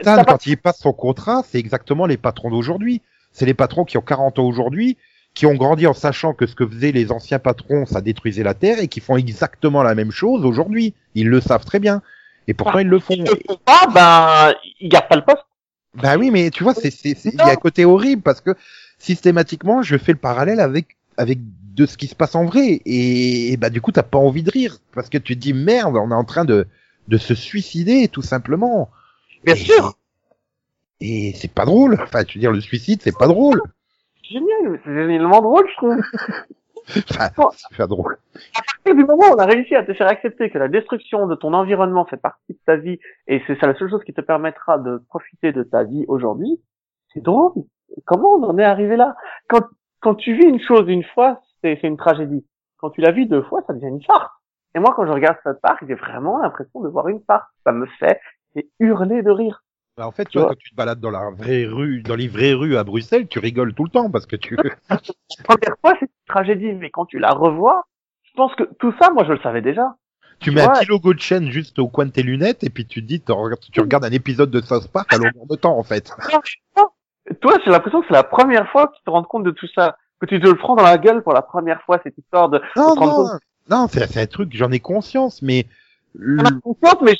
ça 0.02 0.24
quand 0.24 0.46
il 0.46 0.56
passe 0.56 0.78
son 0.78 0.92
contrat, 0.92 1.42
c'est 1.44 1.58
exactement 1.58 2.06
les 2.06 2.16
patrons 2.16 2.50
d'aujourd'hui. 2.50 3.02
C'est 3.38 3.46
les 3.46 3.54
patrons 3.54 3.84
qui 3.84 3.96
ont 3.96 4.02
40 4.02 4.40
ans 4.40 4.44
aujourd'hui, 4.46 4.96
qui 5.32 5.46
ont 5.46 5.54
grandi 5.54 5.86
en 5.86 5.94
sachant 5.94 6.34
que 6.34 6.44
ce 6.46 6.56
que 6.56 6.66
faisaient 6.66 6.90
les 6.90 7.12
anciens 7.12 7.38
patrons, 7.38 7.86
ça 7.86 8.00
détruisait 8.00 8.42
la 8.42 8.54
terre 8.54 8.80
et 8.80 8.88
qui 8.88 8.98
font 8.98 9.16
exactement 9.16 9.84
la 9.84 9.94
même 9.94 10.10
chose 10.10 10.44
aujourd'hui. 10.44 10.92
Ils 11.14 11.28
le 11.28 11.40
savent 11.40 11.64
très 11.64 11.78
bien. 11.78 12.02
Et 12.48 12.54
pourtant, 12.54 12.80
ils 12.80 12.88
le 12.88 12.98
font. 12.98 13.14
Ils 13.14 13.22
le 13.22 13.38
font 13.46 13.56
pas, 13.64 13.86
ben, 13.94 14.54
ils 14.80 14.88
gardent 14.88 15.06
pas 15.08 15.14
le 15.16 15.22
poste. 15.24 15.44
Bah 15.94 16.16
oui, 16.18 16.32
mais 16.32 16.50
tu 16.50 16.64
vois, 16.64 16.74
c'est 16.74 16.90
c'est 16.90 17.14
c'est- 17.14 17.30
il 17.32 17.36
y 17.38 17.40
a 17.42 17.50
un 17.50 17.56
côté 17.56 17.84
horrible 17.84 18.22
parce 18.22 18.40
que 18.40 18.50
systématiquement, 18.98 19.82
je 19.82 19.96
fais 19.96 20.12
le 20.12 20.18
parallèle 20.18 20.58
avec 20.60 20.96
avec 21.16 21.38
de 21.74 21.86
ce 21.86 21.96
qui 21.96 22.08
se 22.08 22.16
passe 22.16 22.34
en 22.34 22.44
vrai 22.44 22.80
et, 22.84 23.52
et 23.52 23.56
bah 23.56 23.70
du 23.70 23.80
coup, 23.80 23.92
t'as 23.92 24.02
pas 24.02 24.18
envie 24.18 24.42
de 24.42 24.50
rire 24.50 24.78
parce 24.94 25.08
que 25.08 25.18
tu 25.18 25.36
te 25.36 25.40
dis 25.40 25.52
merde, 25.52 25.96
on 25.96 26.10
est 26.10 26.14
en 26.14 26.24
train 26.24 26.44
de 26.44 26.66
de 27.06 27.16
se 27.18 27.34
suicider 27.36 28.08
tout 28.08 28.22
simplement. 28.22 28.90
Bien 29.44 29.54
Et- 29.54 29.58
sûr. 29.58 29.94
Et 31.00 31.32
c'est 31.34 31.52
pas 31.52 31.64
drôle. 31.64 31.96
Enfin, 32.02 32.24
tu 32.24 32.38
veux 32.38 32.40
dire 32.40 32.52
le 32.52 32.60
suicide, 32.60 33.00
c'est 33.02 33.16
pas 33.16 33.28
drôle. 33.28 33.60
Génial, 34.22 34.80
c'est 34.84 34.94
génialement 34.94 35.40
drôle, 35.40 35.66
je 35.70 35.76
trouve. 35.76 35.96
Enfin, 37.10 37.28
Bon. 37.36 37.50
c'est 37.52 37.76
pas 37.76 37.86
drôle. 37.86 38.16
À 38.56 38.62
partir 38.62 38.94
du 38.94 39.04
moment 39.04 39.28
où 39.30 39.34
on 39.34 39.38
a 39.38 39.44
réussi 39.46 39.74
à 39.74 39.84
te 39.84 39.92
faire 39.92 40.08
accepter 40.08 40.48
que 40.50 40.58
la 40.58 40.68
destruction 40.68 41.26
de 41.26 41.34
ton 41.34 41.52
environnement 41.52 42.06
fait 42.06 42.16
partie 42.16 42.54
de 42.54 42.58
ta 42.64 42.76
vie 42.76 42.98
et 43.26 43.42
c'est 43.46 43.58
ça 43.60 43.66
la 43.66 43.74
seule 43.74 43.90
chose 43.90 44.02
qui 44.04 44.14
te 44.14 44.22
permettra 44.22 44.78
de 44.78 45.02
profiter 45.08 45.52
de 45.52 45.62
ta 45.62 45.84
vie 45.84 46.04
aujourd'hui, 46.08 46.60
c'est 47.12 47.22
drôle. 47.22 47.52
Comment 48.06 48.34
on 48.36 48.42
en 48.44 48.58
est 48.58 48.64
arrivé 48.64 48.96
là? 48.96 49.16
Quand, 49.48 49.62
quand 50.00 50.14
tu 50.14 50.34
vis 50.34 50.46
une 50.46 50.60
chose 50.60 50.84
une 50.88 51.04
fois, 51.04 51.40
c'est 51.62 51.78
une 51.82 51.96
tragédie. 51.98 52.46
Quand 52.78 52.90
tu 52.90 53.00
la 53.02 53.10
vis 53.12 53.26
deux 53.26 53.42
fois, 53.42 53.62
ça 53.66 53.72
devient 53.74 53.88
une 53.88 54.02
farce. 54.02 54.30
Et 54.74 54.78
moi, 54.78 54.92
quand 54.96 55.06
je 55.06 55.12
regarde 55.12 55.36
cette 55.44 55.60
parc, 55.60 55.84
j'ai 55.86 55.94
vraiment 55.94 56.38
l'impression 56.38 56.80
de 56.80 56.88
voir 56.88 57.08
une 57.08 57.20
farce. 57.26 57.46
Ça 57.64 57.72
me 57.72 57.86
fait 57.98 58.20
hurler 58.78 59.22
de 59.22 59.30
rire. 59.30 59.62
Bah, 59.98 60.06
en 60.06 60.12
fait, 60.12 60.24
tu 60.26 60.30
Tu 60.30 60.38
vois, 60.38 60.46
vois. 60.46 60.54
quand 60.54 60.60
tu 60.60 60.70
te 60.70 60.76
balades 60.76 61.00
dans 61.00 61.10
la 61.10 61.30
vraie 61.30 61.66
rue, 61.66 62.02
dans 62.02 62.14
les 62.14 62.28
vraies 62.28 62.52
rues 62.52 62.76
à 62.76 62.84
Bruxelles, 62.84 63.26
tu 63.26 63.40
rigoles 63.40 63.74
tout 63.74 63.82
le 63.82 63.90
temps 63.90 64.08
parce 64.10 64.26
que 64.26 64.36
tu. 64.36 64.56
La 64.88 64.98
première 65.42 65.76
fois, 65.80 65.94
c'est 65.98 66.06
une 66.06 66.08
tragédie, 66.28 66.72
mais 66.72 66.90
quand 66.90 67.04
tu 67.06 67.18
la 67.18 67.30
revois, 67.32 67.82
je 68.22 68.30
pense 68.36 68.54
que 68.54 68.62
tout 68.78 68.94
ça, 69.00 69.10
moi, 69.10 69.24
je 69.26 69.32
le 69.32 69.40
savais 69.40 69.60
déjà. 69.60 69.96
Tu 70.38 70.52
mets 70.52 70.60
un 70.60 70.68
petit 70.70 70.86
logo 70.86 71.14
de 71.14 71.18
chaîne 71.18 71.50
juste 71.50 71.80
au 71.80 71.88
coin 71.88 72.06
de 72.06 72.12
tes 72.12 72.22
lunettes 72.22 72.62
et 72.62 72.70
puis 72.70 72.86
tu 72.86 73.02
te 73.02 73.06
dis, 73.08 73.20
tu 73.20 73.80
regardes- 73.80 74.04
un 74.04 74.12
épisode 74.12 74.52
de 74.52 74.60
South 74.60 74.86
Park 74.92 75.12
à 75.12 75.16
longueur 75.16 75.46
de 75.50 75.56
temps 75.56 75.76
en 75.76 75.82
fait. 75.82 76.12
Toi, 77.40 77.58
j'ai 77.64 77.70
l'impression 77.72 78.00
que 78.00 78.06
c'est 78.06 78.14
la 78.14 78.22
première 78.22 78.70
fois 78.70 78.86
que 78.86 78.94
tu 78.94 79.02
te 79.04 79.10
rends 79.10 79.24
compte 79.24 79.42
de 79.42 79.50
tout 79.50 79.66
ça, 79.74 79.96
que 80.20 80.26
tu 80.26 80.40
te 80.40 80.46
le 80.46 80.54
prends 80.54 80.76
dans 80.76 80.84
la 80.84 80.96
gueule 80.96 81.22
pour 81.24 81.32
la 81.32 81.42
première 81.42 81.82
fois, 81.82 82.00
cette 82.04 82.16
histoire 82.16 82.48
de... 82.48 82.60
Non, 82.76 82.94
non, 82.94 83.28
non, 83.68 83.86
c'est 83.88 84.16
un 84.16 84.26
truc, 84.26 84.50
j'en 84.54 84.70
ai 84.70 84.78
conscience, 84.80 85.42
mais 85.42 85.66
On 86.16 86.44
a 86.44 86.50
conscience, 86.62 87.02
mais 87.02 87.14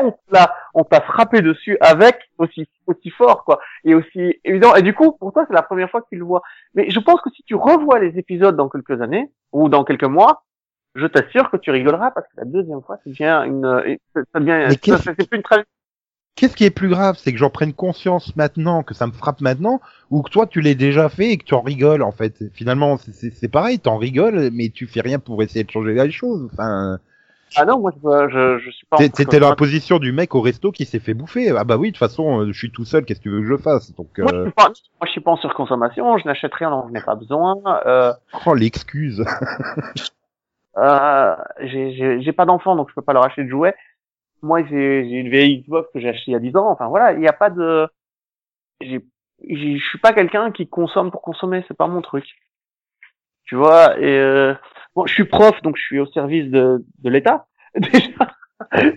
on 0.00 0.14
t'a, 0.32 0.54
on 0.74 0.84
t'a 0.84 1.00
frappé 1.00 1.42
dessus 1.42 1.76
avec 1.80 2.16
aussi, 2.38 2.68
aussi 2.86 3.10
fort, 3.10 3.44
quoi, 3.44 3.60
et 3.84 3.94
aussi 3.94 4.40
évident. 4.44 4.74
Et 4.74 4.82
du 4.82 4.94
coup, 4.94 5.12
pour 5.12 5.32
toi, 5.32 5.44
c'est 5.48 5.54
la 5.54 5.62
première 5.62 5.90
fois 5.90 6.00
que 6.02 6.08
tu 6.10 6.16
le 6.16 6.24
vois. 6.24 6.42
Mais 6.74 6.90
je 6.90 6.98
pense 6.98 7.20
que 7.20 7.30
si 7.30 7.42
tu 7.44 7.54
revois 7.54 7.98
les 7.98 8.18
épisodes 8.18 8.56
dans 8.56 8.68
quelques 8.68 9.00
années, 9.00 9.30
ou 9.52 9.68
dans 9.68 9.84
quelques 9.84 10.04
mois, 10.04 10.44
je 10.94 11.06
t'assure 11.06 11.50
que 11.50 11.56
tu 11.56 11.70
rigoleras 11.70 12.10
parce 12.10 12.26
que 12.26 12.32
la 12.38 12.44
deuxième 12.44 12.82
fois, 12.82 12.96
ça 12.96 13.10
devient 13.10 13.42
une, 13.46 13.98
ça 14.14 14.40
devient, 14.40 14.76
c'est 14.80 15.28
plus 15.28 15.36
une 15.36 15.42
tragédie. 15.42 15.68
qu'est-ce 16.34 16.56
qui 16.56 16.64
est 16.64 16.70
plus 16.70 16.88
grave, 16.88 17.16
c'est 17.18 17.32
que 17.32 17.38
j'en 17.38 17.50
prenne 17.50 17.72
conscience 17.72 18.34
maintenant, 18.36 18.82
que 18.82 18.94
ça 18.94 19.06
me 19.06 19.12
frappe 19.12 19.40
maintenant, 19.40 19.80
ou 20.10 20.22
que 20.22 20.30
toi 20.30 20.46
tu 20.46 20.60
l'aies 20.60 20.74
déjà 20.74 21.08
fait 21.08 21.30
et 21.30 21.38
que 21.38 21.44
tu 21.44 21.54
en 21.54 21.60
rigoles 21.60 22.02
en 22.02 22.12
fait. 22.12 22.44
Finalement, 22.52 22.98
c'est 22.98 23.48
pareil, 23.48 23.78
t'en 23.78 23.96
rigoles, 23.96 24.50
mais 24.52 24.68
tu 24.70 24.86
fais 24.86 25.00
rien 25.00 25.18
pour 25.18 25.42
essayer 25.42 25.64
de 25.64 25.70
changer 25.70 25.94
les 25.94 26.10
choses. 26.10 26.48
Enfin, 26.52 26.98
Ah 27.56 27.64
non, 27.64 27.80
moi, 27.80 27.92
je, 27.94 28.28
je, 28.30 28.58
je 28.58 28.70
suis 28.70 28.86
pas... 28.86 28.96
ça. 28.96 29.38
la 29.38 29.54
position 29.56 29.98
du 29.98 30.12
mec 30.12 30.34
au 30.34 30.40
resto 30.40 30.72
qui 30.72 30.84
s'est 30.84 31.00
fait 31.00 31.14
bouffer. 31.14 31.50
Ah 31.50 31.64
bah 31.64 31.76
oui, 31.76 31.88
de 31.88 31.92
toute 31.92 31.98
façon, 31.98 32.40
euh, 32.40 32.52
je 32.52 32.58
suis 32.58 32.70
tout 32.70 32.84
seul, 32.84 33.04
qu'est-ce 33.04 33.20
que 33.20 33.24
tu 33.24 33.30
veux 33.30 33.40
que 33.40 33.46
je 33.46 33.56
fasse? 33.56 33.94
Donc, 33.94 34.18
Moi, 34.18 34.28
je 34.32 34.36
euh... 34.36 34.42
suis 34.44 34.52
pas, 34.52 34.68
moi, 34.68 35.06
je 35.06 35.10
suis 35.10 35.20
pas 35.20 35.30
en 35.30 35.36
surconsommation, 35.36 36.18
je 36.18 36.26
n'achète 36.26 36.54
rien 36.54 36.70
dont 36.70 36.86
je 36.88 36.92
n'ai 36.92 37.02
pas 37.02 37.14
besoin. 37.14 37.56
Euh, 37.86 38.12
oh 38.46 38.54
l'excuse. 38.54 39.24
euh, 40.76 41.36
j'ai- 41.60 42.32
pas 42.32 42.46
d'enfants, 42.46 42.76
donc 42.76 42.88
je 42.90 42.94
peux 42.94 43.02
pas 43.02 43.12
leur 43.12 43.24
acheter 43.24 43.44
de 43.44 43.48
jouets. 43.48 43.74
Moi, 44.42 44.64
j'ai 44.64 45.00
une 45.02 45.28
vieille 45.28 45.62
Xbox 45.62 45.88
que 45.92 46.00
j'ai 46.00 46.08
achetée 46.08 46.30
il 46.30 46.32
y 46.32 46.36
a 46.36 46.40
10 46.40 46.56
ans. 46.56 46.68
Enfin 46.70 46.88
voilà, 46.88 47.12
il 47.12 47.20
n'y 47.20 47.28
a 47.28 47.32
pas 47.32 47.50
de. 47.50 47.86
Je 48.80 48.98
suis 49.78 49.98
pas 49.98 50.12
quelqu'un 50.12 50.50
qui 50.50 50.68
consomme 50.68 51.10
pour 51.10 51.22
consommer, 51.22 51.64
c'est 51.68 51.76
pas 51.76 51.86
mon 51.86 52.02
truc. 52.02 52.24
Tu 53.52 53.56
vois. 53.56 53.98
Et 53.98 54.18
euh, 54.18 54.54
bon, 54.96 55.04
je 55.04 55.12
suis 55.12 55.26
prof, 55.26 55.60
donc 55.60 55.76
je 55.76 55.82
suis 55.82 56.00
au 56.00 56.06
service 56.06 56.50
de 56.50 56.82
de 57.00 57.10
l'État. 57.10 57.48
Déjà, 57.76 58.08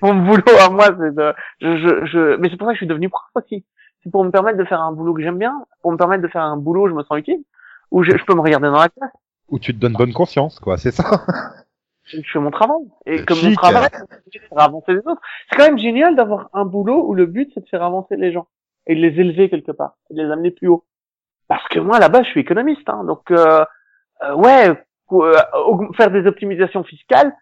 mon 0.01 0.15
boulot 0.15 0.43
à 0.61 0.69
moi, 0.69 0.85
c'est 0.97 1.13
de. 1.13 1.33
Je, 1.59 1.75
je, 1.75 2.05
je... 2.05 2.37
Mais 2.37 2.49
c'est 2.49 2.55
pour 2.55 2.65
ça 2.65 2.71
que 2.71 2.75
je 2.75 2.85
suis 2.85 2.87
devenu 2.87 3.09
prof 3.09 3.29
aussi. 3.35 3.65
C'est 4.01 4.09
pour 4.09 4.23
me 4.23 4.31
permettre 4.31 4.57
de 4.57 4.63
faire 4.63 4.79
un 4.79 4.93
boulot 4.93 5.13
que 5.13 5.21
j'aime 5.21 5.37
bien, 5.37 5.53
pour 5.81 5.91
me 5.91 5.97
permettre 5.97 6.23
de 6.23 6.29
faire 6.29 6.43
un 6.43 6.55
boulot 6.55 6.85
où 6.85 6.87
je 6.87 6.93
me 6.93 7.03
sens 7.03 7.17
utile, 7.17 7.43
où 7.91 8.01
je, 8.01 8.11
je 8.11 8.23
peux 8.23 8.33
me 8.33 8.39
regarder 8.39 8.67
dans 8.67 8.79
la 8.79 8.87
classe. 8.87 9.11
Où 9.49 9.59
tu 9.59 9.75
te 9.75 9.77
donnes 9.77 9.91
bonne 9.91 10.13
conscience, 10.13 10.61
quoi, 10.61 10.77
c'est 10.77 10.91
ça. 10.91 11.03
je 12.05 12.21
fais 12.21 12.39
mon 12.39 12.51
travail. 12.51 12.87
Et 13.05 13.25
comme 13.25 13.41
mon 13.43 13.53
travail, 13.55 13.89
c'est 13.91 14.39
de 14.39 14.47
faire 14.47 14.59
avancer 14.59 14.93
les 14.93 14.99
autres. 14.99 15.21
C'est 15.49 15.57
quand 15.57 15.65
même 15.65 15.79
génial 15.79 16.15
d'avoir 16.15 16.49
un 16.53 16.63
boulot 16.63 17.05
où 17.05 17.13
le 17.13 17.25
but, 17.25 17.51
c'est 17.53 17.59
de 17.59 17.67
faire 17.67 17.83
avancer 17.83 18.15
les 18.15 18.31
gens. 18.31 18.47
Et 18.87 18.95
de 18.95 19.01
les 19.01 19.19
élever 19.19 19.49
quelque 19.49 19.73
part. 19.73 19.97
Et 20.09 20.13
de 20.13 20.23
les 20.23 20.31
amener 20.31 20.51
plus 20.51 20.69
haut. 20.69 20.85
Parce 21.49 21.67
que 21.67 21.79
moi, 21.79 21.99
là-bas, 21.99 22.23
je 22.23 22.29
suis 22.29 22.39
économiste. 22.39 22.87
Hein, 22.87 23.03
donc, 23.03 23.29
euh, 23.31 23.65
euh, 24.23 24.33
ouais, 24.35 24.69
euh, 25.11 25.93
faire 25.97 26.11
des 26.11 26.25
optimisations 26.27 26.83
fiscales, 26.83 27.33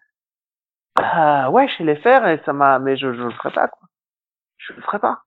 euh, 0.98 1.48
ouais, 1.50 1.68
je 1.68 1.76
sais 1.76 1.84
les 1.84 1.96
faire 1.96 2.26
et 2.28 2.40
ça 2.44 2.52
m'a... 2.52 2.78
Mais 2.78 2.96
je, 2.96 3.12
je 3.12 3.22
le 3.22 3.30
ferai 3.32 3.50
pas, 3.52 3.68
quoi. 3.68 3.88
Je 4.58 4.72
le 4.74 4.82
ferai 4.82 4.98
pas. 4.98 5.22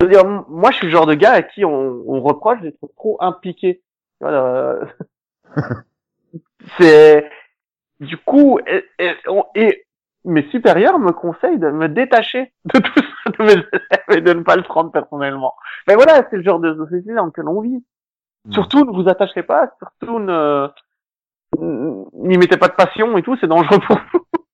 Je 0.00 0.06
veux 0.06 0.12
dire, 0.12 0.24
moi, 0.48 0.70
je 0.70 0.76
suis 0.76 0.86
le 0.86 0.92
genre 0.92 1.06
de 1.06 1.14
gars 1.14 1.32
à 1.32 1.42
qui 1.42 1.64
on, 1.64 1.70
on 2.06 2.20
reproche 2.20 2.60
d'être 2.60 2.78
trop 2.96 3.16
impliqué. 3.20 3.82
C'est 6.78 7.28
du 8.00 8.16
coup 8.18 8.58
et, 8.66 8.84
et- 9.56 9.84
mes 10.24 10.48
supérieurs 10.50 10.98
me 10.98 11.12
conseillent 11.12 11.58
de 11.58 11.70
me 11.70 11.88
détacher 11.88 12.52
de 12.66 12.78
tout 12.80 13.00
ça 13.24 13.30
de 13.30 13.42
mes 13.44 13.52
élèves 13.52 14.18
et 14.18 14.20
de 14.22 14.32
ne 14.34 14.42
pas 14.42 14.56
le 14.56 14.62
prendre 14.62 14.90
personnellement. 14.90 15.54
Mais 15.86 15.94
voilà, 15.96 16.26
c'est 16.30 16.36
le 16.36 16.42
genre 16.42 16.60
de 16.60 16.74
société 16.76 17.12
dans 17.14 17.26
lequel 17.26 17.46
on 17.48 17.60
vit. 17.60 17.84
Mm. 18.46 18.52
Surtout, 18.52 18.84
ne 18.84 18.92
vous 18.92 19.08
attachez 19.08 19.42
pas, 19.42 19.70
surtout 19.78 20.18
ne 20.18 20.68
n'y 22.28 22.36
mettez 22.38 22.56
pas 22.56 22.68
de 22.68 22.74
passion 22.74 23.16
et 23.16 23.22
tout, 23.22 23.36
c'est 23.40 23.46
dangereux 23.46 23.78
pour 23.86 23.96
vous. 24.12 24.26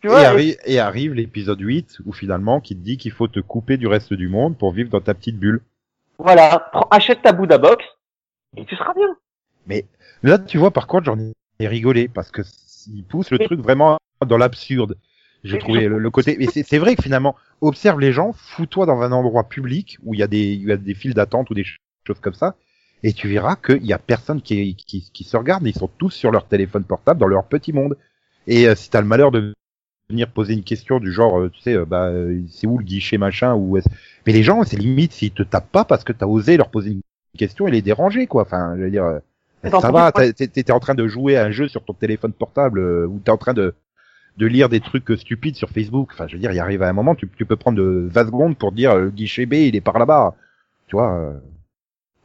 tu 0.00 0.06
Et, 0.06 0.10
vois, 0.10 0.22
et- 0.22 0.24
arri- 0.26 0.56
et 0.66 0.78
arrive 0.78 1.14
l'épisode 1.14 1.60
8 1.60 1.98
où 2.06 2.12
finalement 2.12 2.60
qui 2.60 2.76
te 2.76 2.82
dit 2.82 2.96
qu'il 2.96 3.12
faut 3.12 3.28
te 3.28 3.40
couper 3.40 3.76
du 3.76 3.86
reste 3.86 4.12
du 4.14 4.28
monde 4.28 4.56
pour 4.58 4.72
vivre 4.72 4.90
dans 4.90 5.00
ta 5.00 5.14
petite 5.14 5.38
bulle. 5.38 5.62
voilà, 6.18 6.68
prends- 6.72 6.88
achète 6.90 7.22
ta 7.22 7.32
Bouddha 7.32 7.58
Box 7.58 7.84
et 8.56 8.64
tu 8.64 8.76
seras 8.76 8.94
bien. 8.94 9.16
Là, 10.22 10.38
tu 10.38 10.58
vois, 10.58 10.70
par 10.70 10.86
contre, 10.86 11.06
j'en 11.06 11.18
ai 11.18 11.66
rigolé 11.68 12.08
parce 12.08 12.30
que 12.30 12.42
il 12.92 13.04
pousse 13.04 13.30
le 13.30 13.38
truc 13.38 13.60
vraiment 13.60 13.98
dans 14.26 14.36
l'absurde. 14.36 14.96
J'ai 15.44 15.58
trouvé 15.58 15.82
je- 15.84 15.88
le, 15.88 15.98
le 15.98 16.10
côté. 16.10 16.36
Mais 16.38 16.46
c'est 16.46 16.78
vrai 16.78 16.94
que 16.96 17.02
finalement, 17.02 17.36
observe 17.60 18.00
les 18.00 18.12
gens, 18.12 18.32
fous-toi 18.32 18.86
dans 18.86 19.00
un 19.02 19.12
endroit 19.12 19.48
public 19.48 19.98
où 20.02 20.14
il 20.14 20.20
y 20.20 20.22
a 20.22 20.26
des, 20.26 20.52
il 20.54 20.68
y 20.68 20.72
a 20.72 20.76
des 20.76 20.94
files 20.94 21.14
d'attente 21.14 21.50
ou 21.50 21.54
des 21.54 21.64
ch- 21.64 21.78
choses 22.06 22.20
comme 22.20 22.34
ça, 22.34 22.56
et 23.02 23.12
tu 23.12 23.28
verras 23.28 23.56
qu'il 23.56 23.84
y 23.86 23.92
a 23.92 23.98
personne 23.98 24.42
qui, 24.42 24.74
qui, 24.76 25.10
qui 25.12 25.24
se 25.24 25.36
regarde. 25.36 25.66
Ils 25.66 25.74
sont 25.74 25.90
tous 25.98 26.10
sur 26.10 26.30
leur 26.30 26.46
téléphone 26.46 26.84
portable 26.84 27.20
dans 27.20 27.26
leur 27.26 27.44
petit 27.44 27.72
monde. 27.72 27.96
Et 28.46 28.68
euh, 28.68 28.74
si 28.74 28.90
t'as 28.90 29.00
le 29.00 29.06
malheur 29.06 29.30
de 29.30 29.54
venir 30.10 30.30
poser 30.30 30.54
une 30.54 30.64
question 30.64 30.98
du 31.00 31.12
genre, 31.12 31.38
euh, 31.40 31.50
tu 31.50 31.60
sais, 31.60 31.74
euh, 31.74 31.84
bah, 31.86 32.06
euh, 32.08 32.40
c'est 32.50 32.66
où 32.66 32.78
le 32.78 32.84
guichet 32.84 33.16
machin 33.18 33.54
ou 33.54 33.76
est-ce- 33.78 33.88
mais 34.26 34.32
les 34.32 34.42
gens, 34.42 34.62
c'est 34.64 34.76
limite 34.76 35.12
s'ils 35.12 35.32
te 35.32 35.42
tapent 35.42 35.70
pas 35.70 35.84
parce 35.84 36.04
que 36.04 36.12
t'as 36.12 36.26
osé 36.26 36.56
leur 36.56 36.68
poser 36.70 36.90
une 36.90 37.00
question 37.38 37.68
et 37.68 37.70
les 37.70 37.82
déranger, 37.82 38.26
quoi. 38.26 38.42
Enfin, 38.42 38.74
je 38.76 38.82
veux 38.82 38.90
dire. 38.90 39.04
euh, 39.04 39.18
ça 39.82 39.88
va, 39.92 40.10
t'es 40.32 40.72
en 40.72 40.80
train 40.80 40.94
de 40.94 41.06
jouer 41.06 41.36
à 41.36 41.44
un 41.44 41.50
jeu 41.50 41.68
sur 41.68 41.84
ton 41.84 41.92
téléphone 41.94 42.32
portable 42.32 42.80
euh, 42.80 43.06
ou 43.06 43.20
t'es 43.20 43.30
en 43.30 43.36
train 43.36 43.52
de 43.54 43.74
de 44.40 44.46
lire 44.46 44.68
des 44.68 44.80
trucs 44.80 45.08
stupides 45.16 45.54
sur 45.56 45.68
Facebook. 45.68 46.10
Enfin, 46.12 46.26
je 46.26 46.34
veux 46.34 46.40
dire, 46.40 46.50
il 46.52 46.58
arrive 46.58 46.82
à 46.82 46.88
un 46.88 46.92
moment, 46.92 47.14
tu, 47.14 47.28
tu 47.28 47.46
peux 47.46 47.56
prendre 47.56 47.78
de 47.78 48.08
20 48.10 48.26
secondes 48.26 48.58
pour 48.58 48.72
dire 48.72 48.92
euh, 48.92 49.00
le 49.02 49.10
guichet 49.10 49.46
B, 49.46 49.54
il 49.54 49.76
est 49.76 49.80
par 49.80 49.98
là-bas. 49.98 50.34
Tu 50.88 50.96
vois. 50.96 51.12
euh. 51.12 51.38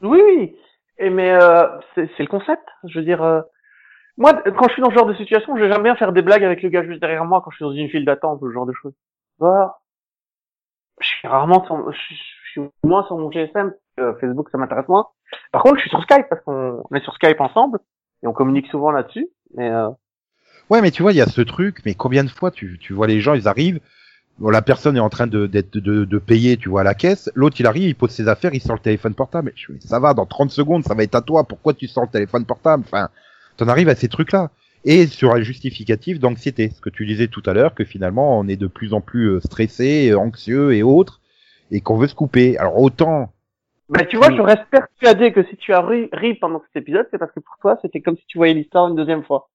Oui, 0.02 0.20
oui. 0.26 0.56
Et 0.98 1.10
mais 1.10 1.32
euh, 1.32 1.68
c'est 1.96 2.08
le 2.20 2.28
concept. 2.28 2.64
Je 2.88 2.98
veux 3.00 3.06
dire, 3.06 3.22
euh, 3.22 3.42
moi, 4.18 4.34
quand 4.34 4.68
je 4.70 4.74
suis 4.74 4.82
dans 4.82 4.90
ce 4.90 4.96
genre 4.96 5.06
de 5.06 5.14
situation, 5.16 5.58
j'aime 5.58 5.84
bien 5.84 5.96
faire 5.96 6.14
des 6.14 6.22
blagues 6.22 6.44
avec 6.44 6.64
le 6.64 6.70
gars 6.70 6.84
juste 6.86 7.02
derrière 7.02 7.26
moi 7.26 7.42
quand 7.44 7.52
je 7.52 7.58
suis 7.58 7.66
dans 7.66 7.72
une 7.74 7.90
file 7.90 8.06
d'attente 8.06 8.42
ou 8.42 8.48
ce 8.48 8.54
genre 8.54 8.66
de 8.66 8.74
choses. 8.74 8.94
Bah, 9.40 9.80
je 11.02 11.08
suis 11.08 11.28
rarement 11.28 11.64
sur, 11.66 11.92
je, 11.92 11.98
suis- 11.98 12.16
je 12.46 12.52
suis 12.52 12.62
moins 12.84 13.04
sur 13.06 13.18
mon 13.18 13.30
GSM. 13.30 13.74
Facebook, 14.20 14.50
ça 14.52 14.58
m'intéresse 14.58 14.88
moins. 14.90 15.08
Par 15.52 15.64
contre, 15.64 15.76
je 15.78 15.82
suis 15.82 15.90
sur 15.90 16.02
Skype 16.04 16.28
parce 16.30 16.42
qu'on 16.44 16.82
on 16.90 16.96
est 16.96 17.04
sur 17.04 17.14
Skype 17.16 17.40
ensemble 17.42 17.80
et 18.24 18.28
on 18.28 18.34
communique 18.34 18.68
souvent 18.68 18.92
là-dessus. 18.92 19.28
Mais 19.56 19.70
euh, 19.70 19.90
Ouais, 20.70 20.82
mais 20.82 20.92
tu 20.92 21.02
vois, 21.04 21.12
il 21.14 21.18
y 21.18 21.22
a 21.22 21.28
ce 21.28 21.42
truc. 21.42 21.82
Mais 21.86 21.94
combien 21.94 22.24
de 22.24 22.30
fois 22.30 22.52
tu, 22.52 22.78
tu 22.80 22.94
vois 22.94 23.08
les 23.08 23.22
gens, 23.22 23.34
ils 23.34 23.48
arrivent. 23.48 23.80
Bon, 24.40 24.50
la 24.50 24.62
personne 24.62 24.98
est 24.98 25.02
en 25.02 25.10
train 25.10 25.28
de, 25.28 25.48
d'être- 25.48 25.78
de, 25.78 26.04
de, 26.06 26.18
payer, 26.18 26.58
tu 26.58 26.68
vois, 26.70 26.82
à 26.82 26.84
la 26.84 26.94
caisse. 26.94 27.32
L'autre, 27.36 27.56
il 27.60 27.68
arrive, 27.68 27.84
il 27.90 27.96
pose 27.96 28.12
ses 28.12 28.28
affaires, 28.28 28.54
il 28.54 28.62
sort 28.62 28.76
le 28.76 28.82
téléphone 28.82 29.14
portable. 29.14 29.48
Mais 29.48 29.54
je 29.56 29.74
fais, 29.74 29.80
ça 29.88 30.00
va, 30.00 30.14
dans 30.14 30.26
30 30.26 30.52
secondes, 30.52 30.84
ça 30.84 30.94
va 30.94 31.04
être 31.04 31.16
à 31.16 31.22
toi. 31.22 31.44
Pourquoi 31.46 31.74
tu 31.74 31.88
sors 31.88 32.04
le 32.04 32.10
téléphone 32.10 32.46
portable? 32.46 32.84
Enfin, 32.86 33.10
t'en 33.58 33.68
arrives 33.68 33.90
à 33.90 33.96
ces 33.96 34.10
trucs-là. 34.10 34.50
Et 34.84 35.08
sur 35.08 35.32
un 35.34 35.42
justificatif 35.42 36.20
d'anxiété, 36.20 36.70
ce 36.76 36.82
que 36.82 36.90
tu 36.90 37.06
disais 37.06 37.28
tout 37.28 37.42
à 37.46 37.54
l'heure, 37.54 37.74
que 37.74 37.86
finalement, 37.86 38.38
on 38.40 38.48
est 38.48 38.56
de 38.58 38.68
plus 38.68 38.94
en 38.94 39.02
plus 39.02 39.28
euh, 39.30 39.40
stressé, 39.40 40.14
anxieux 40.14 40.74
et 40.74 40.84
autres, 40.84 41.22
et 41.72 41.82
qu'on 41.82 41.98
veut 41.98 42.08
se 42.08 42.14
couper. 42.14 42.58
Alors 42.60 42.78
autant, 42.80 43.32
bah, 43.90 44.04
tu 44.06 44.18
vois, 44.18 44.28
Oui. 44.28 44.36
je 44.38 44.42
reste 44.42 44.66
persuadé 44.70 45.32
que 45.32 45.44
si 45.44 45.58
tu 45.58 45.74
as 45.74 45.82
ri, 45.82 46.10
ri 46.12 46.36
pendant 46.36 46.62
cet 46.68 46.84
épisode, 46.84 47.08
c'est 47.10 47.18
parce 47.18 47.32
que 47.32 47.40
pour 47.40 47.56
toi, 47.62 47.80
c'était 47.82 48.02
comme 48.02 48.18
si 48.18 48.26
tu 48.28 48.38
voyais 48.38 48.54
l'histoire 48.54 48.88
une 48.90 48.96
deuxième 48.96 49.24
fois. 49.24 49.50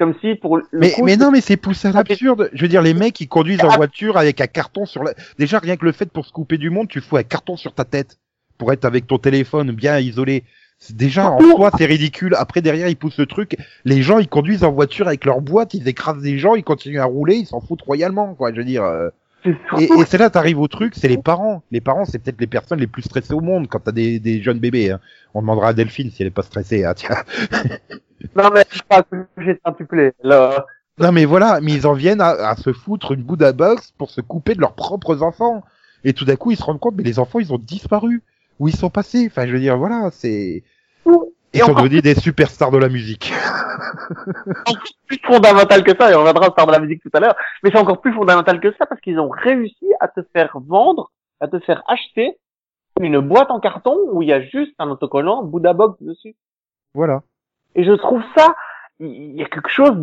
Comme 0.00 0.14
si 0.22 0.34
pour 0.34 0.56
le 0.56 0.64
mais, 0.72 0.92
coup, 0.92 1.04
mais 1.04 1.18
non, 1.18 1.30
mais 1.30 1.42
c'est 1.42 1.58
poussé 1.58 1.88
à 1.88 1.92
l'absurde. 1.92 2.48
Je 2.54 2.62
veux 2.62 2.68
dire, 2.68 2.80
les 2.80 2.94
mecs, 2.94 3.20
ils 3.20 3.28
conduisent 3.28 3.62
en 3.62 3.76
voiture 3.76 4.16
avec 4.16 4.40
un 4.40 4.46
carton 4.46 4.86
sur 4.86 5.04
la... 5.04 5.12
Déjà, 5.38 5.58
rien 5.58 5.76
que 5.76 5.84
le 5.84 5.92
fait 5.92 6.10
pour 6.10 6.24
se 6.24 6.32
couper 6.32 6.56
du 6.56 6.70
monde, 6.70 6.88
tu 6.88 7.02
fous 7.02 7.18
un 7.18 7.22
carton 7.22 7.58
sur 7.58 7.74
ta 7.74 7.84
tête 7.84 8.16
pour 8.56 8.72
être 8.72 8.86
avec 8.86 9.06
ton 9.06 9.18
téléphone 9.18 9.72
bien 9.72 9.98
isolé. 9.98 10.44
Déjà, 10.88 11.30
en 11.30 11.38
soi, 11.38 11.70
c'est 11.76 11.84
ridicule. 11.84 12.34
Après, 12.38 12.62
derrière, 12.62 12.88
ils 12.88 12.96
poussent 12.96 13.18
le 13.18 13.26
truc. 13.26 13.58
Les 13.84 14.00
gens, 14.00 14.18
ils 14.18 14.28
conduisent 14.28 14.64
en 14.64 14.72
voiture 14.72 15.06
avec 15.06 15.26
leur 15.26 15.42
boîte, 15.42 15.74
ils 15.74 15.86
écrasent 15.86 16.22
des 16.22 16.38
gens, 16.38 16.54
ils 16.54 16.64
continuent 16.64 17.00
à 17.00 17.04
rouler, 17.04 17.34
ils 17.34 17.46
s'en 17.46 17.60
foutent 17.60 17.82
royalement, 17.82 18.34
quoi. 18.34 18.52
Je 18.52 18.56
veux 18.56 18.64
dire... 18.64 18.82
euh, 18.82 19.10
Et, 19.44 19.84
et 19.84 20.04
c'est 20.06 20.18
là, 20.18 20.30
t'arrives 20.30 20.60
au 20.60 20.68
truc, 20.68 20.94
c'est 20.94 21.08
les 21.08 21.18
parents. 21.18 21.62
Les 21.70 21.80
parents, 21.80 22.04
c'est 22.04 22.18
peut-être 22.18 22.40
les 22.40 22.46
personnes 22.46 22.80
les 22.80 22.86
plus 22.86 23.02
stressées 23.02 23.34
au 23.34 23.40
monde 23.40 23.68
quand 23.68 23.80
t'as 23.80 23.92
des, 23.92 24.18
des 24.18 24.42
jeunes 24.42 24.58
bébés. 24.58 24.90
Hein. 24.90 25.00
On 25.34 25.40
demandera 25.40 25.68
à 25.68 25.72
Delphine 25.72 26.10
si 26.10 26.22
elle 26.22 26.28
est 26.28 26.32
pas 26.32 26.42
stressée. 26.42 26.84
Hein, 26.84 26.94
tiens. 26.94 27.16
Non, 28.36 28.50
mais 28.52 28.66
j'ai 29.38 29.58
un 29.64 29.72
tuplé. 29.72 30.12
Là, 30.22 30.66
Non 30.98 31.10
mais 31.10 31.24
voilà, 31.24 31.58
mais 31.62 31.72
ils 31.72 31.86
en 31.86 31.94
viennent 31.94 32.20
à, 32.20 32.28
à 32.50 32.54
se 32.54 32.70
foutre 32.74 33.12
une 33.12 33.22
Buddha 33.22 33.52
box 33.52 33.94
pour 33.96 34.10
se 34.10 34.20
couper 34.20 34.54
de 34.54 34.60
leurs 34.60 34.74
propres 34.74 35.22
enfants. 35.22 35.64
Et 36.04 36.12
tout 36.12 36.26
d'un 36.26 36.36
coup, 36.36 36.50
ils 36.50 36.58
se 36.58 36.62
rendent 36.62 36.80
compte, 36.80 36.96
mais 36.96 37.02
les 37.02 37.18
enfants, 37.18 37.38
ils 37.38 37.52
ont 37.52 37.58
disparu. 37.58 38.22
Où 38.58 38.68
ils 38.68 38.76
sont 38.76 38.90
passés 38.90 39.26
Enfin, 39.26 39.46
je 39.46 39.52
veux 39.52 39.58
dire, 39.58 39.78
voilà, 39.78 40.10
c'est... 40.12 40.62
Et 41.52 41.58
sont 41.58 41.74
devenus 41.74 42.02
des 42.02 42.14
superstars 42.14 42.70
de 42.70 42.78
la 42.78 42.88
musique. 42.88 43.32
encore 44.66 44.82
plus 45.06 45.20
fondamental 45.24 45.82
que 45.82 45.96
ça, 45.96 46.10
et 46.10 46.14
on 46.14 46.20
reviendra 46.20 46.48
au 46.48 46.52
star 46.52 46.66
de 46.66 46.72
la 46.72 46.78
musique 46.78 47.02
tout 47.02 47.10
à 47.12 47.20
l'heure, 47.20 47.34
mais 47.62 47.70
c'est 47.70 47.78
encore 47.78 48.00
plus 48.00 48.12
fondamental 48.12 48.60
que 48.60 48.72
ça 48.78 48.86
parce 48.86 49.00
qu'ils 49.00 49.18
ont 49.18 49.30
réussi 49.30 49.86
à 50.00 50.08
te 50.08 50.20
faire 50.32 50.56
vendre, 50.66 51.10
à 51.40 51.48
te 51.48 51.58
faire 51.60 51.82
acheter 51.88 52.38
une 53.00 53.20
boîte 53.20 53.50
en 53.50 53.60
carton 53.60 53.96
où 54.12 54.22
il 54.22 54.28
y 54.28 54.32
a 54.32 54.40
juste 54.40 54.74
un 54.78 54.90
autocollant 54.90 55.42
Buddha 55.42 55.72
Box 55.72 56.00
dessus. 56.02 56.36
voilà. 56.94 57.22
Et 57.74 57.84
je 57.84 57.92
trouve 57.92 58.22
ça, 58.36 58.54
il 58.98 59.36
y 59.36 59.42
a 59.42 59.46
quelque 59.46 59.70
chose 59.70 59.96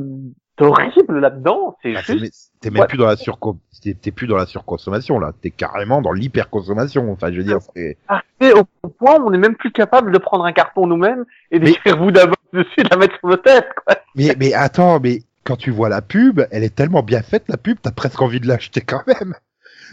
d'horrible 0.57 1.19
là-dedans, 1.19 1.77
c'est 1.81 1.95
Ah, 1.95 2.01
t'es 2.05 2.17
juste, 2.17 2.51
t'es 2.59 2.69
même 2.69 2.81
Ouais. 2.81 2.87
plus 2.87 2.97
dans 2.97 3.07
la 3.07 3.15
plus 4.15 4.27
dans 4.27 4.37
la 4.37 4.45
surconsommation, 4.45 5.19
là. 5.19 5.31
T'es 5.41 5.51
carrément 5.51 6.01
dans 6.01 6.11
l'hyperconsommation. 6.11 7.11
Enfin, 7.11 7.31
je 7.31 7.37
veux 7.37 7.43
dire, 7.43 7.59
c'est... 7.75 7.97
arrivé 8.07 8.59
au 8.83 8.89
point 8.89 9.19
où 9.19 9.27
on 9.27 9.31
n'est 9.31 9.37
même 9.37 9.55
plus 9.55 9.71
capable 9.71 10.11
de 10.11 10.17
prendre 10.17 10.45
un 10.45 10.51
carton 10.53 10.87
nous-mêmes 10.87 11.25
et 11.51 11.59
Mais- 11.59 11.65
d'écrire 11.67 11.97
Buddha 11.97 12.25
Box 12.25 12.37
dessus 12.53 12.69
et 12.79 12.83
de 12.83 12.89
la 12.89 12.97
mettre 12.97 13.17
sur 13.19 13.29
nos 13.29 13.37
têtes, 13.37 13.69
quoi. 13.85 13.95
Mais, 14.15 14.35
mais 14.39 14.53
attends, 14.53 14.99
mais 14.99 15.21
quand 15.43 15.55
tu 15.57 15.71
vois 15.71 15.89
la 15.89 16.01
pub, 16.01 16.41
elle 16.51 16.63
est 16.63 16.75
tellement 16.75 17.03
bien 17.03 17.21
faite, 17.21 17.45
la 17.47 17.57
pub, 17.57 17.77
t'as 17.81 17.91
presque 17.91 18.21
envie 18.21 18.39
de 18.39 18.47
l'acheter 18.47 18.81
quand 18.81 19.05
même. 19.07 19.33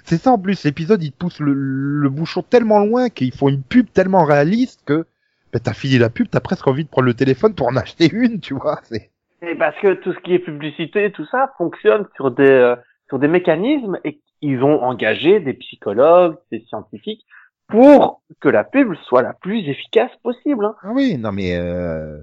C'est 0.04 0.20
ça 0.20 0.32
en 0.32 0.38
plus, 0.38 0.64
l'épisode 0.64 1.02
il 1.02 1.12
te 1.12 1.16
pousse 1.18 1.38
le, 1.40 1.52
le 1.54 2.08
bouchon 2.10 2.42
tellement 2.42 2.80
loin 2.80 3.08
qu'ils 3.10 3.32
font 3.32 3.48
une 3.48 3.62
pub 3.62 3.86
tellement 3.92 4.24
réaliste 4.24 4.80
que 4.84 5.06
ben, 5.52 5.60
t'as 5.62 5.72
fini 5.72 5.98
la 5.98 6.10
pub, 6.10 6.28
t'as 6.28 6.40
presque 6.40 6.66
envie 6.66 6.84
de 6.84 6.88
prendre 6.88 7.06
le 7.06 7.14
téléphone 7.14 7.54
pour 7.54 7.68
en 7.68 7.76
acheter 7.76 8.10
une, 8.12 8.40
tu 8.40 8.54
vois. 8.54 8.80
C'est... 8.84 9.10
Et 9.46 9.54
parce 9.54 9.76
que 9.80 9.94
tout 9.94 10.12
ce 10.12 10.18
qui 10.20 10.34
est 10.34 10.38
publicité, 10.38 11.10
tout 11.12 11.26
ça 11.30 11.52
fonctionne 11.58 12.06
sur 12.16 12.30
des 12.30 12.48
euh, 12.48 12.76
sur 13.08 13.18
des 13.18 13.28
mécanismes 13.28 13.98
et 14.04 14.20
ils 14.40 14.62
ont 14.62 14.82
engagé 14.82 15.40
des 15.40 15.54
psychologues, 15.54 16.36
des 16.50 16.64
scientifiques 16.68 17.24
pour 17.68 18.22
que 18.40 18.48
la 18.48 18.64
pub 18.64 18.94
soit 19.06 19.22
la 19.22 19.32
plus 19.32 19.68
efficace 19.68 20.10
possible. 20.22 20.64
Hein. 20.64 20.74
Ah 20.82 20.90
oui, 20.92 21.16
non 21.18 21.32
mais 21.32 21.56
euh, 21.56 22.18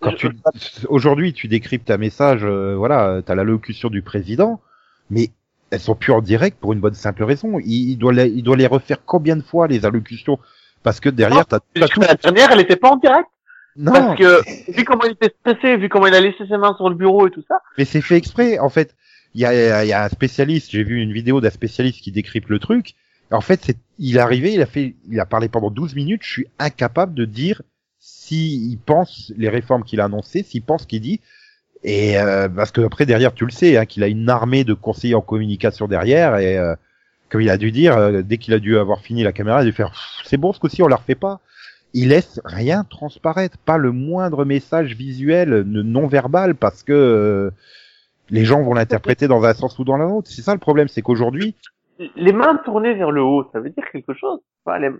quand 0.00 0.12
tu 0.14 0.28
aujourd'hui 0.88 1.32
tu 1.32 1.48
décryptes 1.48 1.90
un 1.90 1.96
message, 1.96 2.44
euh, 2.44 2.74
voilà, 2.76 3.22
t'as 3.24 3.34
l'allocution 3.34 3.88
du 3.88 4.02
président, 4.02 4.60
mais 5.10 5.30
elles 5.70 5.80
sont 5.80 5.94
plus 5.94 6.12
en 6.12 6.20
direct 6.20 6.58
pour 6.60 6.72
une 6.72 6.80
bonne 6.80 6.94
simple 6.94 7.24
raison. 7.24 7.58
Il, 7.60 7.90
il 7.90 7.96
doit 7.96 8.12
les, 8.12 8.28
il 8.28 8.42
doit 8.42 8.56
les 8.56 8.66
refaire 8.66 9.04
combien 9.04 9.36
de 9.36 9.42
fois 9.42 9.68
les 9.68 9.86
allocutions? 9.86 10.38
Parce 10.82 11.00
que 11.00 11.08
derrière 11.08 11.46
t'as, 11.46 11.60
t'as 11.74 11.88
tout. 11.88 12.00
la 12.00 12.14
dernière, 12.14 12.52
elle 12.52 12.60
était 12.60 12.76
pas 12.76 12.90
en 12.90 12.96
direct 12.96 13.28
Non, 13.80 13.92
parce 13.92 14.18
que 14.18 14.72
vu 14.72 14.84
comment 14.84 15.04
il 15.04 15.12
était 15.12 15.34
stressé, 15.40 15.76
vu 15.78 15.88
comment 15.88 16.06
il 16.06 16.14
a 16.14 16.20
laissé 16.20 16.46
ses 16.46 16.56
mains 16.58 16.74
sur 16.76 16.90
le 16.90 16.94
bureau 16.94 17.26
et 17.26 17.30
tout 17.30 17.42
ça. 17.48 17.60
Mais 17.78 17.86
c'est 17.86 18.02
fait 18.02 18.16
exprès. 18.16 18.58
En 18.58 18.68
fait, 18.68 18.94
il 19.34 19.40
y 19.40 19.46
a, 19.46 19.84
y 19.84 19.92
a 19.92 20.04
un 20.04 20.08
spécialiste. 20.08 20.70
J'ai 20.70 20.84
vu 20.84 21.00
une 21.00 21.12
vidéo 21.12 21.40
d'un 21.40 21.50
spécialiste 21.50 22.02
qui 22.02 22.12
décrypte 22.12 22.50
le 22.50 22.58
truc. 22.58 22.94
En 23.32 23.40
fait, 23.40 23.60
c'est, 23.64 23.76
il 23.98 24.16
est 24.16 24.20
arrivé, 24.20 24.52
il 24.52 24.60
a 24.60 24.66
fait, 24.66 24.96
il 25.08 25.18
a 25.18 25.26
parlé 25.26 25.48
pendant 25.48 25.70
12 25.70 25.94
minutes. 25.94 26.22
Je 26.24 26.30
suis 26.30 26.46
incapable 26.58 27.14
de 27.14 27.24
dire 27.24 27.62
s'il 27.98 28.78
pense 28.78 29.32
les 29.36 29.48
réformes 29.48 29.84
qu'il 29.84 30.00
a 30.00 30.04
annoncées, 30.04 30.42
s'il 30.42 30.62
pense 30.62 30.82
ce 30.82 30.86
qu'il 30.86 31.00
dit. 31.00 31.20
Et 31.82 32.18
euh, 32.18 32.48
parce 32.48 32.72
que 32.72 32.82
après 32.82 33.06
derrière, 33.06 33.32
tu 33.32 33.44
le 33.46 33.50
sais, 33.50 33.78
hein, 33.78 33.86
qu'il 33.86 34.02
a 34.02 34.08
une 34.08 34.28
armée 34.28 34.64
de 34.64 34.74
conseillers 34.74 35.14
en 35.14 35.22
communication 35.22 35.86
derrière. 35.86 36.36
Et 36.36 36.58
euh, 36.58 36.74
comme 37.30 37.40
il 37.40 37.50
a 37.50 37.56
dû 37.56 37.70
dire, 37.70 37.96
euh, 37.96 38.22
dès 38.22 38.36
qu'il 38.36 38.52
a 38.52 38.58
dû 38.58 38.76
avoir 38.76 39.00
fini 39.00 39.22
la 39.22 39.32
caméra, 39.32 39.60
il 39.60 39.62
a 39.62 39.70
dû 39.70 39.72
faire, 39.72 40.20
c'est 40.24 40.36
bon, 40.36 40.52
ce 40.52 40.58
coup-ci 40.58 40.82
on 40.82 40.88
la 40.88 40.96
refait 40.96 41.14
pas. 41.14 41.40
Il 41.92 42.08
laisse 42.10 42.40
rien 42.44 42.84
transparaître, 42.84 43.58
pas 43.58 43.76
le 43.78 43.90
moindre 43.92 44.44
message 44.44 44.94
visuel, 44.94 45.62
non 45.66 46.06
verbal, 46.06 46.54
parce 46.54 46.82
que 46.82 46.92
euh, 46.92 47.50
les 48.30 48.44
gens 48.44 48.62
vont 48.62 48.74
l'interpréter 48.74 49.26
dans 49.26 49.42
un 49.44 49.54
sens 49.54 49.78
ou 49.78 49.84
dans 49.84 49.96
l'autre. 49.96 50.28
C'est 50.30 50.42
ça 50.42 50.52
le 50.54 50.60
problème, 50.60 50.88
c'est 50.88 51.02
qu'aujourd'hui, 51.02 51.56
Les 52.16 52.32
mains 52.32 52.56
tournées 52.64 52.94
vers 52.94 53.10
le 53.10 53.22
haut, 53.22 53.48
ça 53.52 53.60
veut 53.60 53.70
dire 53.70 53.84
quelque 53.92 54.14
chose. 54.14 54.40
Enfin, 54.64 54.78
les- 54.78 54.90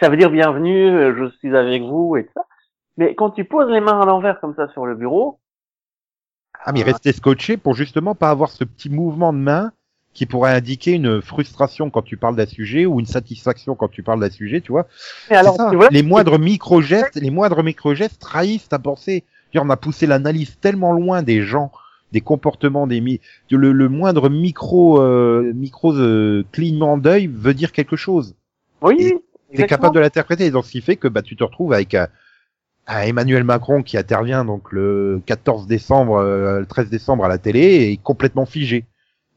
Ça 0.00 0.08
veut 0.08 0.16
dire 0.16 0.30
bienvenue, 0.30 0.88
euh, 0.90 1.14
je 1.16 1.30
suis 1.36 1.54
avec 1.56 1.82
vous 1.82 2.16
et 2.16 2.24
tout 2.24 2.32
ça. 2.34 2.44
Mais 2.96 3.14
quand 3.14 3.30
tu 3.30 3.44
poses 3.44 3.70
les 3.70 3.80
mains 3.80 4.00
à 4.00 4.04
l'envers 4.06 4.40
comme 4.40 4.54
ça 4.54 4.68
sur 4.68 4.84
le 4.86 4.94
bureau, 4.94 5.38
ah 6.64 6.72
mais 6.72 6.82
rester 6.82 7.12
scotché 7.12 7.56
pour 7.56 7.74
justement 7.74 8.14
pas 8.14 8.30
avoir 8.30 8.50
ce 8.50 8.64
petit 8.64 8.90
mouvement 8.90 9.32
de 9.32 9.38
main 9.38 9.72
qui 10.14 10.26
pourrait 10.26 10.52
indiquer 10.52 10.92
une 10.92 11.22
frustration 11.22 11.90
quand 11.90 12.02
tu 12.02 12.16
parles 12.16 12.36
d'un 12.36 12.46
sujet 12.46 12.84
ou 12.86 13.00
une 13.00 13.06
satisfaction 13.06 13.74
quand 13.74 13.88
tu 13.88 14.02
parles 14.02 14.20
d'un 14.20 14.30
sujet, 14.30 14.60
tu 14.60 14.72
vois. 14.72 14.86
mais 15.30 15.36
alors, 15.36 15.56
ça. 15.56 15.70
vois, 15.70 15.88
les 15.90 16.02
moindres 16.02 16.38
micro-gestes, 16.38 17.16
les 17.16 17.30
moindres 17.30 17.62
micro-gestes 17.62 18.20
trahissent 18.20 18.68
ta 18.68 18.78
pensée. 18.78 19.24
On 19.54 19.68
a 19.70 19.76
poussé 19.76 20.06
l'analyse 20.06 20.58
tellement 20.60 20.92
loin 20.92 21.22
des 21.22 21.42
gens, 21.42 21.72
des 22.12 22.22
comportements, 22.22 22.86
des 22.86 23.00
mi 23.00 23.20
le, 23.50 23.72
le 23.72 23.88
moindre 23.88 24.30
micro 24.30 25.00
euh, 25.00 25.52
micro 25.54 25.92
euh, 25.94 26.44
clignement 26.52 26.96
d'œil 26.96 27.26
veut 27.26 27.54
dire 27.54 27.72
quelque 27.72 27.96
chose. 27.96 28.34
oui, 28.80 29.14
T'es 29.54 29.66
capable 29.66 29.94
de 29.94 30.00
l'interpréter. 30.00 30.50
Donc, 30.50 30.64
ce 30.64 30.72
qui 30.72 30.80
fait 30.80 30.96
que 30.96 31.08
bah, 31.08 31.22
tu 31.22 31.36
te 31.36 31.44
retrouves 31.44 31.72
avec 31.72 31.94
un, 31.94 32.08
Emmanuel 32.88 33.44
Macron 33.44 33.82
qui 33.82 33.96
intervient 33.96 34.44
donc 34.44 34.72
le 34.72 35.22
14 35.26 35.66
décembre, 35.66 36.16
euh, 36.16 36.60
le 36.60 36.66
13 36.66 36.88
décembre 36.88 37.24
à 37.24 37.28
la 37.28 37.38
télé 37.38 37.60
et 37.60 37.92
est 37.92 38.02
complètement 38.02 38.46
figé. 38.46 38.84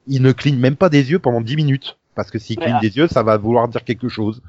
Il 0.07 0.21
ne 0.21 0.31
cligne 0.31 0.57
même 0.59 0.75
pas 0.75 0.89
des 0.89 1.11
yeux 1.11 1.19
pendant 1.19 1.41
10 1.41 1.55
minutes. 1.55 1.97
Parce 2.15 2.31
que 2.31 2.39
s'il 2.39 2.57
cligne 2.57 2.79
des 2.79 2.95
yeux, 2.97 3.07
ça 3.07 3.23
va 3.23 3.35
vouloir 3.37 3.67
dire 3.67 3.83
quelque 3.83 4.07
chose. 4.07 4.41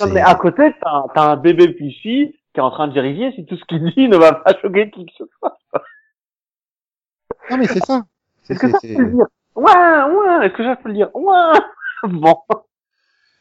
Non, 0.00 0.06
mais 0.12 0.20
à 0.20 0.34
côté, 0.34 0.74
t'as 0.82 1.22
un- 1.22 1.36
bébé 1.36 1.72
Pichi 1.72 2.34
qui 2.52 2.60
est 2.60 2.62
en 2.62 2.70
train 2.70 2.88
de 2.88 2.92
vérifier 2.92 3.32
si 3.32 3.46
tout 3.46 3.56
ce 3.56 3.64
qu'il 3.64 3.82
dit 3.94 4.08
ne 4.08 4.16
va 4.16 4.32
pas 4.34 4.52
choquer 4.60 4.90
qui 4.90 5.06
que 5.06 5.12
ce 5.16 5.24
soit. 5.38 5.58
Non, 7.50 7.56
mais 7.56 7.66
c'est 7.66 7.84
ça. 7.84 8.04
Est-ce 8.50 8.58
que 8.58 8.66
c'est- 8.80 8.88
ça 8.94 8.96
peut 8.96 9.02
le 9.04 9.12
dire 9.14 9.26
Ouais, 9.54 9.64
ouais. 9.64 10.46
Est-ce 10.46 10.54
que 10.54 10.64
ça 10.64 10.76
peut 10.76 10.88
le 10.90 10.94
dire 10.96 11.10
Ouais. 11.14 11.58
Bon. 12.04 12.36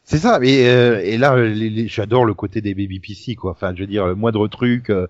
C'est 0.10 0.20
ça, 0.20 0.40
mais 0.40 0.66
euh, 0.70 1.02
et 1.04 1.18
là, 1.18 1.36
les- 1.36 1.70
les- 1.70 1.88
j'adore 1.90 2.24
le 2.24 2.34
côté 2.34 2.62
des 2.62 2.74
baby 2.74 3.02
PC, 3.02 3.36
quoi. 3.36 3.52
Enfin, 3.52 3.74
je 3.76 3.82
veux 3.82 3.88
dire, 3.88 4.08
le 4.08 4.16
moindre 4.16 4.48
truc. 4.48 4.90
euh, 4.90 5.08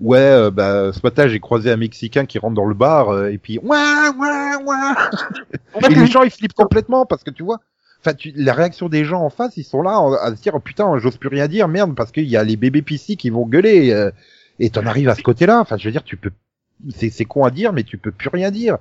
ouais, 0.00 0.18
euh, 0.20 0.50
bah, 0.52 0.92
ce 0.92 1.00
matin, 1.02 1.26
j'ai 1.26 1.40
croisé 1.40 1.68
un 1.72 1.76
Mexicain 1.76 2.26
qui 2.26 2.38
rentre 2.38 2.54
dans 2.54 2.64
le 2.64 2.74
bar 2.74 3.08
euh, 3.08 3.28
et 3.30 3.38
puis 3.38 3.58
ouais, 3.58 3.66
ouais, 3.66 4.54
ouais. 4.64 5.88
Et 5.90 5.94
les 5.96 6.06
gens, 6.06 6.22
ils 6.22 6.30
flippent 6.30 6.52
complètement 6.54 7.06
parce 7.06 7.24
que 7.24 7.30
tu 7.32 7.42
vois. 7.42 7.60
Enfin, 8.00 8.14
tu, 8.14 8.32
la 8.36 8.52
réaction 8.52 8.88
des 8.88 9.04
gens 9.04 9.20
en 9.22 9.30
face, 9.30 9.56
ils 9.56 9.64
sont 9.64 9.82
là 9.82 9.98
en- 9.98 10.12
à 10.12 10.30
se 10.36 10.40
dire, 10.40 10.54
oh, 10.54 10.60
putain, 10.60 10.96
j'ose 10.98 11.16
plus 11.16 11.28
rien 11.28 11.48
dire, 11.48 11.66
merde, 11.66 11.96
parce 11.96 12.12
qu'il 12.12 12.26
y 12.28 12.36
a 12.36 12.44
les 12.44 12.56
bébés 12.56 12.82
PC 12.82 13.16
qui 13.16 13.30
vont 13.30 13.46
gueuler. 13.46 13.92
euh, 13.92 14.12
et 14.60 14.70
t'en 14.70 14.86
arrives 14.86 15.08
à 15.08 15.16
ce 15.16 15.22
côté-là. 15.22 15.60
Enfin, 15.60 15.76
je 15.76 15.84
veux 15.86 15.92
dire, 15.92 16.04
tu 16.04 16.16
peux. 16.16 16.30
C'est 16.94 17.10
c'est 17.10 17.24
con 17.24 17.44
à 17.44 17.50
dire, 17.50 17.72
mais 17.72 17.82
tu 17.82 17.98
peux 17.98 18.12
plus 18.12 18.28
rien 18.28 18.50
dire. 18.52 18.78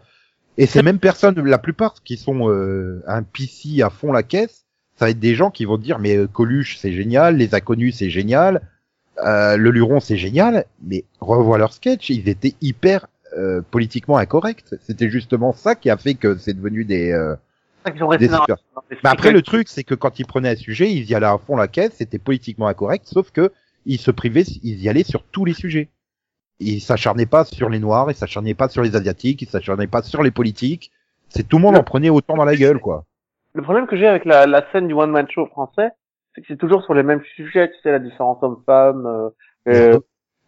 Et 0.58 0.68
ces 0.68 0.84
mêmes 0.84 1.00
personnes, 1.00 1.40
la 1.44 1.58
plupart 1.58 1.96
qui 2.04 2.18
sont 2.18 2.50
euh, 2.52 3.04
un 3.08 3.24
PC 3.24 3.82
à 3.82 3.90
fond 3.90 4.12
la 4.14 4.24
caisse, 4.24 4.65
ça 4.98 5.06
va 5.06 5.12
être 5.12 5.20
des 5.20 5.36
gens 5.36 5.52
qui 5.52 5.66
vont 5.66 5.78
te 5.78 5.84
dire 5.84 6.00
mais 6.00 6.16
euh, 6.16 6.28
Coluche 6.28 6.78
c'est 6.78 6.94
génial, 6.94 7.38
les 7.38 7.54
inconnus 7.54 7.98
c'est 7.98 8.10
génial, 8.10 8.62
euh, 9.20 9.58
le 9.58 9.72
Luron 9.72 10.00
c'est 10.00 10.18
génial, 10.18 10.66
mais 10.82 11.06
revois 11.20 11.58
leur 11.58 11.74
sketch, 11.74 12.10
ils 12.10 12.28
étaient 12.28 12.56
hyper 12.62 13.08
euh, 13.38 13.62
politiquement 13.62 14.18
incorrects. 14.18 14.76
C'était 14.82 15.10
justement 15.10 15.54
ça 15.54 15.76
qui 15.76 15.90
a 15.90 15.98
fait 15.98 16.16
que 16.16 16.38
c'est 16.38 16.54
devenu 16.54 16.86
des, 16.86 17.12
euh, 17.12 17.36
des 18.18 18.28
super. 18.28 18.58
après 19.04 19.32
le 19.32 19.42
truc 19.42 19.68
c'est 19.70 19.84
que 19.84 19.96
quand 19.96 20.20
ils 20.20 20.26
prenaient 20.26 20.50
un 20.50 20.56
sujet, 20.56 20.92
ils 20.92 21.10
y 21.10 21.16
allaient 21.16 21.26
à 21.26 21.38
fond 21.38 21.56
la 21.56 21.68
caisse, 21.68 21.94
c'était 21.98 22.20
politiquement 22.20 22.68
incorrect, 22.68 23.06
sauf 23.08 23.32
que 23.32 23.52
ils 23.86 24.00
se 24.00 24.12
privaient, 24.12 24.44
ils 24.64 24.82
y 24.82 24.90
allaient 24.90 25.04
sur 25.04 25.24
tous 25.24 25.46
les 25.46 25.54
sujets. 25.54 25.90
Ils 26.60 26.82
s'acharnaient 26.82 27.26
pas 27.26 27.46
sur 27.46 27.70
les 27.70 27.80
noirs, 27.80 28.10
ils 28.10 28.16
s'acharnaient 28.16 28.54
pas 28.54 28.70
sur 28.70 28.82
les 28.82 28.96
asiatiques, 28.96 29.42
ils 29.42 29.50
s'acharnaient 29.50 29.88
pas 29.88 30.02
sur 30.02 30.24
les 30.24 30.32
politiques. 30.32 30.92
C'est 31.30 31.48
tout 31.48 31.58
le 31.58 31.64
monde 31.64 31.76
en 31.76 31.84
prenait 31.84 32.10
autant 32.10 32.36
dans 32.36 32.46
la 32.46 32.56
gueule 32.56 32.80
quoi. 32.80 33.06
Le 33.56 33.62
problème 33.62 33.88
que 33.88 33.96
j'ai 33.96 34.06
avec 34.08 34.26
la, 34.26 34.46
la 34.46 34.70
scène 34.72 34.88
du 34.88 34.94
one 34.94 35.12
man 35.12 35.28
show 35.30 35.48
français, 35.48 35.90
c'est 36.34 36.42
que 36.42 36.48
c'est 36.48 36.58
toujours 36.58 36.84
sur 36.84 36.94
les 36.94 37.04
mêmes 37.04 37.24
sujets, 37.36 37.70
tu 37.72 37.76
sais, 37.82 37.92
la 37.92 38.00
différence 38.00 38.38
homme-femme. 38.44 39.06
Euh, 39.06 39.30
euh, 39.70 40.00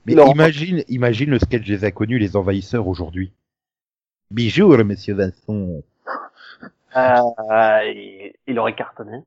Mais 0.06 0.14
Laurent. 0.14 0.34
imagine, 0.34 0.84
imagine 0.90 1.30
le 1.30 1.40
sketch 1.40 1.66
des 1.66 1.86
inconnus, 1.86 2.20
les 2.20 2.36
envahisseurs 2.36 2.86
aujourd'hui. 2.88 3.32
Bonjour, 4.30 4.78
monsieur 4.84 5.14
Vincent. 5.14 5.82
euh, 6.98 7.80
il, 7.86 8.34
il 8.46 8.60
aurait 8.60 8.76
cartonné. 8.76 9.20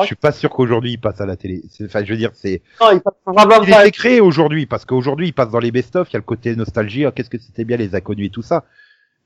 Je 0.00 0.04
suis 0.06 0.14
pas 0.16 0.30
sûr 0.32 0.50
qu'aujourd'hui 0.50 0.92
il 0.92 0.98
passe 1.00 1.20
à 1.20 1.26
la 1.26 1.36
télé. 1.36 1.62
C'est- 1.70 1.86
Enfin, 1.86 2.04
je 2.04 2.12
veux 2.12 2.18
dire, 2.18 2.30
c'est. 2.34 2.62
Non, 2.80 2.90
il 2.92 3.00
passe 3.00 3.14
Il 3.66 3.70
était 3.72 3.90
créé 3.90 4.20
aujourd'hui 4.20 4.66
parce 4.66 4.84
qu'aujourd'hui 4.84 5.28
il 5.28 5.32
passe 5.32 5.50
dans 5.50 5.58
les 5.58 5.72
best-of. 5.72 6.08
Il 6.10 6.12
y 6.12 6.16
a 6.16 6.20
le 6.20 6.24
côté 6.24 6.54
nostalgie. 6.54 7.04
ah, 7.06 7.10
Qu'est-ce 7.10 7.30
que 7.30 7.38
c'était 7.38 7.64
bien 7.64 7.76
les 7.78 7.96
inconnus 7.96 8.26
et 8.28 8.30
tout 8.30 8.42
ça. 8.42 8.64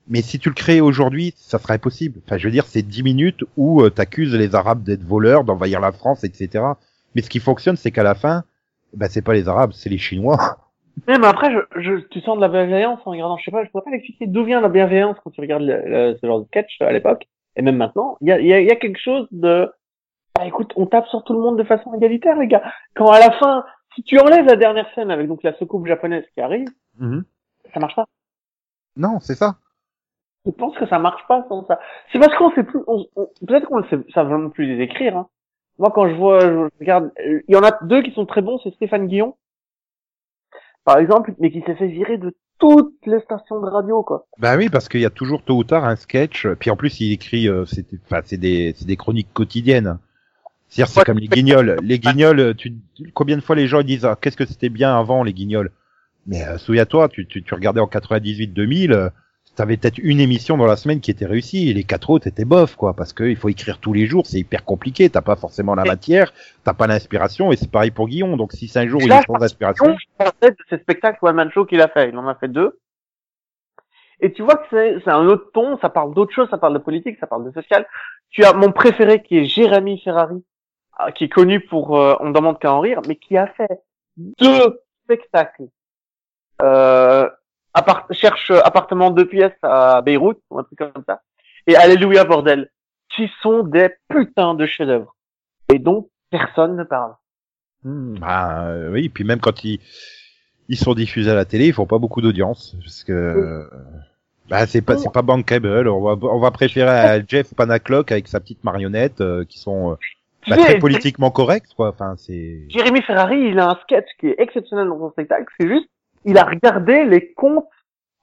Mais 0.07 0.21
si 0.21 0.37
tu 0.39 0.49
le 0.49 0.55
crées 0.55 0.81
aujourd'hui, 0.81 1.33
ça 1.37 1.59
serait 1.59 1.75
impossible. 1.75 2.19
Enfin, 2.25 2.37
je 2.37 2.45
veux 2.47 2.51
dire, 2.51 2.65
c'est 2.65 2.81
10 2.81 3.03
minutes 3.03 3.43
où 3.57 3.81
euh, 3.81 3.89
t'accuses 3.89 4.35
les 4.35 4.53
Arabes 4.55 4.83
d'être 4.83 5.03
voleurs, 5.03 5.43
d'envahir 5.45 5.79
la 5.79 5.91
France, 5.91 6.23
etc. 6.23 6.63
Mais 7.15 7.21
ce 7.21 7.29
qui 7.29 7.39
fonctionne, 7.39 7.75
c'est 7.77 7.91
qu'à 7.91 8.03
la 8.03 8.13
fin, 8.15 8.43
bah, 8.93 9.07
c'est 9.09 9.21
pas 9.21 9.33
les 9.33 9.47
Arabes, 9.47 9.71
c'est 9.73 9.89
les 9.89 9.97
Chinois. 9.97 10.37
Mais, 11.07 11.17
mais 11.17 11.25
après, 11.25 11.51
je, 11.51 11.81
je, 11.81 11.95
tu 12.11 12.21
sens 12.21 12.35
de 12.35 12.41
la 12.41 12.49
bienveillance 12.49 12.99
en 13.05 13.11
regardant, 13.11 13.35
je 13.37 13.43
sais 13.45 13.49
pas, 13.49 13.65
je 13.65 13.69
pourrais 13.71 13.83
pas 13.83 13.89
l'expliquer 13.89 14.27
d'où 14.27 14.43
vient 14.45 14.61
la 14.61 14.69
bienveillance 14.69 15.17
quand 15.23 15.31
tu 15.31 15.41
regardes 15.41 15.63
le, 15.63 15.81
le- 15.85 16.17
ce 16.21 16.27
genre 16.27 16.39
de 16.41 16.45
sketch 16.45 16.79
à 16.81 16.91
l'époque, 16.91 17.25
et 17.55 17.63
même 17.63 17.77
maintenant. 17.77 18.15
Il 18.21 18.27
y 18.27 18.31
a, 18.31 18.39
y, 18.39 18.53
a, 18.53 18.61
y 18.61 18.69
a 18.69 18.75
quelque 18.75 18.99
chose 19.03 19.27
de, 19.31 19.71
bah 20.35 20.45
écoute, 20.45 20.71
on 20.75 20.85
tape 20.85 21.07
sur 21.07 21.23
tout 21.23 21.33
le 21.33 21.39
monde 21.39 21.57
de 21.57 21.63
façon 21.63 21.91
égalitaire, 21.95 22.37
les 22.37 22.45
gars. 22.45 22.61
Quand 22.95 23.07
à 23.09 23.17
la 23.19 23.31
fin, 23.31 23.65
si 23.95 24.03
tu 24.03 24.19
enlèves 24.19 24.45
la 24.45 24.55
dernière 24.55 24.85
scène 24.93 25.09
avec 25.09 25.27
donc 25.27 25.41
la 25.41 25.57
soucoupe 25.57 25.87
japonaise 25.87 26.25
qui 26.35 26.41
arrive, 26.41 26.67
ça 27.73 27.79
marche 27.79 27.95
pas. 27.95 28.05
Non, 28.95 29.19
c'est 29.19 29.35
ça. 29.35 29.55
Je 30.45 30.51
pense 30.51 30.77
que 30.77 30.85
ça 30.87 30.99
marche 30.99 31.21
pas 31.27 31.45
sans 31.47 31.65
ça. 31.67 31.79
C'est 32.11 32.19
parce 32.19 32.35
qu'on 32.35 32.51
sait 32.51 32.63
plus, 32.63 32.79
on, 32.87 33.05
on- 33.15 33.29
peut-être 33.47 33.67
qu'on 33.67 33.79
ne 33.79 33.87
sait 33.87 33.97
ça 34.13 34.23
vraiment 34.23 34.49
plus 34.49 34.65
les 34.65 34.83
écrire, 34.83 35.17
hein. 35.17 35.27
Moi, 35.79 35.91
quand 35.95 36.07
je 36.07 36.13
vois, 36.15 36.39
je 36.41 36.69
regarde, 36.79 37.11
euh, 37.25 37.41
il 37.47 37.55
y 37.55 37.57
en 37.57 37.63
a 37.63 37.71
deux 37.83 38.03
qui 38.03 38.11
sont 38.11 38.25
très 38.27 38.41
bons, 38.43 38.59
c'est 38.63 38.73
Stéphane 38.75 39.07
Guillon, 39.07 39.35
par 40.85 40.97
exemple, 40.99 41.33
mais 41.39 41.49
qui 41.51 41.61
s'est 41.61 41.75
fait 41.75 41.87
virer 41.87 42.17
de 42.17 42.35
toutes 42.59 42.93
les 43.05 43.19
stations 43.21 43.59
de 43.59 43.67
radio, 43.67 44.03
quoi. 44.03 44.27
Bah 44.37 44.55
oui, 44.57 44.69
parce 44.69 44.87
qu'il 44.87 44.99
y 45.01 45.05
a 45.05 45.09
toujours 45.09 45.43
tôt 45.43 45.55
ou 45.57 45.63
tard 45.63 45.85
un 45.85 45.95
sketch. 45.95 46.47
Puis 46.59 46.69
en 46.69 46.75
plus, 46.75 46.99
il 46.99 47.11
écrit, 47.13 47.47
euh, 47.47 47.65
c'est, 47.65 47.85
enfin, 48.05 48.21
c'est 48.23 48.37
des, 48.37 48.73
c'est 48.77 48.85
des 48.85 48.97
chroniques 48.97 49.33
quotidiennes. 49.33 49.97
C'est-à-dire, 50.69 50.91
c'est 50.91 50.99
Ouais. 50.99 51.05
comme 51.05 51.19
les 51.19 51.27
guignols. 51.27 51.77
Les 51.81 51.99
guignols, 51.99 52.55
tu, 52.55 52.73
combien 53.13 53.35
de 53.37 53.41
fois 53.41 53.55
les 53.55 53.67
gens 53.67 53.81
disent, 53.81 54.05
ah, 54.05 54.17
qu'est-ce 54.19 54.37
que 54.37 54.45
c'était 54.45 54.69
bien 54.69 54.95
avant 54.95 55.23
les 55.23 55.33
guignols? 55.33 55.71
Mais 56.27 56.43
euh, 56.45 56.57
souviens-toi, 56.57 57.09
tu, 57.09 57.25
tu, 57.25 57.43
tu 57.43 57.53
regardais 57.55 57.81
en 57.81 57.87
98-2000, 57.87 58.91
euh, 58.93 59.09
t'avais 59.55 59.77
peut-être 59.77 59.99
une 59.99 60.19
émission 60.19 60.57
dans 60.57 60.65
la 60.65 60.75
semaine 60.75 60.99
qui 60.99 61.11
était 61.11 61.25
réussie 61.25 61.69
et 61.69 61.73
les 61.73 61.83
quatre 61.83 62.09
autres 62.09 62.27
étaient 62.27 62.45
bof, 62.45 62.75
quoi, 62.75 62.93
parce 62.93 63.13
qu'il 63.13 63.35
faut 63.35 63.49
écrire 63.49 63.79
tous 63.79 63.93
les 63.93 64.05
jours, 64.05 64.25
c'est 64.25 64.39
hyper 64.39 64.65
compliqué. 64.65 65.09
T'as 65.09 65.21
pas 65.21 65.35
forcément 65.35 65.75
la 65.75 65.83
matière, 65.83 66.33
t'as 66.63 66.73
pas 66.73 66.87
l'inspiration, 66.87 67.51
et 67.51 67.55
c'est 67.55 67.71
pareil 67.71 67.91
pour 67.91 68.07
Guillon. 68.07 68.35
Donc 68.37 68.53
si 68.53 68.67
c'est 68.67 68.79
un 68.79 68.87
jour 68.87 69.01
Et 69.01 69.05
il 69.05 69.09
là, 69.09 69.19
est 69.19 69.27
sans 69.27 69.41
inspiration, 69.41 69.95
je 69.97 70.05
pensais 70.17 70.51
de 70.51 70.57
ces 70.69 70.77
spectacles 70.79 71.19
one 71.21 71.35
man 71.35 71.51
show 71.51 71.65
qu'il 71.65 71.81
a 71.81 71.87
fait. 71.87 72.09
Il 72.09 72.17
en 72.17 72.27
a 72.27 72.35
fait 72.35 72.47
deux. 72.47 72.79
Et 74.19 74.31
tu 74.31 74.41
vois 74.41 74.55
que 74.55 74.65
c'est, 75.03 75.09
un 75.09 75.27
autre 75.27 75.51
ton, 75.53 75.77
ça 75.79 75.89
parle 75.89 76.13
d'autre 76.13 76.33
chose, 76.33 76.49
ça 76.49 76.57
parle 76.57 76.73
de 76.73 76.79
politique, 76.79 77.17
ça 77.19 77.27
parle 77.27 77.45
de 77.45 77.51
social. 77.51 77.85
Tu 78.29 78.43
as 78.45 78.53
mon 78.53 78.71
préféré 78.71 79.21
qui 79.21 79.37
est 79.37 79.45
Jérémy 79.45 79.99
Ferrari, 79.99 80.43
ah, 80.97 81.11
qui 81.11 81.25
est 81.25 81.29
connu 81.29 81.59
pour 81.59 81.97
euh, 81.97 82.15
On 82.21 82.29
ne 82.29 82.33
demande 82.33 82.57
qu'à 82.57 82.73
en 82.73 82.79
rire, 82.79 83.01
mais 83.07 83.17
qui 83.17 83.37
a 83.37 83.47
fait 83.47 83.81
deux 84.17 84.79
spectacles. 85.03 85.67
Euh, 86.61 87.29
appart- 87.73 88.11
cherche 88.13 88.51
appartement 88.51 89.11
deux 89.11 89.27
pièces 89.27 89.57
à 89.61 90.01
Beyrouth, 90.01 90.39
ou 90.49 90.59
un 90.59 90.63
truc 90.63 90.79
comme 90.79 91.03
ça. 91.07 91.21
Et 91.67 91.75
Alléluia 91.75 92.23
bordel, 92.25 92.69
qui 93.15 93.29
sont 93.41 93.63
des 93.63 93.89
putains 94.09 94.53
de 94.53 94.65
chefs-d'œuvre. 94.65 95.15
Et 95.71 95.79
donc, 95.79 96.09
personne 96.29 96.75
ne 96.75 96.83
parle. 96.83 97.13
Hmm, 97.83 98.17
bah, 98.19 98.65
euh, 98.67 98.91
oui, 98.91 99.09
puis 99.09 99.23
même 99.23 99.39
quand 99.39 99.63
ils, 99.63 99.79
ils 100.69 100.77
sont 100.77 100.93
diffusés 100.93 101.31
à 101.31 101.35
la 101.35 101.45
télé, 101.45 101.67
ils 101.67 101.73
font 101.73 101.85
pas 101.85 101.99
beaucoup 101.99 102.21
d'audience, 102.21 102.75
parce 102.79 103.03
que 103.03 103.11
euh, 103.11 103.69
bah, 104.49 104.65
c'est 104.65 104.81
pas 104.81 104.97
c'est 104.97 105.11
pas 105.11 105.21
bankable. 105.21 105.87
On 105.87 106.01
va 106.01 106.27
on 106.27 106.39
va 106.39 106.51
préférer 106.51 106.89
à 106.89 107.25
Jeff 107.25 107.53
Panaclock 107.53 108.11
avec 108.11 108.27
sa 108.27 108.39
petite 108.39 108.63
marionnette, 108.63 109.21
euh, 109.21 109.43
qui 109.45 109.59
sont 109.59 109.91
euh, 109.91 109.95
bah, 110.47 110.57
très 110.57 110.79
politiquement 110.79 111.29
corrects, 111.29 111.73
quoi. 111.75 111.89
Enfin, 111.89 112.15
c'est 112.17 112.61
Jérémy 112.69 113.01
Ferrari, 113.01 113.49
il 113.49 113.59
a 113.59 113.69
un 113.69 113.79
sketch 113.83 114.07
qui 114.19 114.27
est 114.27 114.35
exceptionnel 114.37 114.87
dans 114.87 114.99
son 114.99 115.11
spectacle. 115.11 115.45
C'est 115.59 115.67
juste, 115.67 115.89
il 116.25 116.37
a 116.37 116.43
regardé 116.43 117.05
les 117.05 117.33
comptes, 117.33 117.67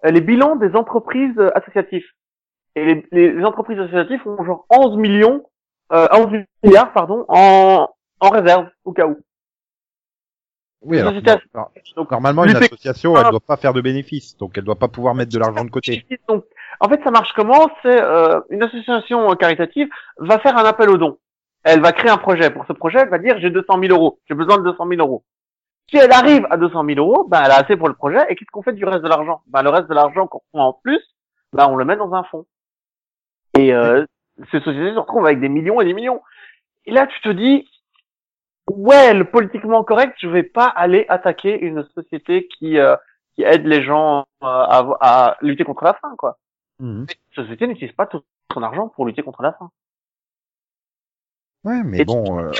euh, 0.05 0.11
les 0.11 0.21
bilans 0.21 0.57
des 0.57 0.75
entreprises 0.77 1.39
euh, 1.39 1.51
associatives. 1.57 2.07
Et 2.77 2.85
les, 2.85 3.07
les- 3.13 3.45
entreprises 3.45 3.79
associatives 3.79 4.21
ont 4.27 4.45
genre 4.45 4.67
11 4.71 4.97
millions, 4.97 5.45
euh, 5.93 6.07
11 6.13 6.45
milliards, 6.63 6.93
pardon, 6.93 7.25
en, 7.29 7.89
en 8.21 8.29
réserve, 8.31 8.69
au 8.85 8.93
cas 8.93 9.07
où. 9.07 9.19
oui. 10.83 10.99
Alors, 11.01 11.13
non, 11.55 11.67
Donc, 11.97 12.11
normalement, 12.11 12.45
une 12.45 12.57
association, 12.57 13.17
elle 13.17 13.31
doit 13.31 13.41
pas 13.41 13.57
faire 13.57 13.75
de 13.75 13.81
bénéfices, 13.81 14.37
donc 14.37 14.57
elle 14.57 14.65
doit 14.65 14.79
pas 14.79 14.89
pouvoir 14.89 15.15
mettre 15.15 15.33
de 15.33 15.39
l'argent 15.39 15.65
de 15.65 15.71
côté. 15.71 16.07
Donc, 16.29 16.45
en 16.79 16.89
fait, 16.89 17.01
ça 17.05 17.11
marche 17.11 17.33
comment? 17.35 17.69
C'est 17.83 18.01
euh, 18.01 18.41
une 18.51 18.63
association 18.63 19.35
caritative 19.37 19.89
va 20.19 20.39
faire 20.39 20.57
un 20.57 20.65
appel 20.65 20.89
aux 20.89 20.97
dons. 20.97 21.19
Elle 21.63 21.81
va 21.83 21.93
créer 21.93 22.11
un 22.11 22.17
projet. 22.17 22.49
Pour 22.51 22.65
ce 22.67 22.73
projet, 22.73 23.01
elle 23.01 23.11
va 23.11 23.19
dire 23.19 23.39
j'ai 23.39 23.51
200 23.51 23.79
000 23.83 23.93
euros, 23.95 24.19
j'ai 24.29 24.35
besoin 24.35 24.57
de 24.57 24.63
200 24.63 24.87
000 24.89 25.01
euros. 25.01 25.25
Si 25.91 25.97
elle 25.97 26.13
arrive 26.13 26.47
à 26.51 26.57
200 26.57 26.85
000 26.85 26.99
euros, 26.99 27.25
ben 27.25 27.43
elle 27.45 27.51
a 27.51 27.57
assez 27.57 27.77
pour 27.77 27.89
le 27.89 27.95
projet. 27.95 28.25
Et 28.29 28.37
qu'est-ce 28.37 28.51
qu'on 28.51 28.63
fait 28.63 28.73
du 28.73 28.85
reste 28.85 29.03
de 29.03 29.09
l'argent? 29.09 29.43
Ben 29.49 29.63
le 29.63 29.71
reste 29.71 29.89
de 29.89 29.95
l'argent 29.95 30.29
qu'on 30.29 30.41
prend 30.53 30.69
en 30.69 30.73
plus, 30.73 31.03
ben 31.53 31.67
on 31.69 31.77
le 31.77 31.85
met 31.85 31.97
dans 31.97 32.15
un 32.15 32.23
fonds. 32.25 32.47
Et 33.59 33.75
euh, 33.75 34.05
ces 34.53 34.61
sociétés 34.61 34.95
se 34.95 34.99
retrouvent 34.99 35.27
avec 35.27 35.41
des 35.41 35.49
millions 35.49 35.81
et 35.81 35.85
des 35.85 35.95
millions. 35.95 36.23
Et 36.87 36.93
là, 36.93 37.09
tu 37.09 37.21
te 37.21 37.29
dis, 37.29 37.69
ouais, 38.71 39.15
le 39.15 39.25
politiquement 39.25 39.83
correct, 39.83 40.15
je 40.21 40.29
vais 40.29 40.45
pas 40.45 40.67
aller 40.67 41.07
attaquer 41.09 41.59
une 41.61 41.85
société 41.95 42.47
qui 42.47 42.79
euh, 42.79 42.97
qui 43.35 43.43
aide 43.43 43.67
les 43.67 43.83
gens 43.83 44.21
euh, 44.43 44.47
à, 44.47 44.97
à 45.01 45.37
lutter 45.41 45.65
contre 45.65 45.85
la 45.85 45.95
faim, 45.95 46.15
quoi. 46.17 46.39
Mhm. 46.79 47.07
Cette 47.09 47.45
société 47.45 47.67
n'utilise 47.67 47.95
pas 47.95 48.07
tout 48.07 48.23
son 48.53 48.63
argent 48.63 48.89
pour 48.89 49.07
lutter 49.07 49.23
contre 49.23 49.43
la 49.43 49.53
faim. 49.53 49.71
Ouais, 51.65 51.83
mais 51.85 52.01
Et 52.01 52.05
bon, 52.05 52.41
euh, 52.41 52.51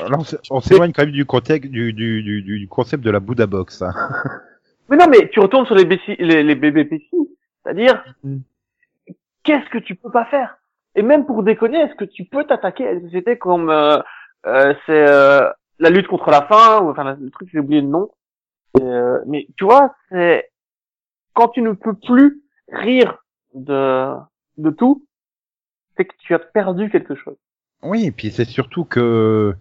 on 0.51 0.61
s'éloigne 0.61 0.93
quand 0.93 1.03
même 1.05 1.13
du 1.13 1.25
contexte 1.25 1.71
du, 1.71 1.93
du, 1.93 2.23
du, 2.23 2.43
du 2.43 2.69
concept 2.69 3.03
de 3.03 3.11
la 3.11 3.21
Buddha 3.21 3.47
Box. 3.47 3.83
Hein. 3.83 3.93
Mais 4.91 4.97
non, 4.97 5.07
mais 5.09 5.29
tu 5.31 5.39
retournes 5.39 5.67
sur 5.67 5.77
les, 5.77 5.85
BC 5.85 6.17
les, 6.19 6.43
les 6.43 6.55
BBPC, 6.57 7.09
c'est-à-dire, 7.63 8.03
Mm. 8.25 8.39
qu'est-ce 9.45 9.71
que 9.71 9.79
tu 9.79 9.95
peux 9.95 10.11
pas 10.11 10.25
faire? 10.25 10.59
Et 10.97 11.03
même 11.03 11.27
pour 11.27 11.45
déconner, 11.45 11.79
est-ce 11.79 11.95
que 11.95 12.05
tu 12.05 12.25
peux 12.25 12.43
t'attaquer 12.45 12.89
à 12.89 12.93
une 12.95 13.03
société 13.05 13.39
comme 13.39 13.71
euh, 13.71 13.99
euh, 14.47 14.75
c'est 14.87 15.09
euh, 15.09 15.49
la 15.79 15.91
lutte 15.91 16.09
contre 16.09 16.31
la 16.31 16.43
faim, 16.43 16.81
ou 16.83 16.91
enfin 16.91 17.17
le 17.21 17.31
truc 17.31 17.49
j'ai 17.53 17.61
oublié 17.61 17.81
le 17.83 17.87
nom. 17.87 18.11
Et, 18.81 18.83
euh, 18.83 19.21
mais 19.29 19.47
tu 19.57 19.63
vois, 19.65 19.95
c'est 20.11 20.51
quand 21.35 21.49
tu 21.51 21.63
ne 21.63 21.71
peux 21.73 21.95
plus 21.95 22.43
rire 22.73 23.23
de 23.55 24.13
de 24.59 24.71
tout, 24.71 25.07
c'est 25.97 26.05
que 26.05 26.15
tu 26.19 26.35
as 26.35 26.41
perdu 26.41 26.91
quelque 26.91 27.15
chose. 27.15 27.37
Oui, 27.83 28.07
et 28.07 28.11
puis 28.11 28.31
c'est 28.31 28.49
surtout 28.49 28.85
que 28.85 29.55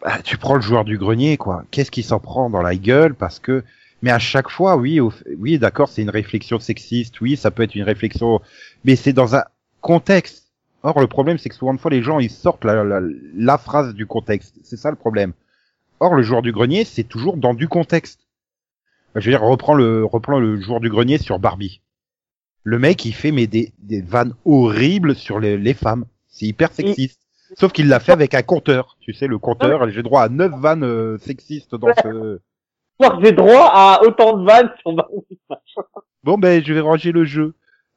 bah, 0.00 0.20
tu 0.22 0.38
prends 0.38 0.54
le 0.54 0.60
joueur 0.60 0.84
du 0.84 0.96
grenier, 0.96 1.36
quoi. 1.36 1.64
Qu'est-ce 1.70 1.90
qui 1.90 2.02
s'en 2.02 2.20
prend 2.20 2.48
dans 2.50 2.62
la 2.62 2.76
gueule 2.76 3.14
Parce 3.14 3.38
que, 3.38 3.64
mais 4.02 4.10
à 4.10 4.18
chaque 4.18 4.48
fois, 4.48 4.76
oui, 4.76 5.00
oui, 5.36 5.58
d'accord, 5.58 5.88
c'est 5.88 6.02
une 6.02 6.10
réflexion 6.10 6.58
sexiste, 6.58 7.20
oui, 7.20 7.36
ça 7.36 7.50
peut 7.50 7.62
être 7.62 7.74
une 7.74 7.82
réflexion, 7.82 8.40
mais 8.84 8.96
c'est 8.96 9.12
dans 9.12 9.36
un 9.36 9.44
contexte. 9.80 10.46
Or, 10.82 11.00
le 11.00 11.08
problème, 11.08 11.38
c'est 11.38 11.48
que 11.48 11.54
souvent 11.56 11.76
fois, 11.76 11.90
les 11.90 12.02
gens, 12.02 12.20
ils 12.20 12.30
sortent 12.30 12.64
la, 12.64 12.84
la, 12.84 13.00
la 13.34 13.58
phrase 13.58 13.94
du 13.94 14.06
contexte. 14.06 14.54
C'est 14.62 14.76
ça 14.76 14.90
le 14.90 14.96
problème. 14.96 15.32
Or, 16.00 16.14
le 16.14 16.22
joueur 16.22 16.42
du 16.42 16.52
grenier, 16.52 16.84
c'est 16.84 17.04
toujours 17.04 17.36
dans 17.36 17.54
du 17.54 17.68
contexte. 17.68 18.20
Je 19.16 19.24
veux 19.24 19.32
dire, 19.32 19.42
reprends 19.42 19.74
le, 19.74 20.04
reprends 20.04 20.38
le 20.38 20.60
joueur 20.60 20.78
du 20.80 20.88
grenier 20.88 21.18
sur 21.18 21.40
Barbie. 21.40 21.80
Le 22.62 22.78
mec, 22.78 23.04
il 23.04 23.14
fait 23.14 23.32
mais 23.32 23.48
des, 23.48 23.72
vannes 24.02 24.34
horribles 24.44 25.16
sur 25.16 25.40
les 25.40 25.74
femmes. 25.74 26.04
C'est 26.38 26.46
hyper 26.46 26.72
sexiste. 26.72 27.20
Sauf 27.58 27.72
qu'il 27.72 27.88
l'a 27.88 27.98
fait 27.98 28.12
avec 28.12 28.34
un 28.34 28.42
compteur. 28.42 28.96
Tu 29.00 29.12
sais, 29.12 29.26
le 29.26 29.38
compteur, 29.38 29.88
j'ai 29.90 30.02
droit 30.02 30.22
à 30.22 30.28
9 30.28 30.52
vannes 30.60 30.84
euh, 30.84 31.18
sexistes 31.18 31.74
dans 31.74 31.88
ce... 32.02 32.40
J'ai 33.22 33.32
droit 33.32 33.70
à 33.72 34.00
autant 34.02 34.36
de 34.36 34.44
vannes 34.44 34.70
sur 34.80 34.92
ma 34.92 35.06
Bon, 36.24 36.36
ben, 36.36 36.62
je 36.64 36.72
vais 36.74 36.80
ranger 36.80 37.10
le 37.12 37.24
jeu. 37.24 37.54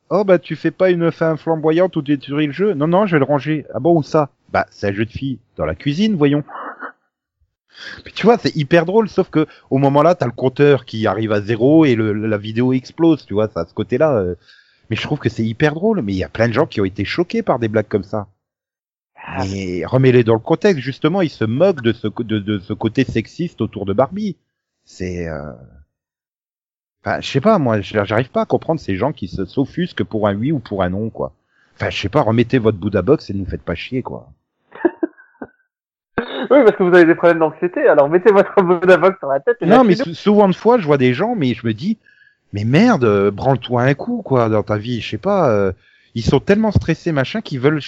Oh, 0.10 0.24
bah, 0.24 0.40
tu 0.40 0.56
fais 0.56 0.72
pas 0.72 0.90
une 0.90 1.12
fin 1.12 1.38
flamboyante 1.38 1.96
ou 1.96 2.02
détruire 2.02 2.48
le 2.48 2.54
jeu? 2.54 2.74
Non, 2.74 2.88
non, 2.88 3.06
je 3.06 3.16
vais 3.16 3.20
le 3.20 3.26
ranger. 3.26 3.66
Ah 3.74 3.80
bon, 3.80 3.98
où 3.98 4.04
ça? 4.04 4.30
Bah, 4.52 4.66
c'est 4.72 4.90
un 4.90 4.94
jeu 4.94 5.06
de 5.06 5.12
filles. 5.12 5.40
Dans 5.58 5.66
la 5.66 5.76
cuisine, 5.76 6.16
voyons. 6.16 6.44
Mais 8.06 8.12
tu 8.12 8.26
vois, 8.26 8.38
c'est 8.38 8.56
hyper 8.56 8.86
drôle, 8.86 9.10
sauf 9.10 9.30
que 9.30 9.48
au 9.70 9.78
moment 9.78 10.04
là, 10.04 10.16
t'as 10.16 10.26
le 10.26 10.32
compteur 10.34 10.86
qui 10.86 11.08
arrive 11.08 11.32
à 11.32 11.42
zéro 11.42 11.86
et 11.86 11.96
le, 11.96 12.14
la 12.14 12.38
vidéo 12.38 12.74
explose, 12.74 13.26
tu 13.26 13.34
vois, 13.34 13.48
ça, 13.48 13.62
à 13.62 13.66
ce 13.66 13.74
côté-là. 13.74 14.14
euh. 14.18 14.36
Mais 14.92 14.96
je 14.96 15.02
trouve 15.02 15.18
que 15.18 15.30
c'est 15.30 15.44
hyper 15.44 15.74
drôle. 15.74 16.02
Mais 16.04 16.14
il 16.14 16.18
y 16.18 16.24
a 16.24 16.30
plein 16.30 16.48
de 16.48 16.54
gens 16.54 16.68
qui 16.68 16.80
ont 16.82 16.86
été 16.86 17.04
choqués 17.06 17.42
par 17.42 17.58
des 17.58 17.68
blagues 17.70 17.88
comme 17.88 18.04
ça. 18.04 18.28
Mais 19.52 19.86
remets-les 19.86 20.24
dans 20.24 20.34
le 20.34 20.40
contexte, 20.40 20.82
justement, 20.84 21.22
ils 21.22 21.30
se 21.30 21.46
moquent 21.46 21.82
de 21.82 21.94
ce, 21.94 22.08
de, 22.08 22.40
de 22.40 22.60
ce 22.60 22.74
côté 22.74 23.04
sexiste 23.04 23.62
autour 23.62 23.86
de 23.86 23.94
Barbie. 23.94 24.38
C'est... 24.84 25.28
Euh... 25.28 25.52
Enfin, 27.04 27.20
je 27.22 27.28
sais 27.32 27.42
pas, 27.42 27.58
moi, 27.58 27.82
j'arrive 27.82 28.30
pas 28.30 28.42
à 28.42 28.46
comprendre 28.46 28.80
ces 28.80 28.96
gens 28.96 29.12
qui 29.12 29.28
se 29.28 29.46
s'offusquent 29.46 30.04
pour 30.04 30.28
un 30.28 30.36
oui 30.36 30.52
ou 30.52 30.60
pour 30.60 30.84
un 30.84 30.90
non, 30.90 31.10
quoi. 31.10 31.34
Enfin, 31.76 31.90
je 31.90 32.00
sais 32.00 32.10
pas, 32.10 32.22
remettez 32.22 32.60
votre 32.60 32.78
Buddha 32.78 33.02
Box 33.02 33.30
et 33.30 33.34
ne 33.34 33.40
nous 33.40 33.46
faites 33.46 33.64
pas 33.64 33.74
chier, 33.76 34.04
quoi. 34.04 34.30
Oui, 36.18 36.58
parce 36.66 36.76
que 36.76 36.84
vous 36.84 36.94
avez 36.94 37.06
des 37.06 37.16
problèmes 37.16 37.40
d'anxiété, 37.40 37.88
alors 37.88 38.10
mettez 38.10 38.32
votre 38.32 38.62
Vodavox 38.62 39.18
sur 39.20 39.28
la 39.30 39.40
tête 39.40 39.58
et 39.62 39.66
Non, 39.66 39.84
mais 39.84 39.96
sou- 39.96 40.14
souvent 40.14 40.48
de 40.50 40.54
fois, 40.54 40.78
je 40.80 40.86
vois 40.86 40.98
des 40.98 41.14
gens, 41.14 41.36
mais 41.36 41.54
je 41.54 41.66
me 41.66 41.74
dis, 41.74 41.98
mais 42.54 42.64
merde, 42.66 43.04
euh, 43.06 43.32
branle-toi 43.32 43.84
un 43.84 43.94
coup, 43.94 44.22
quoi, 44.24 44.50
dans 44.50 44.64
ta 44.64 44.78
vie. 44.78 45.02
Je 45.02 45.10
sais 45.12 45.18
pas, 45.18 45.50
euh, 45.52 45.72
ils 46.16 46.24
sont 46.24 46.40
tellement 46.40 46.72
stressés, 46.72 47.12
machin, 47.12 47.42
qu'ils 47.42 47.60
veulent, 47.60 47.82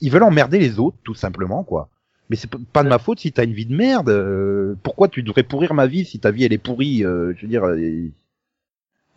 ils 0.00 0.10
veulent 0.10 0.22
emmerder 0.22 0.58
les 0.58 0.78
autres, 0.78 0.96
tout 1.04 1.14
simplement, 1.14 1.64
quoi. 1.64 1.88
Mais 2.30 2.36
c'est 2.36 2.50
pas 2.72 2.84
de 2.84 2.88
ma 2.88 2.98
faute 2.98 3.20
si 3.20 3.32
t'as 3.32 3.44
une 3.44 3.52
vie 3.54 3.66
de 3.66 3.74
merde. 3.74 4.10
euh, 4.10 4.74
pourquoi 4.82 5.08
tu 5.08 5.22
devrais 5.22 5.42
pourrir 5.44 5.72
ma 5.74 5.86
vie 5.86 6.04
si 6.04 6.18
ta 6.20 6.30
vie 6.30 6.44
elle 6.44 6.52
est 6.52 6.58
pourrie 6.58 7.04
euh, 7.04 7.32
Je 7.36 7.42
veux 7.42 7.48
dire, 7.48 7.64
euh, 7.66 8.10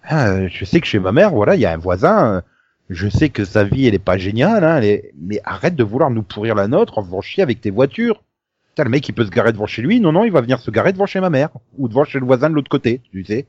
ah, 0.04 0.48
je 0.48 0.66
sais 0.66 0.82
que 0.82 0.88
chez 0.88 1.00
ma 1.00 1.12
mère, 1.12 1.32
voilà, 1.32 1.56
il 1.56 1.62
y 1.62 1.66
a 1.66 1.74
un 1.74 1.78
voisin. 1.78 2.36
euh, 2.38 2.42
je 2.90 3.08
sais 3.08 3.30
que 3.30 3.46
sa 3.46 3.64
vie 3.64 3.88
elle 3.88 3.94
est 3.96 4.00
pas 4.00 4.18
géniale, 4.18 4.64
hein, 4.66 4.82
mais 5.18 5.40
arrête 5.46 5.76
de 5.76 5.84
vouloir 5.84 6.10
nous 6.12 6.24
pourrir 6.24 6.56
la 6.56 6.68
nôtre 6.68 6.98
en 6.98 7.04
faisant 7.04 7.22
chier 7.22 7.44
avec 7.44 7.62
tes 7.62 7.70
voitures. 7.72 8.24
Putain, 8.70 8.84
le 8.86 8.90
mec 8.90 9.08
il 9.08 9.14
peut 9.14 9.26
se 9.26 9.30
garer 9.32 9.54
devant 9.54 9.66
chez 9.68 9.82
lui, 9.82 10.00
non 10.02 10.12
non, 10.12 10.24
il 10.26 10.32
va 10.32 10.42
venir 10.42 10.60
se 10.60 10.72
garer 10.72 10.92
devant 10.94 11.06
chez 11.06 11.20
ma 11.22 11.30
mère 11.30 11.50
ou 11.78 11.88
devant 11.88 12.04
chez 12.04 12.20
le 12.20 12.26
voisin 12.26 12.50
de 12.50 12.56
l'autre 12.56 12.70
côté, 12.70 13.02
tu 13.12 13.24
sais. 13.26 13.48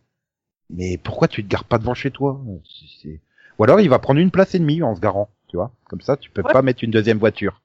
Mais 0.73 0.99
pourquoi 0.99 1.29
tu 1.29 1.45
te 1.45 1.49
gares 1.49 1.65
pas 1.65 1.79
devant 1.79 1.95
chez 1.95 2.11
toi 2.11 2.41
C'est- 2.65 3.03
c'est- 3.03 3.21
Ou 3.59 3.65
alors 3.65 3.81
il 3.81 3.89
va 3.91 3.99
prendre 3.99 4.21
une 4.21 4.31
place 4.31 4.55
et 4.55 4.59
demie 4.59 4.83
en 4.83 4.95
se 4.95 5.01
garant, 5.01 5.29
tu 5.49 5.57
vois. 5.57 5.71
Comme 5.89 6.01
ça, 6.01 6.17
tu 6.17 6.31
peux 6.31 6.43
Ouais. 6.43 6.53
pas 6.53 6.63
mettre 6.63 6.83
une 6.83 6.91
deuxième 6.91 7.19
voiture. 7.19 7.61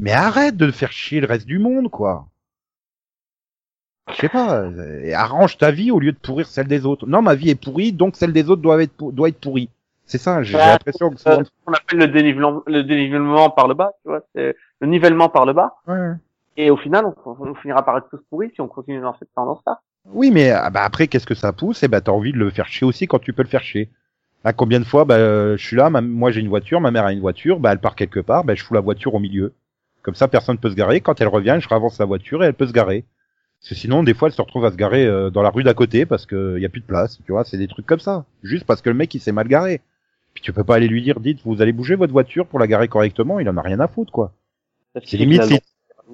Mais 0.00 0.10
arrête 0.12 0.56
de 0.56 0.70
faire 0.72 0.90
chier 0.92 1.20
le 1.20 1.26
reste 1.28 1.46
du 1.46 1.58
monde, 1.60 1.88
quoi. 1.90 2.26
Je 4.10 4.16
sais 4.16 4.28
pas, 4.28 4.60
euh, 4.62 5.12
arrange 5.14 5.56
ta 5.58 5.70
vie 5.70 5.90
au 5.92 6.00
lieu 6.00 6.12
de 6.12 6.18
pourrir 6.18 6.46
celle 6.48 6.66
des 6.66 6.84
autres. 6.84 7.06
Non, 7.06 7.22
ma 7.22 7.34
vie 7.36 7.50
est 7.50 7.54
pourrie, 7.54 7.92
donc 7.92 8.16
celle 8.16 8.32
des 8.32 8.50
autres 8.50 8.60
doit 8.62 8.82
être, 8.82 8.92
pour- 8.92 9.12
doit 9.12 9.28
être 9.28 9.40
pourrie. 9.40 9.70
C'est 10.04 10.18
ça, 10.18 10.42
j'ai 10.42 10.58
l'impression 10.58 11.10
que. 11.10 11.14
Euh, 11.28 11.44
ce 11.44 11.50
qu'on 11.64 11.72
appelle 11.72 11.98
le 12.00 12.08
dénivellement, 12.08 12.62
le 12.66 12.82
dénivellement 12.82 13.48
par 13.50 13.68
le 13.68 13.74
bas, 13.74 13.92
tu 14.02 14.08
vois, 14.08 14.20
c'est 14.34 14.56
le 14.80 14.86
nivellement 14.88 15.28
par 15.28 15.46
le 15.46 15.52
bas. 15.52 15.76
Ouais. 15.86 16.14
Et 16.56 16.70
au 16.70 16.76
final, 16.76 17.06
on, 17.06 17.14
on 17.38 17.54
finira 17.54 17.84
par 17.84 17.96
être 17.96 18.08
tous 18.10 18.20
pourris 18.28 18.50
si 18.54 18.60
on 18.60 18.68
continue 18.68 19.00
dans 19.00 19.16
cette 19.18 19.32
tendance-là. 19.34 19.80
Oui, 20.10 20.30
mais 20.30 20.50
ah 20.50 20.70
bah 20.70 20.82
après, 20.84 21.06
qu'est-ce 21.08 21.26
que 21.26 21.34
ça 21.34 21.52
pousse? 21.52 21.82
Eh 21.82 21.88
ben, 21.88 22.00
t'as 22.00 22.12
envie 22.12 22.32
de 22.32 22.38
le 22.38 22.50
faire 22.50 22.66
chier 22.66 22.86
aussi 22.86 23.06
quand 23.06 23.18
tu 23.18 23.32
peux 23.32 23.42
le 23.42 23.48
faire 23.48 23.62
chier. 23.62 23.88
Là, 24.44 24.52
combien 24.52 24.80
de 24.80 24.84
fois, 24.84 25.04
bah, 25.04 25.16
euh, 25.16 25.56
je 25.56 25.64
suis 25.66 25.76
là, 25.76 25.90
ma- 25.90 26.00
moi 26.02 26.30
j'ai 26.32 26.40
une 26.40 26.48
voiture, 26.48 26.80
ma 26.80 26.90
mère 26.90 27.04
a 27.06 27.12
une 27.12 27.20
voiture, 27.20 27.60
bah, 27.60 27.72
elle 27.72 27.80
part 27.80 27.96
quelque 27.96 28.20
part, 28.20 28.44
bah, 28.44 28.54
je 28.54 28.64
fous 28.64 28.74
la 28.74 28.80
voiture 28.80 29.14
au 29.14 29.20
milieu. 29.20 29.54
Comme 30.02 30.14
ça, 30.16 30.28
personne 30.28 30.58
peut 30.58 30.70
se 30.70 30.76
garer. 30.76 31.00
Quand 31.00 31.20
elle 31.20 31.28
revient, 31.28 31.58
je 31.60 31.68
ravance 31.68 31.98
la 31.98 32.06
voiture 32.06 32.42
et 32.44 32.48
elle 32.48 32.54
peut 32.54 32.66
se 32.66 32.72
garer. 32.72 33.04
Parce 33.60 33.70
que 33.70 33.74
sinon, 33.76 34.02
des 34.04 34.14
fois, 34.14 34.28
elle 34.28 34.34
se 34.34 34.42
retrouve 34.42 34.64
à 34.66 34.72
se 34.72 34.76
garer 34.76 35.06
euh, 35.06 35.30
dans 35.30 35.42
la 35.42 35.50
rue 35.50 35.64
d'à 35.64 35.74
côté 35.74 36.06
parce 36.06 36.26
qu'il 36.26 36.58
y 36.58 36.66
a 36.66 36.68
plus 36.70 36.80
de 36.82 36.86
place. 36.86 37.20
Tu 37.26 37.32
vois, 37.32 37.44
c'est 37.44 37.58
des 37.58 37.68
trucs 37.68 37.86
comme 37.86 38.00
ça. 38.00 38.26
Juste 38.42 38.66
parce 38.66 38.82
que 38.82 38.90
le 38.90 38.96
mec, 38.96 39.14
il 39.14 39.20
s'est 39.20 39.32
mal 39.32 39.48
garé. 39.48 39.82
Puis 40.34 40.42
tu 40.42 40.52
peux 40.52 40.64
pas 40.64 40.76
aller 40.76 40.88
lui 40.88 41.02
dire, 41.02 41.20
dites, 41.20 41.40
vous 41.44 41.62
allez 41.62 41.72
bouger 41.72 41.96
votre 41.96 42.12
voiture 42.12 42.46
pour 42.46 42.58
la 42.60 42.66
garer 42.68 42.88
correctement. 42.88 43.40
Il 43.40 43.48
en 43.50 43.56
a 43.58 43.62
rien 43.62 43.80
à 43.80 43.88
foutre, 43.88 44.12
quoi. 44.12 44.32
C'est 45.04 45.16
limite 45.18 45.42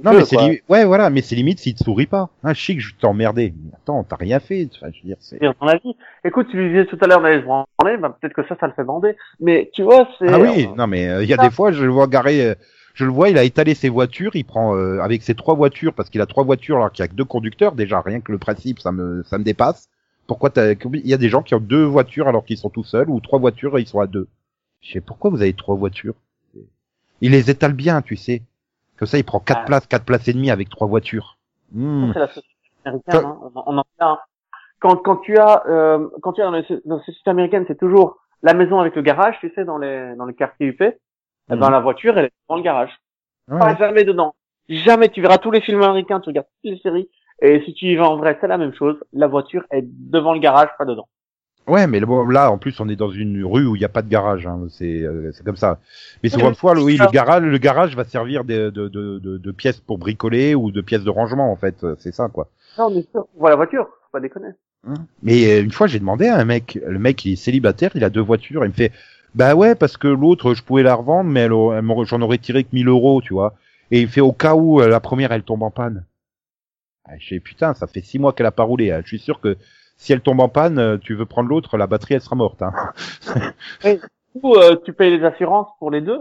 Non, 0.04 0.12
mais 0.12 0.24
c'est 0.24 0.62
ouais, 0.68 0.84
voilà, 0.84 1.10
mais 1.10 1.22
c'est 1.22 1.34
limite 1.34 1.58
s'il 1.58 1.74
te 1.74 1.82
sourit 1.82 2.06
pas. 2.06 2.30
Hein, 2.42 2.54
je 2.54 2.64
sais 2.64 2.74
que 2.74 2.80
je 2.80 2.94
t'ai 2.94 3.06
emmerdé. 3.06 3.54
Mais 3.64 3.72
attends, 3.74 4.04
t'as 4.04 4.16
rien 4.16 4.40
fait. 4.40 4.68
Enfin, 4.74 4.90
je 4.92 5.02
veux 5.02 5.08
dire, 5.08 5.16
c'est... 5.20 5.40
la 5.40 5.76
vie. 5.76 5.96
Écoute, 6.24 6.48
tu 6.50 6.56
lui 6.56 6.70
disais 6.70 6.86
tout 6.86 6.98
à 7.00 7.06
l'heure 7.06 7.20
d'aller 7.20 7.40
se 7.40 7.44
branler, 7.44 7.96
bah, 7.98 8.16
peut-être 8.20 8.34
que 8.34 8.46
ça, 8.46 8.56
ça 8.58 8.66
le 8.66 8.72
fait 8.74 8.84
bander. 8.84 9.16
Mais 9.40 9.70
tu 9.72 9.82
vois, 9.82 10.08
c'est... 10.18 10.28
Ah 10.28 10.38
oui, 10.38 10.68
non 10.76 10.86
mais 10.86 11.08
euh, 11.08 11.22
il 11.22 11.28
y 11.28 11.32
a 11.32 11.36
des 11.36 11.50
fois 11.50 11.72
je 11.72 11.84
le 11.84 11.90
vois 11.90 12.06
garer, 12.06 12.50
euh, 12.50 12.54
je 12.94 13.04
le 13.04 13.10
vois, 13.10 13.28
il 13.28 13.38
a 13.38 13.44
étalé 13.44 13.74
ses 13.74 13.88
voitures, 13.88 14.34
il 14.34 14.44
prend 14.44 14.76
euh, 14.76 15.00
avec 15.00 15.22
ses 15.22 15.34
trois 15.34 15.54
voitures 15.54 15.94
parce 15.94 16.10
qu'il 16.10 16.20
a 16.20 16.26
trois 16.26 16.44
voitures 16.44 16.76
alors 16.76 16.92
qu'il 16.92 17.02
y 17.02 17.04
a 17.04 17.08
que 17.08 17.14
deux 17.14 17.24
conducteurs 17.24 17.72
déjà 17.72 18.00
rien 18.00 18.20
que 18.20 18.32
le 18.32 18.38
principe 18.38 18.80
ça 18.80 18.92
me 18.92 19.22
ça 19.24 19.38
me 19.38 19.44
dépasse. 19.44 19.88
Pourquoi 20.26 20.50
t'as 20.50 20.72
il 20.72 21.08
y 21.08 21.14
a 21.14 21.18
des 21.18 21.28
gens 21.28 21.42
qui 21.42 21.54
ont 21.54 21.60
deux 21.60 21.84
voitures 21.84 22.28
alors 22.28 22.44
qu'ils 22.44 22.58
sont 22.58 22.70
tout 22.70 22.84
seuls 22.84 23.08
ou 23.08 23.20
trois 23.20 23.38
voitures 23.38 23.78
et 23.78 23.82
ils 23.82 23.88
sont 23.88 24.00
à 24.00 24.06
deux? 24.06 24.28
Je 24.80 24.92
sais 24.92 25.00
pourquoi 25.00 25.30
vous 25.30 25.42
avez 25.42 25.54
trois 25.54 25.74
voitures? 25.74 26.14
Il 27.20 27.32
les 27.32 27.50
étale 27.50 27.72
bien, 27.72 28.00
tu 28.00 28.14
sais. 28.14 28.42
Comme 28.98 29.06
ça 29.08 29.18
il 29.18 29.24
prend 29.24 29.40
quatre 29.40 29.60
Ah. 29.62 29.66
places, 29.66 29.86
quatre 29.86 30.04
places 30.04 30.26
et 30.28 30.32
demie 30.32 30.50
avec 30.50 30.68
trois 30.68 30.86
voitures. 30.86 31.36
Hmm. 31.72 32.12
c'est 32.12 32.18
la 32.18 32.26
société 32.28 32.48
américaine, 32.84 33.24
hein. 33.24 33.38
on, 33.66 33.78
en-. 33.78 34.18
Quand, 34.80 34.96
quand 34.96 35.16
tu 35.16 35.36
as, 35.38 35.64
euh, 35.66 36.08
quand 36.22 36.32
tu 36.34 36.40
as 36.42 36.44
dans, 36.46 36.52
les, 36.52 36.64
dans 36.84 36.96
la 36.96 37.02
société 37.04 37.28
américaine, 37.30 37.64
c'est 37.68 37.78
toujours 37.78 38.16
la 38.42 38.54
maison 38.54 38.78
avec 38.80 38.94
le 38.96 39.02
garage, 39.02 39.36
tu 39.40 39.52
sais, 39.54 39.64
dans 39.64 39.76
les, 39.78 40.14
dans 40.16 40.24
les 40.24 40.34
quartiers 40.34 40.68
UP. 40.68 40.80
Eh 40.80 40.94
ben, 41.48 41.56
Mhm. 41.66 41.72
la 41.72 41.80
voiture, 41.80 42.16
elle 42.18 42.26
est 42.26 42.32
dans 42.48 42.56
le 42.56 42.62
garage. 42.62 42.92
Ouais. 43.48 43.58
Pas 43.58 43.74
jamais 43.76 44.04
dedans. 44.04 44.34
Jamais. 44.68 45.08
Tu 45.08 45.20
verras 45.22 45.38
tous 45.38 45.50
les 45.50 45.60
films 45.60 45.82
américains, 45.82 46.20
tu 46.20 46.28
regardes 46.28 46.46
toutes 46.46 46.72
les 46.72 46.78
séries. 46.78 47.08
Et 47.40 47.62
si 47.64 47.72
tu 47.74 47.86
y 47.86 47.96
vas 47.96 48.08
en 48.08 48.16
vrai, 48.16 48.36
c'est 48.40 48.46
la 48.48 48.58
même 48.58 48.74
chose. 48.74 48.96
La 49.12 49.26
voiture 49.26 49.64
est 49.70 49.82
devant 49.84 50.32
le 50.34 50.40
garage, 50.40 50.68
pas 50.78 50.84
dedans. 50.84 51.08
Ouais, 51.68 51.86
mais 51.86 52.00
là, 52.00 52.50
en 52.50 52.58
plus, 52.58 52.80
on 52.80 52.88
est 52.88 52.96
dans 52.96 53.10
une 53.10 53.44
rue 53.44 53.66
où 53.66 53.76
il 53.76 53.78
n'y 53.78 53.84
a 53.84 53.88
pas 53.90 54.02
de 54.02 54.08
garage. 54.08 54.46
Hein. 54.46 54.66
C'est, 54.70 55.02
euh, 55.02 55.30
c'est 55.32 55.44
comme 55.44 55.56
ça. 55.56 55.78
Mais 56.22 56.28
souvent 56.28 56.52
fois, 56.54 56.72
oui, 56.80 56.96
le 56.96 57.06
garage, 57.10 57.42
le 57.42 57.58
garage 57.58 57.94
va 57.94 58.04
servir 58.04 58.44
de, 58.44 58.70
de, 58.70 58.88
de, 58.88 59.18
de, 59.18 59.36
de 59.38 59.50
pièces 59.52 59.78
pour 59.80 59.98
bricoler 59.98 60.54
ou 60.54 60.70
de 60.70 60.80
pièces 60.80 61.04
de 61.04 61.10
rangement, 61.10 61.52
en 61.52 61.56
fait. 61.56 61.84
C'est 61.98 62.12
ça, 62.14 62.28
quoi. 62.28 62.48
Non, 62.78 62.90
sûr. 63.02 63.26
On 63.36 63.40
voit 63.40 63.50
la 63.50 63.56
voiture. 63.56 63.84
Faut 63.84 64.12
pas 64.12 64.20
déconner. 64.20 64.48
Mais 65.22 65.44
euh, 65.58 65.62
une 65.62 65.72
fois, 65.72 65.86
j'ai 65.86 65.98
demandé 65.98 66.26
à 66.28 66.36
un 66.36 66.44
mec. 66.44 66.78
Le 66.86 66.98
mec, 66.98 67.24
il 67.24 67.32
est 67.32 67.36
célibataire, 67.36 67.90
il 67.94 68.04
a 68.04 68.10
deux 68.10 68.22
voitures. 68.22 68.64
Il 68.64 68.68
me 68.68 68.74
fait, 68.74 68.92
bah 69.34 69.54
ouais, 69.54 69.74
parce 69.74 69.96
que 69.96 70.08
l'autre, 70.08 70.54
je 70.54 70.62
pouvais 70.62 70.82
la 70.82 70.94
revendre, 70.94 71.28
mais 71.28 71.48
j'en 71.48 72.22
aurais 72.22 72.38
tiré 72.38 72.64
que 72.64 72.70
1000 72.72 72.88
euros, 72.88 73.20
tu 73.20 73.34
vois. 73.34 73.54
Et 73.90 74.00
il 74.00 74.06
me 74.06 74.10
fait 74.10 74.20
au 74.20 74.32
cas 74.32 74.54
où 74.54 74.80
euh, 74.80 74.88
la 74.88 75.00
première, 75.00 75.32
elle 75.32 75.42
tombe 75.42 75.62
en 75.62 75.70
panne. 75.70 76.04
Ah, 77.04 77.12
je 77.18 77.26
fais 77.28 77.40
putain, 77.40 77.74
ça 77.74 77.86
fait 77.86 78.02
six 78.02 78.18
mois 78.18 78.32
qu'elle 78.32 78.46
a 78.46 78.50
pas 78.52 78.62
roulé. 78.64 78.90
hein. 78.90 79.00
Je 79.02 79.08
suis 79.08 79.18
sûr 79.18 79.40
que 79.40 79.56
si 79.98 80.12
elle 80.12 80.20
tombe 80.20 80.40
en 80.40 80.48
panne, 80.48 80.78
euh, 80.78 80.96
tu 80.96 81.14
veux 81.14 81.26
prendre 81.26 81.48
l'autre, 81.48 81.76
la 81.76 81.88
batterie, 81.88 82.14
elle 82.14 82.22
sera 82.22 82.36
morte. 82.36 82.62
Hein. 82.62 82.72
Ou 84.34 84.54
euh, 84.54 84.76
tu 84.84 84.92
payes 84.92 85.18
les 85.18 85.24
assurances 85.24 85.68
pour 85.80 85.90
les 85.90 86.00
deux. 86.00 86.20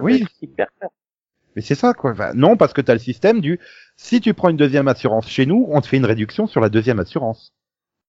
Oui. 0.00 0.24
Hyper. 0.40 0.68
Mais 1.54 1.60
c'est 1.60 1.74
ça, 1.74 1.92
quoi. 1.92 2.12
Enfin, 2.12 2.32
non, 2.34 2.56
parce 2.56 2.72
que 2.72 2.80
tu 2.80 2.90
as 2.90 2.94
le 2.94 3.00
système 3.00 3.42
du 3.42 3.60
si 3.96 4.22
tu 4.22 4.32
prends 4.32 4.48
une 4.48 4.56
deuxième 4.56 4.88
assurance 4.88 5.28
chez 5.28 5.44
nous, 5.44 5.66
on 5.68 5.82
te 5.82 5.86
fait 5.86 5.98
une 5.98 6.06
réduction 6.06 6.46
sur 6.46 6.62
la 6.62 6.70
deuxième 6.70 6.98
assurance. 6.98 7.52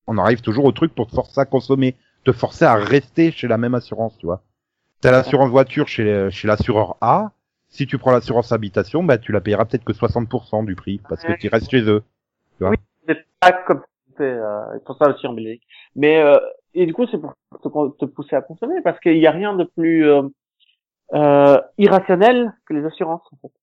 On 0.07 0.17
arrive 0.17 0.39
toujours 0.39 0.63
au 0.63 0.71
truc 0.71 0.95
pour 0.95 1.07
te 1.07 1.15
forcer 1.15 1.41
à 1.41 1.45
consommer, 1.45 1.97
te 2.23 2.31
forcer 2.31 2.63
à 2.63 2.75
rester 2.75 3.31
chez 3.31 3.49
la 3.49 3.57
même 3.57 3.75
assurance, 3.75 4.17
tu 4.17 4.25
vois. 4.25 4.41
T'as 5.01 5.11
l'assurance 5.11 5.49
voiture 5.49 5.89
chez, 5.89 6.29
chez 6.31 6.47
l'assureur 6.47 6.95
A. 7.01 7.31
Si 7.67 7.87
tu 7.87 7.97
prends 7.97 8.11
l'assurance 8.11 8.53
habitation, 8.53 9.03
bah, 9.03 9.17
tu 9.17 9.33
la 9.33 9.41
payeras 9.41 9.65
peut-être 9.65 9.83
que 9.83 9.91
60% 9.91 10.65
du 10.65 10.75
prix, 10.75 11.01
parce 11.09 11.23
que 11.23 11.33
tu 11.37 11.49
restes 11.49 11.71
chez 11.71 11.81
eux. 11.81 12.03
C'est 13.05 13.25
pas 13.41 13.51
comme 13.51 13.81
c'est 14.17 14.23
euh, 14.23 14.79
pour 14.85 14.97
ça 14.97 15.09
aussi 15.09 15.25
en 15.27 15.33
Belgique. 15.33 15.63
Mais 15.95 16.21
euh, 16.21 16.37
et 16.73 16.85
du 16.85 16.93
coup 16.93 17.05
c'est 17.11 17.17
pour 17.19 17.33
te, 17.61 17.97
te 17.97 18.05
pousser 18.05 18.35
à 18.35 18.41
consommer 18.41 18.81
parce 18.83 18.99
qu'il 18.99 19.17
y 19.17 19.27
a 19.27 19.31
rien 19.31 19.55
de 19.55 19.63
plus 19.63 20.07
euh, 20.09 20.23
euh, 21.13 21.59
irrationnel 21.77 22.53
que 22.67 22.73
les 22.73 22.85
assurances 22.85 23.21
en 23.31 23.37
fait. 23.41 23.53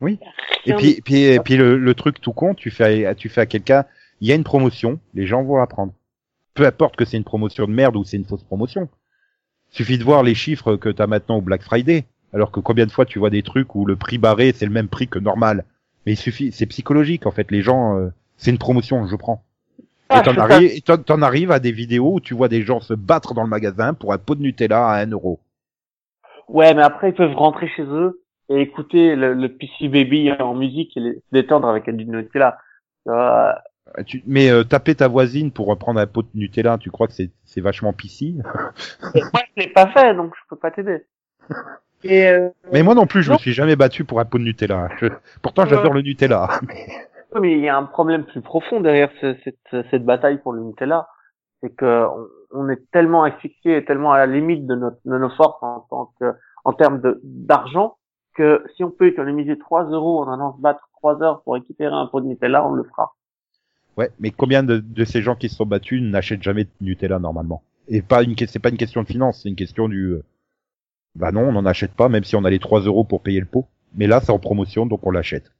Oui. 0.00 0.18
Et 0.66 0.72
puis, 0.74 1.00
puis, 1.04 1.22
et 1.24 1.40
puis 1.40 1.56
le, 1.56 1.76
le 1.76 1.94
truc 1.94 2.20
tout 2.20 2.32
con, 2.32 2.54
tu 2.54 2.70
fais, 2.70 3.04
à- 3.04 3.14
tu 3.14 3.28
fais 3.28 3.42
à 3.42 3.46
quelqu'un, 3.46 3.84
il 4.20 4.28
y 4.28 4.32
a 4.32 4.34
une 4.34 4.44
promotion, 4.44 4.98
les 5.14 5.26
gens 5.26 5.42
vont 5.42 5.56
la 5.56 5.66
prendre. 5.66 5.92
Peu 6.54 6.64
importe 6.66 6.96
que 6.96 7.04
c'est 7.04 7.16
une 7.18 7.24
promotion 7.24 7.66
de 7.66 7.72
merde 7.72 7.96
ou 7.96 8.04
c'est 8.04 8.16
une 8.16 8.24
fausse 8.24 8.42
promotion. 8.44 8.88
Suffit 9.70 9.98
de 9.98 10.04
voir 10.04 10.22
les 10.22 10.34
chiffres 10.34 10.76
que 10.76 10.88
t'as 10.88 11.06
maintenant 11.06 11.36
au 11.36 11.40
Black 11.42 11.62
Friday. 11.62 12.04
Alors 12.32 12.50
que 12.50 12.60
combien 12.60 12.86
de 12.86 12.90
fois 12.92 13.04
tu 13.04 13.18
vois 13.18 13.30
des 13.30 13.42
trucs 13.42 13.74
où 13.74 13.84
le 13.84 13.96
prix 13.96 14.16
barré 14.18 14.52
c'est 14.54 14.64
le 14.66 14.72
même 14.72 14.88
prix 14.88 15.08
que 15.08 15.18
normal. 15.18 15.64
Mais 16.06 16.12
il 16.12 16.16
suffit, 16.16 16.50
c'est 16.52 16.66
psychologique 16.66 17.26
en 17.26 17.30
fait. 17.30 17.50
Les 17.50 17.60
gens, 17.62 17.98
euh, 17.98 18.08
c'est 18.36 18.50
une 18.50 18.58
promotion, 18.58 19.06
je 19.06 19.16
prends. 19.16 19.44
Ah, 20.10 20.18
et 20.20 20.22
t'en 20.22 21.16
sais 21.16 21.22
arrives, 21.22 21.50
à 21.52 21.58
des 21.60 21.72
vidéos 21.72 22.14
où 22.14 22.20
tu 22.20 22.34
vois 22.34 22.48
des 22.48 22.62
gens 22.62 22.80
se 22.80 22.94
battre 22.94 23.32
dans 23.34 23.42
le 23.42 23.48
magasin 23.48 23.94
pour 23.94 24.12
un 24.12 24.18
pot 24.18 24.34
de 24.34 24.42
Nutella 24.42 24.86
à 24.88 24.96
1 25.02 25.10
euro. 25.12 25.40
Ouais, 26.48 26.74
mais 26.74 26.82
après, 26.82 27.10
ils 27.10 27.14
peuvent 27.14 27.34
rentrer 27.36 27.68
chez 27.68 27.82
eux 27.84 28.20
et 28.48 28.60
écouter 28.60 29.14
le, 29.14 29.34
le 29.34 29.48
PC 29.48 29.88
Baby 29.88 30.32
en 30.32 30.54
musique 30.54 30.96
et 30.96 31.00
les- 31.00 31.14
se 31.14 31.20
détendre 31.32 31.68
avec 31.68 31.88
du 31.94 32.04
Nutella. 32.06 32.58
Euh, 33.08 33.52
Tu, 34.06 34.22
mais 34.26 34.50
euh, 34.50 34.64
taper 34.64 34.94
ta 34.96 35.08
voisine 35.08 35.50
pour 35.52 35.76
prendre 35.78 36.00
un 36.00 36.06
pot 36.06 36.22
de 36.22 36.28
Nutella, 36.34 36.76
tu 36.78 36.90
crois 36.90 37.06
que 37.06 37.12
c'est, 37.12 37.30
c'est 37.44 37.60
vachement 37.60 37.92
pissy 37.92 38.36
moi, 38.38 38.72
je 39.56 39.62
l'ai 39.62 39.68
pas 39.68 39.88
fait, 39.88 40.14
donc 40.14 40.32
je 40.36 40.40
peux 40.48 40.56
pas 40.56 40.70
t'aider. 40.70 41.04
Euh, 42.06 42.48
Mais 42.72 42.82
moi 42.82 42.94
non 42.94 43.06
plus, 43.06 43.22
je 43.22 43.28
Non. 43.28 43.34
me 43.34 43.38
suis 43.40 43.52
jamais 43.52 43.76
battu 43.76 44.04
pour 44.04 44.20
un 44.20 44.24
pot 44.24 44.38
de 44.38 44.42
Nutella. 44.44 44.88
Je- 45.02 45.08
Pourtant, 45.42 45.66
j'adore 45.66 45.92
le 45.92 46.00
Nutella. 46.00 46.48
oui, 47.34 47.40
mais 47.40 47.52
il 47.52 47.60
y 47.60 47.68
a 47.68 47.76
un 47.76 47.84
problème 47.84 48.24
plus 48.24 48.40
profond 48.42 48.80
derrière 48.80 49.10
ce- 49.20 49.36
cette, 49.44 49.86
cette 49.90 50.04
bataille 50.04 50.38
pour 50.38 50.52
le 50.52 50.62
Nutella, 50.62 51.08
c'est 51.62 51.74
que 51.74 52.06
on, 52.06 52.28
on 52.66 52.68
est 52.70 52.90
tellement 52.92 53.24
asphyxié 53.24 53.76
et 53.78 53.84
tellement 53.84 54.12
à 54.12 54.18
la 54.18 54.26
limite 54.26 54.66
de, 54.66 54.74
notre, 54.76 54.98
de 55.04 55.18
nos 55.18 55.30
forces 55.30 55.62
en 55.62 55.80
tant 55.90 56.12
que 56.20 56.34
en 56.64 56.72
termes 56.74 57.00
de 57.00 57.20
d'argent 57.24 57.98
que 58.36 58.64
si 58.76 58.84
on 58.84 58.90
peut 58.90 59.06
économiser 59.08 59.58
3 59.58 59.84
euros 59.86 60.20
en 60.22 60.32
allant 60.32 60.56
se 60.56 60.60
battre 60.62 60.88
3 60.98 61.22
heures 61.22 61.42
pour 61.44 61.54
récupérer 61.54 61.94
un 61.94 62.06
pot 62.06 62.20
de 62.20 62.26
Nutella, 62.26 62.66
on 62.66 62.72
le 62.74 62.84
fera. 62.84 63.14
Ouais, 63.96 64.10
mais 64.18 64.32
combien 64.32 64.64
de, 64.64 64.78
de 64.78 65.04
ces 65.04 65.22
gens 65.22 65.36
qui 65.36 65.48
se 65.48 65.54
sont 65.54 65.64
battus 65.66 66.02
n'achètent 66.02 66.42
jamais 66.42 66.64
de 66.64 66.70
Nutella 66.80 67.20
normalement? 67.20 67.62
Et 67.86 68.02
pas 68.02 68.22
une, 68.24 68.34
c'est 68.36 68.58
pas 68.58 68.70
une 68.70 68.76
question 68.76 69.02
de 69.02 69.06
finance, 69.06 69.40
c'est 69.42 69.48
une 69.48 69.54
question 69.56 69.88
du. 69.88 70.06
euh, 70.06 70.24
Bah 71.16 71.32
non, 71.32 71.42
on 71.42 71.52
n'en 71.52 71.66
achète 71.66 71.94
pas, 71.94 72.08
même 72.08 72.24
si 72.24 72.36
on 72.36 72.44
a 72.44 72.50
les 72.50 72.60
3 72.60 72.80
euros 72.82 73.04
pour 73.04 73.22
payer 73.22 73.40
le 73.40 73.46
pot. 73.46 73.66
Mais 73.94 74.06
là, 74.08 74.20
c'est 74.20 74.32
en 74.32 74.40
promotion, 74.40 74.86
donc 74.86 75.06
on 75.06 75.12
l'achète. 75.12 75.52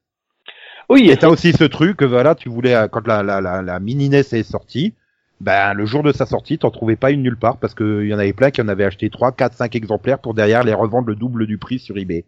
Oui, 0.91 1.09
Et 1.09 1.17
t'as 1.17 1.29
aussi 1.29 1.53
ce 1.53 1.65
truc 1.65 1.97
que 1.97 2.05
voilà, 2.05 2.35
tu 2.35 2.49
voulais 2.49 2.75
euh, 2.75 2.89
quand 2.89 3.07
la 3.07 3.23
la 3.23 3.41
la, 3.41 3.63
la 3.63 3.81
mini 3.81 4.09
NES 4.09 4.19
est 4.33 4.43
sortie, 4.43 4.93
ben 5.41 5.73
le 5.73 5.87
jour 5.87 6.03
de 6.03 6.13
sa 6.13 6.27
sortie, 6.27 6.59
t'en 6.59 6.71
trouvais 6.71 6.97
pas 6.97 7.13
une 7.13 7.23
nulle 7.23 7.39
part 7.39 7.59
parce 7.59 7.75
que 7.75 8.05
y 8.05 8.13
en 8.13 8.19
avait 8.19 8.33
plein 8.33 8.51
qui 8.51 8.61
en 8.61 8.69
avaient 8.69 8.85
acheté 8.85 9.09
3, 9.09 9.33
4, 9.33 9.55
5 9.55 9.77
exemplaires 9.77 10.19
pour 10.19 10.35
derrière 10.35 10.65
les 10.65 10.75
revendre 10.75 11.07
le 11.09 11.15
double 11.15 11.47
du 11.47 11.59
prix 11.59 11.79
sur 11.79 11.97
eBay 11.97 12.25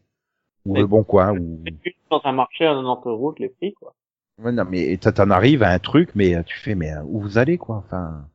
ou 0.64 0.74
Mais- 0.74 0.80
le 0.80 0.86
bon 0.86 1.02
coin 1.02 1.32
ou 1.32 1.59
dans 2.10 2.20
un 2.24 2.32
marché 2.32 2.64
à 2.66 2.74
90 2.74 3.09
euros, 3.09 3.34
l'ai 3.39 3.48
pris, 3.48 3.72
quoi. 3.72 3.94
Ouais, 4.43 4.52
non, 4.52 4.64
mais 4.68 4.97
t'en 4.97 5.30
arrive 5.30 5.62
à 5.62 5.70
un 5.70 5.78
truc, 5.78 6.10
mais 6.14 6.34
euh, 6.34 6.43
tu 6.44 6.56
fais, 6.59 6.74
mais 6.74 6.93
euh, 6.93 7.02
où 7.05 7.20
vous 7.20 7.39
allez, 7.39 7.59
quoi 7.59 7.82
Enfin, 7.84 8.26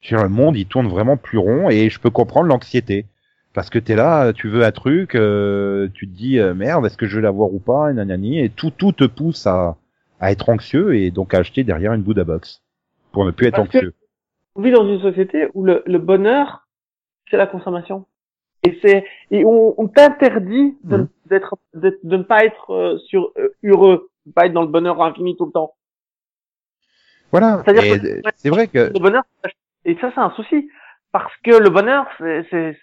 sur 0.00 0.22
le 0.22 0.28
monde, 0.28 0.56
il 0.56 0.66
tourne 0.66 0.88
vraiment 0.88 1.16
plus 1.16 1.38
rond, 1.38 1.68
et 1.70 1.88
je 1.88 2.00
peux 2.00 2.10
comprendre 2.10 2.48
l'anxiété. 2.48 3.06
Parce 3.56 3.70
que 3.70 3.78
t'es 3.78 3.96
là, 3.96 4.34
tu 4.34 4.48
veux 4.50 4.64
un 4.64 4.70
truc, 4.70 5.14
euh, 5.14 5.88
tu 5.94 6.06
te 6.06 6.12
dis, 6.14 6.38
euh, 6.38 6.52
merde, 6.52 6.84
est-ce 6.84 6.98
que 6.98 7.06
je 7.06 7.16
vais 7.16 7.22
l'avoir 7.22 7.54
ou 7.54 7.58
pas, 7.58 7.90
et 7.90 7.94
nanani, 7.94 8.38
et 8.38 8.50
tout, 8.50 8.70
tout 8.70 8.92
te 8.92 9.04
pousse 9.04 9.46
à, 9.46 9.78
à 10.20 10.30
être 10.30 10.50
anxieux, 10.50 10.94
et 10.94 11.10
donc 11.10 11.32
à 11.32 11.38
acheter 11.38 11.64
derrière 11.64 11.94
une 11.94 12.02
Buddha 12.02 12.24
Box. 12.24 12.62
Pour 13.12 13.24
ne 13.24 13.30
plus 13.30 13.46
être 13.46 13.56
Parce 13.56 13.74
anxieux. 13.74 13.94
On 14.56 14.60
vit 14.60 14.72
dans 14.72 14.86
une 14.86 15.00
société 15.00 15.48
où 15.54 15.64
le, 15.64 15.82
le 15.86 15.98
bonheur, 15.98 16.68
c'est 17.30 17.38
la 17.38 17.46
consommation. 17.46 18.04
Et 18.62 18.78
c'est 18.82 19.06
et 19.30 19.44
on, 19.46 19.74
on 19.80 19.88
t'interdit 19.88 20.76
de, 20.84 20.96
Mhm. 20.98 21.08
d'être 21.24 21.56
de, 21.72 21.98
de 22.02 22.16
ne 22.18 22.22
pas 22.24 22.44
être 22.44 22.70
euh, 22.74 22.98
sur 23.08 23.32
euh, 23.38 23.54
heureux, 23.64 24.10
de 24.26 24.32
pas 24.32 24.44
être 24.46 24.52
dans 24.52 24.62
le 24.62 24.68
bonheur 24.68 25.00
infini 25.02 25.34
tout 25.34 25.46
le 25.46 25.52
temps. 25.52 25.72
Voilà. 27.32 27.62
C'est-à-dire 27.64 27.84
Et 27.94 28.00
que- 28.00 28.30
c'est 28.36 28.50
vrai 28.50 28.68
que, 28.68 28.92
Le 28.92 28.98
bonheur, 29.00 29.22
et 29.86 29.96
ça 29.98 30.10
c'est 30.14 30.20
un 30.20 30.30
souci 30.32 30.68
parce 31.12 31.32
que 31.42 31.52
le 31.52 31.70
bonheur, 31.70 32.06
c'est, 32.18 32.46
c'est 32.50 32.76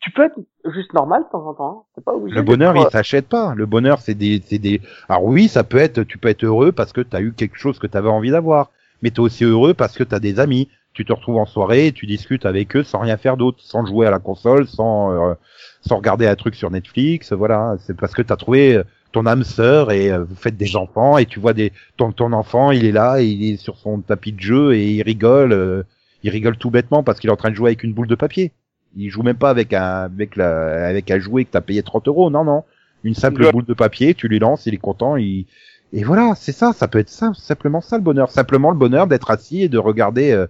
tu 0.00 0.10
peux 0.10 0.24
être 0.24 0.38
juste 0.72 0.92
normal 0.94 1.24
de 1.24 1.28
temps 1.30 1.46
en 1.46 1.54
temps. 1.54 1.78
hein. 1.80 1.82
C'est 1.94 2.04
pas 2.04 2.14
obligé. 2.14 2.36
Le 2.36 2.42
bonheur, 2.42 2.74
il 2.76 2.90
s'achète 2.90 3.28
pas. 3.28 3.54
Le 3.54 3.66
bonheur, 3.66 4.00
c'est 4.00 4.14
des, 4.14 4.42
c'est 4.44 4.58
des. 4.58 4.80
Alors 5.08 5.24
oui, 5.24 5.48
ça 5.48 5.64
peut 5.64 5.78
être. 5.78 6.02
Tu 6.02 6.18
peux 6.18 6.28
être 6.28 6.44
heureux 6.44 6.72
parce 6.72 6.92
que 6.92 7.00
t'as 7.00 7.20
eu 7.20 7.32
quelque 7.32 7.58
chose 7.58 7.78
que 7.78 7.86
t'avais 7.86 8.08
envie 8.08 8.30
d'avoir, 8.30 8.70
mais 9.02 9.10
t'es 9.10 9.20
aussi 9.20 9.44
heureux 9.44 9.74
parce 9.74 9.96
que 9.96 10.04
t'as 10.04 10.18
des 10.18 10.40
amis. 10.40 10.68
Tu 10.94 11.04
te 11.04 11.12
retrouves 11.12 11.36
en 11.36 11.44
soirée, 11.44 11.88
et 11.88 11.92
tu 11.92 12.06
discutes 12.06 12.46
avec 12.46 12.74
eux 12.74 12.82
sans 12.82 13.00
rien 13.00 13.18
faire 13.18 13.36
d'autre, 13.36 13.58
sans 13.60 13.84
jouer 13.84 14.06
à 14.06 14.10
la 14.10 14.18
console, 14.18 14.66
sans 14.66 15.12
euh, 15.12 15.34
sans 15.82 15.96
regarder 15.96 16.26
un 16.26 16.36
truc 16.36 16.54
sur 16.54 16.70
Netflix. 16.70 17.32
Voilà, 17.34 17.76
c'est 17.80 17.94
parce 17.96 18.14
que 18.14 18.22
t'as 18.22 18.36
trouvé 18.36 18.76
euh, 18.76 18.82
ton 19.12 19.26
âme 19.26 19.44
sœur 19.44 19.92
et 19.92 20.10
euh, 20.10 20.24
vous 20.24 20.36
faites 20.36 20.56
des 20.56 20.74
enfants 20.74 21.18
et 21.18 21.26
tu 21.26 21.38
vois 21.38 21.52
des 21.52 21.72
ton 21.98 22.12
ton 22.12 22.32
enfant, 22.32 22.70
il 22.70 22.86
est 22.86 22.92
là, 22.92 23.20
il 23.20 23.44
est 23.52 23.56
sur 23.58 23.76
son 23.76 24.00
tapis 24.00 24.32
de 24.32 24.40
jeu 24.40 24.74
et 24.74 24.90
il 24.92 25.02
rigole. 25.02 25.52
euh, 25.52 25.82
il 26.22 26.30
rigole 26.30 26.56
tout 26.56 26.70
bêtement 26.70 27.02
parce 27.04 27.20
qu'il 27.20 27.28
est 27.28 27.32
en 27.32 27.36
train 27.36 27.50
de 27.50 27.54
jouer 27.54 27.68
avec 27.70 27.84
une 27.84 27.92
boule 27.92 28.08
de 28.08 28.14
papier. 28.16 28.52
Il 28.96 29.10
joue 29.10 29.22
même 29.22 29.36
pas 29.36 29.50
avec 29.50 29.72
un 29.74 30.04
avec 30.04 30.36
la 30.36 30.86
avec 30.88 31.10
un 31.10 31.18
jouet 31.18 31.44
que 31.44 31.50
t'as 31.50 31.60
payé 31.60 31.82
30 31.82 32.08
euros. 32.08 32.30
Non 32.30 32.44
non, 32.44 32.64
une 33.04 33.14
simple 33.14 33.42
Ouais. 33.44 33.52
boule 33.52 33.64
de 33.66 33.74
papier, 33.74 34.14
tu 34.14 34.26
lui 34.28 34.38
lances, 34.38 34.66
il 34.66 34.74
est 34.74 34.78
content. 34.78 35.16
Il 35.16 35.46
et 35.92 36.02
voilà, 36.02 36.34
c'est 36.34 36.52
ça. 36.52 36.72
Ça 36.72 36.88
peut 36.88 36.98
être 36.98 37.08
ça, 37.08 37.32
simplement 37.34 37.80
ça 37.80 37.96
le 37.96 38.02
bonheur. 38.02 38.30
Simplement 38.30 38.70
le 38.70 38.76
bonheur 38.76 39.06
d'être 39.06 39.30
assis 39.30 39.62
et 39.62 39.68
de 39.68 39.78
regarder 39.78 40.32
euh, 40.32 40.46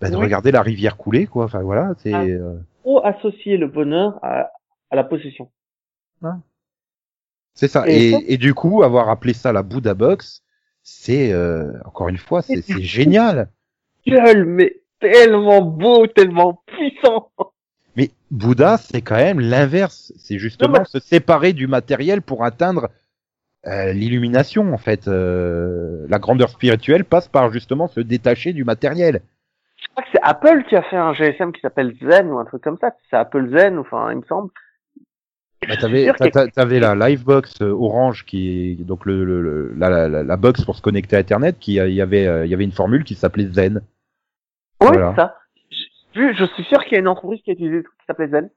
bah, 0.00 0.08
de 0.10 0.14
Oui. 0.16 0.22
regarder 0.22 0.52
la 0.52 0.62
rivière 0.62 0.96
couler 0.96 1.26
quoi. 1.26 1.46
Enfin 1.46 1.62
voilà, 1.62 1.94
c'est 1.98 2.12
Ah. 2.12 2.22
euh, 2.24 2.58
trop 2.82 3.04
associer 3.04 3.56
le 3.56 3.66
bonheur 3.66 4.18
à, 4.22 4.50
à 4.90 4.96
la 4.96 5.04
possession. 5.04 5.50
c'est 7.54 7.68
ça. 7.68 7.88
Et 7.88 8.08
Et, 8.08 8.12
ça- 8.12 8.18
et 8.26 8.36
du 8.36 8.54
coup 8.54 8.82
avoir 8.82 9.08
appelé 9.08 9.32
ça 9.32 9.52
la 9.52 9.62
Buddha 9.62 9.94
Box, 9.94 10.42
c'est 10.82 11.32
euh, 11.32 11.72
encore 11.84 12.08
une 12.08 12.18
fois, 12.18 12.42
c'est 12.42 12.62
génial. 12.80 13.48
Gueule, 14.06 14.44
mais 14.44 14.76
tellement 15.00 15.62
beau, 15.62 16.06
tellement 16.06 16.62
puissant. 16.66 17.30
Mais 17.98 18.10
Bouddha, 18.30 18.78
c'est 18.78 19.02
quand 19.02 19.16
même 19.16 19.40
l'inverse. 19.40 20.12
C'est 20.16 20.38
justement 20.38 20.72
Non, 20.74 20.78
mais- 20.80 20.84
se 20.86 21.00
séparer 21.00 21.52
du 21.52 21.66
matériel 21.66 22.22
pour 22.22 22.44
atteindre 22.44 22.88
euh, 23.66 23.92
l'illumination, 23.92 24.72
en 24.72 24.78
fait. 24.78 25.08
Euh, 25.08 26.06
la 26.08 26.18
grandeur 26.20 26.48
spirituelle 26.48 27.04
passe 27.04 27.28
par 27.28 27.50
justement 27.52 27.88
se 27.88 27.98
détacher 28.00 28.52
du 28.52 28.62
matériel. 28.64 29.20
Je 29.80 29.86
crois 29.88 30.04
que 30.04 30.08
c'est 30.12 30.22
Apple 30.22 30.64
qui 30.68 30.76
a 30.76 30.82
fait 30.82 30.96
un 30.96 31.12
GSM 31.12 31.52
qui 31.52 31.60
s'appelle 31.60 31.94
Zen 32.00 32.28
ou 32.30 32.38
un 32.38 32.44
truc 32.44 32.62
comme 32.62 32.78
ça. 32.80 32.92
C'est 33.10 33.16
Apple 33.16 33.50
Zen, 33.50 33.78
enfin, 33.78 34.10
il 34.12 34.18
me 34.18 34.22
semble. 34.22 34.50
Bah, 35.68 35.76
t'avais, 35.76 36.78
la 36.78 36.94
Livebox 36.94 37.62
euh, 37.62 37.70
Orange 37.72 38.24
qui 38.24 38.70
est 38.78 38.84
donc 38.84 39.04
le, 39.06 39.24
le- 39.24 39.42
le- 39.42 39.74
la, 39.76 40.08
la, 40.08 40.22
la 40.22 40.36
box 40.36 40.64
pour 40.64 40.76
se 40.76 40.80
connecter 40.82 41.16
à 41.16 41.18
Internet 41.18 41.56
qui 41.58 41.74
il 41.74 41.92
y 41.92 42.00
avait 42.00 42.46
il 42.46 42.50
y 42.50 42.54
avait 42.54 42.62
une 42.64 42.70
formule 42.72 43.02
qui 43.02 43.16
s'appelait 43.16 43.48
Zen. 43.48 43.82
Oui, 44.80 44.86
Voilà. 44.86 45.14
ça. 45.16 45.36
Je, 46.14 46.32
je 46.32 46.44
suis 46.54 46.64
sûr 46.64 46.82
qu'il 46.84 46.92
y 46.92 46.96
a 46.96 47.00
une 47.00 47.08
entreprise 47.08 47.40
qui 47.42 47.50
a 47.50 47.52
utilisé 47.52 47.76
des 47.76 47.82
trucs 47.82 47.98
qui 47.98 48.06
s'appelait 48.06 48.28
Zen 48.28 48.50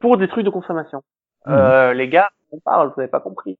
pour 0.00 0.16
des 0.16 0.28
trucs 0.28 0.44
de 0.44 0.50
consommation. 0.50 1.02
Mhm. 1.46 1.54
Euh, 1.54 1.94
les 1.94 2.08
gars, 2.08 2.30
on 2.52 2.60
parle, 2.60 2.92
vous 2.94 3.00
avez 3.00 3.10
pas 3.10 3.20
compris. 3.20 3.58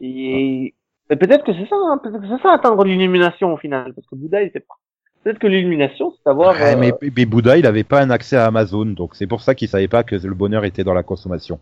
Et, 0.00 0.74
et 1.10 1.16
peut-être 1.16 1.44
que 1.44 1.52
c'est 1.52 1.68
ça, 1.68 1.76
hein, 1.76 1.98
peut-être 2.02 2.20
que 2.20 2.28
c'est 2.28 2.42
ça 2.42 2.52
atteindre 2.52 2.84
l'illumination 2.84 3.52
au 3.52 3.56
final, 3.56 3.92
parce 3.94 4.06
que 4.06 4.16
Bouddha, 4.16 4.42
il 4.42 4.50
sait 4.50 4.60
pas. 4.60 4.74
Peut-être 5.22 5.38
que 5.38 5.46
l'illumination, 5.46 6.12
c'est 6.12 6.22
savoir. 6.22 6.54
Ouais, 6.54 6.74
euh, 6.74 6.78
mais, 6.78 6.92
mais 7.16 7.26
Bouddha, 7.26 7.58
il 7.58 7.66
avait 7.66 7.84
pas 7.84 8.00
un 8.00 8.10
accès 8.10 8.36
à 8.36 8.46
Amazon, 8.46 8.86
donc 8.86 9.14
c'est 9.14 9.26
pour 9.26 9.42
ça 9.42 9.54
qu'il 9.54 9.68
savait 9.68 9.88
pas 9.88 10.02
que 10.02 10.16
le 10.16 10.34
bonheur 10.34 10.64
était 10.64 10.84
dans 10.84 10.94
la 10.94 11.02
consommation. 11.02 11.60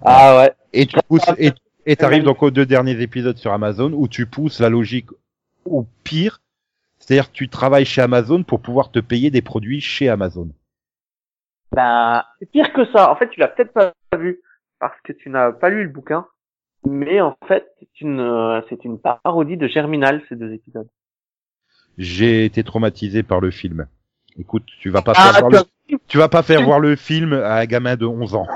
Ah 0.00 0.36
ouais. 0.38 0.52
Et 0.72 0.86
tu 0.86 0.96
pousses, 1.08 1.28
et, 1.38 1.50
et 1.86 1.96
t'arrives 1.96 2.22
donc 2.22 2.42
aux 2.42 2.52
deux 2.52 2.66
derniers 2.66 3.00
épisodes 3.00 3.36
sur 3.36 3.52
Amazon 3.52 3.92
où 3.92 4.06
tu 4.06 4.26
pousses 4.26 4.60
la 4.60 4.68
logique 4.68 5.08
au 5.64 5.86
pire. 6.04 6.40
C'est-à-dire, 6.98 7.30
tu 7.32 7.48
travailles 7.48 7.84
chez 7.84 8.02
Amazon 8.02 8.42
pour 8.42 8.60
pouvoir 8.60 8.90
te 8.90 8.98
payer 8.98 9.30
des 9.30 9.42
produits 9.42 9.80
chez 9.80 10.08
Amazon. 10.08 10.48
C'est 12.40 12.50
pire 12.50 12.72
que 12.72 12.84
ça. 12.92 13.10
En 13.10 13.16
fait, 13.16 13.28
tu 13.30 13.40
l'as 13.40 13.48
peut-être 13.48 13.72
pas 13.72 13.92
vu 14.16 14.40
parce 14.80 14.98
que 15.02 15.12
tu 15.12 15.30
n'as 15.30 15.52
pas 15.52 15.68
lu 15.70 15.84
le 15.84 15.88
bouquin. 15.90 16.26
Mais 16.84 17.20
en 17.20 17.36
fait, 17.46 17.66
c'est 17.80 18.00
une, 18.00 18.20
euh, 18.20 18.60
c'est 18.68 18.84
une 18.84 18.98
parodie 19.00 19.56
de 19.56 19.66
Germinal, 19.68 20.22
ces 20.28 20.36
deux 20.36 20.52
épisodes. 20.52 20.88
J'ai 21.98 22.44
été 22.44 22.62
traumatisé 22.62 23.22
par 23.22 23.40
le 23.40 23.50
film. 23.50 23.86
Écoute, 24.38 24.64
tu 24.80 24.88
vas 24.90 25.02
pas 25.02 25.12
Ah, 25.16 25.32
faire 25.32 25.40
voir 25.48 25.50
le, 25.88 25.96
tu 26.06 26.18
vas 26.18 26.28
pas 26.28 26.42
faire 26.44 26.62
voir 26.62 26.78
le 26.78 26.94
film 26.94 27.32
à 27.32 27.56
un 27.56 27.64
gamin 27.66 27.96
de 27.96 28.06
11 28.06 28.34
ans. 28.36 28.46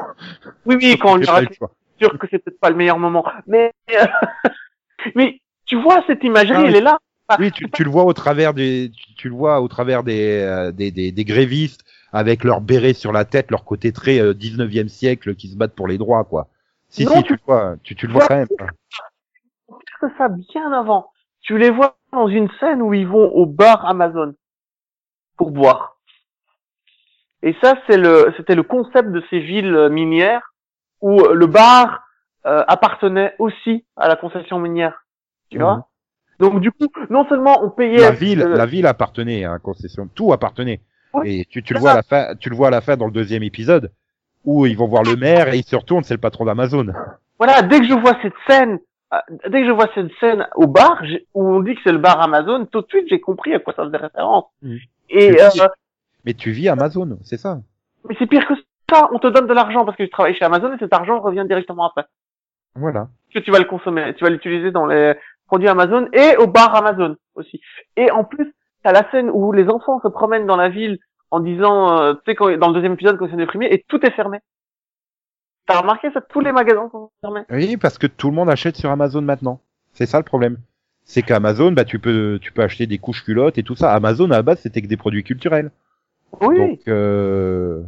oui, 0.65 0.77
oui, 0.81 0.97
quand 1.01 1.13
on 1.15 1.17
lui 1.17 1.27
raconte 1.27 1.71
sûr 2.01 2.19
que 2.19 2.27
c'est 2.31 2.39
peut-être 2.39 2.61
pas 2.61 2.71
le 2.71 2.77
meilleur 2.77 2.99
moment. 2.99 3.25
Mais, 3.47 3.73
mais 5.17 5.41
tu 5.67 5.81
vois 5.81 6.03
cette 6.07 6.23
imagerie, 6.23 6.55
Ah 6.57 6.63
oui. 6.63 6.69
elle 6.69 6.77
est 6.77 6.81
là. 6.81 6.99
Oui, 7.39 7.51
tu, 7.53 7.71
tu 7.71 7.85
le 7.85 7.91
vois 7.91 8.05
au 8.05 8.13
travers 8.13 8.53
des, 8.53 8.91
tu, 8.95 9.15
tu 9.15 9.29
le 9.29 9.35
vois 9.35 9.61
au 9.61 9.69
travers 9.69 10.03
des, 10.03 10.41
euh, 10.41 10.73
des, 10.73 10.91
des, 10.91 11.13
des 11.13 11.25
grévistes 11.25 11.85
avec 12.13 12.45
leur 12.45 12.61
béret 12.61 12.93
sur 12.93 13.13
la 13.13 13.25
tête, 13.25 13.51
leur 13.51 13.65
côté 13.65 13.93
très 13.93 14.21
euh, 14.21 14.35
19e 14.35 14.89
siècle 14.89 15.35
qui 15.35 15.49
se 15.49 15.57
battent 15.57 15.75
pour 15.75 15.89
les 15.89 15.99
droits, 15.99 16.25
quoi. 16.25 16.49
Si, 16.91 17.05
Non, 17.05 17.13
si, 17.13 17.23
tu- 17.23 17.29
tu 17.29 17.33
le 17.35 17.39
vois, 17.47 17.77
tu, 17.83 17.97
tu 17.97 18.07
le 18.07 18.13
vois 18.13 18.27
quand 18.29 18.37
même. 18.37 18.49
que 20.01 20.07
ça, 20.19 20.29
bien 20.29 20.73
avant. 20.73 21.11
Tu 21.41 21.59
les 21.59 21.71
vois 21.71 21.97
dans 22.13 22.29
une 22.29 22.51
scène 22.61 22.83
où 22.83 22.93
ils 22.93 23.07
vont 23.07 23.31
au 23.31 23.47
bar 23.47 23.87
Amazon 23.87 24.35
pour 25.37 25.51
boire. 25.51 25.97
Et 27.43 27.57
ça, 27.63 27.75
c'est 27.87 27.97
le, 27.97 28.33
c'était 28.37 28.55
le 28.55 28.63
concept 28.63 29.11
de 29.11 29.23
ces 29.31 29.41
villes 29.41 29.75
euh, 29.75 29.89
minières 29.89 30.55
où 31.01 31.21
euh, 31.21 31.35
le 31.35 31.47
bar 31.47 32.05
euh, 32.47 32.65
appartenait 32.69 33.35
aussi 33.39 33.85
à 33.97 34.09
la 34.09 34.17
concession 34.17 34.59
minière. 34.61 35.05
Tu 35.51 35.59
Mhm. 35.59 35.65
vois? 35.65 35.89
Donc 36.43 36.61
du 36.61 36.73
coup, 36.73 36.89
non 37.09 37.25
seulement 37.29 37.63
on 37.65 37.71
payait 37.71 38.01
La 38.01 38.11
ville, 38.11 38.43
euh, 38.43 38.57
la 38.57 38.67
ville 38.67 38.87
appartenait 38.87 39.45
à 39.45 39.53
la 39.53 39.59
concession, 39.59 40.09
tout 40.15 40.33
appartenait. 40.33 40.81
Oui. 41.15 41.41
Et 41.41 41.45
tu, 41.45 41.63
tu 41.63 41.73
le 41.73 41.79
vois 41.81 41.93
à 41.93 41.97
la 41.97 42.03
fin, 42.03 42.35
tu 42.39 42.51
le 42.51 42.57
vois 42.57 42.69
à 42.69 42.71
la 42.71 42.81
fin 42.81 42.97
dans 42.97 43.07
le 43.07 43.13
deuxième 43.13 43.43
épisode 43.43 43.93
où 44.45 44.67
ils 44.67 44.77
vont 44.77 44.89
voir 44.89 45.05
le 45.05 45.15
maire 45.17 45.53
et 45.55 45.59
ils 45.59 45.65
se 45.65 45.77
retournent, 45.77 46.03
c'est 46.03 46.15
le 46.15 46.21
patron 46.21 46.45
d'Amazon. 46.45 46.87
voilà, 47.39 47.63
dès 47.63 47.79
que 47.79 47.87
je 47.87 47.95
vois 47.95 48.17
cette 48.23 48.35
scène, 48.49 48.81
euh, 49.15 49.19
dès 49.49 49.61
que 49.61 49.67
je 49.69 49.73
vois 49.73 49.89
cette 49.95 50.11
scène 50.19 50.49
au 50.57 50.67
bar 50.67 51.01
où 51.35 51.49
on 51.49 51.61
dit 51.61 51.75
que 51.77 51.81
c'est 51.85 51.93
le 51.93 51.99
bar 51.99 52.21
Amazon, 52.21 52.67
tout 52.67 52.81
de 52.81 52.89
suite 52.89 53.07
j'ai 53.09 53.21
compris 53.21 53.55
à 53.55 53.61
quoi 53.61 53.73
ça 53.77 53.85
faisait 53.85 53.99
référence. 53.99 54.47
Mhm. 54.63 54.79
Et 55.11 55.41
euh, 55.41 55.49
Mais 56.25 56.35
tu 56.35 56.51
vis 56.51 56.69
Amazon, 56.69 57.19
c'est 57.23 57.39
ça. 57.39 57.61
mais 58.09 58.17
c'est 58.19 58.27
pire 58.27 58.47
que 58.49 58.55
ça, 58.91 59.09
on 59.13 59.19
te 59.19 59.29
donne 59.29 59.47
de 59.47 59.55
l'argent 59.55 59.85
parce 59.85 59.97
que 59.97 60.03
tu 60.03 60.11
travailles 60.11 60.35
chez 60.35 60.45
Amazon 60.45 60.73
et 60.73 60.79
cet 60.79 60.93
argent 60.93 61.21
revient 61.21 61.45
directement 61.47 61.87
après. 61.87 62.05
Voilà. 62.75 63.09
que 63.35 63.39
tu 63.39 63.51
vas 63.51 63.59
le 63.59 63.67
consommer, 63.67 64.15
tu 64.15 64.25
vas 64.25 64.31
l'utiliser 64.31 64.71
dans 64.71 64.87
les 64.87 65.15
produits 65.53 65.69
Amazon 65.69 66.09
et 66.15 66.37
au 66.39 66.47
bar 66.47 66.75
Amazon 66.75 67.17
aussi. 67.35 67.61
Et 67.99 68.11
en 68.11 68.25
plus, 68.25 68.51
t'as 68.83 68.93
la 68.93 69.05
scène 69.11 69.29
où 69.31 69.53
les 69.53 69.69
enfants 69.69 70.01
se 70.03 70.09
promènent 70.09 70.47
dans 70.47 70.57
la 70.57 70.71
ville 70.71 70.99
en 71.31 71.41
disant, 71.41 71.99
euh, 71.99 72.15
tu 72.15 72.21
sais, 72.27 72.35
quand- 72.35 72.57
dans 72.57 72.69
le 72.69 72.75
deuxième 72.75 72.95
épisode, 72.95 73.19
quand 73.19 73.29
c'est 73.31 73.37
déprimé, 73.37 73.67
et 73.71 73.85
tout 73.87 74.01
est 74.07 74.13
fermé. 74.13 74.39
T'as 75.67 75.81
remarqué 75.81 76.09
ça? 76.15 76.23
Tous 76.23 76.41
les 76.41 76.53
magasins 76.53 76.89
sont 76.91 77.11
fermés. 77.21 77.43
Oui, 77.51 77.77
parce 77.77 77.99
que 77.99 78.07
tout 78.07 78.31
le 78.31 78.35
monde 78.35 78.49
achète 78.49 78.77
sur 78.77 78.91
Amazon 78.91 79.21
maintenant. 79.21 79.61
C'est 79.93 80.07
ça 80.07 80.17
le 80.19 80.25
problème. 80.25 80.57
C'est 81.05 81.23
qu'Amazon, 81.23 81.73
bah 81.73 81.85
tu 81.85 81.99
peux, 81.99 82.39
tu 82.41 82.51
peux 82.53 82.63
acheter 82.63 82.87
des 82.87 82.97
couches 82.99 83.23
culottes 83.23 83.59
et 83.59 83.63
tout 83.63 83.75
ça. 83.77 83.93
Amazon 83.93 84.31
à 84.31 84.37
la 84.37 84.43
base 84.43 84.61
c'était 84.61 84.81
que 84.81 84.87
des 84.87 84.97
produits 84.97 85.23
culturels. 85.23 85.71
Oui. 86.41 86.57
Donc 86.57 86.81
euh... 86.89 87.83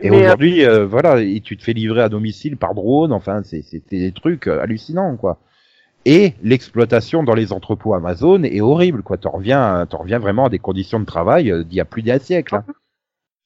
et 0.00 0.10
euh, 0.10 0.14
aujourd'hui, 0.14 0.66
euh, 0.66 0.84
voilà, 0.84 1.22
et 1.22 1.40
tu 1.40 1.56
te 1.56 1.62
fais 1.62 1.72
livrer 1.72 2.02
à 2.02 2.10
domicile 2.10 2.56
par 2.58 2.74
drone. 2.74 3.12
Enfin, 3.12 3.42
c'est 3.44 3.64
des 3.90 4.12
trucs 4.12 4.46
euh, 4.46 4.60
hallucinants 4.60 5.16
quoi. 5.16 5.38
Et 6.04 6.34
l'exploitation 6.42 7.22
dans 7.22 7.34
les 7.34 7.52
entrepôts 7.52 7.94
Amazon 7.94 8.42
est 8.42 8.60
horrible 8.60 9.02
quoi. 9.02 9.16
T'en 9.18 9.30
reviens, 9.30 9.86
t'en 9.86 9.98
reviens 9.98 10.18
vraiment 10.18 10.46
à 10.46 10.48
des 10.48 10.58
conditions 10.58 10.98
de 11.00 11.04
travail 11.04 11.50
euh, 11.50 11.62
d'il 11.64 11.76
y 11.76 11.80
a 11.80 11.84
plus 11.84 12.02
d'un 12.02 12.18
siècle. 12.18 12.56
hein. 12.56 12.64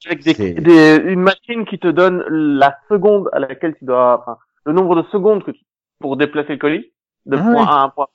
Avec 0.07 0.25
des, 0.25 0.55
des- 0.55 1.03
une 1.05 1.21
machine 1.21 1.65
qui 1.69 1.79
te 1.79 1.89
donne 1.89 2.23
la 2.29 2.79
seconde 2.89 3.29
à 3.33 3.41
laquelle 3.41 3.75
tu 3.79 3.85
dois, 3.85 4.21
enfin, 4.21 4.39
le 4.65 4.73
nombre 4.73 4.95
de 4.97 5.03
secondes 5.11 5.45
que 5.45 5.51
tu, 5.51 5.61
pour 6.01 6.17
déplacer 6.17 6.53
le 6.53 6.59
colis, 6.59 6.93
de 7.27 7.37
Ah 7.37 7.43
point 7.43 7.63
oui. 7.63 7.67
A 7.69 7.81
à 7.81 7.85
un 7.85 7.89
point 7.91 8.07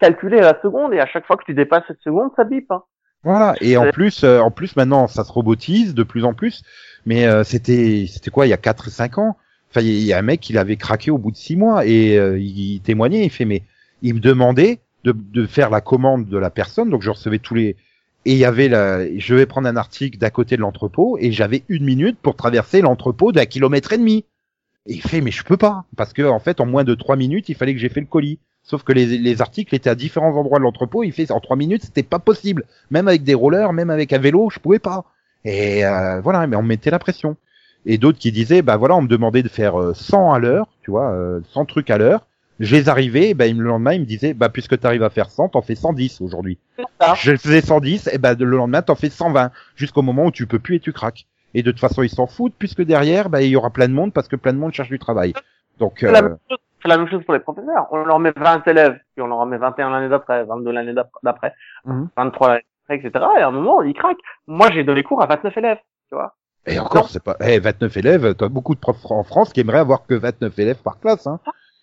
à 0.00 0.08
la 0.40 0.60
seconde, 0.62 0.94
et 0.94 1.00
à 1.00 1.06
chaque 1.06 1.26
fois 1.26 1.36
que 1.36 1.44
tu 1.44 1.54
dépasses 1.54 1.84
cette 1.88 2.00
seconde, 2.02 2.30
ça 2.36 2.44
bip, 2.44 2.70
hein. 2.70 2.82
Voilà. 3.24 3.54
Et 3.60 3.76
en 3.76 3.90
plus, 3.90 4.22
euh, 4.22 4.38
en 4.40 4.50
plus 4.52 4.76
maintenant, 4.76 5.08
ça 5.08 5.24
se 5.24 5.32
robotise 5.32 5.94
de 5.94 6.02
plus 6.04 6.24
en 6.24 6.34
plus. 6.34 6.62
Mais 7.04 7.26
euh, 7.26 7.42
c'était, 7.42 8.06
c'était 8.08 8.30
quoi, 8.30 8.46
il 8.46 8.50
y 8.50 8.52
a 8.52 8.58
4 8.58 8.90
5 8.90 9.18
ans? 9.18 9.36
Enfin, 9.70 9.80
il 9.80 10.04
y 10.04 10.12
a 10.12 10.18
un 10.18 10.22
mec, 10.22 10.48
il 10.50 10.56
avait 10.56 10.76
craqué 10.76 11.10
au 11.10 11.18
bout 11.18 11.30
de 11.32 11.36
6 11.36 11.56
mois 11.56 11.84
et 11.84 12.16
euh, 12.16 12.38
il 12.38 12.80
témoignait. 12.80 13.24
Il 13.24 13.30
fait, 13.30 13.44
mais 13.44 13.62
il 14.02 14.14
me 14.14 14.20
demandait 14.20 14.80
de, 15.04 15.12
de 15.12 15.46
faire 15.46 15.70
la 15.70 15.80
commande 15.80 16.26
de 16.26 16.38
la 16.38 16.50
personne. 16.50 16.90
Donc 16.90 17.02
je 17.02 17.10
recevais 17.10 17.38
tous 17.38 17.54
les 17.54 17.76
et 18.24 18.32
il 18.32 18.38
y 18.38 18.44
avait 18.44 18.68
la, 18.68 19.16
je 19.16 19.34
vais 19.34 19.46
prendre 19.46 19.68
un 19.68 19.76
article 19.76 20.18
d'à 20.18 20.30
côté 20.30 20.56
de 20.56 20.60
l'entrepôt 20.60 21.16
et 21.18 21.32
j'avais 21.32 21.62
une 21.68 21.84
minute 21.84 22.18
pour 22.20 22.36
traverser 22.36 22.80
l'entrepôt 22.80 23.32
d'un 23.32 23.46
kilomètre 23.46 23.92
et 23.92 23.98
demi. 23.98 24.24
Et 24.86 24.94
il 24.94 25.02
fait, 25.02 25.20
mais 25.20 25.30
je 25.30 25.44
peux 25.44 25.56
pas 25.56 25.84
parce 25.96 26.12
que 26.12 26.22
en 26.22 26.40
fait, 26.40 26.60
en 26.60 26.66
moins 26.66 26.84
de 26.84 26.94
3 26.94 27.16
minutes, 27.16 27.48
il 27.48 27.54
fallait 27.54 27.74
que 27.74 27.80
j'ai 27.80 27.88
fait 27.88 28.00
le 28.00 28.06
colis. 28.06 28.38
Sauf 28.64 28.82
que 28.82 28.92
les, 28.92 29.06
les 29.06 29.40
articles 29.40 29.74
étaient 29.74 29.88
à 29.88 29.94
différents 29.94 30.36
endroits 30.36 30.58
de 30.58 30.64
l'entrepôt. 30.64 31.04
Il 31.04 31.12
fait 31.12 31.30
en 31.30 31.40
trois 31.40 31.56
minutes, 31.56 31.84
c'était 31.84 32.02
pas 32.02 32.18
possible. 32.18 32.66
Même 32.90 33.08
avec 33.08 33.22
des 33.22 33.32
rollers, 33.32 33.72
même 33.72 33.88
avec 33.88 34.12
un 34.12 34.18
vélo, 34.18 34.50
je 34.50 34.58
pouvais 34.58 34.78
pas. 34.78 35.06
Et 35.44 35.86
euh, 35.86 36.20
voilà, 36.20 36.46
mais 36.46 36.56
on 36.56 36.62
me 36.62 36.68
mettait 36.68 36.90
la 36.90 36.98
pression. 36.98 37.36
Et 37.86 37.96
d'autres 37.96 38.18
qui 38.18 38.30
disaient, 38.30 38.60
bah 38.60 38.76
voilà, 38.76 38.96
on 38.96 39.02
me 39.02 39.08
demandait 39.08 39.42
de 39.42 39.48
faire 39.48 39.80
euh, 39.80 39.94
100 39.94 40.32
à 40.34 40.38
l'heure, 40.38 40.66
tu 40.82 40.90
vois, 40.90 41.12
euh, 41.12 41.40
100 41.52 41.64
trucs 41.64 41.88
à 41.88 41.96
l'heure. 41.96 42.26
Je 42.60 42.74
les 42.74 42.88
arrivais, 42.88 43.30
et 43.30 43.34
ben 43.34 43.56
le 43.56 43.64
lendemain, 43.64 43.92
ils 43.92 44.00
me 44.00 44.04
disaient, 44.06 44.34
bah 44.34 44.48
puisque 44.48 44.78
tu 44.80 44.86
arrives 44.86 45.02
à 45.04 45.10
faire 45.10 45.30
100, 45.30 45.50
t'en 45.50 45.62
fais 45.62 45.74
110 45.76 46.20
aujourd'hui. 46.20 46.58
Je 47.16 47.36
faisais 47.36 47.60
110, 47.60 48.08
et 48.12 48.18
ben 48.18 48.36
le 48.38 48.44
lendemain, 48.56 48.82
t'en 48.82 48.94
fais 48.96 49.10
120, 49.10 49.50
jusqu'au 49.76 50.02
moment 50.02 50.26
où 50.26 50.30
tu 50.32 50.46
peux 50.46 50.58
plus 50.58 50.76
et 50.76 50.80
tu 50.80 50.92
craques. 50.92 51.26
Et 51.54 51.62
de 51.62 51.70
toute 51.70 51.80
façon, 51.80 52.02
ils 52.02 52.10
s'en 52.10 52.26
foutent, 52.26 52.54
puisque 52.58 52.82
derrière, 52.82 53.28
bah, 53.30 53.42
il 53.42 53.48
y 53.50 53.56
aura 53.56 53.70
plein 53.70 53.88
de 53.88 53.92
monde, 53.94 54.12
parce 54.12 54.28
que 54.28 54.36
plein 54.36 54.52
de 54.52 54.58
monde 54.58 54.72
cherche 54.72 54.88
du 54.90 54.98
travail. 54.98 55.32
Donc, 55.78 55.98
C'est 56.00 56.10
la, 56.10 56.18
euh, 56.18 56.22
même 56.22 56.36
chose- 56.50 56.58
c'est 56.82 56.88
la 56.88 56.98
même 56.98 57.08
chose 57.08 57.24
pour 57.24 57.34
les 57.34 57.40
professeurs. 57.40 57.86
On 57.92 58.04
leur 58.04 58.18
met 58.18 58.32
20 58.36 58.66
élèves, 58.66 58.98
puis 59.14 59.22
on 59.22 59.28
leur 59.28 59.46
met 59.46 59.56
21 59.58 59.90
l'année 59.90 60.08
d'après, 60.08 60.44
22 60.44 60.72
l'année 60.72 60.92
d'ap- 60.92 61.10
d'après, 61.22 61.54
Mhm. 61.84 62.08
23 62.16 62.48
l'année 62.48 62.64
d'après, 62.88 63.08
etc. 63.08 63.24
Et 63.38 63.42
à 63.42 63.48
un 63.48 63.50
moment, 63.52 63.82
ils 63.82 63.94
craquent. 63.94 64.18
Moi, 64.48 64.68
j'ai 64.72 64.82
donné 64.84 65.02
cours 65.04 65.22
à 65.22 65.26
29 65.26 65.56
élèves, 65.56 65.78
tu 66.08 66.16
vois. 66.16 66.34
Et 66.66 66.78
encore, 66.78 67.08
c'est 67.08 67.22
pas, 67.22 67.36
eh, 67.40 67.60
29 67.60 67.96
élèves, 67.96 68.34
t'as 68.34 68.48
beaucoup 68.48 68.74
de 68.74 68.80
profs 68.80 69.10
en 69.10 69.22
France 69.22 69.52
qui 69.52 69.60
aimeraient 69.60 69.78
avoir 69.78 70.04
que 70.06 70.14
29 70.14 70.58
élèves 70.58 70.82
par 70.82 70.98
classe, 71.00 71.26
hein. 71.26 71.38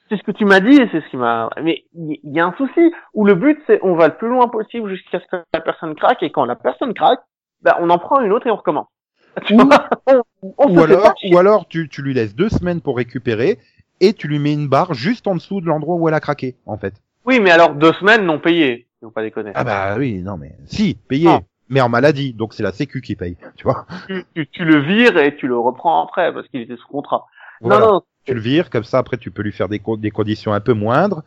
C'est 0.09 0.17
ce 0.17 0.23
que 0.23 0.31
tu 0.31 0.45
m'as 0.45 0.59
dit 0.59 0.75
et 0.75 0.87
c'est 0.91 1.01
ce 1.01 1.09
qui 1.09 1.17
m'a... 1.17 1.49
Mais 1.63 1.85
il 1.95 2.19
y, 2.23 2.39
a 2.39 2.45
un 2.45 2.53
souci 2.57 2.93
où 3.13 3.25
le 3.25 3.33
but, 3.33 3.59
c'est 3.65 3.79
on 3.81 3.95
va 3.95 4.07
le 4.07 4.15
plus 4.15 4.27
loin 4.27 4.47
possible 4.47 4.89
jusqu'à 4.89 5.19
ce 5.19 5.25
que 5.25 5.43
la 5.53 5.61
personne 5.61 5.95
craque 5.95 6.21
et 6.21 6.31
quand 6.31 6.45
la 6.45 6.55
personne 6.55 6.93
craque, 6.93 7.21
ben, 7.61 7.75
on 7.79 7.89
en 7.89 7.97
prend 7.97 8.21
une 8.21 8.31
autre 8.31 8.45
et 8.45 8.51
on 8.51 8.55
recommence. 8.57 8.87
Tu 9.45 9.55
Ou- 9.55 9.57
vois? 9.57 9.89
On, 10.07 10.21
on 10.59 10.69
Ou 10.69 10.79
se 10.81 10.87
fait 10.87 11.35
alors, 11.35 11.61
ou 11.61 11.65
tu, 11.67 11.89
tu 11.89 12.01
lui 12.03 12.13
laisses 12.13 12.35
deux 12.35 12.49
semaines 12.49 12.81
pour 12.81 12.97
récupérer 12.97 13.57
et 13.99 14.13
tu 14.13 14.27
lui 14.27 14.39
mets 14.39 14.53
une 14.53 14.67
barre 14.67 14.93
juste 14.93 15.27
en 15.27 15.35
dessous 15.35 15.59
de 15.59 15.65
l'endroit 15.65 15.95
où 15.95 16.07
elle 16.07 16.13
a 16.13 16.19
craqué, 16.19 16.55
en 16.65 16.77
fait. 16.77 16.93
Oui, 17.25 17.39
mais 17.39 17.49
alors 17.49 17.73
deux 17.73 17.93
semaines 17.93 18.25
non 18.25 18.39
payées. 18.39 18.87
Faut 19.01 19.11
pas 19.11 19.23
déconner. 19.23 19.51
Ah 19.55 19.63
bah 19.63 19.95
oui, 19.97 20.21
non 20.21 20.37
mais, 20.37 20.55
si, 20.65 20.95
payé. 21.07 21.27
Ah. 21.29 21.41
Mais 21.69 21.81
en 21.81 21.89
maladie, 21.89 22.33
donc 22.33 22.53
c'est 22.53 22.63
la 22.63 22.71
sécu 22.71 23.01
qui 23.01 23.15
paye, 23.15 23.37
tu 23.55 23.63
vois. 23.63 23.87
Tu, 24.07 24.23
tu, 24.35 24.47
tu 24.47 24.65
le 24.65 24.79
vires 24.81 25.17
et 25.17 25.35
tu 25.35 25.47
le 25.47 25.57
reprends 25.57 26.03
après 26.03 26.31
parce 26.31 26.47
qu'il 26.47 26.61
était 26.61 26.75
sous 26.75 26.87
contrat. 26.87 27.25
Voilà. 27.61 27.85
Non, 27.85 27.93
non, 27.93 28.01
Tu 28.25 28.33
le 28.33 28.39
vires, 28.39 28.69
comme 28.69 28.83
ça 28.83 28.97
après 28.99 29.17
tu 29.17 29.31
peux 29.31 29.41
lui 29.43 29.51
faire 29.51 29.69
des, 29.69 29.79
co- 29.79 29.97
des 29.97 30.11
conditions 30.11 30.53
un 30.53 30.59
peu 30.59 30.73
moindres. 30.73 31.23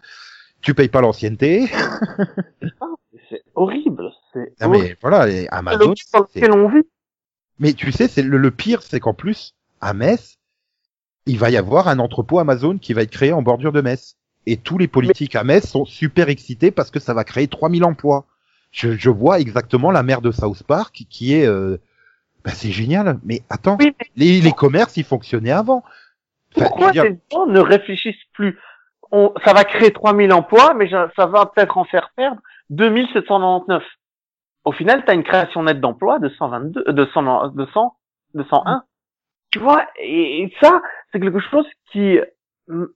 Tu 0.61 0.75
payes 0.75 0.89
pas 0.89 1.01
l'ancienneté. 1.01 1.69
c'est 3.31 3.43
horrible. 3.55 4.11
C'est 4.33 4.53
Ah 4.61 4.69
horrible. 4.69 4.85
mais 4.85 4.97
voilà, 5.01 5.29
et 5.29 5.49
Amazon. 5.51 5.95
c'est- 6.33 6.51
on 6.51 6.69
vit. 6.69 6.83
Mais 7.59 7.73
tu 7.73 7.91
sais, 7.93 8.09
c'est 8.09 8.23
le, 8.23 8.39
le 8.39 8.51
pire, 8.51 8.83
c'est 8.83 9.01
qu'en 9.01 9.15
plus, 9.15 9.55
à 9.81 9.93
Metz, 9.93 10.39
il 11.27 11.39
va 11.39 11.51
y 11.51 11.57
avoir 11.57 11.89
un 11.89 11.99
entrepôt 11.99 12.39
Amazon 12.39 12.79
qui 12.79 12.93
va 12.93 13.03
être 13.03 13.11
créé 13.11 13.33
en 13.33 13.43
bordure 13.43 13.73
de 13.73 13.81
Metz. 13.81 14.17
Et 14.47 14.57
tous 14.57 14.79
les 14.79 14.89
politiques 14.89 15.37
à 15.37 15.45
Metz 15.45 15.67
sont 15.69 15.85
super 15.85 16.29
excités 16.29 16.71
parce 16.71 16.91
que 16.91 17.01
ça 17.01 17.15
va 17.15 17.25
créer 17.25 17.49
3000 17.49 17.85
emplois. 17.85 18.27
Je, 18.71 18.97
je 18.97 19.11
vois 19.11 19.41
exactement 19.41 19.91
la 19.91 20.03
maire 20.03 20.23
de 20.23 20.31
South 20.31 20.63
Park 20.63 20.95
qui, 20.95 21.07
qui 21.07 21.35
est... 21.35 21.47
Euh... 21.47 21.79
bah, 22.45 22.53
c'est 22.55 22.71
génial, 22.71 23.19
mais 23.25 23.43
attends, 23.51 23.77
Oui, 23.79 23.93
mais 23.99 24.07
les, 24.17 24.41
les 24.41 24.53
commerces, 24.53 24.97
ils 24.97 25.05
fonctionnaient 25.05 25.51
avant. 25.51 25.83
Pourquoi 26.55 26.91
dire, 26.93 27.03
ces 27.05 27.21
gens 27.33 27.47
ne 27.47 27.61
réfléchissent 27.61 28.25
plus 28.33 28.59
on, 29.11 29.33
Ça 29.45 29.53
va 29.53 29.65
créer 29.65 29.93
3000 29.93 30.33
emplois, 30.33 30.75
mais 30.75 30.89
ça 30.91 31.27
va 31.27 31.47
peut-être 31.47 31.79
en 31.79 31.85
faire 31.85 32.11
perdre 32.17 32.41
2799. 32.71 33.83
Au 34.65 34.73
final, 34.73 35.05
tu 35.05 35.11
as 35.11 35.15
une 35.15 35.25
création 35.25 35.63
nette 35.63 35.81
d'emplois 35.81 36.19
de 36.19 36.29
122, 36.29 36.85
euh, 36.89 36.93
de 36.93 37.07
100, 37.07 37.49
de 37.49 37.67
100, 37.73 37.97
de 38.35 38.43
101. 38.45 38.83
Tu 39.51 39.59
vois, 39.61 39.87
et, 39.99 40.43
et 40.43 40.55
ça, 40.61 40.83
c'est 41.11 41.21
quelque 41.21 41.41
chose 41.41 41.67
qui 41.91 42.19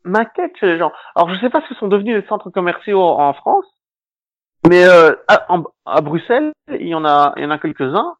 m'inquiète 0.04 0.52
chez 0.58 0.66
les 0.66 0.78
gens. 0.78 0.92
Alors, 1.14 1.30
je 1.30 1.40
sais 1.40 1.48
pas 1.48 1.62
ce 1.62 1.68
que 1.70 1.74
sont 1.76 1.88
devenus 1.88 2.14
les 2.20 2.26
centres 2.28 2.50
commerciaux 2.50 3.00
en 3.02 3.32
France, 3.32 3.64
mais 4.68 4.84
euh, 4.84 5.14
à, 5.28 5.46
en- 5.50 5.64
à 5.86 6.02
Bruxelles, 6.02 6.52
il 6.68 6.88
y 6.88 6.94
en 6.94 7.06
a, 7.06 7.32
il 7.36 7.42
y 7.42 7.46
en 7.46 7.50
a 7.50 7.58
quelques-uns. 7.58 8.14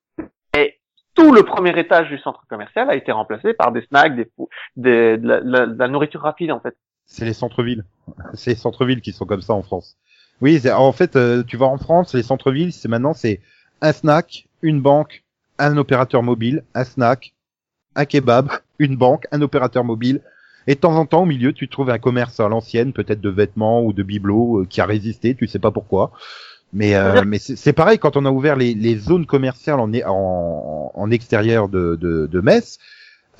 Tout 1.15 1.33
le 1.33 1.43
premier 1.43 1.79
étage 1.79 2.09
du 2.09 2.19
centre 2.19 2.45
commercial 2.49 2.89
a 2.89 2.95
été 2.95 3.13
remplacé 3.13 3.53
par 3.55 3.71
des 3.73 3.83
snacks, 3.83 4.17
des, 4.17 4.31
des 4.77 5.19
de, 5.19 5.29
la, 5.29 5.67
de 5.67 5.79
la- 5.79 5.89
nourriture 5.89 6.23
rapide 6.23 6.51
en 6.53 6.61
fait. 6.61 6.75
c'est 7.07 7.25
les 7.25 7.35
centres-villes. 7.35 7.85
C'est 8.35 8.51
les 8.53 8.57
centres-villes 8.57 9.01
qui 9.03 9.13
sont 9.13 9.27
comme 9.27 9.43
ça 9.43 9.53
en 9.53 9.63
France. 9.63 9.97
Oui, 10.41 10.61
en 10.71 10.93
fait, 10.93 11.15
euh, 11.17 11.43
tu 11.45 11.57
vas 11.57 11.67
en 11.67 11.79
France, 11.79 12.15
les 12.15 12.23
centres-villes, 12.25 12.73
c'est 12.73 12.89
maintenant 12.89 13.13
c'est 13.13 13.41
un 13.81 13.93
snack, 13.93 14.49
une 14.63 14.81
banque, 14.81 15.23
un 15.59 15.77
opérateur 15.77 16.23
mobile, 16.23 16.65
un 16.75 16.85
snack, 16.85 17.35
un 17.95 18.07
kebab, 18.07 18.51
une 18.79 18.97
banque, 18.97 19.27
un 19.31 19.41
opérateur 19.43 19.85
mobile. 19.85 20.21
Et 20.67 20.75
de 20.77 20.81
temps 20.81 20.97
en 20.97 21.07
temps, 21.07 21.23
au 21.23 21.27
milieu, 21.27 21.53
tu 21.53 21.69
trouves 21.69 21.91
un 21.91 21.99
commerce 21.99 22.39
à 22.41 22.49
l'ancienne, 22.49 22.93
peut-être 22.93 23.21
de 23.21 23.29
vêtements 23.31 23.83
ou 23.83 23.93
de 23.93 24.03
bibelots, 24.03 24.61
euh, 24.63 24.65
qui 24.65 24.81
a 24.81 24.87
résisté, 24.87 25.35
tu 25.35 25.47
sais 25.49 25.59
pas 25.59 25.71
pourquoi. 25.73 26.13
Mais, 26.73 26.95
euh, 26.95 27.23
mais 27.27 27.39
c'est 27.39 27.75
pareil 27.75 27.99
quand 27.99 28.17
on 28.17 28.25
a 28.25 28.31
ouvert 28.31 28.57
les, 28.57 28.73
les 28.75 28.97
zones 28.97 29.27
commerciales 29.27 29.79
en, 29.79 29.93
en, 30.07 30.91
en 30.95 31.11
extérieur 31.11 31.69
de, 31.69 31.97
de, 32.01 32.27
de 32.27 32.41
Metz. 32.41 32.79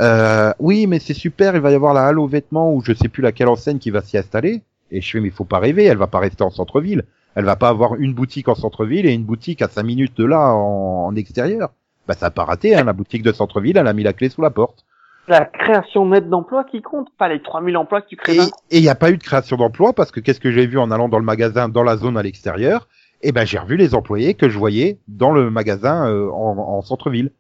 Euh, 0.01 0.53
oui, 0.59 0.87
mais 0.87 0.99
c'est 0.99 1.15
super, 1.15 1.55
il 1.55 1.61
va 1.61 1.71
y 1.71 1.75
avoir 1.75 1.95
la 1.95 2.07
halle 2.07 2.19
aux 2.19 2.27
vêtements 2.27 2.75
ou 2.75 2.83
je 2.83 2.93
sais 2.93 3.09
plus 3.09 3.23
laquelle 3.23 3.49
enseigne 3.49 3.79
qui 3.79 3.91
va 3.91 4.03
s'y 4.03 4.19
installer. 4.19 4.63
Et 4.91 5.01
je 5.01 5.11
fais, 5.11 5.21
mais 5.21 5.29
il 5.29 5.35
faut 5.35 5.45
pas 5.45 5.59
rêver, 5.59 5.85
elle 5.85 5.97
va 5.97 6.07
pas 6.07 6.19
rester 6.19 6.43
en 6.43 6.51
centre-ville. 6.51 7.05
Elle 7.35 7.47
va 7.47 7.57
pas 7.57 7.69
avoir 7.69 7.95
une 7.95 8.13
boutique 8.13 8.49
en 8.49 8.55
centre-ville 8.55 9.07
et 9.07 9.13
une 9.13 9.25
boutique 9.25 9.63
à 9.63 9.69
5 9.69 9.83
minutes 9.83 10.17
de 10.19 10.27
là 10.27 10.53
en, 10.53 11.07
en 11.07 11.17
extérieur. 11.17 11.71
Bah 12.07 12.15
ça 12.15 12.27
a 12.27 12.31
pas 12.31 12.45
raté, 12.45 12.75
hein, 12.75 12.85
la 12.85 12.93
boutique 12.93 13.23
de 13.23 13.33
centre-ville, 13.33 13.79
elle 13.79 13.87
a 13.87 13.93
mis 13.93 14.03
la 14.03 14.13
clé 14.13 14.29
sous 14.29 14.43
la 14.43 14.51
porte. 14.51 14.85
La 15.29 15.45
création 15.45 16.05
nette 16.05 16.29
d'emplois 16.29 16.65
qui 16.65 16.83
compte, 16.83 17.09
pas 17.17 17.29
les 17.29 17.41
3000 17.41 17.77
emplois 17.77 18.03
que 18.03 18.09
tu 18.09 18.17
crées 18.17 18.39
Et 18.71 18.79
il 18.79 18.83
n'y 18.83 18.89
a 18.89 18.97
pas 18.97 19.11
eu 19.11 19.17
de 19.17 19.23
création 19.23 19.57
d'emploi 19.57 19.93
parce 19.93 20.11
que 20.11 20.19
qu'est-ce 20.19 20.41
que 20.41 20.51
j'ai 20.51 20.67
vu 20.67 20.79
en 20.79 20.91
allant 20.91 21.09
dans 21.09 21.19
le 21.19 21.25
magasin, 21.25 21.69
dans 21.69 21.85
la 21.85 21.97
zone 21.97 22.19
à 22.19 22.23
l'extérieur? 22.23 22.89
Eh 23.23 23.33
ben 23.33 23.45
j'ai 23.45 23.59
revu 23.59 23.77
les 23.77 23.95
employés 23.95 24.35
que 24.35 24.49
je 24.49 24.59
voyais 24.59 24.99
dans 25.09 25.33
le 25.33 25.51
magasin 25.51 26.09
euh, 26.09 26.29
en, 26.31 26.59
en 26.59 26.83
centre-ville. 26.83 27.31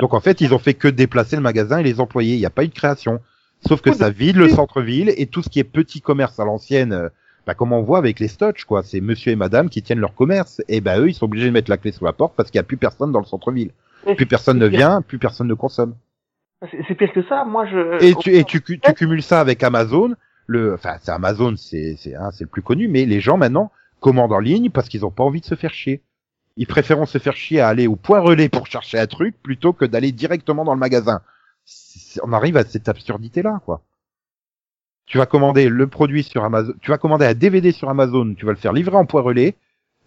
Donc 0.00 0.12
en 0.14 0.20
fait, 0.20 0.40
ils 0.40 0.52
ont 0.54 0.58
fait 0.58 0.74
que 0.74 0.88
déplacer 0.88 1.36
le 1.36 1.42
magasin 1.42 1.78
et 1.78 1.82
les 1.84 2.00
employés. 2.00 2.34
Il 2.34 2.40
n'y 2.40 2.46
a 2.46 2.50
pas 2.50 2.64
eu 2.64 2.68
de 2.68 2.74
création. 2.74 3.20
Sauf 3.66 3.80
que 3.80 3.92
ça 3.92 4.10
vide 4.10 4.36
le 4.36 4.48
centre-ville 4.48 5.12
et 5.16 5.26
tout 5.26 5.42
ce 5.42 5.48
qui 5.48 5.60
est 5.60 5.64
petit 5.64 6.00
commerce 6.00 6.38
à 6.40 6.44
l'ancienne, 6.44 6.92
euh, 6.92 7.08
bah, 7.46 7.54
comme 7.54 7.72
on 7.72 7.82
voit 7.82 7.98
avec 7.98 8.18
les 8.18 8.28
Stotch, 8.28 8.64
quoi. 8.64 8.82
C'est 8.82 9.00
monsieur 9.00 9.32
et 9.32 9.36
madame 9.36 9.68
qui 9.68 9.82
tiennent 9.82 10.00
leur 10.00 10.14
commerce. 10.14 10.62
Et 10.68 10.80
bah, 10.80 10.98
eux, 10.98 11.08
ils 11.08 11.14
sont 11.14 11.26
obligés 11.26 11.46
de 11.46 11.52
mettre 11.52 11.70
la 11.70 11.76
clé 11.76 11.92
sous 11.92 12.04
la 12.04 12.12
porte 12.12 12.34
parce 12.36 12.50
qu'il 12.50 12.58
n'y 12.58 12.64
a 12.64 12.64
plus 12.64 12.76
personne 12.76 13.12
dans 13.12 13.20
le 13.20 13.24
centre-ville. 13.24 13.70
Plus 14.16 14.26
personne 14.26 14.58
ne 14.58 14.66
vient, 14.66 15.00
plus 15.00 15.18
personne 15.18 15.46
ne 15.46 15.54
consomme. 15.54 15.94
C'est 16.88 16.94
pire 16.94 17.12
que 17.12 17.22
ça. 17.28 17.44
Moi, 17.44 17.66
je. 17.66 18.04
Et 18.04 18.14
tu, 18.14 18.34
et 18.34 18.44
tu 18.44 18.60
cumules 18.60 19.22
ça 19.22 19.40
avec 19.40 19.62
Amazon. 19.62 20.14
Le, 20.46 20.74
enfin, 20.74 20.96
c'est 21.00 21.12
Amazon, 21.12 21.54
c'est, 21.56 21.96
c'est, 21.98 22.14
hein, 22.14 22.30
c'est 22.32 22.44
le 22.44 22.50
plus 22.50 22.60
connu, 22.60 22.86
mais 22.86 23.06
les 23.06 23.20
gens 23.20 23.38
maintenant 23.38 23.70
commandent 24.04 24.34
en 24.34 24.38
ligne 24.38 24.68
parce 24.68 24.90
qu'ils 24.90 25.06
ont 25.06 25.10
pas 25.10 25.24
envie 25.24 25.40
de 25.40 25.46
se 25.46 25.54
faire 25.54 25.72
chier. 25.72 26.02
Ils 26.58 26.66
préfèrent 26.66 27.08
se 27.08 27.16
faire 27.16 27.36
chier 27.36 27.60
à 27.60 27.68
aller 27.68 27.86
au 27.86 27.96
point 27.96 28.20
relais 28.20 28.50
pour 28.50 28.66
chercher 28.66 28.98
un 28.98 29.06
truc 29.06 29.34
plutôt 29.42 29.72
que 29.72 29.86
d'aller 29.86 30.12
directement 30.12 30.62
dans 30.62 30.74
le 30.74 30.78
magasin. 30.78 31.22
On 32.22 32.34
arrive 32.34 32.58
à 32.58 32.64
cette 32.64 32.86
absurdité-là, 32.86 33.62
quoi. 33.64 33.80
Tu 35.06 35.16
vas 35.16 35.24
commander 35.24 35.70
le 35.70 35.86
produit 35.86 36.22
sur 36.22 36.44
Amazon, 36.44 36.74
tu 36.82 36.90
vas 36.90 36.98
commander 36.98 37.24
un 37.24 37.32
DVD 37.32 37.72
sur 37.72 37.88
Amazon, 37.88 38.34
tu 38.34 38.44
vas 38.44 38.52
le 38.52 38.58
faire 38.58 38.74
livrer 38.74 38.96
en 38.96 39.06
point 39.06 39.22
relais. 39.22 39.54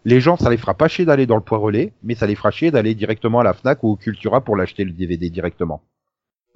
Les 0.05 0.21
gens, 0.21 0.37
ça 0.37 0.51
les 0.51 0.57
fera 0.57 0.75
pas 0.75 0.87
chier 0.87 1.05
d'aller 1.05 1.25
dans 1.25 1.35
le 1.35 1.41
point 1.41 1.57
relais, 1.57 1.91
mais 2.03 2.13
ça 2.13 2.27
les 2.27 2.35
fera 2.35 2.51
chier 2.51 2.69
d'aller 2.69 2.93
directement 2.93 3.39
à 3.39 3.43
la 3.43 3.53
Fnac 3.53 3.83
ou 3.83 3.89
au 3.89 3.95
Cultura 3.95 4.41
pour 4.41 4.55
l'acheter 4.55 4.83
le 4.83 4.91
DVD 4.91 5.31
directement. 5.31 5.81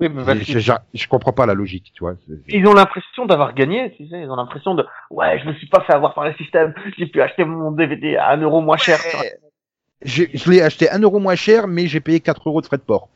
Oui, 0.01 0.09
mais 0.09 0.25
parce 0.25 0.39
Je, 0.39 0.59
je, 0.59 0.73
je 0.95 1.07
comprends 1.07 1.31
pas 1.31 1.45
la 1.45 1.53
logique, 1.53 1.91
tu 1.93 2.03
vois. 2.03 2.15
Ils 2.47 2.65
ont 2.65 2.73
l'impression 2.73 3.27
d'avoir 3.27 3.53
gagné, 3.53 3.93
tu 3.95 4.07
sais. 4.07 4.21
Ils 4.21 4.29
ont 4.29 4.35
l'impression 4.35 4.73
de, 4.73 4.83
ouais, 5.11 5.39
je 5.39 5.47
me 5.47 5.53
suis 5.53 5.67
pas 5.67 5.81
fait 5.81 5.93
avoir 5.93 6.15
par 6.15 6.25
le 6.25 6.33
système. 6.33 6.73
J'ai 6.97 7.05
pu 7.05 7.21
acheter 7.21 7.45
mon 7.45 7.71
DVD 7.71 8.15
à 8.17 8.31
un 8.31 8.37
euro 8.37 8.61
moins 8.61 8.77
cher. 8.77 8.97
Ouais. 9.21 9.37
Je 10.03 10.49
l'ai 10.49 10.61
acheté 10.61 10.89
un 10.89 10.99
euro 10.99 11.19
moins 11.19 11.35
cher, 11.35 11.67
mais 11.67 11.85
j'ai 11.85 11.99
payé 11.99 12.19
4 12.19 12.49
euros 12.49 12.61
de 12.61 12.65
frais 12.65 12.77
de 12.77 12.81
port. 12.81 13.09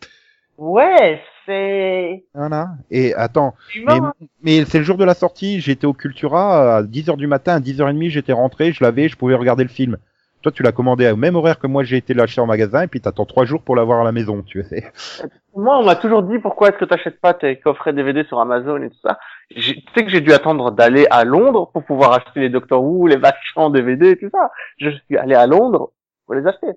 Ouais, 0.59 1.21
c'est 1.45 2.23
Voilà. 2.33 2.69
Et 2.91 3.13
attends, 3.15 3.55
mais, 3.85 3.97
humain. 3.97 4.13
mais 4.43 4.65
c'est 4.65 4.77
le 4.77 4.83
jour 4.83 4.97
de 4.97 5.03
la 5.03 5.15
sortie, 5.15 5.59
j'étais 5.59 5.87
au 5.87 5.93
Cultura 5.93 6.77
à 6.77 6.83
10h 6.83 7.17
du 7.17 7.27
matin, 7.27 7.55
à 7.55 7.59
10h30, 7.59 8.09
j'étais 8.09 8.31
rentré, 8.33 8.71
je 8.71 8.83
l'avais, 8.83 9.09
je 9.09 9.17
pouvais 9.17 9.35
regarder 9.35 9.63
le 9.63 9.69
film. 9.69 9.97
Toi, 10.45 10.51
tu 10.51 10.61
l'as 10.61 10.71
commandé 10.71 11.09
au 11.09 11.15
même 11.15 11.35
horaire 11.35 11.57
que 11.57 11.65
moi, 11.65 11.83
j'ai 11.83 11.97
été 11.97 12.13
l'acheter 12.13 12.39
en 12.39 12.45
magasin, 12.45 12.83
et 12.83 12.87
puis 12.87 13.01
t'attends 13.01 13.25
3 13.25 13.45
jours 13.45 13.63
pour 13.63 13.75
l'avoir 13.75 14.01
à 14.01 14.03
la 14.03 14.11
maison, 14.11 14.43
tu 14.43 14.61
sais. 14.63 14.91
Moi, 15.55 15.79
on 15.79 15.83
m'a 15.83 15.95
toujours 15.95 16.21
dit 16.21 16.37
pourquoi 16.37 16.69
est-ce 16.69 16.77
que 16.77 16.85
t'achètes 16.85 17.19
pas 17.19 17.33
tes 17.33 17.59
coffrets 17.59 17.93
DVD 17.93 18.23
sur 18.25 18.39
Amazon 18.39 18.79
et 18.83 18.91
tout 18.91 18.99
ça? 19.01 19.17
Tu 19.49 19.59
sais 19.95 20.03
que 20.05 20.09
j'ai 20.09 20.21
dû 20.21 20.31
attendre 20.33 20.69
d'aller 20.69 21.07
à 21.09 21.23
Londres 21.23 21.71
pour 21.73 21.83
pouvoir 21.83 22.13
acheter 22.13 22.41
les 22.41 22.49
Doctor 22.49 22.83
Who, 22.83 23.07
les 23.07 23.15
vachons 23.15 23.71
DVD 23.71 24.11
et 24.11 24.17
tout 24.17 24.29
ça. 24.31 24.51
Je 24.77 24.91
suis 24.91 25.17
allé 25.17 25.33
à 25.33 25.47
Londres 25.47 25.93
pour 26.27 26.35
les 26.35 26.45
acheter. 26.45 26.67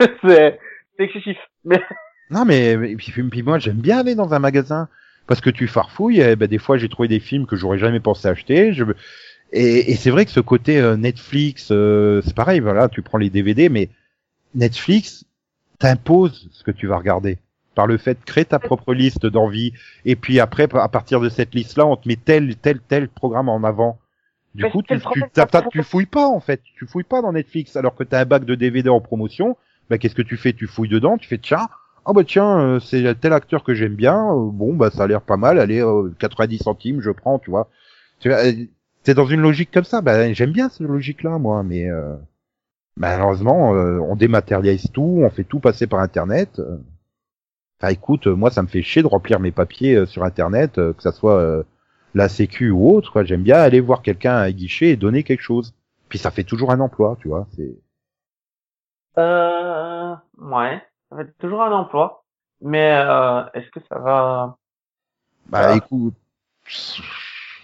c'est 0.00 0.58
c'est 0.96 1.04
excessif. 1.04 1.38
Mais 1.64 1.80
Non, 2.30 2.44
mais, 2.44 2.76
mais- 2.76 2.96
puis, 2.96 3.12
puis 3.12 3.42
moi, 3.44 3.60
j'aime 3.60 3.76
bien 3.76 4.00
aller 4.00 4.16
dans 4.16 4.34
un 4.34 4.40
magasin. 4.40 4.88
Parce 5.28 5.40
que 5.42 5.50
tu 5.50 5.68
farfouilles, 5.68 6.22
et 6.22 6.34
ben, 6.36 6.48
des 6.48 6.58
fois, 6.58 6.78
j'ai 6.78 6.88
trouvé 6.88 7.06
des 7.06 7.20
films 7.20 7.46
que 7.46 7.54
j'aurais 7.54 7.78
jamais 7.78 8.00
pensé 8.00 8.26
acheter. 8.26 8.72
Je... 8.72 8.82
Et, 9.52 9.92
et 9.92 9.96
c'est 9.96 10.10
vrai 10.10 10.24
que 10.24 10.30
ce 10.30 10.40
côté 10.40 10.78
euh, 10.78 10.96
Netflix, 10.96 11.68
euh, 11.70 12.20
c'est 12.24 12.34
pareil, 12.34 12.60
voilà, 12.60 12.88
tu 12.88 13.02
prends 13.02 13.18
les 13.18 13.30
DVD, 13.30 13.68
mais 13.68 13.88
Netflix 14.54 15.24
t'impose 15.78 16.48
ce 16.52 16.62
que 16.64 16.70
tu 16.70 16.86
vas 16.86 16.98
regarder. 16.98 17.38
Par 17.74 17.86
le 17.86 17.96
fait 17.96 18.14
de 18.14 18.24
créer 18.24 18.44
ta 18.44 18.58
propre 18.58 18.92
liste 18.92 19.24
d'envie. 19.26 19.72
Et 20.04 20.16
puis 20.16 20.40
après, 20.40 20.68
à 20.74 20.88
partir 20.88 21.20
de 21.20 21.28
cette 21.28 21.54
liste-là, 21.54 21.86
on 21.86 21.96
te 21.96 22.08
met 22.08 22.16
tel, 22.16 22.56
tel, 22.56 22.80
tel 22.80 23.08
programme 23.08 23.48
en 23.48 23.62
avant. 23.62 24.00
Du 24.54 24.64
coup, 24.68 24.82
tu, 24.82 24.98
tu, 24.98 25.42
tu 25.70 25.82
fouilles 25.84 26.06
pas, 26.06 26.26
en 26.26 26.40
fait. 26.40 26.60
Tu 26.74 26.86
fouilles 26.86 27.04
pas 27.04 27.22
dans 27.22 27.32
Netflix. 27.32 27.76
Alors 27.76 27.94
que 27.94 28.02
t'as 28.02 28.20
un 28.20 28.24
bac 28.24 28.44
de 28.44 28.56
DVD 28.56 28.88
en 28.88 29.00
promotion, 29.00 29.56
bah, 29.88 29.98
qu'est-ce 29.98 30.16
que 30.16 30.22
tu 30.22 30.36
fais? 30.36 30.52
Tu 30.52 30.66
fouilles 30.66 30.88
dedans, 30.88 31.18
tu 31.18 31.28
fais, 31.28 31.38
tiens, 31.38 31.68
ah 32.04 32.14
bah 32.14 32.24
tiens, 32.24 32.58
euh, 32.58 32.80
c'est 32.80 33.20
tel 33.20 33.34
acteur 33.34 33.62
que 33.62 33.74
j'aime 33.74 33.94
bien, 33.94 34.32
euh, 34.32 34.50
bon 34.50 34.74
bah 34.74 34.90
ça 34.90 35.02
a 35.02 35.06
l'air 35.06 35.20
pas 35.20 35.36
mal, 35.36 35.58
allez, 35.58 35.82
euh, 35.82 36.10
90 36.18 36.56
centimes, 36.56 37.02
je 37.02 37.10
prends, 37.10 37.38
tu 37.38 37.50
vois. 37.50 37.68
C'est 39.04 39.14
dans 39.14 39.26
une 39.26 39.40
logique 39.40 39.70
comme 39.72 39.84
ça, 39.84 40.00
bah 40.02 40.32
j'aime 40.32 40.52
bien 40.52 40.68
cette 40.68 40.86
logique-là, 40.86 41.38
moi, 41.38 41.62
mais 41.62 41.88
euh, 41.88 42.14
malheureusement, 42.96 43.74
euh, 43.74 43.98
on 44.00 44.16
dématérialise 44.16 44.90
tout, 44.92 45.20
on 45.24 45.30
fait 45.30 45.44
tout 45.44 45.60
passer 45.60 45.86
par 45.86 46.00
Internet. 46.00 46.58
euh. 46.60 46.78
Enfin 47.80 47.92
écoute, 47.92 48.26
euh, 48.26 48.34
moi 48.36 48.50
ça 48.50 48.62
me 48.62 48.68
fait 48.68 48.82
chier 48.82 49.02
de 49.02 49.06
remplir 49.08 49.40
mes 49.40 49.52
papiers 49.52 49.94
euh, 49.96 50.06
sur 50.06 50.24
Internet, 50.24 50.78
euh, 50.78 50.92
que 50.94 51.02
ça 51.02 51.12
soit 51.12 51.38
euh, 51.40 51.62
la 52.14 52.28
Sécu 52.28 52.70
ou 52.70 52.90
autre, 52.90 53.12
quoi. 53.12 53.24
J'aime 53.24 53.42
bien 53.42 53.56
aller 53.58 53.80
voir 53.80 54.02
quelqu'un 54.02 54.32
à 54.34 54.42
un 54.44 54.50
guichet 54.50 54.88
et 54.90 54.96
donner 54.96 55.22
quelque 55.24 55.42
chose. 55.42 55.74
Puis 56.08 56.18
ça 56.18 56.30
fait 56.30 56.44
toujours 56.44 56.72
un 56.72 56.80
emploi, 56.80 57.16
tu 57.20 57.28
vois. 57.28 57.46
C'est 57.56 57.76
euh, 59.18 60.14
ouais, 60.38 60.82
ça 61.10 61.20
être 61.20 61.36
toujours 61.38 61.62
un 61.62 61.72
emploi. 61.72 62.24
Mais 62.60 62.92
euh, 62.92 63.44
est-ce 63.54 63.70
que 63.70 63.80
ça 63.88 63.98
va 63.98 64.56
Bah 65.48 65.70
Ah. 65.70 65.76
écoute, 65.76 66.14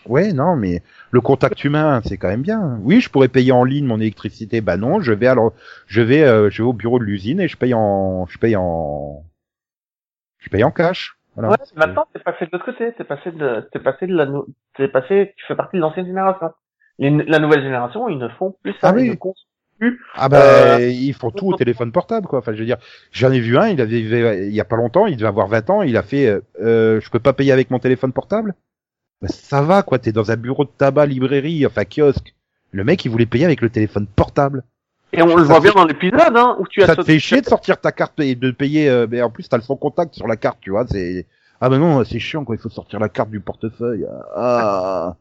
ouais 0.07 0.33
non 0.33 0.57
mais 0.57 0.83
le 1.15 1.21
contact 1.21 1.63
humain 1.63 2.01
c'est 2.05 2.19
quand 2.19 2.29
même 2.29 2.43
bien. 2.43 2.79
Oui 2.83 3.01
je 3.01 3.09
pourrais 3.09 3.29
payer 3.29 3.53
en 3.53 3.65
ligne 3.65 3.87
mon 3.87 4.01
électricité, 4.01 4.61
bah 4.61 4.77
non 4.77 5.01
je 5.01 5.13
vais 5.13 5.29
alors 5.29 5.53
je 5.87 6.01
vais 6.01 6.25
euh, 6.25 6.51
je 6.51 6.63
vais 6.63 6.69
au 6.69 6.73
bureau 6.73 6.99
de 6.99 7.05
l'usine 7.05 7.41
et 7.41 7.49
je 7.49 7.57
paye 7.57 7.75
en 7.75 8.27
je 8.27 8.39
paye 8.39 8.57
en 8.57 9.23
je 10.41 10.51
paye 10.51 10.65
en 10.65 10.71
cash. 10.71 11.17
Voilà. 11.37 11.51
Ouais, 11.51 11.57
maintenant, 11.75 12.07
c'est 12.13 12.23
passé 12.23 12.47
de 12.47 12.51
l'autre 12.53 12.65
côté. 12.65 12.93
C'est 12.97 13.05
passé 13.05 13.33
de, 13.33 13.69
c'est 13.73 13.83
passé 13.83 14.07
de 14.07 14.15
la, 14.15 14.27
c'est 14.77 14.89
passé, 14.89 15.35
tu 15.37 15.45
fais 15.47 15.57
partie 15.57 15.77
de 15.77 15.81
l'ancienne 15.81 16.07
génération. 16.07 16.51
Les- 16.99 17.11
la 17.11 17.39
nouvelle 17.41 17.63
génération, 17.63 18.09
ils 18.09 18.19
ne 18.19 18.29
font 18.29 18.55
plus 18.63 18.73
ça. 18.75 18.91
Ah 18.91 18.93
oui. 18.95 19.07
Ils 19.07 19.11
ne 19.11 19.15
consomment 19.15 19.97
Ah 20.15 20.29
bah 20.29 20.39
Euh, 20.39 20.89
ils 20.89 21.13
font 21.15 21.31
tout 21.31 21.49
au 21.49 21.57
téléphone 21.57 21.91
portable 21.93 22.27
quoi. 22.29 22.39
Enfin 22.39 22.53
je 22.53 22.59
veux 22.59 22.65
dire 22.65 22.79
j'en 23.11 23.33
ai 23.33 23.41
vu 23.41 23.59
un 23.59 23.69
il 23.69 23.81
avait 23.81 24.01
il 24.49 24.55
y 24.55 24.61
a 24.61 24.65
pas 24.65 24.77
longtemps 24.77 25.07
il 25.07 25.17
devait 25.17 25.29
avoir 25.29 25.49
20 25.49 25.69
ans 25.71 25.83
il 25.83 25.97
a 25.97 26.03
fait 26.03 26.27
euh, 26.29 26.41
euh, 26.61 27.01
je 27.01 27.11
peux 27.11 27.19
pas 27.19 27.33
payer 27.33 27.51
avec 27.51 27.71
mon 27.71 27.81
téléphone 27.81 28.13
portable? 28.13 28.55
Bah, 29.25 29.33
ça 29.33 29.63
va 29.63 29.83
quoi 29.83 29.99
t'es 29.99 30.13
dans 30.13 30.31
un 30.31 30.37
bureau 30.37 30.65
de 30.65 30.71
tabac 30.77 31.07
librairie 31.07 31.65
enfin 31.67 31.85
kiosque. 31.85 32.35
Le 32.73 32.85
mec 32.85 33.05
il 33.05 33.11
voulait 33.11 33.27
payer 33.27 33.47
avec 33.47 33.61
le 33.63 33.71
téléphone 33.71 34.07
portable. 34.07 34.63
Et 35.13 35.23
on 35.23 35.35
le 35.35 35.43
voit 35.45 35.57
fait- 35.57 35.63
bien 35.63 35.73
dans 35.73 35.87
l'épisode, 35.87 36.37
hein, 36.37 36.57
où 36.59 36.67
tu 36.69 36.83
as 36.83 36.87
ça 36.87 36.97
te 36.97 37.03
fait 37.03 37.19
chier 37.19 37.41
de 37.41 37.47
sortir 37.47 37.81
ta 37.81 37.93
carte 37.93 38.19
et 38.21 38.35
de 38.35 38.51
payer 38.51 38.89
euh, 38.89 39.07
mais 39.11 39.23
en 39.23 39.31
plus 39.31 39.49
t'as 39.49 39.57
le 39.57 39.63
son 39.63 39.77
contact 39.77 40.15
sur 40.15 40.27
la 40.27 40.37
carte 40.37 40.59
tu 40.61 40.71
vois 40.71 40.85
c'est 40.87 41.27
ah 41.61 41.69
ben 41.71 41.79
non 41.79 42.05
c'est 42.05 42.19
chiant 42.19 42.45
quoi 42.45 42.57
il 42.57 42.61
faut 42.61 42.69
sortir 42.69 43.01
la 43.01 43.09
carte 43.09 43.31
du 43.31 43.41
portefeuille. 43.41 44.07
Ah. 44.37 45.15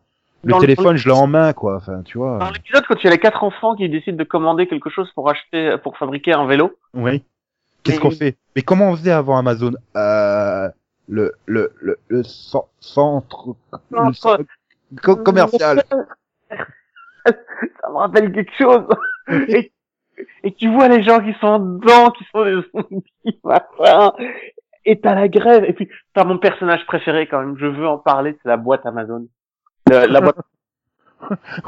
Le 0.43 0.53
téléphone 0.59 0.97
je 0.97 1.07
l'ai 1.07 1.15
en 1.15 1.27
main 1.27 1.53
quoi 1.53 1.77
enfin 1.77 2.01
tu 2.03 2.17
vois. 2.17 2.39
Dans 2.39 2.51
l'épisode, 2.51 2.83
quand 2.87 2.95
il 3.01 3.05
y 3.05 3.07
a 3.07 3.11
les 3.11 3.19
quatre 3.19 3.43
enfants 3.45 3.75
qui 3.75 3.87
décident 3.87 4.17
de 4.17 4.23
commander 4.25 4.67
quelque 4.67 4.89
chose 4.89 5.09
pour 5.15 5.29
acheter, 5.29 5.77
pour 5.81 5.97
fabriquer 5.97 6.33
un 6.33 6.45
vélo. 6.45 6.75
oui. 6.93 7.23
Qu'est-ce 7.83 7.99
qu'on 7.99 8.11
fait? 8.11 8.37
Mais 8.55 8.61
comment 8.61 8.91
on 8.91 8.95
faisait 8.95 9.11
avant 9.11 9.37
Amazon? 9.37 9.73
Euh, 9.97 10.69
le 11.07 11.33
le 11.45 11.73
le, 11.81 11.97
le 12.07 12.21
cen- 12.23 12.67
centre 12.79 13.55
le 13.91 14.13
Centre- 14.13 14.15
centre 14.15 14.43
co- 15.01 15.15
commercial 15.17 15.83
ça 17.25 17.89
me 17.89 17.95
rappelle 17.97 18.31
quelque 18.31 18.53
chose. 18.57 18.85
et, 19.47 19.71
et 20.43 20.53
tu 20.53 20.69
vois 20.71 20.87
les 20.89 21.03
gens 21.03 21.19
qui 21.19 21.33
sont 21.39 21.59
dedans, 21.59 22.11
qui 22.11 22.23
sont 22.31 22.43
des 22.43 22.61
zombies, 22.73 23.39
machin. 23.43 24.11
Et 24.85 24.99
t'as 24.99 25.15
la 25.15 25.29
grève. 25.29 25.63
Et 25.63 25.71
puis, 25.73 25.87
t'as 26.13 26.25
mon 26.25 26.37
personnage 26.37 26.85
préféré 26.85 27.27
quand 27.27 27.39
même. 27.39 27.57
Je 27.57 27.65
veux 27.65 27.87
en 27.87 27.97
parler, 27.97 28.37
c'est 28.43 28.49
la 28.49 28.57
boîte 28.57 28.85
Amazon. 28.85 29.27
Le- 29.89 30.05
la 30.07 30.21
boîte 30.21 30.35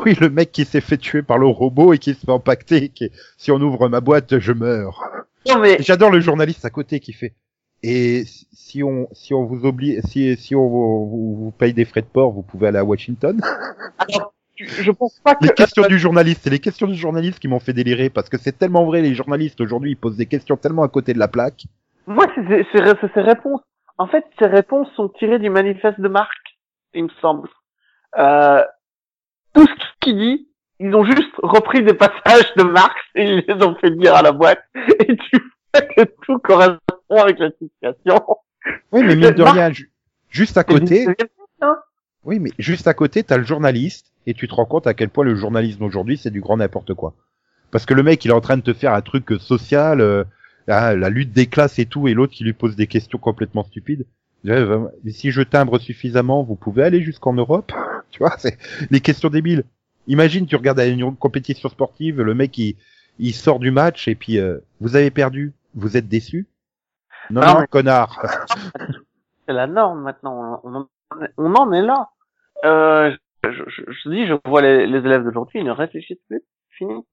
oui 0.04 0.16
le 0.20 0.30
mec 0.30 0.52
qui 0.52 0.66
s'est 0.66 0.82
fait 0.82 0.98
tuer 0.98 1.22
par 1.24 1.38
le 1.38 1.48
robot 1.48 1.94
et 1.94 1.98
qui 1.98 2.14
se 2.14 2.26
fait 2.26 2.32
empaqueter 2.32 2.90
qui 2.90 3.06
est, 3.06 3.12
si 3.38 3.52
on 3.54 3.62
ouvre 3.62 3.88
ma 3.88 4.02
boîte 4.02 4.38
je 4.40 4.52
meurs 4.52 5.02
Non, 5.48 5.60
mais 5.60 5.78
J'adore 5.80 6.12
le 6.12 6.20
journaliste 6.20 6.66
à 6.66 6.70
côté 6.70 7.00
qui 7.00 7.14
fait. 7.14 7.34
Et 7.88 8.24
si- 8.26 8.84
on 8.84 9.08
si 9.14 9.34
on 9.34 9.46
vous 9.46 9.66
oblige 9.66 10.02
si 10.02 10.36
si 10.38 10.56
on 10.56 10.68
vous, 10.68 11.08
vous, 11.08 11.36
vous 11.36 11.52
paye 11.52 11.74
des 11.74 11.86
frais 11.86 12.02
de 12.02 12.08
port, 12.08 12.32
vous 12.32 12.42
pouvez 12.42 12.68
aller 12.68 12.80
à 12.80 12.84
Washington. 12.84 13.40
alors, 14.10 14.34
je 14.58 14.92
pense 14.92 15.20
pas 15.20 15.36
que 15.36 15.44
Les 15.46 15.52
questions 15.54 15.86
du 15.88 16.00
journaliste, 16.00 16.42
c'est 16.44 16.50
les 16.50 16.60
questions 16.60 16.88
du 16.88 16.96
journaliste 16.96 17.40
qui 17.40 17.48
m'ont 17.48 17.60
fait 17.60 17.74
délirer 17.74 18.10
parce 18.10 18.28
que 18.28 18.38
c'est 18.38 18.58
tellement 18.58 18.86
vrai. 18.86 19.02
Les 19.02 19.14
journalistes 19.14 19.62
aujourd'hui 19.62 19.92
ils 19.92 19.98
posent 19.98 20.18
des 20.18 20.26
questions 20.26 20.58
tellement 20.58 20.84
à 20.84 20.88
côté 20.88 21.14
de 21.14 21.20
la 21.20 21.28
plaque. 21.28 21.66
Moi, 22.08 22.26
c'est 22.36 22.66
ces 22.74 23.22
réponses. 23.22 23.62
En 23.98 24.08
fait, 24.08 24.26
ces 24.40 24.48
réponses 24.48 24.88
sont 24.96 25.10
tirées 25.10 25.40
du 25.40 25.50
manifeste 25.50 26.02
de 26.02 26.08
Marc, 26.08 26.36
il 26.94 27.04
me 27.06 27.10
semble. 27.22 27.48
Euh, 28.18 28.64
tout 29.54 29.66
ce 29.66 29.74
qu'il 30.02 30.18
dit, 30.18 30.50
ils 30.80 30.94
ont 30.96 31.06
juste 31.06 31.34
repris 31.42 31.84
des 31.84 31.94
passages 31.94 32.52
de 32.58 32.64
Marx 32.64 32.96
et 33.16 33.24
ils 33.24 33.44
les 33.48 33.64
ont 33.64 33.76
fait 33.76 33.92
dire 33.92 34.16
à 34.16 34.22
la 34.22 34.32
boîte. 34.32 34.64
Et 35.00 35.16
tu 35.16 35.38
vois 35.74 35.82
que 35.82 36.02
tout 36.26 36.40
correspond 36.40 36.95
avec 37.10 37.40
la 37.40 37.50
situation. 37.52 38.26
Oui, 38.92 39.04
mais 39.04 39.16
mine 39.16 39.30
de 39.30 39.44
rien, 39.44 39.72
ju- 39.72 39.92
juste 40.28 40.58
à 40.58 40.64
côté, 40.64 41.06
hein. 41.62 41.76
oui, 42.24 42.40
mais 42.40 42.50
juste 42.58 42.88
à 42.88 42.96
côté, 42.96 43.22
t'as 43.22 43.38
le 43.38 43.44
journaliste 43.44 44.12
et 44.26 44.34
tu 44.34 44.48
te 44.48 44.56
rends 44.56 44.66
compte 44.66 44.88
à 44.88 44.96
quel 44.96 45.10
point 45.10 45.24
le 45.24 45.36
journalisme 45.36 45.84
aujourd'hui 45.84 46.18
c'est 46.18 46.32
du 46.32 46.42
grand 46.42 46.58
n'importe 46.58 46.96
quoi. 46.96 47.14
Parce 47.70 47.86
que 47.86 47.94
le 47.94 48.02
mec 48.02 48.26
il 48.26 48.32
est 48.32 48.34
en 48.34 48.42
train 48.42 48.58
de 48.58 48.64
te 48.64 48.74
faire 48.74 48.94
un 48.94 49.02
truc 49.02 49.32
euh, 49.32 49.38
social, 49.38 50.02
euh, 50.02 50.24
ah, 50.68 50.96
la 50.96 51.10
lutte 51.12 51.32
des 51.32 51.46
classes 51.46 51.78
et 51.78 51.86
tout, 51.86 52.08
et 52.08 52.16
l'autre 52.16 52.34
qui 52.34 52.44
lui 52.44 52.54
pose 52.54 52.76
des 52.76 52.88
questions 52.88 53.20
complètement 53.20 53.64
stupides. 53.64 54.08
Si 55.12 55.30
je 55.30 55.42
timbre 55.44 55.78
suffisamment, 55.78 56.42
vous 56.42 56.56
pouvez 56.56 56.82
aller 56.82 57.02
jusqu'en 57.04 57.34
Europe. 57.34 57.72
tu 58.10 58.18
vois, 58.18 58.36
c'est 58.40 58.58
les 58.90 59.00
questions 59.00 59.30
débiles. 59.30 59.64
Imagine, 60.08 60.48
tu 60.48 60.56
regardes 60.56 60.80
à 60.80 60.88
une 60.88 61.16
compétition 61.16 61.70
sportive, 61.70 62.20
le 62.22 62.34
mec 62.34 62.58
il, 62.58 62.78
il 63.20 63.34
sort 63.34 63.60
du 63.60 63.70
match 63.70 64.08
et 64.08 64.16
puis 64.16 64.40
euh, 64.40 64.58
vous 64.80 64.96
avez 64.96 65.12
perdu, 65.12 65.54
vous 65.76 65.98
êtes 65.98 66.08
déçu 66.08 66.48
Non, 67.30 67.42
non, 67.42 67.60
mais- 67.62 67.68
connard. 67.68 68.22
C'est 69.48 69.54
la 69.54 69.68
norme 69.68 70.02
maintenant. 70.02 70.60
On 70.64 70.76
en 70.76 70.88
on 71.38 71.54
en 71.56 71.72
est 71.72 71.82
là. 71.84 72.10
Euh, 72.66 73.16
je, 73.44 73.50
je, 73.68 73.84
je 73.92 74.10
dis, 74.10 74.26
je 74.28 74.34
vois 74.46 74.62
les, 74.62 74.88
les 74.88 74.98
élèves 75.00 75.24
d'aujourd'hui, 75.24 75.60
ils 75.60 75.66
ne 75.66 75.72
réfléchissent 75.72 76.18
plus. 76.28 76.42
Fini. 76.72 77.06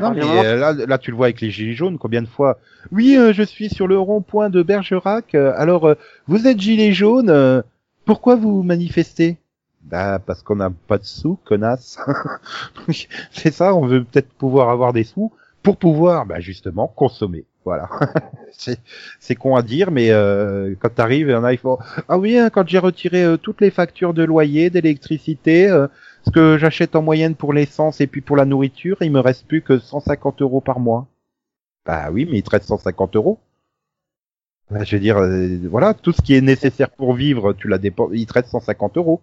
Non, 0.00 0.10
mais 0.10 0.20
moment- 0.20 0.42
euh, 0.44 0.56
là, 0.56 0.72
là, 0.72 0.98
tu 0.98 1.10
le 1.10 1.16
vois 1.16 1.26
avec 1.26 1.40
les 1.40 1.50
gilets 1.50 1.72
jaunes, 1.72 1.96
combien 1.98 2.20
de 2.20 2.26
fois 2.28 2.58
Oui, 2.92 3.16
euh, 3.16 3.32
je 3.32 3.42
suis 3.42 3.70
sur 3.70 3.86
le 3.86 3.98
rond-point 3.98 4.50
de 4.50 4.62
Bergerac. 4.62 5.34
euh, 5.34 5.52
alors, 5.56 5.86
euh, 5.86 5.94
vous 6.26 6.46
êtes 6.46 6.60
gilet 6.60 6.92
jaune. 6.92 7.30
euh, 7.30 7.62
pourquoi 8.04 8.36
vous 8.36 8.62
manifestez? 8.62 9.38
Bah, 9.82 10.18
parce 10.18 10.42
qu'on 10.42 10.56
n'a 10.56 10.70
pas 10.70 10.98
de 10.98 11.04
sous, 11.04 11.36
connasse. 11.44 11.98
C'est 13.30 13.52
ça. 13.52 13.74
On 13.74 13.86
veut 13.86 14.04
peut-être 14.04 14.32
pouvoir 14.34 14.68
avoir 14.68 14.92
des 14.92 15.04
sous 15.04 15.32
pour 15.62 15.76
pouvoir, 15.78 16.26
bah, 16.26 16.40
justement, 16.40 16.88
consommer. 16.88 17.44
Voilà. 17.66 17.90
c'est 18.52 18.80
c'est 19.20 19.34
con 19.36 19.56
à 19.56 19.62
dire, 19.62 19.90
mais 19.92 20.10
euh, 20.12 20.74
quand 20.80 20.94
t'arrives, 20.94 21.28
il 21.28 21.32
y 21.32 21.36
en 21.36 21.44
a, 21.44 21.52
il 21.52 21.58
faut. 21.58 21.78
Ah 22.08 22.18
oui, 22.18 22.38
hein, 22.38 22.50
quand 22.50 22.68
j'ai 22.68 22.78
retiré 22.78 23.24
euh, 23.24 23.36
toutes 23.38 23.60
les 23.60 23.70
factures 23.72 24.14
de 24.14 24.24
loyer, 24.24 24.70
d'électricité. 24.70 25.68
euh, 25.70 25.88
ce 26.26 26.32
que 26.32 26.58
j'achète 26.58 26.96
en 26.96 27.02
moyenne 27.02 27.36
pour 27.36 27.52
l'essence 27.52 28.00
et 28.00 28.08
puis 28.08 28.20
pour 28.22 28.36
la 28.36 28.46
nourriture, 28.46 28.98
il 29.02 29.12
me 29.12 29.20
reste 29.20 29.46
plus 29.46 29.62
que 29.62 29.78
150 29.78 30.42
euros 30.42 30.60
par 30.62 30.80
mois. 30.80 31.06
Bah 31.86 32.10
oui, 32.12 32.26
mais 32.30 32.38
il 32.38 32.44
te 32.44 32.50
reste 32.50 32.66
150 32.66 33.16
euros. 33.16 33.40
Bah, 34.70 34.84
je 34.84 34.96
veux 34.96 35.00
dire, 35.00 35.18
euh, 35.18 35.58
voilà, 35.70 35.94
tout 35.94 36.12
ce 36.12 36.22
qui 36.22 36.34
est 36.34 36.40
nécessaire 36.40 36.90
pour 36.90 37.14
vivre, 37.14 37.52
tu 37.52 37.68
l'as 37.68 37.78
dépensé, 37.78 38.16
il 38.18 38.26
te 38.26 38.32
reste 38.34 38.48
150 38.48 38.96
euros. 38.96 39.20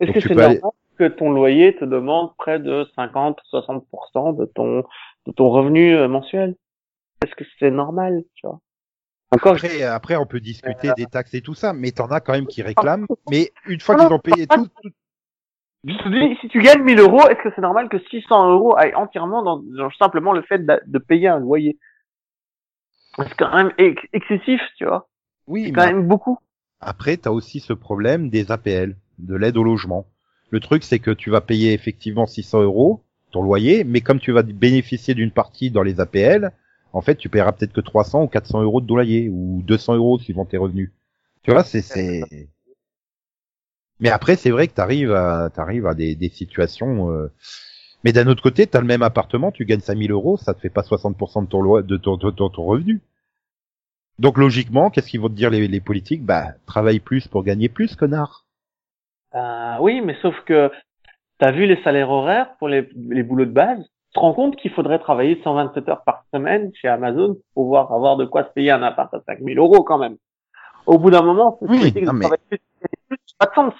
Est-ce 0.00 0.12
que 0.12 0.20
c'est 0.20 0.34
normal 0.34 0.58
aller- 0.58 0.60
que 0.98 1.06
ton 1.08 1.30
loyer 1.30 1.76
te 1.76 1.84
demande 1.84 2.34
près 2.36 2.58
de 2.60 2.84
50-60% 2.96 4.32
de 4.32 4.46
ton 4.46 4.84
de 5.26 5.32
ton 5.32 5.50
revenu 5.50 5.94
euh, 5.96 6.08
mensuel? 6.08 6.56
Est-ce 7.24 7.34
que 7.34 7.44
c'est 7.58 7.70
normal, 7.70 8.22
tu 8.34 8.46
vois 8.46 8.60
Encore, 9.30 9.56
je- 9.56 9.66
Après, 9.66 9.82
après, 9.82 10.16
on 10.16 10.26
peut 10.26 10.40
discuter 10.40 10.92
des 10.96 11.06
taxes 11.06 11.34
et 11.34 11.42
tout 11.42 11.54
ça, 11.54 11.72
mais 11.72 11.92
t'en 11.92 12.06
as 12.06 12.20
quand 12.20 12.32
même 12.32 12.46
qui 12.46 12.62
réclament. 12.62 13.06
Mais 13.30 13.52
une 13.66 13.80
fois 13.80 13.96
Non, 13.96 14.04
qu'ils 14.04 14.14
ont 14.14 14.18
payé 14.18 14.46
tout, 14.46 14.66
tout- 14.82 14.90
je 15.84 15.94
te 15.94 16.08
dis, 16.08 16.36
si 16.40 16.48
tu 16.48 16.60
gagnes 16.60 16.82
1000 16.82 16.98
euros, 16.98 17.22
est-ce 17.28 17.42
que 17.42 17.50
c'est 17.54 17.60
normal 17.62 17.88
que 17.88 17.98
600 18.10 18.50
euros 18.50 18.76
aillent 18.76 18.94
entièrement 18.94 19.42
dans, 19.42 19.58
dans 19.58 19.90
simplement 19.92 20.32
le 20.32 20.42
fait 20.42 20.58
de, 20.58 20.80
de 20.86 20.98
payer 20.98 21.28
un 21.28 21.38
loyer? 21.38 21.78
C'est 23.18 23.34
quand 23.36 23.54
même 23.54 23.72
ex- 23.78 24.02
excessif, 24.12 24.60
tu 24.76 24.84
vois. 24.84 25.08
oui, 25.46 25.64
C'est 25.64 25.72
mais 25.72 25.74
quand 25.74 25.86
même 25.86 26.06
beaucoup. 26.06 26.38
Après, 26.80 27.16
tu 27.16 27.28
as 27.28 27.32
aussi 27.32 27.60
ce 27.60 27.72
problème 27.72 28.30
des 28.30 28.50
APL, 28.52 28.96
de 29.18 29.34
l'aide 29.34 29.56
au 29.56 29.64
logement. 29.64 30.06
Le 30.50 30.60
truc, 30.60 30.84
c'est 30.84 30.98
que 31.00 31.10
tu 31.10 31.30
vas 31.30 31.40
payer 31.40 31.72
effectivement 31.72 32.26
600 32.26 32.62
euros 32.62 33.02
ton 33.30 33.42
loyer, 33.42 33.84
mais 33.84 34.00
comme 34.00 34.20
tu 34.20 34.32
vas 34.32 34.42
bénéficier 34.42 35.14
d'une 35.14 35.30
partie 35.30 35.70
dans 35.70 35.82
les 35.82 36.00
APL, 36.00 36.50
en 36.98 37.02
fait, 37.02 37.16
tu 37.16 37.28
paieras 37.30 37.52
peut-être 37.52 37.72
que 37.72 37.80
300 37.80 38.24
ou 38.24 38.28
400 38.28 38.62
euros 38.62 38.80
de 38.82 38.88
loyer, 38.88 39.30
ou 39.30 39.62
200 39.64 39.94
euros 39.96 40.18
suivant 40.18 40.44
tes 40.46 40.58
revenus. 40.58 40.92
Tu 41.44 41.52
vois, 41.52 41.64
c'est, 41.64 41.82
c'est... 41.82 42.22
Mais 44.00 44.10
après, 44.10 44.34
c'est 44.36 44.50
vrai 44.50 44.66
que 44.68 44.74
t'arrives 44.74 45.12
à, 45.12 45.50
t'arrives 45.50 45.86
à 45.86 45.94
des, 45.94 46.16
des 46.16 46.28
situations, 46.30 47.10
euh, 47.12 47.32
mais 48.04 48.12
d'un 48.12 48.26
autre 48.28 48.42
côté, 48.42 48.66
t'as 48.66 48.80
le 48.80 48.86
même 48.86 49.02
appartement, 49.02 49.52
tu 49.52 49.64
gagnes 49.66 49.80
5000 49.80 50.10
euros, 50.12 50.36
ça 50.36 50.54
te 50.54 50.60
fait 50.60 50.70
pas 50.70 50.82
60% 50.82 51.42
de 51.42 51.48
ton, 51.48 51.60
loi, 51.62 51.82
de 51.82 51.96
ton, 51.96 52.16
de 52.16 52.30
ton- 52.30 52.48
ton 52.50 52.64
revenu. 52.64 53.00
Donc 54.20 54.38
logiquement, 54.38 54.90
qu'est-ce 54.90 55.08
qu'ils 55.08 55.20
vont 55.20 55.28
te 55.28 55.34
dire 55.34 55.50
les, 55.50 55.66
les 55.66 55.80
politiques? 55.80 56.24
Bah, 56.24 56.54
travaille 56.66 57.00
plus 57.00 57.26
pour 57.26 57.42
gagner 57.42 57.68
plus, 57.68 57.96
connard. 57.96 58.44
Euh, 59.34 59.76
oui, 59.80 60.00
mais 60.00 60.16
sauf 60.22 60.34
que 60.44 60.70
t'as 61.38 61.52
vu 61.52 61.66
les 61.66 61.82
salaires 61.84 62.10
horaires 62.10 62.56
pour 62.58 62.68
les, 62.68 62.88
les 63.10 63.22
boulots 63.22 63.46
de 63.46 63.52
base? 63.52 63.84
Tu 64.10 64.14
te 64.14 64.20
rends 64.20 64.32
compte 64.32 64.56
qu'il 64.56 64.70
faudrait 64.72 64.98
travailler 64.98 65.40
127 65.44 65.88
heures 65.88 66.02
par 66.04 66.24
semaine 66.32 66.70
chez 66.74 66.88
Amazon 66.88 67.36
pour 67.54 67.64
pouvoir 67.64 67.92
avoir 67.92 68.16
de 68.16 68.24
quoi 68.24 68.44
se 68.44 68.48
payer 68.54 68.70
un 68.70 68.82
appart 68.82 69.12
à 69.12 69.20
5000 69.26 69.58
euros 69.58 69.82
quand 69.82 69.98
même. 69.98 70.16
Au 70.86 70.98
bout 70.98 71.10
d'un 71.10 71.22
moment, 71.22 71.58
cette 71.60 71.68
Oui, 71.70 71.92
mais- 71.94 72.28
plus, 72.48 72.58
plus, 73.08 73.18
ça 73.26 73.34
n'a 73.40 73.46
pas 73.46 73.46
de 73.46 73.54
sens. 73.54 73.74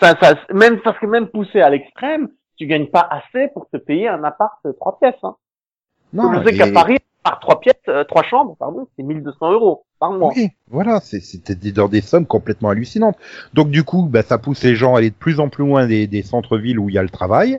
Ça, 0.00 0.14
ça, 0.20 0.34
même 0.52 0.80
parce 0.80 0.98
que 0.98 1.06
même 1.06 1.26
poussé 1.28 1.60
à 1.60 1.70
l'extrême, 1.70 2.28
tu 2.56 2.66
gagnes 2.66 2.86
pas 2.86 3.08
assez 3.10 3.48
pour 3.52 3.68
te 3.68 3.76
payer 3.76 4.08
un 4.08 4.22
appart 4.22 4.54
euh, 4.66 4.72
trois 4.74 4.98
pièces. 5.00 5.14
Hein. 5.24 5.34
Non, 6.12 6.32
je 6.34 6.44
sais 6.48 6.56
qu'à 6.56 6.70
Paris, 6.72 6.98
par 7.24 7.40
trois 7.40 7.58
pièces, 7.60 7.74
euh, 7.88 8.04
trois 8.04 8.22
chambres, 8.22 8.56
pardon, 8.58 8.86
c'est 8.96 9.02
1200 9.02 9.50
euros 9.52 9.86
par 9.98 10.12
mois. 10.12 10.32
Oui, 10.36 10.50
voilà, 10.68 11.00
c'est- 11.00 11.20
c'était 11.20 11.72
dans 11.72 11.88
des 11.88 12.00
sommes 12.00 12.26
complètement 12.26 12.68
hallucinantes. 12.68 13.16
Donc 13.54 13.70
du 13.70 13.82
coup, 13.82 14.06
bah, 14.08 14.22
ça 14.22 14.38
pousse 14.38 14.62
les 14.62 14.76
gens 14.76 14.94
à 14.94 14.98
aller 14.98 15.10
de 15.10 15.16
plus 15.16 15.40
en 15.40 15.48
plus 15.48 15.64
loin 15.66 15.86
des, 15.88 16.06
des 16.06 16.22
centres-villes 16.22 16.78
où 16.78 16.88
il 16.88 16.94
y 16.94 16.98
a 16.98 17.02
le 17.02 17.08
travail. 17.08 17.58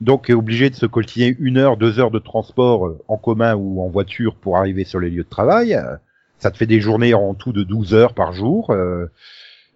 Donc 0.00 0.30
est 0.30 0.34
obligé 0.34 0.70
de 0.70 0.76
se 0.76 0.86
coltiner 0.86 1.36
une 1.40 1.56
heure, 1.58 1.76
deux 1.76 1.98
heures 1.98 2.10
de 2.10 2.20
transport 2.20 2.86
euh, 2.86 3.02
en 3.08 3.16
commun 3.16 3.54
ou 3.54 3.82
en 3.82 3.88
voiture 3.88 4.36
pour 4.36 4.56
arriver 4.56 4.84
sur 4.84 5.00
les 5.00 5.10
lieux 5.10 5.24
de 5.24 5.28
travail. 5.28 5.74
Euh, 5.74 5.96
Ça 6.38 6.50
te 6.50 6.56
fait 6.56 6.66
des 6.66 6.80
journées 6.80 7.14
en 7.14 7.34
tout 7.34 7.52
de 7.52 7.64
12 7.64 7.94
heures 7.94 8.14
par 8.14 8.32
jour, 8.32 8.70
euh, 8.70 9.06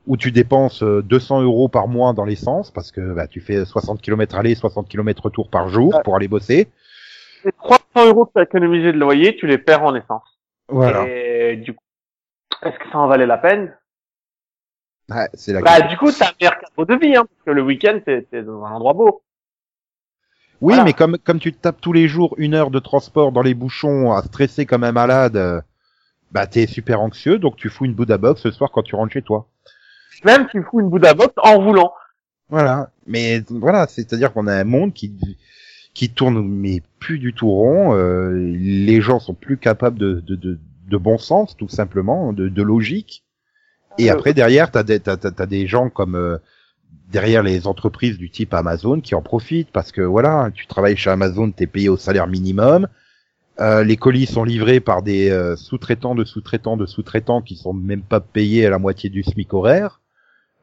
où 0.06 0.16
tu 0.16 0.30
dépenses 0.30 0.84
euh, 0.84 1.02
200 1.02 1.42
euros 1.42 1.68
par 1.68 1.88
mois 1.88 2.12
dans 2.12 2.24
l'essence, 2.24 2.70
parce 2.70 2.92
que 2.92 3.14
bah, 3.14 3.26
tu 3.26 3.40
fais 3.40 3.64
60 3.64 4.00
km 4.00 4.36
aller, 4.36 4.54
60 4.54 4.88
km 4.88 5.24
retour 5.24 5.50
par 5.50 5.68
jour 5.68 6.00
pour 6.04 6.14
aller 6.14 6.28
bosser. 6.28 6.68
Les 7.44 7.52
300 7.52 7.82
euros 8.06 8.26
que 8.26 8.32
tu 8.34 8.38
as 8.38 8.44
économisé 8.44 8.92
de 8.92 8.98
loyer, 8.98 9.34
tu 9.34 9.48
les 9.48 9.58
perds 9.58 9.82
en 9.82 9.94
essence. 9.96 10.22
Voilà. 10.68 11.04
Et 11.08 11.56
du 11.56 11.74
coup, 11.74 11.82
est-ce 12.62 12.78
que 12.78 12.88
ça 12.92 12.98
en 12.98 13.08
valait 13.08 13.26
la 13.26 13.38
peine? 13.38 13.76
Ouais, 15.10 15.28
c'est 15.34 15.52
la 15.52 15.60
Bah, 15.62 15.80
du 15.80 15.96
coup, 15.96 16.12
t'as 16.12 16.28
un 16.28 16.32
meilleur 16.40 16.58
cadre 16.60 16.84
de 16.86 16.94
vie, 16.94 17.16
hein, 17.16 17.24
parce 17.24 17.42
que 17.44 17.50
le 17.50 17.62
week-end, 17.62 17.98
t'es 18.04 18.24
dans 18.42 18.64
un 18.64 18.70
endroit 18.70 18.92
beau. 18.94 19.22
Oui, 20.62 20.74
Voilà. 20.74 20.84
mais 20.84 20.92
comme 20.92 21.18
comme 21.18 21.38
tu 21.40 21.52
te 21.52 21.58
tapes 21.60 21.80
tous 21.80 21.92
les 21.92 22.06
jours 22.08 22.34
une 22.38 22.54
heure 22.54 22.70
de 22.70 22.78
transport 22.78 23.32
dans 23.32 23.42
les 23.42 23.52
bouchons 23.54 24.12
à 24.12 24.22
stresser 24.22 24.64
comme 24.64 24.84
un 24.84 24.92
malade, 24.92 25.36
euh, 25.36 25.60
bah 26.30 26.46
t'es 26.46 26.66
super 26.66 27.00
anxieux, 27.00 27.38
donc 27.38 27.56
tu 27.56 27.68
fous 27.68 27.84
une 27.84 27.94
Buddha 27.94 28.16
box 28.16 28.40
ce 28.42 28.50
soir 28.52 28.70
quand 28.72 28.82
tu 28.82 28.94
rentres 28.94 29.12
chez 29.12 29.22
toi. 29.22 29.48
Même 30.24 30.46
tu 30.50 30.62
fous 30.62 30.80
une 30.80 30.88
Buddha 30.88 31.14
box 31.14 31.34
en 31.42 31.58
roulant. 31.58 31.92
Voilà. 32.48 32.90
Mais 33.06 33.42
voilà, 33.50 33.86
c'est-à-dire 33.88 34.32
qu'on 34.32 34.46
a 34.46 34.54
un 34.54 34.64
monde 34.64 34.92
qui 34.94 35.12
qui 35.94 36.08
tourne 36.10 36.46
mais 36.46 36.80
plus 37.00 37.18
du 37.18 37.34
tout 37.34 37.50
rond. 37.50 37.94
euh, 37.96 38.30
les 38.32 39.00
gens 39.00 39.18
sont 39.18 39.34
plus 39.34 39.58
capables 39.58 39.98
de 39.98 40.20
de, 40.20 40.36
de 40.36 40.58
de 40.86 40.96
bon 40.96 41.18
sens, 41.18 41.56
tout 41.56 41.68
simplement, 41.68 42.32
de, 42.32 42.48
de 42.48 42.62
logique. 42.62 43.24
Et 43.98 44.10
Euh, 44.10 44.14
après 44.14 44.32
derrière, 44.32 44.70
t'as 44.70 44.84
des 44.84 45.00
t'as, 45.00 45.16
t'as- 45.16 45.32
t'as 45.32 45.46
des 45.46 45.66
gens 45.66 45.90
comme 45.90 46.14
euh, 46.14 46.38
derrière 47.10 47.42
les 47.42 47.66
entreprises 47.66 48.18
du 48.18 48.30
type 48.30 48.54
Amazon 48.54 49.00
qui 49.00 49.14
en 49.14 49.22
profitent 49.22 49.70
parce 49.70 49.92
que 49.92 50.00
voilà, 50.00 50.50
tu 50.54 50.66
travailles 50.66 50.96
chez 50.96 51.10
Amazon, 51.10 51.50
t'es 51.50 51.66
payé 51.66 51.88
au 51.88 51.96
salaire 51.96 52.26
minimum. 52.26 52.88
Euh, 53.60 53.84
les 53.84 53.96
colis 53.96 54.26
sont 54.26 54.44
livrés 54.44 54.80
par 54.80 55.02
des 55.02 55.30
euh, 55.30 55.56
sous-traitants 55.56 56.14
de 56.14 56.24
sous-traitants 56.24 56.78
de 56.78 56.86
sous-traitants 56.86 57.42
qui 57.42 57.56
sont 57.56 57.74
même 57.74 58.02
pas 58.02 58.20
payés 58.20 58.66
à 58.66 58.70
la 58.70 58.78
moitié 58.78 59.10
du 59.10 59.22
SMIC 59.22 59.52
horaire. 59.52 60.00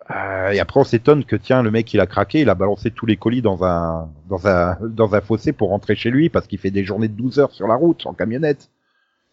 Euh, 0.10 0.50
et 0.50 0.60
après 0.60 0.80
on 0.80 0.84
s'étonne 0.84 1.24
que 1.24 1.36
tiens 1.36 1.62
le 1.62 1.70
mec 1.70 1.94
il 1.94 2.00
a 2.00 2.08
craqué, 2.08 2.40
il 2.42 2.50
a 2.50 2.56
balancé 2.56 2.90
tous 2.90 3.06
les 3.06 3.16
colis 3.16 3.44
dans 3.44 3.64
un 3.64 4.10
dans 4.28 4.48
un 4.48 4.76
dans 4.82 5.14
un 5.14 5.22
fossé 5.22 5.54
pour 5.54 5.70
rentrer 5.70 5.96
chez 5.96 6.10
lui 6.10 6.30
parce 6.30 6.48
qu'il 6.48 6.58
fait 6.58 6.72
des 6.72 6.84
journées 6.84 7.10
de 7.10 7.14
12 7.14 7.40
heures 7.40 7.52
sur 7.52 7.68
la 7.68 7.76
route 7.76 8.08
en 8.08 8.14
camionnette. 8.14 8.72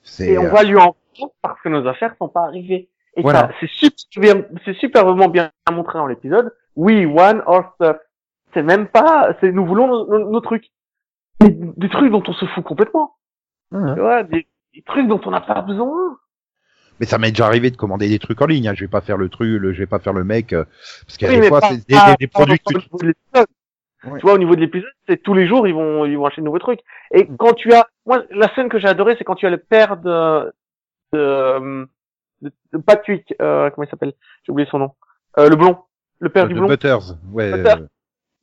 C'est 0.03 0.33
Et 0.33 0.39
on 0.39 0.45
euh, 0.45 0.51
va 0.51 0.63
lui 0.63 0.77
en 0.77 0.95
parce 1.41 1.61
que 1.63 1.71
nos 1.71 1.87
affaires 1.87 2.15
sont 2.19 2.29
pas 2.29 2.45
arrivées. 2.45 2.91
Et 3.17 3.23
Voilà. 3.23 3.51
c'est 3.59 3.71
super, 3.71 4.35
superbement 4.79 5.29
bien 5.29 5.51
montré 5.73 5.99
dans 5.99 6.07
l'épisode. 6.07 6.53
We 6.77 7.07
one 7.07 7.43
our 7.47 7.73
stuff. 7.75 7.97
C'est 8.55 8.63
même 8.63 8.87
pas, 8.87 9.35
c'est 9.41 9.51
nous 9.53 9.67
voulons 9.67 9.87
nos, 9.89 10.07
nos- 10.19 10.31
nos 10.31 10.41
trucs. 10.41 10.71
Des, 11.41 11.51
des 11.51 11.89
trucs 11.89 12.11
dont 12.11 12.23
on 12.27 12.33
se 12.33 12.47
fout 12.47 12.65
complètement. 12.65 13.15
Tu 13.73 14.01
vois, 14.01 14.23
des, 14.23 14.47
des 14.75 14.83
trucs 14.83 15.09
dont 15.09 15.21
on 15.25 15.31
n'a 15.31 15.41
pas 15.41 15.61
besoin. 15.63 16.19
Mais 17.01 17.05
ça 17.07 17.19
m'est 17.19 17.31
déjà 17.31 17.47
arrivé 17.47 17.71
de 17.71 17.77
commander 17.77 18.09
des 18.09 18.19
trucs 18.19 18.41
en 18.41 18.47
ligne. 18.47 18.69
Hein. 18.69 18.75
Je 18.75 18.85
vais 18.85 18.89
pas 18.91 19.03
faire 19.03 19.19
le 19.19 19.29
truc, 19.29 19.61
le, 19.61 19.73
je 19.75 19.79
vais 19.81 19.87
pas 19.87 19.99
faire 19.99 20.15
le 20.15 20.25
mec, 20.25 20.53
euh, 20.55 20.65
parce 21.07 21.19
qu'il 21.19 21.29
y 21.29 21.31
a 21.31 21.35
Oui, 21.35 21.41
des 21.41 21.49
fois 21.49 21.61
pas- 21.61 21.69
c'est 21.69 21.87
des, 21.87 21.95
pas- 21.95 22.15
des- 22.19 22.27
produits 22.27 22.59
que 22.59 22.79
tu... 22.79 22.89
de. 23.07 23.15
Tu 24.03 24.21
vois, 24.23 24.35
au 24.35 24.39
niveau 24.39 24.55
de 24.55 24.61
l'épisode, 24.61 24.89
c'est 25.09 25.21
tous 25.23 25.35
les 25.35 25.49
jours, 25.49 25.67
ils 25.67 25.75
vont, 25.75 26.05
ils 26.07 26.17
vont 26.17 26.27
acheter 26.27 26.41
de 26.41 26.47
nouveaux 26.47 26.61
trucs. 26.61 26.81
Et 27.11 27.27
quand 27.39 27.55
tu 27.55 27.73
as, 27.73 27.87
moi, 28.07 28.23
la 28.31 28.55
scène 28.55 28.69
que 28.69 28.79
j'ai 28.79 28.87
adorée, 28.87 29.17
c'est 29.19 29.25
quand 29.25 29.35
tu 29.35 29.47
as 29.47 29.51
le 29.51 29.59
père 29.59 29.97
de, 29.97 30.53
de, 31.13 31.89
de, 32.43 32.53
de 32.73 32.79
Patrick, 32.79 33.35
euh, 33.43 33.69
comment 33.71 33.85
il 33.85 33.91
s'appelle? 33.91 34.13
J'ai 34.45 34.53
oublié 34.53 34.69
son 34.71 34.79
nom. 34.79 34.93
Euh, 35.39 35.49
le 35.49 35.57
blond. 35.57 35.79
Le 36.21 36.29
père 36.29 36.45
de 36.45 36.49
du 36.49 36.55
blond. 36.59 36.69
Butters. 36.69 37.15
Ouais. 37.33 37.53
Butters. 37.53 37.83
euh, 37.83 37.87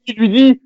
Qui 0.05 0.13
lui 0.13 0.29
dit, 0.29 0.61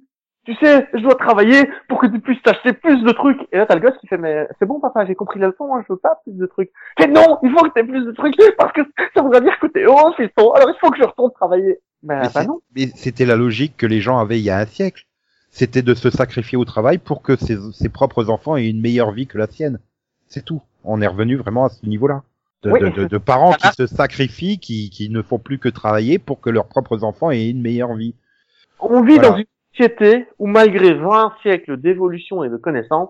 tu 0.46 0.56
sais, 0.56 0.88
je 0.94 1.00
dois 1.00 1.16
travailler 1.16 1.70
pour 1.90 2.00
que 2.00 2.08
tu 2.08 2.20
puisses 2.20 2.42
t'acheter 2.42 2.74
plus 2.74 3.02
de 3.04 3.12
trucs. 3.12 3.40
Et 3.52 3.58
là, 3.58 3.66
t'as 3.66 3.76
le 3.76 3.82
gosse 3.82 3.98
qui 4.00 4.08
fait, 4.08 4.18
mais 4.18 4.48
c'est 4.60 4.66
bon, 4.66 4.80
papa, 4.80 5.06
j'ai 5.06 5.16
compris 5.16 5.40
la 5.40 5.48
leçon, 5.48 5.74
hein, 5.76 5.84
je 5.88 5.94
veux 5.94 6.00
pas 6.00 6.20
plus 6.24 6.34
de 6.34 6.46
trucs. 6.46 6.72
Mais 7.00 7.08
non, 7.08 7.38
il 7.44 7.52
faut 7.52 7.64
que 7.66 7.74
t'aies 7.74 7.84
plus 7.84 8.06
de 8.06 8.12
trucs 8.12 8.36
parce 8.58 8.72
que 8.74 8.82
ça 9.16 9.22
voudrait 9.22 9.42
dire 9.42 9.58
que 9.60 9.68
t'es 9.68 9.84
heureux, 9.84 10.14
fiston. 10.16 10.52
Alors 10.54 10.70
il 10.70 10.80
faut 10.80 10.90
que 10.92 10.98
je 10.98 11.04
retourne 11.04 11.32
travailler. 11.34 11.80
Ben, 12.04 12.22
mais 12.22 12.30
bah 12.34 12.44
non. 12.46 12.60
mais 12.76 12.88
c'était 12.96 13.26
la 13.26 13.36
logique 13.36 13.76
que 13.76 13.88
les 13.88 14.00
gens 14.02 14.20
avaient 14.20 14.40
il 14.40 14.44
y 14.44 14.50
a 14.50 14.58
un 14.60 14.66
siècle. 14.66 15.06
C'était 15.50 15.82
de 15.82 15.94
se 15.96 16.10
sacrifier 16.12 16.58
au 16.58 16.66
travail 16.66 17.00
pour 17.00 17.22
que 17.24 17.36
ses, 17.36 17.58
ses 17.74 17.90
propres 17.90 18.30
enfants 18.30 18.56
aient 18.56 18.70
une 18.70 18.82
meilleure 18.82 19.12
vie 19.12 19.26
que 19.28 19.38
la 19.38 19.48
sienne. 19.48 19.80
C'est 20.28 20.46
tout. 20.46 20.62
On 20.84 21.02
est 21.02 21.08
revenu 21.08 21.36
vraiment 21.38 21.66
à 21.66 21.70
ce 21.70 21.86
niveau-là. 21.86 22.22
De, 22.64 22.72
Oui, 22.72 22.80
de, 22.80 23.06
de- 23.06 23.18
parents 23.20 23.54
qui 23.54 23.68
se 23.78 23.86
sacrifient, 23.86 24.58
qui, 24.60 24.90
qui 24.90 25.10
ne 25.10 25.22
font 25.22 25.38
plus 25.38 25.60
que 25.60 25.70
travailler 25.70 26.18
pour 26.18 26.42
que 26.42 26.50
leurs 26.50 26.68
propres 26.68 27.04
enfants 27.04 27.30
aient 27.30 27.50
une 27.50 27.62
meilleure 27.62 27.94
vie. 27.94 28.16
On 28.80 29.04
vit 29.04 29.14
Voilà. 29.16 29.30
dans 29.30 29.38
une 29.38 29.46
société 29.72 30.28
où 30.40 30.48
malgré 30.48 30.94
20 30.96 31.34
siècles 31.44 31.78
d'évolution 31.78 32.44
et 32.44 32.50
de 32.50 32.58
connaissances, 32.58 33.10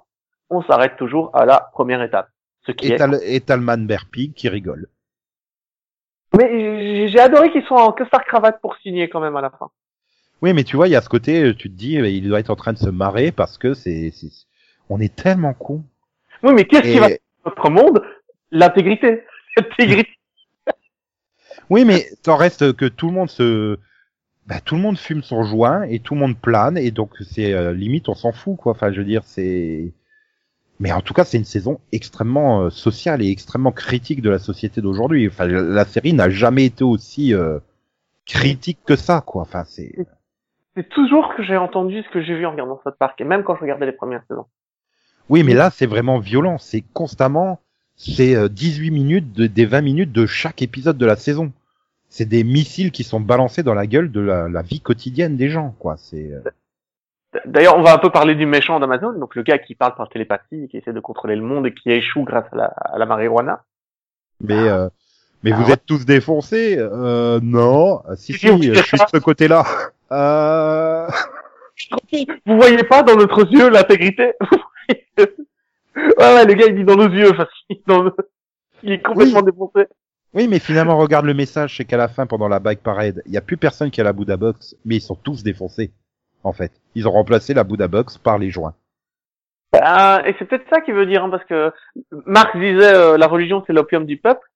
on 0.50 0.62
s'arrête 0.64 0.98
toujours 0.98 1.32
à 1.34 1.46
la 1.46 1.70
première 1.74 2.02
étape. 2.02 2.30
Ce 2.66 2.74
qui 2.74 2.88
Et 2.88 2.92
est 2.94 2.98
t'as 2.98 3.08
le- 3.08 3.26
et 3.26 3.40
t'as 3.40 3.56
le 3.56 3.62
man 3.64 3.88
bear 3.88 4.06
pig 4.12 4.34
qui 4.34 4.50
rigole. 4.50 4.88
Mais 6.38 6.50
j'ai- 6.52 7.08
j'ai 7.10 7.20
adoré 7.20 7.50
qu'ils 7.52 7.64
soient 7.64 7.84
en 7.86 7.94
costard 7.94 8.26
cravate 8.26 8.60
pour 8.62 8.76
signer 8.78 9.08
quand 9.10 9.22
même 9.22 9.38
à 9.38 9.42
la 9.42 9.50
fin. 9.50 9.70
Oui, 10.42 10.54
mais 10.54 10.64
tu 10.66 10.76
vois, 10.76 10.88
il 10.88 10.92
y 10.92 10.96
a 10.96 11.02
ce 11.02 11.10
côté, 11.10 11.42
euh, 11.42 11.56
tu 11.56 11.70
te 11.72 11.76
dis, 11.76 11.94
il 11.94 12.28
doit 12.28 12.40
être 12.42 12.50
en 12.52 12.56
train 12.58 12.74
de 12.74 12.78
se 12.78 12.90
marrer 12.90 13.32
parce 13.32 13.58
que 13.58 13.74
c'est, 13.74 14.12
c'est- 14.12 14.46
on 14.90 15.00
est 15.00 15.16
tellement 15.16 15.54
con. 15.54 15.84
Oui, 16.44 16.54
mais 16.54 16.66
qu'est-ce 16.66 16.84
qui 16.92 17.00
va 17.00 17.08
dans 17.10 17.16
notre 17.46 17.70
monde? 17.70 18.04
L'intégrité. 18.52 19.24
Oui, 21.70 21.84
mais 21.84 22.08
t'en 22.24 22.36
reste 22.36 22.74
que 22.74 22.86
tout 22.86 23.08
le 23.08 23.14
monde 23.14 23.30
se, 23.30 23.78
bah, 24.48 24.62
tout 24.64 24.76
le 24.76 24.82
monde 24.82 24.98
fume 24.98 25.22
son 25.22 25.44
joint 25.44 25.84
et 25.84 26.00
tout 26.00 26.14
le 26.14 26.22
monde 26.22 26.38
plane 26.38 26.78
et 26.78 26.92
donc 26.92 27.12
c'est 27.22 27.54
euh, 27.54 27.74
limite 27.74 28.08
on 28.08 28.16
s'en 28.16 28.32
fout 28.32 28.58
quoi. 28.58 28.72
Enfin, 28.72 28.92
je 28.92 29.00
veux 29.00 29.06
dire, 29.06 29.24
c'est. 29.24 29.94
Mais 30.80 30.92
en 30.92 31.02
tout 31.02 31.14
cas, 31.14 31.24
c'est 31.24 31.38
une 31.38 31.44
saison 31.44 31.80
extrêmement 31.92 32.62
euh, 32.62 32.70
sociale 32.70 33.22
et 33.24 33.30
extrêmement 33.30 33.72
critique 33.72 34.22
de 34.22 34.30
la 34.30 34.40
société 34.40 34.80
d'aujourd'hui. 34.80 35.28
Enfin, 35.28 35.48
la 35.48 35.62
la 35.62 35.86
série 35.86 36.14
n'a 36.14 36.30
jamais 36.30 36.66
été 36.66 36.84
aussi 36.84 37.34
euh, 37.34 37.60
critique 38.26 38.80
que 38.86 38.96
ça, 38.96 39.22
quoi. 39.26 39.42
Enfin, 39.42 39.64
c'est. 39.66 39.94
C'est 40.76 40.88
toujours 40.90 41.34
que 41.36 41.44
j'ai 41.44 41.58
entendu 41.58 42.04
ce 42.04 42.10
que 42.10 42.22
j'ai 42.22 42.36
vu 42.36 42.46
en 42.46 42.52
regardant 42.52 42.80
South 42.84 42.96
Park, 43.00 43.20
et 43.20 43.24
même 43.24 43.44
quand 43.44 43.56
je 43.56 43.62
regardais 43.62 43.88
les 43.88 43.94
premières 43.94 44.24
saisons. 44.30 44.46
Oui, 45.28 45.44
mais 45.44 45.56
là, 45.56 45.72
c'est 45.72 45.88
vraiment 45.88 46.20
violent. 46.20 46.60
C'est 46.60 46.84
constamment, 46.94 47.60
c'est 47.98 48.36
euh, 48.36 48.48
18 48.48 48.92
minutes 48.92 49.34
de, 49.34 49.48
des 49.48 49.66
20 49.66 49.82
minutes 49.82 50.12
de 50.14 50.26
chaque 50.26 50.62
épisode 50.62 50.98
de 50.98 51.06
la 51.06 51.16
saison. 51.16 51.52
C'est 52.10 52.26
des 52.26 52.44
missiles 52.46 52.92
qui 52.92 53.04
sont 53.04 53.20
balancés 53.20 53.64
dans 53.64 53.74
la 53.74 53.86
gueule 53.86 54.12
de 54.12 54.22
la, 54.22 54.48
la 54.48 54.62
vie 54.62 54.80
quotidienne 54.80 55.36
des 55.36 55.50
gens, 55.50 55.76
quoi. 55.80 55.98
C'est. 55.98 56.32
euh, 56.32 56.42
D'ailleurs, 57.46 57.78
on 57.78 57.82
va 57.84 57.94
un 57.94 57.98
peu 57.98 58.10
parler 58.10 58.36
du 58.36 58.46
méchant 58.46 58.80
d'Amazon, 58.80 59.12
donc 59.20 59.36
le 59.36 59.44
gars 59.44 59.58
qui 59.58 59.76
parle 59.76 59.94
par 59.96 60.08
télépathie, 60.10 60.70
qui 60.70 60.78
essaie 60.78 60.94
de 60.94 61.00
contrôler 61.02 61.36
le 61.36 61.42
monde 61.42 61.68
et 61.68 61.74
qui 61.74 61.92
échoue 61.92 62.24
grâce 62.24 62.46
à 62.54 62.56
la, 62.56 62.66
à 62.66 62.98
la 62.98 63.06
marijuana. 63.06 63.64
Mais, 64.40 64.54
euh, 64.70 64.88
mais 65.44 65.52
Ah 65.54 65.58
vous 65.58 65.66
ouais. 65.66 65.74
êtes 65.74 65.86
tous 65.86 66.06
défoncés 66.06 66.78
euh, 66.80 67.40
Non. 67.44 68.02
Ah, 68.08 68.16
Si, 68.16 68.34
Si, 68.34 68.48
euh, 68.48 68.74
je 68.74 68.82
suis 68.82 68.98
de 68.98 69.04
ce 69.12 69.18
côté-là. 69.18 69.64
Euh... 70.10 71.06
Vous 72.46 72.56
voyez 72.56 72.82
pas 72.86 73.04
dans 73.04 73.18
notre 73.18 73.46
yeux 73.52 73.70
l'intégrité? 73.70 74.32
Ouais, 76.18 76.34
ouais, 76.36 76.46
le 76.46 76.54
gars 76.54 76.68
il 76.68 76.76
dit 76.76 76.84
dans 76.84 76.96
nos 76.96 77.10
yeux, 77.10 77.34
parce 77.36 77.50
qu'il 77.68 77.82
il 78.84 78.92
est 78.92 79.02
complètement 79.02 79.42
défoncé. 79.42 79.88
Oui, 80.34 80.48
mais 80.48 80.60
finalement, 80.60 80.98
regarde 80.98 81.26
le 81.26 81.34
message, 81.34 81.78
c'est 81.78 81.86
qu'à 81.86 81.98
la 81.98 82.08
fin, 82.08 82.28
pendant 82.28 82.48
la 82.48 82.60
bike 82.60 82.84
parade, 82.84 83.24
il 83.26 83.32
y 83.32 83.38
a 83.38 83.42
plus 83.42 83.58
personne 83.58 83.90
qui 83.90 84.02
a 84.02 84.04
la 84.04 84.14
Buddha 84.14 84.38
Box, 84.38 84.76
mais 84.86 84.98
ils 84.98 85.02
sont 85.02 85.16
tous 85.16 85.42
défoncés, 85.44 85.92
en 86.44 86.54
fait. 86.54 86.72
Ils 86.96 87.08
ont 87.08 87.12
remplacé 87.12 87.54
la 87.54 87.64
Buddha 87.64 87.88
Box 87.88 88.18
par 88.18 88.38
les 88.38 88.52
joints. 88.52 88.76
Ah, 89.74 90.22
et 90.26 90.36
c'est 90.38 90.46
peut-être 90.46 90.70
ça 90.70 90.82
qu'il 90.82 90.94
veut 90.94 91.06
dire, 91.06 91.24
hein, 91.24 91.30
parce 91.30 91.46
que 91.46 91.72
Marx 92.26 92.56
disait 92.56 92.94
euh, 92.96 93.18
la 93.18 93.28
religion 93.28 93.64
c'est 93.66 93.74
l'opium 93.74 94.06
du 94.06 94.18
peuple, 94.18 94.48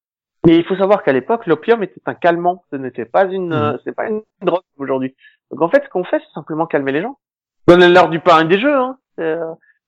mais 0.46 0.56
il 0.56 0.64
faut 0.66 0.76
savoir 0.76 1.04
qu'à 1.04 1.12
l'époque 1.12 1.46
l'opium 1.48 1.84
était 1.84 2.02
un 2.06 2.14
calmant, 2.14 2.64
ce 2.72 2.78
n'était 2.78 3.06
pas 3.06 3.26
une, 3.26 3.54
euh, 3.54 3.78
c'est 3.84 3.96
pas 3.96 4.08
une 4.08 4.22
drogue 4.42 4.62
aujourd'hui. 4.78 5.16
Donc 5.52 5.62
en 5.62 5.70
fait, 5.70 5.84
ce 5.84 5.90
qu'on 5.90 6.04
fait, 6.04 6.20
c'est 6.20 6.34
simplement 6.34 6.66
calmer 6.66 6.92
les 6.92 7.02
gens. 7.02 7.18
Donnez-leur 7.68 8.10
du 8.10 8.20
pain 8.20 8.46
et 8.46 8.48
des 8.48 8.60
jeux, 8.60 8.76
hein. 8.76 8.98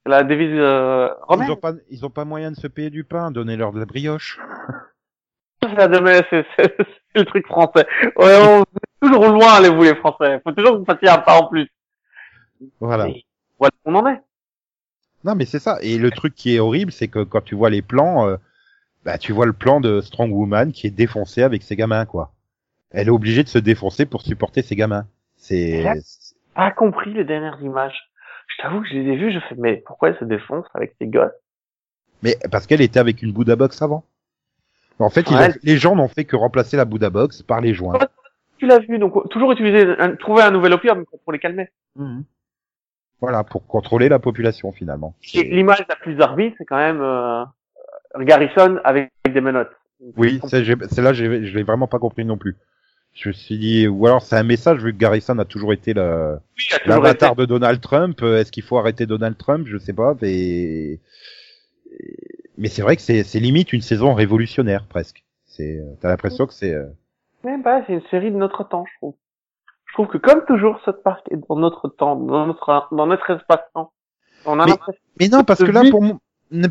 La 0.05 0.23
devise 0.23 0.51
euh, 0.51 1.09
romaine. 1.21 1.47
Ils 1.47 1.51
ont 1.53 1.55
pas, 1.57 1.71
ils 1.89 2.05
ont 2.05 2.09
pas 2.09 2.25
moyen 2.25 2.51
de 2.51 2.55
se 2.57 2.67
payer 2.67 2.89
du 2.89 3.03
pain, 3.03 3.31
donnez-leur 3.31 3.71
de 3.71 3.79
la 3.79 3.85
brioche. 3.85 4.39
C'est 5.61 5.73
la 5.75 5.87
devise- 5.87 6.23
c'est 6.29 6.45
c'est- 6.57 6.75
c'est 6.77 7.19
le 7.19 7.25
truc 7.25 7.45
français. 7.47 7.85
Ouais, 8.17 8.37
on 8.47 8.61
est 8.63 9.01
toujours 9.07 9.27
loin, 9.29 9.53
allez 9.53 9.69
vous 9.69 9.83
les 9.83 9.95
Français. 9.95 10.41
Faut 10.43 10.51
toujours 10.51 10.73
que 10.73 10.77
vous 10.79 10.85
fassiez 10.85 11.07
un 11.09 11.19
pas 11.19 11.39
en 11.39 11.47
plus. 11.47 11.69
Voilà. 12.79 13.07
Et 13.07 13.23
Voilà, 13.59 13.71
on 13.85 13.95
en 13.95 14.07
est. 14.07 14.21
Non, 15.23 15.35
mais 15.35 15.45
c'est 15.45 15.59
ça. 15.59 15.77
Et 15.81 15.97
le 15.97 16.11
truc 16.11 16.35
qui 16.35 16.55
est 16.55 16.59
horrible, 16.59 16.91
c'est 16.91 17.07
que 17.07 17.23
quand 17.23 17.41
tu 17.41 17.55
vois 17.55 17.69
les 17.69 17.81
plans, 17.81 18.27
euh, 18.27 18.35
bah, 19.05 19.17
tu 19.17 19.31
vois 19.31 19.45
le 19.45 19.53
plan 19.53 19.79
de 19.79 20.01
Strong 20.01 20.33
Woman 20.33 20.71
qui 20.73 20.87
est 20.87 20.91
défoncé 20.91 21.43
avec 21.43 21.63
ses 21.63 21.75
gamins, 21.77 22.05
quoi. 22.05 22.33
Elle 22.91 23.07
est 23.07 23.11
obligée 23.11 23.43
de 23.43 23.47
se 23.49 23.57
défoncer 23.59 24.05
pour 24.05 24.21
supporter 24.21 24.63
ses 24.63 24.75
gamins. 24.75 25.05
C'est. 25.37 25.85
Pas 26.55 26.71
compris 26.71 27.13
les 27.13 27.23
dernières 27.23 27.61
images. 27.61 28.11
Je 28.57 28.61
t'avoue 28.61 28.81
que 28.81 28.87
je 28.87 28.93
les 28.93 29.11
ai 29.13 29.15
vues, 29.17 29.31
je 29.31 29.39
fais, 29.39 29.55
mais 29.57 29.77
pourquoi 29.85 30.09
elle 30.09 30.17
se 30.19 30.25
défonce 30.25 30.65
avec 30.73 30.95
ses 30.99 31.07
gosses? 31.07 31.31
Mais 32.21 32.37
parce 32.51 32.67
qu'elle 32.67 32.81
était 32.81 32.99
avec 32.99 33.21
une 33.21 33.33
Buddha 33.33 33.55
Box 33.55 33.81
avant. 33.81 34.05
En 34.99 35.09
fait, 35.09 35.25
les 35.63 35.77
gens 35.77 35.95
n'ont 35.95 36.07
fait 36.07 36.23
que 36.23 36.35
remplacer 36.35 36.77
la 36.77 36.85
Buddha 36.85 37.09
Box 37.09 37.41
par 37.41 37.59
les 37.61 37.73
joints. 37.73 37.97
Tu 38.57 38.67
l'as 38.67 38.79
vu, 38.79 38.99
donc 38.99 39.27
toujours 39.29 39.51
utiliser, 39.51 39.85
un- 39.99 40.15
trouver 40.15 40.43
un 40.43 40.51
nouvel 40.51 40.71
opium 40.73 41.03
pour 41.23 41.33
les 41.33 41.39
calmer. 41.39 41.69
Voilà, 43.19 43.43
pour 43.43 43.65
contrôler 43.67 44.07
la 44.09 44.19
population 44.19 44.71
finalement. 44.71 45.15
L'image 45.33 45.83
la 45.89 45.95
plus 45.95 46.19
arbitre, 46.21 46.55
c'est 46.57 46.65
quand 46.65 46.77
même 46.77 47.01
euh, 47.01 47.43
Garrison 48.19 48.79
avec 48.83 49.11
des 49.27 49.41
menottes. 49.41 49.71
Oui, 50.17 50.39
c'est 50.47 50.63
j'ai- 50.63 50.75
c'est 50.89 51.01
là, 51.01 51.13
j'ai- 51.13 51.45
je 51.45 51.55
l'ai 51.57 51.63
vraiment 51.63 51.87
pas 51.87 51.99
compris 51.99 52.25
non 52.25 52.37
plus. 52.37 52.55
Je 53.13 53.29
me 53.29 53.33
suis 53.33 53.57
dit, 53.59 53.87
ou 53.87 54.07
alors 54.07 54.21
c'est 54.23 54.35
un 54.35 54.43
message 54.43 54.83
vu 54.83 54.91
que 54.91 54.97
Garrison 54.97 55.37
a 55.37 55.45
toujours 55.45 55.71
été 55.71 55.93
le, 55.93 56.37
Oui, 56.57 56.63
il 56.69 56.73
a 56.75 56.79
toujours 56.79 56.95
été. 56.95 57.03
l'avatar 57.03 57.35
de 57.35 57.45
Donald 57.45 57.79
Trump. 57.79 58.19
euh, 58.23 58.39
Est-ce 58.39 58.51
qu'il 58.51 58.63
faut 58.63 58.77
arrêter 58.77 59.05
Donald 59.05 59.37
Trump? 59.37 59.67
Je 59.67 59.77
sais 59.77 59.93
pas. 59.93 60.15
Mais, 60.21 60.99
mais 62.57 62.69
c'est 62.69 62.81
vrai 62.81 62.95
que 62.95 63.01
c'est 63.01 63.23
c'est 63.23 63.39
limite 63.39 63.71
une 63.73 63.81
saison 63.81 64.13
révolutionnaire 64.13 64.85
presque. 64.87 65.23
C'est, 65.45 65.77
euh, 65.77 65.93
t'as 66.01 66.09
l'impression 66.09 66.47
que 66.47 66.53
c'est. 66.53 66.73
euh, 66.73 66.85
Ouais, 67.43 67.57
bah, 67.63 67.83
c'est 67.85 67.93
une 67.93 68.01
série 68.09 68.31
de 68.31 68.37
notre 68.37 68.63
temps, 68.67 68.85
je 68.91 68.97
trouve. 68.97 69.15
Je 69.85 69.93
trouve 69.93 70.07
que 70.07 70.17
comme 70.17 70.43
toujours, 70.47 70.79
South 70.83 71.03
Park 71.03 71.23
est 71.29 71.37
dans 71.47 71.55
notre 71.57 71.89
temps, 71.89 72.15
dans 72.15 72.47
notre, 72.47 72.87
dans 72.91 73.05
notre 73.05 73.29
espace-temps. 73.29 73.91
On 74.45 74.59
a 74.59 74.65
Mais- 74.65 74.71
l'impression. 74.71 75.01
Mais 75.19 75.27
non, 75.27 75.43
parce 75.43 75.63
que 75.63 75.69
là, 75.71 75.83
pour, 75.91 76.03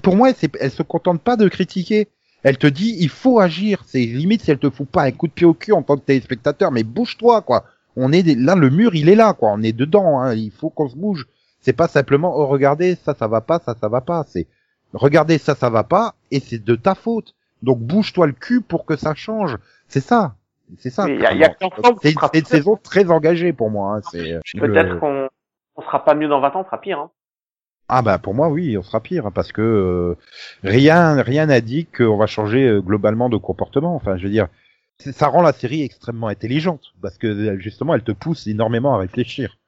pour 0.03 0.17
moi, 0.17 0.33
c'est- 0.33 0.51
elle 0.61 0.71
se 0.73 0.83
contente 0.83 1.23
pas 1.23 1.37
de 1.37 1.47
critiquer. 1.49 2.09
Elle 2.43 2.59
te 2.59 2.67
dit, 2.67 2.97
il 2.99 3.09
faut 3.09 3.39
agir. 3.41 3.83
C'est 3.87 4.01
limite 4.01 4.43
si 4.43 4.51
elle 4.51 4.59
te 4.59 4.69
fout 4.71 4.89
pas 4.89 5.03
un 5.05 5.13
coup 5.13 5.29
de 5.29 5.33
pied 5.33 5.47
au 5.47 5.55
cul 5.55 5.73
en 5.73 5.83
tant 5.83 5.97
que 5.97 6.03
téléspectateur, 6.03 6.73
mais 6.73 6.83
bouge-toi, 6.83 7.43
quoi. 7.43 7.65
On 7.97 8.13
est 8.13 8.23
des- 8.23 8.35
là, 8.35 8.55
le 8.55 8.71
mur, 8.71 8.95
il 8.95 9.09
est 9.09 9.15
là, 9.15 9.33
quoi. 9.35 9.51
On 9.53 9.63
est 9.63 9.73
dedans. 9.73 10.21
Hein. 10.21 10.35
Il 10.35 10.51
faut 10.51 10.71
qu'on 10.71 10.89
se 10.89 10.97
bouge. 10.97 11.27
C'est 11.61 11.73
pas 11.75 11.87
simplement, 11.89 12.35
oh 12.37 12.47
regardez, 12.47 12.97
ça, 12.97 13.15
ça 13.15 13.29
va 13.29 13.41
pas, 13.41 13.61
ça, 13.65 13.77
ça 13.81 13.89
va 13.89 14.01
pas. 14.01 14.25
C'est, 14.27 14.47
regardez, 14.95 15.39
ça, 15.39 15.55
ça 15.55 15.71
va 15.71 15.85
pas, 15.85 16.15
et 16.33 16.41
c'est 16.41 16.63
de 16.65 16.75
ta 16.75 16.95
faute. 16.97 17.35
Donc 17.63 17.79
bouge-toi 17.79 18.27
le 18.27 18.33
cul 18.33 18.61
pour 18.61 18.85
que 18.85 18.97
ça 18.97 19.15
change. 19.15 19.57
C'est 19.87 20.01
ça. 20.01 20.35
C'est 20.79 20.91
ça. 20.91 21.07
Y 21.21 21.25
a- 21.27 21.35
y 21.35 21.45
a 21.45 21.55
C'est 22.03 22.09
une 22.39 22.45
saison 22.47 22.77
très 22.83 23.09
engagée 23.11 23.53
pour 23.53 23.71
moi. 23.71 23.97
Hein. 23.97 24.01
C'est 24.11 24.41
Peut-être 24.59 24.89
le- 24.95 24.99
qu'on 24.99 25.29
on 25.77 25.83
sera 25.83 26.05
pas 26.05 26.15
mieux 26.15 26.27
dans 26.29 26.41
20 26.41 26.49
ans, 26.57 26.63
on 26.63 26.65
sera 26.65 26.81
pire. 26.81 26.99
Hein. 26.99 27.11
Ah 27.95 28.01
bah 28.01 28.19
pour 28.19 28.33
moi 28.35 28.49
oui, 28.49 28.79
on 28.79 28.83
sera 28.83 29.01
pire 29.01 29.27
hein, 29.27 29.31
parce 29.35 29.53
que 29.53 29.61
euh, 29.61 30.15
rien 30.63 31.21
rien 31.21 31.45
n'a 31.47 31.61
dit 31.61 31.85
qu'on 31.87 32.17
va 32.17 32.27
changer 32.27 32.67
euh, 32.67 32.81
globalement 32.81 33.29
de 33.29 33.37
comportement. 33.37 33.95
Enfin, 33.95 34.17
je 34.17 34.25
veux 34.25 34.31
dire, 34.31 34.49
ça 34.99 35.27
rend 35.29 35.43
la 35.43 35.53
série 35.53 35.83
extrêmement 35.83 36.29
intelligente 36.29 36.95
parce 37.03 37.19
que 37.19 37.27
euh, 37.27 37.59
justement 37.59 37.95
elle 37.95 38.03
te 38.03 38.13
pousse 38.13 38.47
énormément 38.47 38.95
à 38.95 38.99
réfléchir. 38.99 39.59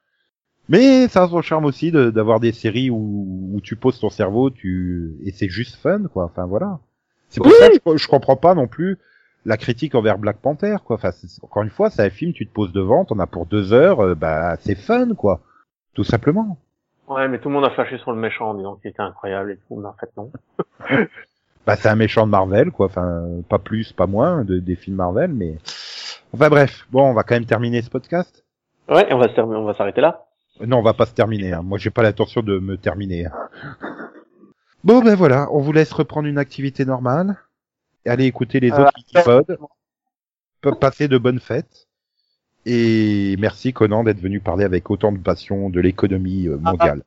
Mais 0.70 1.08
ça 1.08 1.24
a 1.24 1.28
son 1.28 1.42
charme 1.42 1.66
aussi 1.66 1.90
de- 1.90 2.08
d'avoir 2.10 2.40
des 2.40 2.52
séries 2.52 2.88
où, 2.88 3.50
où 3.52 3.60
tu 3.60 3.76
poses 3.76 4.00
ton 4.00 4.08
cerveau, 4.08 4.48
tu 4.48 5.16
et 5.24 5.30
c'est 5.32 5.50
juste 5.50 5.76
fun 5.76 6.04
quoi. 6.12 6.24
Enfin 6.24 6.46
voilà. 6.46 6.78
C'est 7.28 7.40
pour 7.42 7.48
Oui. 7.52 7.58
ça 7.58 7.68
que 7.68 7.76
je, 7.92 7.96
je 8.04 8.08
comprends 8.08 8.36
pas 8.36 8.54
non 8.54 8.66
plus 8.68 8.96
la 9.44 9.58
critique 9.58 9.94
envers 9.94 10.16
Black 10.18 10.38
Panther 10.38 10.76
quoi. 10.82 10.96
Enfin 10.96 11.10
encore 11.42 11.62
une 11.62 11.68
fois, 11.70 11.90
c'est 11.90 12.02
un 12.02 12.08
film, 12.10 12.32
tu 12.32 12.46
te 12.46 12.52
poses 12.54 12.72
devant, 12.72 13.04
t'en 13.04 13.18
as 13.18 13.26
pour 13.26 13.44
deux 13.44 13.74
heures, 13.74 14.00
euh, 14.00 14.14
bah 14.14 14.56
c'est 14.60 14.76
fun 14.76 15.14
quoi, 15.14 15.42
tout 15.92 16.04
simplement. 16.04 16.58
Ouais, 17.08 17.28
mais 17.28 17.38
tout 17.38 17.48
le 17.48 17.54
monde 17.54 17.64
a 17.64 17.70
flashé 17.70 17.98
sur 17.98 18.12
le 18.12 18.18
méchant 18.18 18.50
en 18.50 18.54
disant 18.54 18.76
qu'il 18.76 18.90
était 18.90 19.02
incroyable 19.02 19.52
et 19.52 19.56
tout, 19.68 19.76
mais 19.76 19.86
en 19.88 19.92
fait 19.94 20.10
non. 20.16 20.30
Bah, 21.66 21.76
c'est 21.76 21.88
un 21.88 21.96
méchant 21.96 22.26
de 22.26 22.30
Marvel, 22.30 22.70
quoi. 22.72 22.86
Enfin, 22.86 23.26
pas 23.48 23.58
plus, 23.58 23.90
pas 23.94 24.06
moins 24.06 24.44
de, 24.44 24.58
des 24.58 24.76
films 24.76 24.96
Marvel, 24.96 25.32
mais. 25.32 25.56
Enfin 26.34 26.50
bref, 26.50 26.86
bon, 26.90 27.08
on 27.10 27.14
va 27.14 27.22
quand 27.22 27.36
même 27.36 27.46
terminer 27.46 27.80
ce 27.80 27.88
podcast. 27.88 28.44
Ouais, 28.86 29.06
on 29.10 29.18
va 29.18 29.34
se 29.34 29.40
on 29.40 29.64
va 29.64 29.72
s'arrêter 29.72 30.02
là. 30.02 30.26
Non, 30.60 30.78
on 30.80 30.82
va 30.82 30.92
pas 30.92 31.06
se 31.06 31.14
terminer. 31.14 31.54
Hein. 31.54 31.62
Moi, 31.62 31.78
j'ai 31.78 31.88
pas 31.88 32.02
l'intention 32.02 32.42
de 32.42 32.58
me 32.58 32.76
terminer. 32.76 33.26
hein. 33.26 33.32
Bon, 34.84 35.00
ben 35.02 35.14
voilà, 35.14 35.48
on 35.52 35.60
vous 35.60 35.72
laisse 35.72 35.90
reprendre 35.92 36.28
une 36.28 36.36
activité 36.36 36.84
normale. 36.84 37.36
Et 38.04 38.10
aller 38.10 38.26
écouter 38.26 38.60
les 38.60 38.70
Euh, 38.70 38.82
autres 38.82 38.92
épisodes. 38.98 39.58
Pe- 40.60 40.74
Passer 40.78 41.08
de 41.08 41.16
bonnes 41.16 41.40
fêtes. 41.40 41.88
Et 42.66 43.36
merci 43.38 43.72
Conan 43.72 44.04
d'être 44.04 44.20
venu 44.20 44.40
parler 44.40 44.64
avec 44.64 44.90
autant 44.90 45.12
de 45.12 45.18
passion 45.18 45.68
de 45.68 45.80
l'économie 45.80 46.48
euh, 46.48 46.56
ah, 46.56 46.62
ah. 46.64 46.70
mondiale. 46.70 47.02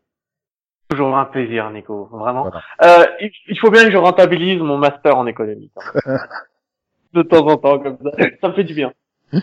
Toujours 0.89 1.17
un 1.17 1.25
plaisir, 1.25 1.69
Nico, 1.71 2.05
vraiment. 2.11 2.49
Euh, 2.83 3.05
il 3.19 3.59
faut 3.59 3.69
bien 3.69 3.85
que 3.85 3.91
je 3.91 3.97
rentabilise 3.97 4.61
mon 4.61 4.77
master 4.77 5.17
en 5.17 5.27
économie. 5.27 5.69
de 7.13 7.23
temps 7.23 7.45
en 7.45 7.57
temps, 7.57 7.79
comme 7.79 7.97
ça. 8.01 8.11
Ça 8.41 8.47
me 8.49 8.53
fait 8.53 8.63
du 8.63 8.73
bien. 8.73 8.93
ah 9.33 9.41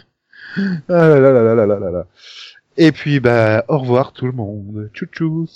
là 0.89 1.19
là 1.19 1.33
là 1.33 1.55
là 1.55 1.67
là 1.67 1.91
là. 1.91 2.05
Et 2.77 2.93
puis, 2.93 3.21
bah, 3.21 3.65
au 3.69 3.79
revoir 3.79 4.13
tout 4.13 4.27
le 4.27 4.33
monde. 4.33 4.91
Tchou 4.95 5.07
tchou. 5.07 5.47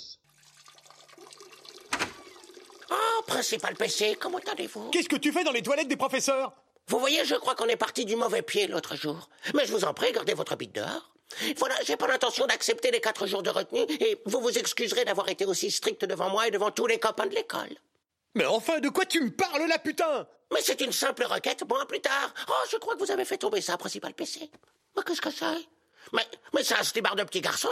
Oh, 2.91 3.23
principal 3.25 3.73
PC, 3.75 4.15
comment 4.19 4.39
allez-vous? 4.51 4.89
Qu'est-ce 4.91 5.09
que 5.09 5.17
tu 5.17 5.31
fais 5.31 5.43
dans 5.43 5.51
les 5.51 5.61
toilettes 5.63 5.87
des 5.87 5.97
professeurs? 5.97 6.53
Vous 6.89 6.99
voyez, 6.99 7.23
je 7.23 7.35
crois 7.35 7.53
qu'on 7.53 7.67
est 7.67 7.75
parti 7.75 8.03
du 8.03 8.15
mauvais 8.15 8.41
pied 8.41 8.65
l'autre 8.65 8.95
jour. 8.95 9.29
Mais 9.53 9.65
je 9.67 9.71
vous 9.71 9.85
en 9.85 9.93
prie, 9.93 10.11
gardez 10.11 10.33
votre 10.33 10.55
bite 10.55 10.73
dehors. 10.73 11.11
Voilà, 11.57 11.75
j'ai 11.85 11.95
pas 11.95 12.07
l'intention 12.07 12.47
d'accepter 12.47 12.89
les 12.89 12.99
quatre 12.99 13.27
jours 13.27 13.43
de 13.43 13.51
retenue 13.51 13.85
et 13.99 14.19
vous 14.25 14.41
vous 14.41 14.57
excuserez 14.57 15.05
d'avoir 15.05 15.29
été 15.29 15.45
aussi 15.45 15.69
strict 15.69 16.03
devant 16.05 16.29
moi 16.29 16.47
et 16.47 16.51
devant 16.51 16.71
tous 16.71 16.87
les 16.87 16.97
copains 16.97 17.27
de 17.27 17.35
l'école. 17.35 17.69
Mais 18.33 18.45
enfin, 18.45 18.79
de 18.79 18.89
quoi 18.89 19.05
tu 19.05 19.21
me 19.21 19.29
parles 19.29 19.67
là, 19.67 19.77
putain? 19.77 20.27
Mais 20.51 20.61
c'est 20.63 20.81
une 20.81 20.91
simple 20.91 21.25
requête, 21.25 21.63
bon, 21.63 21.77
plus 21.87 22.01
tard. 22.01 22.33
Oh, 22.47 22.65
je 22.71 22.77
crois 22.77 22.95
que 22.95 22.99
vous 22.99 23.11
avez 23.11 23.25
fait 23.25 23.37
tomber 23.37 23.61
ça, 23.61 23.77
principal 23.77 24.15
PC. 24.15 24.49
Mais 24.97 25.03
qu'est-ce 25.03 25.21
que 25.21 25.29
c'est? 25.29 25.45
Mais, 26.11 26.27
mais 26.55 26.63
c'est 26.63 26.73
un 26.73 26.83
slibard 26.83 27.15
de 27.15 27.23
petit 27.23 27.41
garçon. 27.41 27.69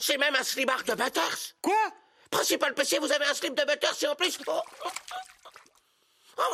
C'est 0.00 0.18
même 0.18 0.34
un 0.34 0.42
slibard 0.42 0.82
de 0.82 0.94
Butters. 0.94 1.54
Quoi? 1.62 1.92
Principal 2.28 2.74
PC, 2.74 2.98
vous 2.98 3.12
avez 3.12 3.26
un 3.26 3.34
slip 3.34 3.54
de 3.54 3.64
Butters 3.64 4.02
et 4.02 4.06
en 4.08 4.16
plus... 4.16 4.36
Oh, 4.48 4.52
oh, 4.84 4.88
oh 4.88 5.16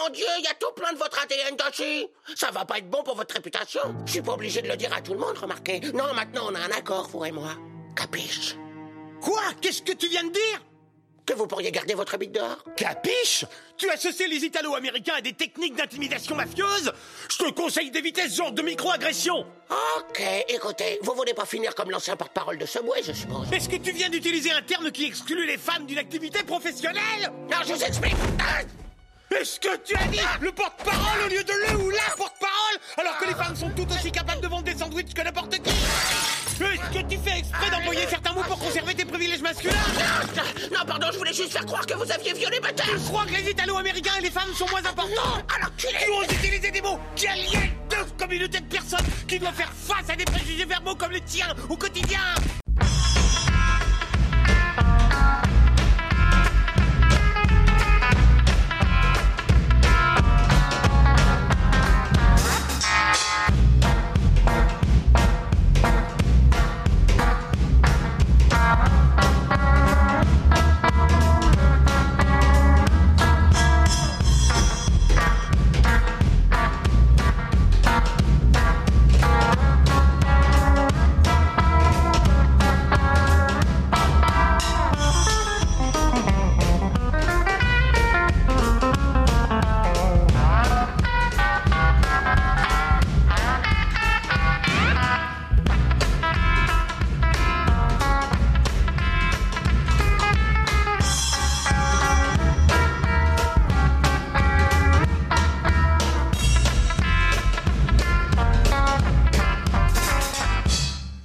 mon 0.01 0.09
dieu, 0.11 0.27
il 0.39 0.45
y 0.45 0.49
a 0.49 0.55
tout 0.55 0.73
plein 0.75 0.93
de 0.93 0.99
votre 0.99 1.19
ADN 1.23 1.57
dessus. 1.57 2.07
Ça 2.35 2.51
va 2.51 2.65
pas 2.65 2.79
être 2.79 2.89
bon 2.89 3.03
pour 3.03 3.17
votre 3.17 3.35
réputation. 3.35 3.81
Je 4.07 4.13
suis 4.13 4.23
pas 4.23 4.33
obligé 4.33 4.63
de 4.63 4.69
le 4.69 4.77
dire 4.77 4.93
à 4.93 5.01
tout 5.01 5.13
le 5.13 5.19
monde, 5.19 5.37
remarquez. 5.37 5.81
Non, 5.93 6.13
maintenant 6.15 6.47
on 6.51 6.55
a 6.55 6.61
un 6.61 6.71
accord, 6.71 7.09
vous 7.09 7.25
et 7.25 7.33
moi. 7.33 7.57
Capiche? 7.97 8.57
Quoi? 9.21 9.43
Qu'est-ce 9.61 9.83
que 9.83 9.93
tu 9.93 10.09
viens 10.09 10.25
de 10.25 10.31
dire? 10.31 10.63
Que 11.27 11.33
vous 11.33 11.47
pourriez 11.47 11.73
garder 11.73 11.95
votre 11.95 12.19
bite 12.19 12.33
dehors. 12.33 12.63
Capiche? 12.77 13.47
Tu 13.79 13.89
associes 13.89 14.29
les 14.29 14.45
Italo-Américains 14.45 15.15
à 15.17 15.21
des 15.23 15.33
techniques 15.33 15.75
d'intimidation 15.75 16.37
mafieuse? 16.37 16.93
Je 17.31 17.39
te 17.39 17.51
conseille 17.51 17.91
d'éviter 17.91 18.29
ce 18.29 18.37
genre 18.37 18.53
de 18.53 18.61
micro-agression. 18.61 19.47
Ok, 19.97 20.23
écoutez, 20.49 20.99
vous 21.03 21.15
voulez 21.15 21.33
pas 21.33 21.47
finir 21.47 21.75
comme 21.75 21.91
l'ancien 21.91 22.15
porte-parole 22.15 22.59
de 22.59 22.67
Subway, 22.67 23.03
je 23.03 23.13
suppose. 23.13 23.51
Est-ce 23.53 23.71
que 23.71 23.77
tu 23.77 23.93
viens 23.93 24.11
d'utiliser 24.11 24.53
un 24.53 24.61
terme 24.61 24.93
qui 24.93 25.07
exclut 25.07 25.47
les 25.47 25.57
femmes 25.57 25.87
d'une 25.87 25.99
activité 25.99 26.43
professionnelle? 26.43 27.33
Non, 27.51 27.57
je 27.67 27.73
vous 27.73 27.83
explique. 27.85 28.17
Ah 28.39 28.61
Est-ce 29.31 29.59
que 29.59 29.77
tu 29.85 29.97
as 29.97 30.07
dit 30.07 30.21
le 30.41 30.53
porte-parole 30.53 31.27
au 31.27 31.29
lieu 31.29 31.43
de 31.43 31.53
le 31.53 31.85
ou 31.85 31.91
la 31.91 32.15
porte-parole 32.17 32.79
Alors 32.99 33.19
que 33.19 33.27
les 33.27 33.35
femmes 33.35 33.57
sont 33.57 33.71
tout 33.71 33.87
aussi 33.91 34.13
capables 34.13 34.41
de 34.41 34.49
vendre 34.49 34.65
des 34.65 34.77
sandwichs 34.77 35.13
que 35.15 35.23
n'importe 35.23 35.59
qui? 35.63 35.71
Est-ce 35.71 36.99
que 36.99 37.09
tu 37.09 37.19
fais 37.19 37.39
exprès 37.39 37.71
d'employer 37.71 38.07
certains 38.09 38.33
mots 38.33 38.43
pour 38.43 38.59
conserver 38.59 38.95
tes 38.95 39.05
privilèges 39.05 39.43
masculins? 39.43 39.75
Non, 40.73 40.85
pardon, 40.87 41.09
je 41.13 41.19
voulais 41.19 41.33
juste 41.33 41.53
faire 41.53 41.67
croire 41.67 41.85
que 41.85 41.95
vous 41.95 42.11
aviez 42.13 42.33
violé 42.33 42.61
ma 42.61 42.73
tête 42.73 42.87
Je 42.93 43.09
crois 43.09 43.25
que 43.27 43.33
les 43.33 43.51
Italo-Américains 43.51 44.15
et 44.19 44.23
les 44.23 44.31
femmes 44.31 44.55
sont 44.55 44.69
moins 44.71 44.85
importants. 44.85 45.43
Alors 45.57 45.71
tu 45.77 45.87
Tu 45.89 46.11
oses 46.11 46.33
utiliser 46.39 46.71
des 46.71 46.81
mots 46.81 46.99
qui 47.17 47.27
aliènent 47.27 47.75
deux 47.91 48.05
communautés 48.19 48.61
de 48.61 48.67
personnes 48.67 49.07
qui 49.27 49.39
doivent 49.39 49.55
faire 49.55 49.73
face 49.73 50.09
à 50.11 50.17
des 50.17 50.25
préjugés 50.25 50.65
verbaux 50.65 50.95
comme 50.95 51.13
les 51.13 51.23
tiens 51.23 51.53
au 51.69 51.77
quotidien 51.77 52.21